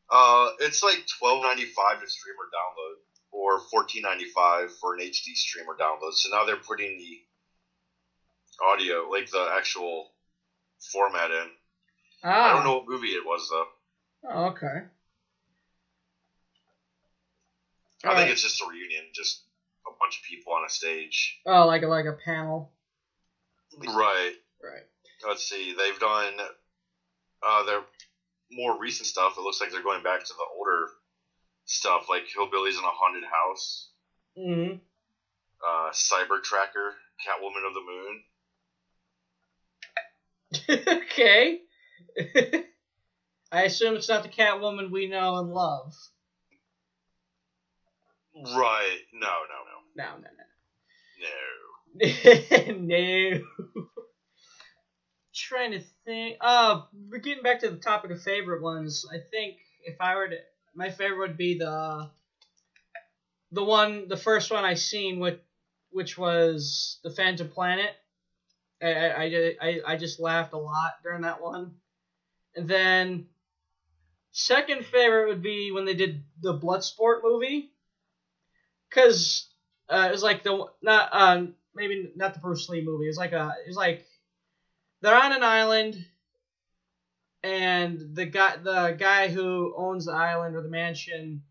Uh, 0.07 0.49
it's 0.60 0.84
like 0.84 1.03
twelve 1.18 1.41
ninety 1.41 1.65
five 1.65 1.99
to 1.99 2.07
stream 2.07 2.36
or 2.40 2.45
download, 2.45 2.98
or 3.32 3.60
fourteen 3.72 4.03
ninety 4.03 4.26
five 4.26 4.72
for 4.80 4.94
an 4.94 4.99
HD 4.99 5.34
stream 5.36 5.65
or 5.68 5.76
download. 5.76 6.14
So 6.14 6.30
now 6.30 6.45
they're 6.45 6.57
putting 6.57 6.95
the 6.98 7.18
audio, 8.64 9.10
like 9.10 9.27
the 9.32 9.49
actual 9.57 10.06
format 10.91 11.32
in. 11.32 11.48
ah. 12.23 12.52
I 12.52 12.53
don't 12.53 12.64
know 12.64 12.76
what 12.76 12.88
movie 12.88 13.07
it 13.07 13.26
was 13.26 13.49
though. 13.49 13.65
Oh, 14.32 14.45
okay. 14.49 14.86
I 18.06 18.10
think 18.10 18.18
Alright. 18.19 18.32
it's 18.32 18.44
just 18.44 18.61
a 18.61 18.65
reunion, 18.69 19.03
just 19.14 19.41
a 19.88 19.91
bunch 19.99 20.18
of 20.19 20.23
people 20.23 20.53
on 20.53 20.64
a 20.65 20.69
stage. 20.69 21.40
Oh, 21.45 21.65
like 21.65 21.82
a 21.84 21.88
like 21.88 22.06
a 22.06 22.14
panel. 22.14 22.72
Right. 23.77 24.34
Right. 24.64 24.84
Let's 25.27 25.48
see. 25.49 25.73
They've 25.77 25.99
done 25.99 26.34
uh, 27.45 27.64
their 27.65 27.82
more 28.52 28.80
recent 28.80 29.07
stuff. 29.07 29.38
It 29.38 29.41
looks 29.41 29.60
like 29.60 29.72
they're 29.72 29.84
going 29.84 30.03
back 30.03 30.23
to 30.23 30.34
the 30.34 30.45
older 30.57 30.88
stuff, 31.65 32.06
like 32.10 32.23
Hillbillies 32.23 32.77
in 32.77 32.84
a 32.84 32.94
Haunted 32.94 33.23
House, 33.23 33.90
Mm-hmm. 34.38 34.76
uh, 35.65 35.90
Cyber 35.91 36.41
Tracker, 36.44 36.94
Catwoman 37.26 37.65
of 37.68 37.73
the 37.73 37.82
Moon. 40.69 40.98
okay. 41.03 41.60
I 43.52 43.64
assume 43.64 43.95
it's 43.95 44.10
not 44.10 44.23
the 44.23 44.30
Catwoman 44.30 44.91
we 44.91 45.07
know 45.07 45.38
and 45.38 45.49
love. 45.49 45.94
Right. 48.35 48.99
No, 49.13 49.27
no, 49.27 49.63
No, 49.95 50.17
no, 50.17 50.27
no. 50.27 50.43
No. 52.01 52.75
no. 52.75 53.39
no. 53.39 53.41
Trying 55.33 55.71
to 55.71 55.81
think. 56.05 56.37
Uh, 56.41 56.81
we're 57.09 57.19
getting 57.19 57.43
back 57.43 57.61
to 57.61 57.69
the 57.69 57.77
topic 57.77 58.11
of 58.11 58.21
favorite 58.21 58.61
ones. 58.61 59.05
I 59.11 59.19
think 59.31 59.55
if 59.85 59.95
I 60.01 60.15
were 60.15 60.27
to, 60.29 60.37
my 60.73 60.89
favorite 60.89 61.19
would 61.19 61.37
be 61.37 61.57
the, 61.57 62.09
the 63.51 63.63
one, 63.63 64.07
the 64.09 64.17
first 64.17 64.51
one 64.51 64.65
I 64.65 64.73
seen, 64.73 65.19
which, 65.19 65.39
which 65.91 66.17
was 66.17 66.99
the 67.03 67.11
Phantom 67.11 67.47
Planet. 67.47 67.91
I, 68.81 68.87
I, 68.87 69.23
I, 69.23 69.55
I, 69.61 69.81
I 69.87 69.97
just 69.97 70.19
laughed 70.19 70.53
a 70.53 70.57
lot 70.57 70.95
during 71.03 71.21
that 71.21 71.41
one. 71.41 71.75
And 72.55 72.67
then, 72.67 73.27
second 74.31 74.85
favorite 74.85 75.29
would 75.29 75.41
be 75.41 75.71
when 75.71 75.85
they 75.85 75.93
did 75.93 76.23
the 76.41 76.57
Bloodsport 76.57 77.21
movie. 77.23 77.71
Cause 78.91 79.49
uh, 79.89 80.05
it 80.09 80.11
was 80.11 80.23
like 80.23 80.43
the 80.43 80.65
not 80.81 81.09
um 81.11 81.55
maybe 81.75 82.11
not 82.15 82.33
the 82.33 82.39
Bruce 82.39 82.69
Lee 82.69 82.83
movie. 82.83 83.05
It 83.05 83.09
was 83.09 83.17
like 83.17 83.33
a 83.33 83.53
it 83.65 83.67
was 83.67 83.77
like 83.77 84.05
they're 85.01 85.15
on 85.15 85.33
an 85.33 85.43
island, 85.43 86.03
and 87.43 88.15
the 88.15 88.25
guy 88.25 88.57
the 88.57 88.95
guy 88.97 89.27
who 89.27 89.73
owns 89.77 90.05
the 90.05 90.13
island 90.13 90.55
or 90.55 90.61
the 90.61 90.69
mansion 90.69 91.43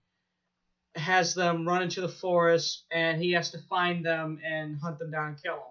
has 0.97 1.35
them 1.35 1.66
run 1.66 1.82
into 1.82 2.01
the 2.01 2.09
forest, 2.09 2.85
and 2.90 3.20
he 3.23 3.32
has 3.32 3.51
to 3.51 3.59
find 3.59 4.05
them 4.05 4.39
and 4.44 4.78
hunt 4.81 4.98
them 4.98 5.11
down 5.11 5.28
and 5.28 5.43
kill 5.43 5.55
them. 5.56 5.62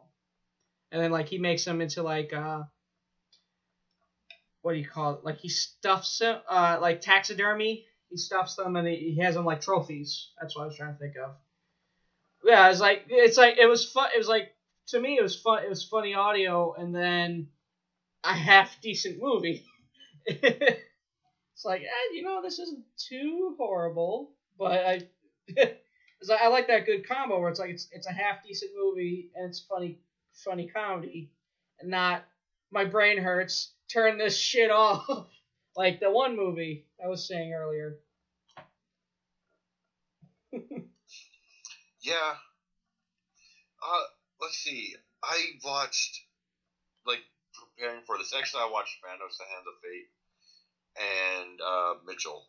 And 0.92 1.02
then 1.02 1.12
like 1.12 1.28
he 1.30 1.38
makes 1.38 1.66
them 1.66 1.82
into 1.82 2.04
like 2.04 2.34
uh 2.34 2.64
what 4.62 4.74
do 4.74 4.80
you 4.80 4.88
call 4.88 5.16
it? 5.16 5.26
Like 5.26 5.40
he 5.40 5.50
stuffs 5.50 6.20
them 6.20 6.40
uh 6.50 6.78
like 6.82 7.02
taxidermy. 7.02 7.86
He 8.10 8.18
stuffs 8.18 8.56
them 8.56 8.76
and 8.76 8.88
he 8.88 9.18
has 9.22 9.36
them 9.36 9.46
like 9.46 9.62
trophies. 9.62 10.30
That's 10.40 10.56
what 10.56 10.64
I 10.64 10.66
was 10.68 10.78
trying 10.78 10.94
to 10.94 11.00
think 11.00 11.16
of 11.18 11.36
yeah, 12.44 12.70
it's 12.70 12.80
like 12.80 13.06
it's 13.10 13.38
like 13.38 13.58
it 13.58 13.68
was 13.68 13.86
fun. 13.86 14.10
It 14.16 14.18
was 14.18 14.28
like 14.28 14.50
to 14.88 15.00
me, 15.00 15.18
it 15.18 15.24
was 15.24 15.36
fun. 15.36 15.64
It 15.64 15.70
was 15.70 15.84
funny 15.84 16.14
audio, 16.14 16.74
and 16.78 16.94
then 16.96 17.48
a 18.24 18.34
half 18.34 18.80
decent 18.82 19.20
movie. 19.20 19.64
it's 20.26 20.80
like 21.66 21.82
eh, 21.82 22.14
you 22.14 22.24
know 22.24 22.42
this 22.42 22.60
isn't 22.60 22.84
too 22.98 23.56
horrible, 23.58 24.32
but 24.58 24.86
I 24.86 25.02
It's 26.22 26.30
like, 26.30 26.42
I 26.42 26.48
like 26.48 26.68
that 26.68 26.86
good 26.86 27.06
combo 27.06 27.38
where 27.40 27.50
it's 27.50 27.60
like 27.60 27.72
it's 27.72 27.90
it's 27.92 28.08
a 28.08 28.14
half 28.14 28.42
decent 28.44 28.72
movie 28.78 29.30
and 29.36 29.46
it's 29.50 29.60
funny 29.60 30.00
funny 30.34 30.68
comedy, 30.68 31.30
and 31.82 31.90
not 31.92 32.24
my 32.72 32.86
brain 32.86 33.18
hurts. 33.18 33.74
Turn 33.92 34.18
this 34.18 34.38
shit 34.38 34.72
off. 34.72 35.06
like 35.76 36.00
the 36.00 36.10
one 36.10 36.38
movie 36.38 36.86
I 37.04 37.08
was 37.10 37.28
saying 37.28 37.52
earlier. 37.54 37.98
Yeah. 42.04 42.36
Uh, 43.82 44.04
let's 44.42 44.58
see. 44.58 44.96
I 45.24 45.40
watched, 45.64 46.22
like, 47.06 47.24
preparing 47.54 48.02
for 48.06 48.18
this. 48.18 48.34
Actually, 48.38 48.64
I 48.64 48.70
watched 48.72 48.98
Manos: 49.04 49.38
The 49.38 49.46
Hands 49.46 49.68
of 49.68 49.80
Fate 49.82 50.10
and 50.96 51.60
uh, 51.62 51.94
Mitchell. 52.06 52.46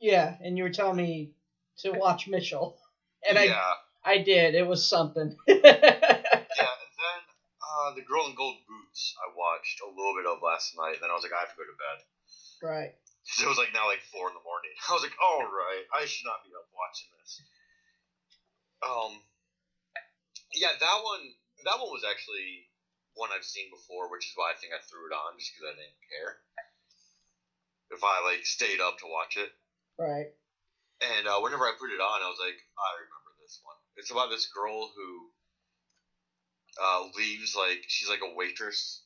Yeah, 0.00 0.36
and 0.40 0.56
you 0.56 0.64
were 0.64 0.70
telling 0.70 0.96
me 0.96 1.32
to 1.78 1.92
watch 1.92 2.28
Mitchell, 2.28 2.78
and 3.26 3.38
yeah. 3.38 3.54
I 3.54 3.74
I 4.04 4.22
did. 4.22 4.54
It 4.54 4.66
was 4.66 4.86
something. 4.86 5.36
Yeah, 6.58 6.74
and 6.74 6.94
then 6.98 7.20
uh, 7.62 7.94
The 7.94 8.02
Girl 8.02 8.26
in 8.26 8.34
Gold 8.34 8.58
Boots 8.66 9.14
I 9.22 9.30
watched 9.36 9.78
a 9.78 9.86
little 9.86 10.16
bit 10.18 10.26
of 10.26 10.42
last 10.42 10.74
night. 10.74 10.98
Then 10.98 11.10
I 11.10 11.14
was 11.14 11.22
like, 11.22 11.30
I 11.30 11.46
have 11.46 11.54
to 11.54 11.60
go 11.60 11.62
to 11.62 11.78
bed. 11.78 11.98
right. 12.66 12.92
it 13.42 13.46
was 13.46 13.60
like 13.60 13.70
now 13.70 13.86
like 13.86 14.02
four 14.10 14.26
in 14.26 14.34
the 14.34 14.42
morning. 14.42 14.74
I 14.90 14.96
was 14.96 15.06
like, 15.06 15.14
all 15.22 15.46
right, 15.46 15.84
I 15.94 16.02
should 16.08 16.26
not 16.26 16.42
be 16.42 16.50
up 16.50 16.66
watching 16.74 17.10
this. 17.20 17.38
Um, 18.82 19.22
yeah, 20.54 20.72
that 20.78 20.98
one 21.02 21.24
that 21.64 21.78
one 21.78 21.90
was 21.90 22.06
actually 22.06 22.66
one 23.14 23.30
I've 23.34 23.44
seen 23.44 23.70
before, 23.70 24.10
which 24.10 24.26
is 24.26 24.34
why 24.38 24.54
I 24.54 24.58
think 24.58 24.72
I 24.72 24.80
threw 24.86 25.10
it 25.10 25.14
on 25.14 25.34
just 25.38 25.50
because 25.52 25.74
I 25.74 25.74
didn't 25.74 26.06
care 26.06 26.38
if 27.90 28.04
I 28.04 28.22
like 28.22 28.46
stayed 28.46 28.80
up 28.80 28.98
to 28.98 29.10
watch 29.10 29.36
it. 29.36 29.50
Right. 29.98 30.30
And 31.02 31.26
uh, 31.26 31.38
whenever 31.42 31.66
I 31.66 31.78
put 31.78 31.94
it 31.94 32.02
on, 32.02 32.22
I 32.22 32.30
was 32.30 32.42
like, 32.42 32.58
I 32.58 32.90
remember 33.02 33.32
this 33.42 33.58
one. 33.62 33.78
It's 33.96 34.10
about 34.10 34.30
this 34.30 34.50
girl 34.50 34.90
who 34.94 35.30
uh, 36.78 37.02
leaves 37.16 37.54
like 37.54 37.82
she's 37.86 38.08
like 38.08 38.22
a 38.22 38.34
waitress 38.34 39.02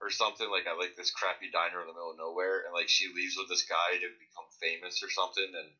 or 0.00 0.10
something 0.10 0.46
like 0.50 0.66
at 0.66 0.78
like 0.78 0.94
this 0.94 1.10
crappy 1.10 1.50
diner 1.50 1.82
in 1.82 1.86
the 1.90 1.94
middle 1.94 2.14
of 2.14 2.18
nowhere, 2.18 2.62
and 2.62 2.74
like 2.74 2.88
she 2.88 3.10
leaves 3.10 3.34
with 3.34 3.48
this 3.48 3.66
guy 3.66 3.98
to 3.98 4.08
become 4.18 4.46
famous 4.62 5.02
or 5.02 5.10
something, 5.10 5.50
and 5.58 5.70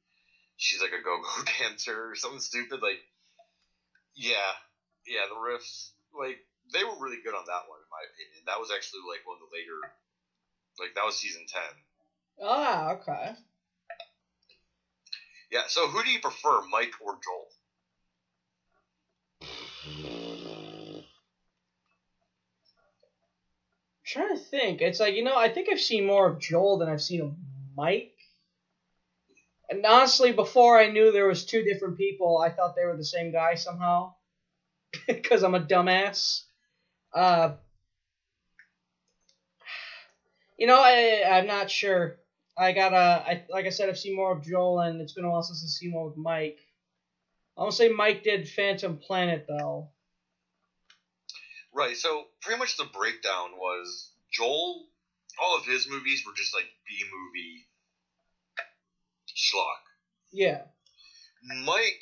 she's 0.56 0.82
like 0.82 0.94
a 0.94 1.02
go-go 1.02 1.42
dancer 1.58 2.10
or 2.10 2.16
something 2.16 2.42
stupid. 2.42 2.82
Like, 2.82 2.98
yeah, 4.18 4.50
yeah, 5.06 5.24
the 5.30 5.36
riffs 5.38 5.90
like 6.12 6.38
they 6.72 6.82
were 6.82 6.98
really 6.98 7.18
good 7.22 7.34
on 7.34 7.44
that 7.46 7.62
one 7.70 7.78
in 7.78 7.88
my 7.88 8.02
opinion. 8.02 8.42
That 8.46 8.58
was 8.58 8.70
actually 8.74 9.00
like 9.08 9.24
one 9.24 9.38
of 9.40 9.48
the 9.48 9.54
later, 9.56 9.78
like 10.78 10.92
that 10.94 11.04
was 11.06 11.16
season 11.16 11.46
ten. 11.46 11.70
Ah, 12.42 12.90
okay. 12.92 13.32
Yeah. 15.50 15.62
So 15.68 15.86
who 15.86 16.02
do 16.02 16.10
you 16.10 16.18
prefer, 16.18 16.60
Mike 16.70 16.92
or 17.00 17.14
Joel? 17.22 17.48
I'm 21.00 21.04
trying 24.04 24.36
to 24.36 24.42
think. 24.42 24.80
It's 24.80 24.98
like 24.98 25.14
you 25.14 25.22
know, 25.22 25.36
I 25.36 25.48
think 25.48 25.68
I've 25.70 25.80
seen 25.80 26.04
more 26.04 26.26
of 26.26 26.40
Joel 26.40 26.78
than 26.78 26.88
I've 26.88 27.00
seen 27.02 27.20
of 27.20 27.32
Mike. 27.76 28.08
And 29.70 29.84
honestly, 29.84 30.32
before 30.32 30.78
I 30.78 30.88
knew 30.88 31.12
there 31.12 31.28
was 31.28 31.44
two 31.44 31.62
different 31.62 31.98
people, 31.98 32.38
I 32.38 32.50
thought 32.50 32.74
they 32.74 32.86
were 32.86 32.96
the 32.96 33.04
same 33.04 33.32
guy 33.32 33.54
somehow. 33.54 34.14
Because 35.06 35.42
I'm 35.42 35.54
a 35.54 35.60
dumbass. 35.60 36.44
Uh, 37.12 37.56
you 40.58 40.66
know, 40.66 40.80
I 40.80 41.24
I'm 41.30 41.46
not 41.46 41.70
sure. 41.70 42.16
I 42.56 42.72
gotta. 42.72 42.96
I 42.96 43.44
like 43.50 43.66
I 43.66 43.70
said, 43.70 43.88
I've 43.88 43.98
seen 43.98 44.16
more 44.16 44.32
of 44.32 44.42
Joel, 44.42 44.80
and 44.80 45.00
it's 45.00 45.12
been 45.12 45.24
a 45.24 45.30
while 45.30 45.42
since 45.42 45.62
I've 45.62 45.70
seen 45.70 45.92
with 45.94 46.16
Mike. 46.16 46.58
I 47.56 47.62
want 47.62 47.72
to 47.72 47.76
say 47.76 47.88
Mike 47.88 48.22
did 48.22 48.48
Phantom 48.48 48.96
Planet 48.96 49.46
though. 49.46 49.90
Right. 51.72 51.96
So 51.96 52.24
pretty 52.40 52.58
much 52.58 52.76
the 52.76 52.84
breakdown 52.84 53.50
was 53.56 54.10
Joel. 54.32 54.86
All 55.40 55.56
of 55.56 55.64
his 55.64 55.88
movies 55.88 56.24
were 56.26 56.32
just 56.34 56.54
like 56.54 56.66
B 56.88 57.04
movie 57.04 57.67
schlock. 59.38 59.82
Yeah. 60.32 60.62
Mike 61.64 62.00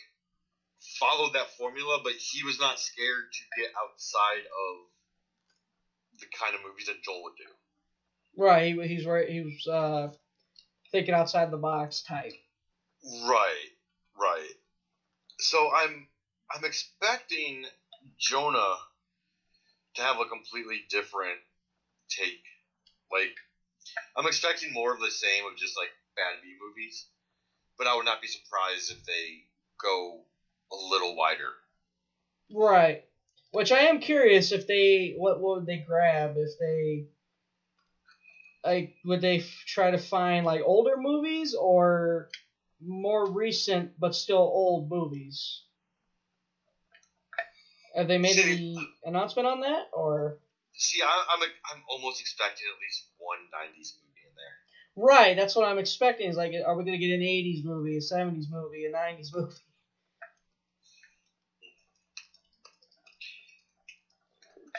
followed 0.99 1.35
that 1.35 1.51
formula, 1.59 2.01
but 2.03 2.15
he 2.15 2.43
was 2.43 2.59
not 2.59 2.81
scared 2.81 3.31
to 3.33 3.63
get 3.63 3.71
outside 3.85 4.41
of 4.41 6.21
the 6.21 6.27
kind 6.41 6.55
of 6.55 6.63
movies 6.67 6.87
that 6.87 7.03
Joel 7.05 7.25
would 7.25 7.37
do. 7.37 8.43
Right. 8.43 8.75
He, 8.75 8.89
he's 8.89 9.07
right. 9.07 9.29
He 9.29 9.43
was 9.43 9.67
uh, 9.67 10.13
thinking 10.91 11.15
outside 11.15 11.51
the 11.51 11.59
box 11.59 12.03
type. 12.03 12.33
Right. 13.25 13.71
Right. 14.19 14.55
So 15.39 15.71
I'm 15.75 16.09
I'm 16.51 16.65
expecting 16.65 17.65
Jonah 18.19 18.77
to 19.97 20.03
have 20.03 20.21
a 20.21 20.25
completely 20.25 20.85
different 20.89 21.39
take. 22.09 22.43
Like 23.13 23.35
I'm 24.17 24.27
expecting 24.27 24.73
more 24.73 24.95
of 24.95 25.01
the 25.01 25.11
same 25.11 25.45
of 25.51 25.59
just 25.59 25.77
like 25.77 25.91
bad 26.17 26.41
B 26.43 26.57
movies, 26.61 27.07
but 27.79 27.87
I 27.87 27.95
would 27.95 28.05
not 28.05 28.21
be 28.21 28.29
surprised 28.29 28.91
if 28.91 29.05
they 29.05 29.45
go 29.81 30.25
a 30.73 30.77
little 30.77 31.15
wider. 31.17 31.53
Right. 32.51 33.03
Which 33.53 33.73
I 33.73 33.81
am 33.81 34.01
curious 34.01 34.53
if 34.53 34.67
they 34.67 35.15
what, 35.17 35.41
what 35.41 35.59
would 35.59 35.67
they 35.67 35.79
grab 35.79 36.35
if 36.37 36.51
they 36.59 37.07
like 38.65 38.93
would 39.05 39.21
they 39.21 39.37
f- 39.37 39.65
try 39.67 39.91
to 39.91 39.99
find 39.99 40.45
like 40.45 40.63
older 40.65 40.97
movies 40.97 41.55
or 41.55 42.29
more 42.81 43.31
recent 43.31 43.93
but 43.99 44.15
still 44.15 44.39
old 44.39 44.91
movies? 44.91 45.63
Have 47.95 48.09
they 48.09 48.19
made 48.19 48.39
any 48.39 48.77
announcement 49.05 49.49
on 49.49 49.61
that 49.61 49.87
or? 49.93 50.37
See, 50.75 51.01
I, 51.03 51.25
I'm 51.31 51.41
a, 51.41 51.47
I'm 51.47 51.83
almost 51.89 52.21
expecting 52.21 52.67
at 52.69 52.79
least 52.79 53.07
one 53.17 53.39
'90s 53.51 53.95
movie. 53.97 54.06
Right, 54.97 55.37
that's 55.37 55.55
what 55.55 55.67
I'm 55.67 55.79
expecting. 55.79 56.29
Is 56.31 56.37
like, 56.37 56.53
are 56.65 56.75
we 56.75 56.85
gonna 56.85 56.97
get 56.99 57.13
an 57.15 57.23
'80s 57.23 57.63
movie, 57.65 57.99
a 57.99 58.01
'70s 58.01 58.49
movie, 58.51 58.87
a 58.87 58.91
'90s 58.91 59.33
movie? 59.35 59.53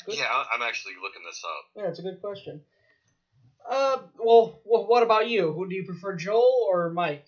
Yeah, 0.08 0.26
I- 0.26 0.46
I'm 0.54 0.62
actually 0.62 0.94
looking 1.02 1.22
this 1.24 1.44
up. 1.44 1.66
Yeah, 1.76 1.90
it's 1.90 2.00
a 2.00 2.02
good 2.02 2.20
question. 2.22 2.62
Uh, 3.70 4.04
well, 4.18 4.60
wh- 4.64 4.88
what 4.88 5.04
about 5.04 5.28
you? 5.28 5.52
Who 5.52 5.68
do 5.68 5.76
you 5.76 5.84
prefer, 5.86 6.16
Joel 6.16 6.66
or 6.70 6.90
Mike? 6.90 7.26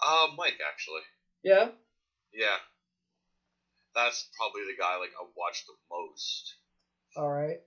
Uh, 0.00 0.28
Mike 0.36 0.58
actually. 0.70 1.00
Yeah. 1.42 1.70
Yeah. 2.32 2.56
That's 3.94 4.28
probably 4.36 4.62
the 4.62 4.76
guy 4.80 4.96
like 4.96 5.10
I 5.20 5.24
watch 5.36 5.64
the 5.66 5.74
most. 5.90 6.54
All 7.16 7.30
right. 7.30 7.58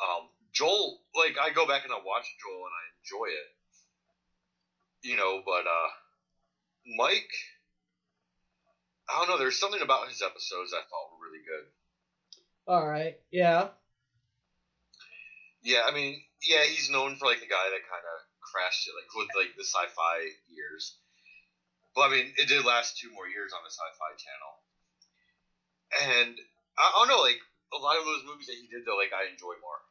Um, 0.00 0.28
Joel, 0.58 0.98
like 1.14 1.38
I 1.38 1.54
go 1.54 1.66
back 1.70 1.84
and 1.84 1.92
I 1.92 2.02
watch 2.02 2.26
Joel 2.42 2.66
and 2.66 2.74
I 2.74 2.84
enjoy 2.98 3.30
it. 3.30 3.48
You 5.06 5.14
know, 5.14 5.40
but 5.46 5.70
uh, 5.70 5.90
Mike, 6.98 7.30
I 9.06 9.22
don't 9.22 9.30
know. 9.30 9.38
There's 9.38 9.60
something 9.60 9.82
about 9.82 10.08
his 10.08 10.20
episodes 10.20 10.74
I 10.74 10.82
thought 10.82 11.14
were 11.14 11.30
really 11.30 11.46
good. 11.46 11.70
All 12.66 12.86
right. 12.86 13.14
Yeah. 13.30 13.68
Yeah, 15.62 15.86
I 15.86 15.94
mean, 15.94 16.18
yeah, 16.42 16.66
he's 16.66 16.90
known 16.90 17.14
for 17.16 17.26
like 17.26 17.38
the 17.38 17.46
guy 17.46 17.70
that 17.70 17.86
kind 17.86 18.02
of 18.02 18.18
crashed 18.42 18.90
it, 18.90 18.98
like 18.98 19.10
with 19.14 19.30
like 19.38 19.54
the 19.54 19.62
sci-fi 19.62 20.26
years. 20.50 20.98
But 21.94 22.10
I 22.10 22.10
mean, 22.10 22.34
it 22.34 22.48
did 22.50 22.66
last 22.66 22.98
two 22.98 23.10
more 23.14 23.26
years 23.26 23.54
on 23.54 23.62
the 23.62 23.70
Sci-Fi 23.74 24.10
Channel, 24.22 24.54
and 26.14 26.34
I, 26.78 26.82
I 26.82 26.94
don't 27.02 27.10
know, 27.10 27.22
like 27.22 27.42
a 27.74 27.78
lot 27.78 27.98
of 27.98 28.06
those 28.06 28.22
movies 28.26 28.46
that 28.46 28.58
he 28.58 28.70
did, 28.70 28.86
though, 28.86 28.98
like 28.98 29.10
I 29.10 29.30
enjoy 29.30 29.58
more. 29.58 29.82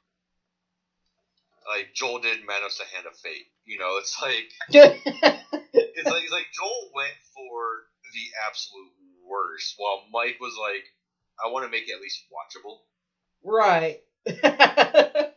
Like 1.68 1.94
Joel 1.94 2.20
did 2.20 2.46
Manos: 2.46 2.78
The 2.78 2.86
Hand 2.86 3.06
of 3.06 3.16
Fate. 3.18 3.48
You 3.66 3.78
know, 3.78 3.98
it's 3.98 4.18
like 4.22 4.50
it's 4.70 6.10
like 6.10 6.24
it's 6.24 6.32
like 6.32 6.48
Joel 6.54 6.90
went 6.94 7.14
for 7.36 7.84
the 8.14 8.26
absolute 8.48 8.92
worst, 9.30 9.74
while 9.78 10.04
Mike 10.12 10.38
was 10.40 10.58
like, 10.60 10.84
I 11.44 11.52
want 11.52 11.66
to 11.66 11.72
make 11.72 11.88
it 11.90 11.94
at 11.94 12.02
least 12.02 12.24
watchable. 12.32 12.80
Right. 13.44 14.00
like, 14.44 15.34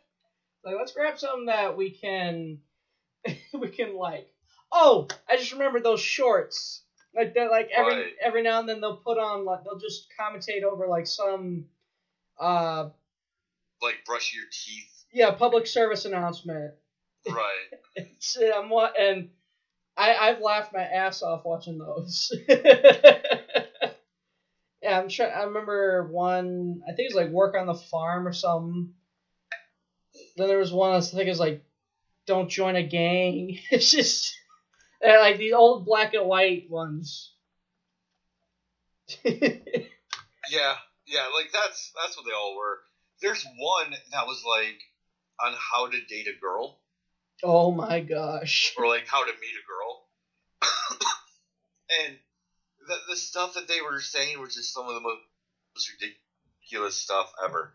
let's 0.65 0.93
grab 0.93 1.19
something 1.19 1.47
that 1.47 1.77
we 1.77 1.91
can, 1.91 2.59
we 3.59 3.69
can 3.69 3.95
like. 3.97 4.29
Oh, 4.73 5.09
I 5.29 5.37
just 5.37 5.53
remember 5.53 5.81
those 5.81 6.01
shorts. 6.01 6.83
Like 7.15 7.35
that, 7.35 7.51
like 7.51 7.71
every 7.75 7.95
Right. 7.97 8.13
every 8.23 8.43
now 8.43 8.61
and 8.61 8.69
then 8.69 8.81
they'll 8.81 8.97
put 8.97 9.19
on 9.19 9.45
like 9.45 9.65
they'll 9.65 9.81
just 9.81 10.07
commentate 10.19 10.63
over 10.63 10.87
like 10.87 11.09
some, 11.09 11.67
uh, 12.39 12.89
Like 13.83 14.05
brush 14.07 14.33
your 14.33 14.45
teeth, 14.45 15.00
yeah, 15.13 15.31
public 15.31 15.67
service 15.67 16.05
announcement. 16.05 16.73
right? 17.29 17.67
It's, 17.97 18.37
I'm 18.37 18.69
wa- 18.69 18.91
and 18.99 19.29
I 19.97 20.15
I've 20.15 20.41
laughed 20.41 20.73
my 20.73 20.83
ass 20.83 21.23
off 21.23 21.45
watching 21.45 21.79
those. 21.79 22.31
yeah, 22.49 23.15
I'm 24.99 25.09
sure. 25.09 25.31
I 25.31 25.43
remember 25.45 26.09
one. 26.11 26.81
I 26.89 26.93
think 26.93 27.11
it 27.11 27.15
was 27.15 27.25
like 27.25 27.33
work 27.33 27.55
on 27.55 27.67
the 27.67 27.75
farm 27.75 28.27
or 28.27 28.33
something. 28.33 28.89
Then 30.37 30.49
there 30.49 30.59
was 30.59 30.73
one. 30.73 30.95
I 30.95 31.01
think 31.01 31.27
it 31.27 31.31
was 31.31 31.41
like, 31.41 31.63
don't 32.27 32.49
join 32.49 32.77
a 32.77 32.83
gang. 32.83 33.59
It's 33.71 33.91
just 33.91 34.35
like 35.03 35.39
these 35.39 35.53
old 35.53 35.85
black 35.85 36.15
and 36.15 36.27
white 36.27 36.67
ones. 36.71 37.33
Yeah, 39.25 40.75
yeah, 41.07 41.27
like 41.35 41.51
that's 41.53 41.93
that's 42.01 42.17
what 42.17 42.25
they 42.27 42.33
all 42.33 42.57
were. 42.57 42.79
There's 43.21 43.45
one 43.45 43.91
that 44.13 44.27
was 44.27 44.43
like 44.47 44.79
on 45.45 45.55
how 45.73 45.87
to 45.87 46.01
date 46.09 46.27
a 46.29 46.39
girl 46.41 46.77
oh 47.43 47.71
my 47.71 48.01
gosh. 48.01 48.73
or 48.77 48.87
like 48.87 49.07
how 49.07 49.25
to 49.25 49.33
meet 49.41 49.55
a 49.55 49.67
girl, 49.67 50.03
and 52.07 52.17
the 52.87 52.97
the 53.09 53.17
stuff 53.17 53.55
that 53.55 53.69
they 53.69 53.81
were 53.81 54.01
saying 54.01 54.41
was 54.41 54.55
just 54.55 54.73
some 54.73 54.87
of 54.87 54.95
the 54.95 55.01
most 55.01 55.91
ridiculous 56.01 56.97
stuff 56.97 57.31
ever. 57.45 57.73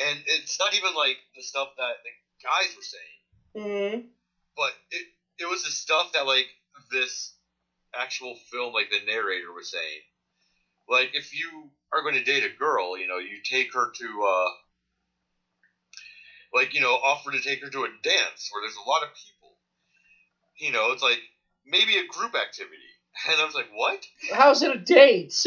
And 0.00 0.18
it's 0.26 0.58
not 0.58 0.74
even 0.74 0.94
like 0.94 1.16
the 1.36 1.42
stuff 1.42 1.68
that 1.76 1.94
the 2.02 2.10
guys 2.42 2.74
were 2.76 2.82
saying, 2.82 3.18
Mm. 3.54 4.04
but 4.56 4.72
it 4.90 5.06
it 5.38 5.46
was 5.46 5.62
the 5.62 5.70
stuff 5.70 6.12
that 6.12 6.26
like 6.26 6.48
this 6.90 7.34
actual 7.94 8.36
film, 8.50 8.72
like 8.72 8.90
the 8.90 9.04
narrator 9.06 9.52
was 9.54 9.70
saying. 9.70 10.00
Like 10.88 11.10
if 11.14 11.32
you 11.38 11.70
are 11.92 12.02
going 12.02 12.14
to 12.14 12.24
date 12.24 12.44
a 12.44 12.58
girl, 12.58 12.98
you 12.98 13.06
know, 13.06 13.18
you 13.18 13.38
take 13.44 13.72
her 13.74 13.90
to 13.94 14.22
uh 14.24 14.50
like, 16.54 16.74
you 16.74 16.80
know, 16.80 16.92
offer 16.92 17.30
to 17.30 17.40
take 17.40 17.62
her 17.62 17.70
to 17.70 17.84
a 17.84 17.88
dance 18.02 18.50
where 18.50 18.62
there's 18.62 18.76
a 18.76 18.88
lot 18.88 19.02
of 19.02 19.08
people. 19.14 19.56
You 20.58 20.72
know, 20.72 20.92
it's 20.92 21.02
like 21.02 21.20
maybe 21.64 21.96
a 21.96 22.06
group 22.06 22.34
activity. 22.34 22.76
And 23.28 23.38
I 23.38 23.44
was 23.44 23.54
like, 23.54 23.68
What? 23.74 24.00
How's 24.32 24.62
it 24.62 24.70
a 24.70 24.78
date? 24.78 25.34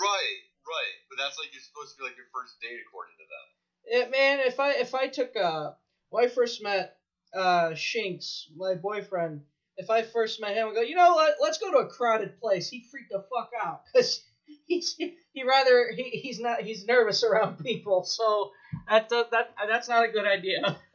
Right, 0.00 0.40
right. 0.68 0.94
But 1.08 1.18
that's 1.18 1.38
like 1.38 1.52
you're 1.52 1.62
supposed 1.62 1.92
to 1.92 1.98
be 1.98 2.04
like 2.04 2.16
your 2.16 2.28
first 2.32 2.60
date 2.60 2.80
according 2.86 3.16
to 3.16 3.26
them. 3.26 3.46
Yeah, 3.86 4.06
man, 4.10 4.40
if 4.46 4.60
I 4.60 4.72
if 4.72 4.94
I 4.94 5.08
took 5.08 5.36
uh 5.36 5.72
when 6.10 6.24
I 6.24 6.28
first 6.28 6.62
met 6.62 6.96
uh 7.34 7.74
Shinks, 7.74 8.48
my 8.56 8.74
boyfriend, 8.74 9.42
if 9.76 9.90
I 9.90 10.02
first 10.02 10.40
met 10.40 10.54
him, 10.56 10.68
I 10.68 10.74
go, 10.74 10.80
you 10.82 10.96
know 10.96 11.14
what? 11.14 11.36
Let's 11.40 11.58
go 11.58 11.70
to 11.72 11.78
a 11.78 11.88
crowded 11.88 12.40
place. 12.40 12.68
He 12.68 12.86
freaked 12.90 13.10
the 13.10 13.24
fuck 13.34 13.50
out 13.62 13.82
because 13.92 14.22
he's 14.66 14.96
he 15.32 15.44
rather 15.44 15.90
he, 15.94 16.02
he's 16.10 16.40
not 16.40 16.60
he's 16.60 16.86
nervous 16.86 17.24
around 17.24 17.58
people. 17.64 18.04
So 18.04 18.50
that 18.88 19.08
that, 19.08 19.30
that 19.30 19.54
that's 19.68 19.88
not 19.88 20.04
a 20.04 20.08
good 20.08 20.26
idea. 20.26 20.76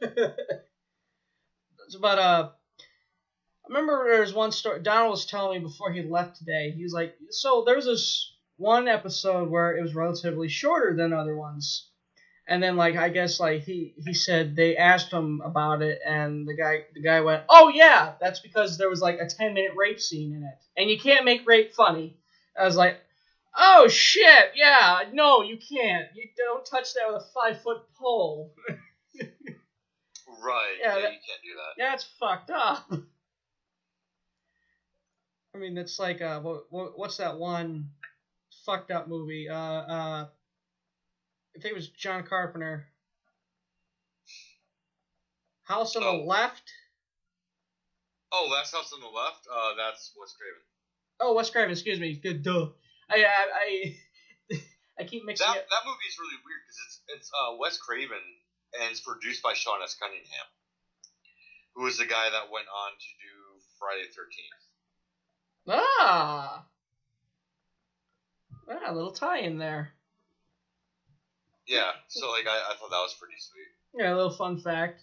but 2.00 2.18
uh, 2.18 2.50
I 2.50 3.68
remember 3.68 4.08
there 4.10 4.20
was 4.20 4.34
one 4.34 4.52
story 4.52 4.82
Donald 4.82 5.10
was 5.10 5.26
telling 5.26 5.58
me 5.58 5.64
before 5.66 5.92
he 5.92 6.02
left 6.02 6.36
today. 6.36 6.72
He 6.72 6.82
was 6.82 6.92
like, 6.92 7.14
so 7.30 7.64
there 7.66 7.76
was 7.76 7.86
this 7.86 8.34
one 8.56 8.88
episode 8.88 9.50
where 9.50 9.76
it 9.76 9.82
was 9.82 9.94
relatively 9.94 10.48
shorter 10.48 10.94
than 10.94 11.12
other 11.12 11.36
ones. 11.36 11.88
And 12.48 12.60
then 12.62 12.76
like 12.76 12.96
I 12.96 13.08
guess 13.08 13.38
like 13.38 13.62
he 13.62 13.94
he 14.04 14.14
said 14.14 14.56
they 14.56 14.76
asked 14.76 15.12
him 15.12 15.40
about 15.44 15.80
it 15.80 16.00
and 16.04 16.46
the 16.46 16.56
guy 16.56 16.84
the 16.92 17.00
guy 17.00 17.20
went, 17.20 17.44
"Oh 17.48 17.68
yeah, 17.68 18.14
that's 18.20 18.40
because 18.40 18.76
there 18.76 18.90
was 18.90 19.00
like 19.00 19.20
a 19.20 19.26
10-minute 19.26 19.76
rape 19.76 20.00
scene 20.00 20.34
in 20.34 20.42
it. 20.42 20.58
And 20.76 20.90
you 20.90 20.98
can't 20.98 21.24
make 21.24 21.46
rape 21.46 21.72
funny." 21.72 22.16
I 22.58 22.64
was 22.64 22.76
like, 22.76 22.98
"Oh 23.56 23.88
shit. 23.88 24.52
Yeah, 24.54 25.02
no, 25.12 25.42
you 25.42 25.56
can't. 25.58 26.06
You 26.14 26.28
don't 26.36 26.64
touch 26.64 26.94
that 26.94 27.12
with 27.12 27.22
a 27.22 27.26
5-foot 27.38 27.92
pole." 27.94 28.54
Right. 30.44 30.74
Yeah, 30.80 30.96
Yeah, 30.96 31.02
that- 31.02 31.12
you 31.12 31.18
can't 31.18 31.42
do 31.44 31.54
that. 31.56 31.74
That's 31.78 32.04
fucked 32.18 32.50
up. 32.50 32.90
I 35.54 35.58
mean, 35.58 35.76
it's 35.78 35.98
like 35.98 36.20
uh, 36.22 36.40
what, 36.40 36.64
what 36.70 36.98
what's 36.98 37.18
that 37.18 37.38
one 37.38 37.90
fucked 38.64 38.90
up 38.90 39.06
movie? 39.06 39.48
Uh, 39.48 39.54
uh, 39.54 40.26
I 40.26 41.60
think 41.60 41.72
it 41.72 41.74
was 41.76 41.88
John 41.88 42.24
Carpenter. 42.24 42.86
House 45.64 45.94
on 45.96 46.02
the 46.02 46.10
Left. 46.24 46.70
Oh, 48.32 48.48
last 48.50 48.74
house 48.74 48.92
on 48.94 49.00
the 49.00 49.06
left. 49.06 49.46
Uh, 49.46 49.74
that's 49.76 50.12
Wes 50.18 50.32
Craven. 50.32 50.62
Oh, 51.20 51.34
Wes 51.34 51.50
Craven. 51.50 51.70
Excuse 51.70 52.00
me. 52.00 52.14
Good. 52.14 52.42
Duh. 52.42 52.68
I 53.10 53.24
I 53.24 53.46
I, 53.54 54.56
I 55.00 55.04
keep 55.04 55.24
mixing 55.24 55.46
That 55.46 55.56
it. 55.56 55.66
that 55.70 55.82
movie 55.84 56.06
is 56.08 56.16
really 56.18 56.36
weird 56.44 56.60
because 56.66 56.78
it's 56.86 57.00
it's 57.08 57.30
uh, 57.32 57.54
Wes 57.56 57.76
Craven 57.76 58.22
and 58.80 58.90
it's 58.90 59.00
produced 59.00 59.42
by 59.42 59.52
Sean 59.54 59.82
S. 59.82 59.94
Cunningham, 59.94 60.46
who 61.74 61.82
was 61.84 61.96
the 61.96 62.06
guy 62.06 62.30
that 62.30 62.50
went 62.50 62.66
on 62.68 62.92
to 62.92 63.08
do 63.20 63.60
Friday 63.78 64.02
the 64.04 64.12
Thirteenth. 64.12 64.62
Ah. 65.68 66.64
Ah, 68.68 68.90
a 68.90 68.92
little 68.92 69.10
tie 69.10 69.38
in 69.40 69.58
there. 69.58 69.90
Yeah, 71.66 71.92
so 72.08 72.30
like 72.30 72.46
I, 72.46 72.56
I 72.70 72.74
thought 72.74 72.90
that 72.90 72.98
was 73.02 73.14
pretty 73.14 73.34
sweet. 73.38 74.00
Yeah, 74.00 74.12
a 74.12 74.16
little 74.16 74.30
fun 74.30 74.56
fact. 74.56 75.00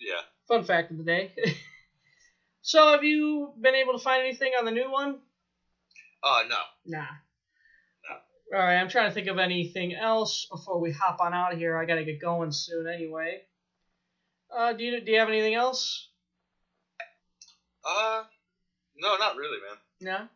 Yeah. 0.00 0.20
Fun 0.48 0.62
fact 0.62 0.90
of 0.90 0.96
the 0.96 1.04
day. 1.04 1.30
so, 2.62 2.88
have 2.90 3.02
you 3.04 3.52
been 3.60 3.74
able 3.74 3.92
to 3.92 3.98
find 3.98 4.20
anything 4.20 4.54
on 4.54 4.64
the 4.64 4.70
new 4.72 4.90
one? 4.90 5.20
Uh 6.22 6.42
no. 6.48 6.58
Nah. 6.86 7.04
All 8.52 8.60
right, 8.60 8.76
I'm 8.76 8.88
trying 8.88 9.08
to 9.08 9.14
think 9.14 9.26
of 9.28 9.38
anything 9.38 9.94
else 9.94 10.46
before 10.50 10.80
we 10.80 10.92
hop 10.92 11.20
on 11.20 11.32
out 11.32 11.52
of 11.52 11.58
here. 11.58 11.76
I 11.76 11.86
gotta 11.86 12.04
get 12.04 12.20
going 12.20 12.52
soon 12.52 12.86
anyway. 12.86 13.42
Uh, 14.54 14.72
do 14.74 14.84
you 14.84 15.00
do 15.00 15.10
you 15.10 15.18
have 15.18 15.28
anything 15.28 15.54
else? 15.54 16.08
Uh, 17.84 18.22
no, 18.96 19.16
not 19.16 19.36
really, 19.36 19.58
man. 19.58 19.78
No. 20.00 20.28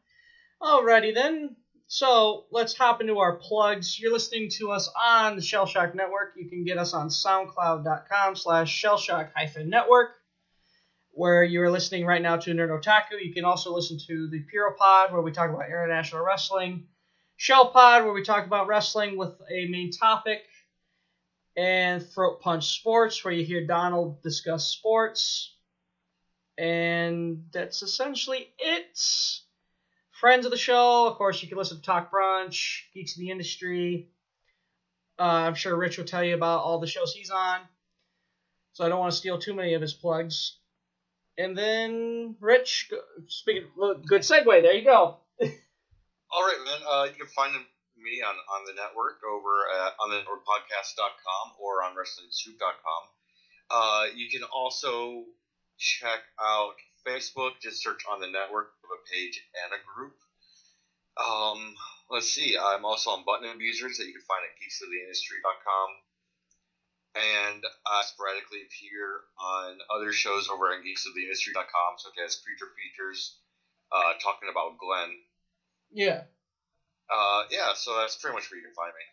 Alrighty 0.61 1.15
then. 1.15 1.57
So 1.87 2.45
let's 2.51 2.77
hop 2.77 3.01
into 3.01 3.19
our 3.19 3.37
plugs. 3.37 3.99
You're 3.99 4.13
listening 4.13 4.51
to 4.59 4.73
us 4.73 4.91
on 4.95 5.37
the 5.37 5.43
Shell 5.43 5.67
Shock 5.67 5.95
Network. 5.95 6.35
You 6.37 6.49
can 6.49 6.65
get 6.65 6.77
us 6.77 6.93
on 6.93 7.09
SoundCloud.com 7.09 8.37
slash 8.37 8.83
Shellshock 8.83 9.31
hyphen 9.35 9.71
network, 9.71 10.11
where 11.13 11.43
you 11.43 11.63
are 11.63 11.71
listening 11.71 12.05
right 12.05 12.21
now 12.21 12.37
to 12.37 12.51
Nerd 12.51 12.79
Otaku. 12.79 13.25
You 13.25 13.33
can 13.33 13.47
also 13.47 13.73
listen 13.75 13.99
to 14.07 14.29
the 14.29 14.41
Puro 14.51 14.75
Pod, 14.77 15.13
where 15.13 15.23
we 15.23 15.33
talk 15.33 15.49
about 15.49 15.67
international 15.67 16.23
wrestling. 16.23 16.89
Shell 17.39 17.71
Pod, 17.71 18.03
where 18.03 18.13
we 18.13 18.25
talk 18.25 18.47
about 18.47 18.67
wrestling 18.67 19.17
with 19.17 19.41
a 19.49 19.69
main 19.69 19.93
topic. 19.93 20.43
And 21.57 22.05
Throat 22.05 22.41
Punch 22.41 22.79
Sports, 22.79 23.25
where 23.25 23.33
you 23.33 23.45
hear 23.45 23.65
Donald 23.65 24.23
discuss 24.23 24.67
sports. 24.67 25.55
And 26.59 27.45
that's 27.53 27.83
essentially 27.83 28.49
it. 28.59 29.01
Friends 30.21 30.47
of 30.47 30.51
the 30.51 30.59
show, 30.59 31.07
of 31.07 31.17
course, 31.17 31.41
you 31.41 31.49
can 31.49 31.57
listen 31.57 31.77
to 31.77 31.83
Talk 31.83 32.11
Brunch, 32.11 32.81
Geeks 32.93 33.15
of 33.15 33.21
the 33.21 33.31
Industry. 33.31 34.11
Uh, 35.17 35.23
I'm 35.47 35.55
sure 35.55 35.77
Rich 35.77 35.99
will 35.99 36.07
tell 36.07 36.25
you 36.25 36.35
about 36.35 36.63
all 36.65 36.81
the 36.81 36.89
shows 36.89 37.13
he's 37.13 37.31
on. 37.31 37.61
So 38.73 38.85
I 38.85 38.89
don't 38.89 38.99
want 38.99 39.13
to 39.13 39.19
steal 39.19 39.39
too 39.39 39.55
many 39.55 39.75
of 39.75 39.81
his 39.81 39.95
plugs. 39.95 40.59
And 41.37 41.57
then, 41.57 42.35
Rich, 42.41 42.91
speaking, 43.29 43.69
good 44.07 44.23
segue. 44.23 44.45
There 44.45 44.75
you 44.75 44.85
go. 44.85 45.19
All 46.31 46.45
right, 46.45 46.61
man. 46.65 46.81
Uh, 46.85 47.05
you 47.09 47.17
can 47.17 47.33
find 47.33 47.53
me 47.97 48.23
on, 48.23 48.37
on 48.37 48.63
the 48.67 48.77
network 48.77 49.19
over 49.27 49.67
at 49.83 49.97
on 49.99 50.11
the 50.11 50.21
networkpodcast.com 50.23 51.47
or 51.59 51.83
on 51.83 51.97
wrestlingsoup.com. 51.97 53.03
Uh, 53.71 54.05
you 54.15 54.29
can 54.31 54.47
also 54.53 55.25
check 55.79 56.21
out 56.41 56.77
Facebook. 57.07 57.61
Just 57.61 57.83
search 57.83 58.05
on 58.11 58.21
the 58.21 58.31
network 58.31 58.73
of 58.85 58.91
a 58.93 59.01
page 59.09 59.41
and 59.65 59.73
a 59.73 59.81
group. 59.85 60.17
Um, 61.19 61.75
let's 62.11 62.31
see. 62.31 62.57
I'm 62.57 62.85
also 62.85 63.11
on 63.11 63.25
Button 63.25 63.51
Abusers 63.51 63.99
that 63.99 64.07
you 64.07 64.13
can 64.13 64.29
find 64.29 64.45
at 64.47 64.57
geeksoftheindustry.com. 64.61 65.89
And 67.19 67.65
I 67.87 68.05
sporadically 68.05 68.63
appear 68.63 69.27
on 69.41 69.79
other 69.91 70.13
shows 70.13 70.49
over 70.49 70.71
at 70.71 70.85
geeksoftheindustry.com, 70.85 71.99
such 71.99 72.15
as 72.25 72.37
Future 72.37 72.71
Features, 72.77 73.41
uh, 73.91 74.15
talking 74.23 74.49
about 74.53 74.79
Glenn. 74.79 75.19
Yeah. 75.93 76.23
Uh, 77.13 77.43
yeah, 77.51 77.73
so 77.75 77.97
that's 77.99 78.17
pretty 78.17 78.35
much 78.35 78.51
where 78.51 78.59
you 78.59 78.67
can 78.67 78.75
find 78.75 78.89
me. 78.91 79.05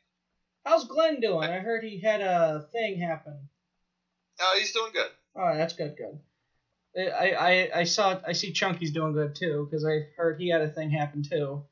How's 0.66 0.86
Glenn 0.86 1.20
doing? 1.20 1.50
I 1.50 1.60
heard 1.60 1.84
he 1.84 2.00
had 2.02 2.22
a 2.22 2.68
thing 2.72 3.00
happen. 3.00 3.38
Uh, 4.40 4.58
he's 4.58 4.74
doing 4.74 4.92
good. 4.94 5.10
Oh, 5.36 5.56
that's 5.56 5.74
good, 5.74 5.96
good. 5.96 6.20
I, 6.98 7.32
I, 7.32 7.80
I 7.80 7.84
saw 7.84 8.20
I 8.26 8.32
see 8.32 8.54
Chunky's 8.54 8.92
doing 8.92 9.14
good 9.14 9.36
too 9.36 9.68
because 9.70 9.86
I 9.86 10.08
heard 10.18 10.40
he 10.40 10.50
had 10.50 10.62
a 10.62 10.70
thing 10.70 10.90
happen 10.90 11.24
too. 11.24 11.64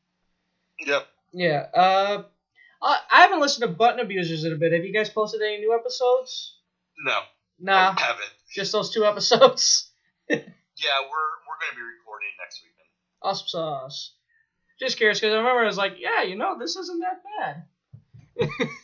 Yep. 0.85 1.07
Yeah. 1.33 1.65
Uh, 1.73 2.23
I, 2.81 2.99
I 3.11 3.21
haven't 3.21 3.39
listened 3.39 3.61
to 3.69 3.73
Button 3.73 4.01
Abusers 4.01 4.43
in 4.43 4.51
a 4.51 4.57
bit. 4.57 4.73
Have 4.73 4.83
you 4.83 4.93
guys 4.93 5.09
posted 5.09 5.41
any 5.41 5.59
new 5.59 5.73
episodes? 5.73 6.57
No. 7.05 7.19
Nah. 7.59 7.95
I 7.97 8.01
haven't. 8.01 8.29
Just 8.53 8.71
those 8.73 8.91
two 8.93 9.05
episodes. 9.05 9.89
Yeah, 10.29 10.89
we're 11.03 11.29
we're 11.47 11.59
gonna 11.61 11.75
be 11.77 11.83
recording 11.83 12.29
next 12.41 12.61
weekend. 12.63 12.89
awesome 13.21 13.47
sauce. 13.47 14.15
Just 14.83 14.97
curious 14.97 15.19
because 15.19 15.33
I 15.33 15.37
remember 15.37 15.61
I 15.63 15.65
was 15.67 15.77
like, 15.77 15.95
yeah, 15.97 16.23
you 16.23 16.35
know, 16.35 16.57
this 16.59 16.75
isn't 16.75 16.99
that 16.99 17.21
bad. 17.39 17.63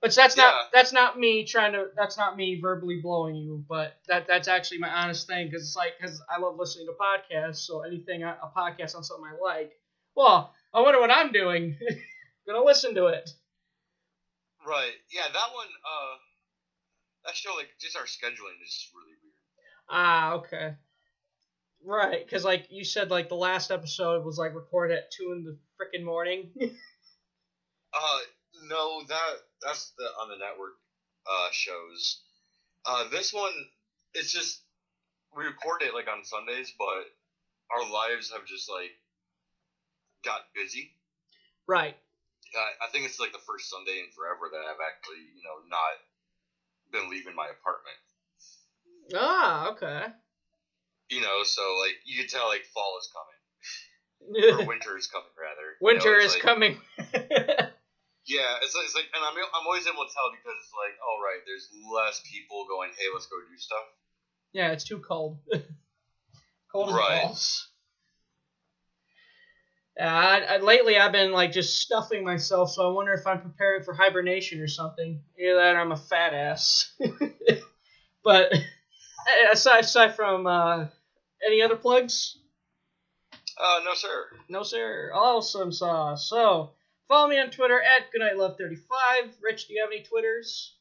But 0.00 0.14
that's 0.14 0.36
not 0.36 0.54
that's 0.72 0.92
not 0.92 1.18
me 1.18 1.44
trying 1.44 1.72
to 1.72 1.86
that's 1.96 2.16
not 2.16 2.36
me 2.36 2.60
verbally 2.60 3.00
blowing 3.02 3.34
you, 3.34 3.64
but 3.68 3.92
that 4.08 4.26
that's 4.28 4.46
actually 4.46 4.78
my 4.78 4.90
honest 4.90 5.26
thing 5.26 5.48
because 5.48 5.62
it's 5.62 5.76
like 5.76 5.94
because 5.98 6.22
I 6.30 6.38
love 6.38 6.56
listening 6.58 6.86
to 6.86 6.92
podcasts, 6.92 7.56
so 7.66 7.80
anything 7.82 8.22
a 8.22 8.36
a 8.42 8.48
podcast 8.56 8.94
on 8.94 9.02
something 9.02 9.26
I 9.26 9.36
like, 9.42 9.72
well, 10.14 10.52
I 10.72 10.80
wonder 10.82 11.00
what 11.00 11.10
I'm 11.10 11.32
doing. 11.32 11.76
Gonna 12.46 12.62
listen 12.64 12.94
to 12.94 13.06
it. 13.06 13.28
Right. 14.66 14.94
Yeah, 15.10 15.28
that 15.32 15.52
one. 15.52 15.66
Uh, 15.84 16.16
that 17.24 17.34
show 17.34 17.54
like 17.56 17.68
just 17.80 17.96
our 17.96 18.04
scheduling 18.04 18.62
is 18.62 18.72
just 18.72 18.90
really 18.94 19.16
weird. 19.22 19.34
Ah, 19.88 20.34
okay. 20.34 20.74
Right, 21.84 22.24
because 22.24 22.44
like 22.44 22.66
you 22.70 22.84
said, 22.84 23.10
like 23.10 23.28
the 23.28 23.36
last 23.36 23.70
episode 23.70 24.24
was 24.24 24.38
like 24.38 24.54
recorded 24.54 24.96
at 24.96 25.10
two 25.12 25.32
in 25.32 25.44
the 25.44 25.56
freaking 25.78 26.04
morning. 26.04 26.50
Uh, 27.94 28.18
no, 28.68 29.02
that 29.08 29.34
that's 29.62 29.92
the 29.96 30.04
on 30.20 30.28
the 30.28 30.36
network 30.36 30.74
uh 31.26 31.48
shows. 31.50 32.20
Uh, 32.84 33.08
this 33.08 33.32
one, 33.32 33.52
it's 34.12 34.30
just 34.32 34.60
we 35.34 35.44
record 35.44 35.82
it 35.82 35.94
like 35.94 36.08
on 36.08 36.24
Sundays, 36.24 36.74
but 36.78 37.08
our 37.70 37.90
lives 37.90 38.30
have 38.32 38.44
just 38.44 38.70
like 38.70 38.90
got 40.24 40.42
busy. 40.54 40.92
right. 41.66 41.96
I, 42.54 42.86
I 42.86 42.90
think 42.90 43.06
it's 43.06 43.20
like 43.20 43.32
the 43.32 43.42
first 43.46 43.70
Sunday 43.70 43.98
in 44.04 44.12
forever 44.14 44.48
that 44.52 44.64
I've 44.64 44.80
actually, 44.80 45.24
you 45.34 45.42
know, 45.42 45.64
not 45.68 45.96
been 46.92 47.10
leaving 47.10 47.34
my 47.34 47.48
apartment. 47.48 47.96
Ah, 49.14 49.70
okay. 49.70 50.12
You 51.10 51.20
know, 51.20 51.42
so 51.44 51.62
like 51.80 51.94
you 52.04 52.18
can 52.18 52.28
tell 52.28 52.48
like 52.48 52.64
fall 52.74 52.98
is 53.00 53.08
coming 53.14 54.58
or 54.60 54.66
winter 54.66 54.96
is 54.98 55.06
coming 55.06 55.30
rather. 55.38 55.76
You 55.80 55.86
know, 55.86 55.86
Winter 55.94 56.18
is 56.18 56.32
like- 56.34 56.42
coming. 56.42 56.78
Yeah, 58.28 58.56
it's, 58.60 58.74
like- 58.74 58.84
it's 58.86 58.94
like, 58.96 59.04
and 59.14 59.22
I'm 59.24 59.34
I'm 59.54 59.66
always 59.66 59.86
able 59.86 60.02
to 60.04 60.12
tell 60.12 60.32
because 60.32 60.56
it's 60.60 60.72
like, 60.74 60.98
all 60.98 61.22
right, 61.22 61.38
there's 61.46 61.68
less 61.94 62.20
people 62.28 62.66
going, 62.68 62.90
hey, 62.98 63.04
let's 63.14 63.26
go 63.28 63.36
do 63.48 63.56
stuff. 63.56 63.84
yeah, 64.52 64.72
it's 64.72 64.82
too 64.82 64.98
cold. 64.98 65.38
cold 66.72 66.92
Right. 66.92 67.22
balls. 67.22 67.68
Yeah, 69.96 70.12
I, 70.12 70.38
I, 70.54 70.56
lately 70.58 70.98
I've 70.98 71.12
been 71.12 71.30
like 71.32 71.52
just 71.52 71.78
stuffing 71.78 72.24
myself, 72.24 72.70
so 72.72 72.90
I 72.90 72.92
wonder 72.92 73.12
if 73.14 73.26
I'm 73.28 73.40
preparing 73.40 73.82
for 73.84 73.94
hibernation 73.94 74.60
or 74.60 74.66
something. 74.66 75.22
Either 75.38 75.54
that, 75.54 75.76
or 75.76 75.80
I'm 75.80 75.92
a 75.92 75.96
fat 75.96 76.34
ass. 76.34 76.92
but 78.24 78.52
aside 79.52 79.84
aside 79.84 80.16
from 80.16 80.46
uh, 80.48 80.86
any 81.44 81.60
other 81.62 81.76
plugs, 81.76 82.38
Uh, 83.58 83.80
no, 83.84 83.94
sir. 83.94 84.26
no 84.48 84.62
sir. 84.62 85.10
Awesome 85.14 85.72
sauce. 85.72 86.28
So 86.28 86.72
follow 87.08 87.28
me 87.28 87.38
on 87.38 87.50
Twitter 87.50 87.80
at 87.80 88.12
goodnightlove35. 88.12 89.32
Rich, 89.42 89.68
do 89.68 89.74
you 89.74 89.80
have 89.82 89.90
any 89.90 90.02
Twitters? 90.02 90.74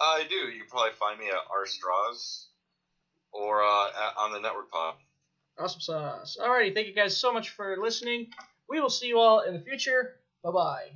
I 0.00 0.24
do. 0.28 0.34
You 0.34 0.60
can 0.62 0.70
probably 0.70 0.92
find 0.92 1.18
me 1.20 1.28
at 1.28 1.34
rstraws 1.54 2.46
or 3.32 3.62
uh, 3.62 3.88
at, 3.88 4.16
on 4.18 4.32
the 4.32 4.40
network 4.40 4.70
pod. 4.70 4.94
Awesome 5.58 5.80
sauce. 5.80 6.38
Alrighty, 6.40 6.74
thank 6.74 6.86
you 6.88 6.94
guys 6.94 7.16
so 7.16 7.32
much 7.32 7.50
for 7.50 7.76
listening. 7.76 8.28
We 8.68 8.80
will 8.80 8.88
see 8.90 9.08
you 9.08 9.18
all 9.18 9.40
in 9.40 9.52
the 9.54 9.60
future. 9.60 10.16
Bye 10.42 10.50
bye. 10.52 10.90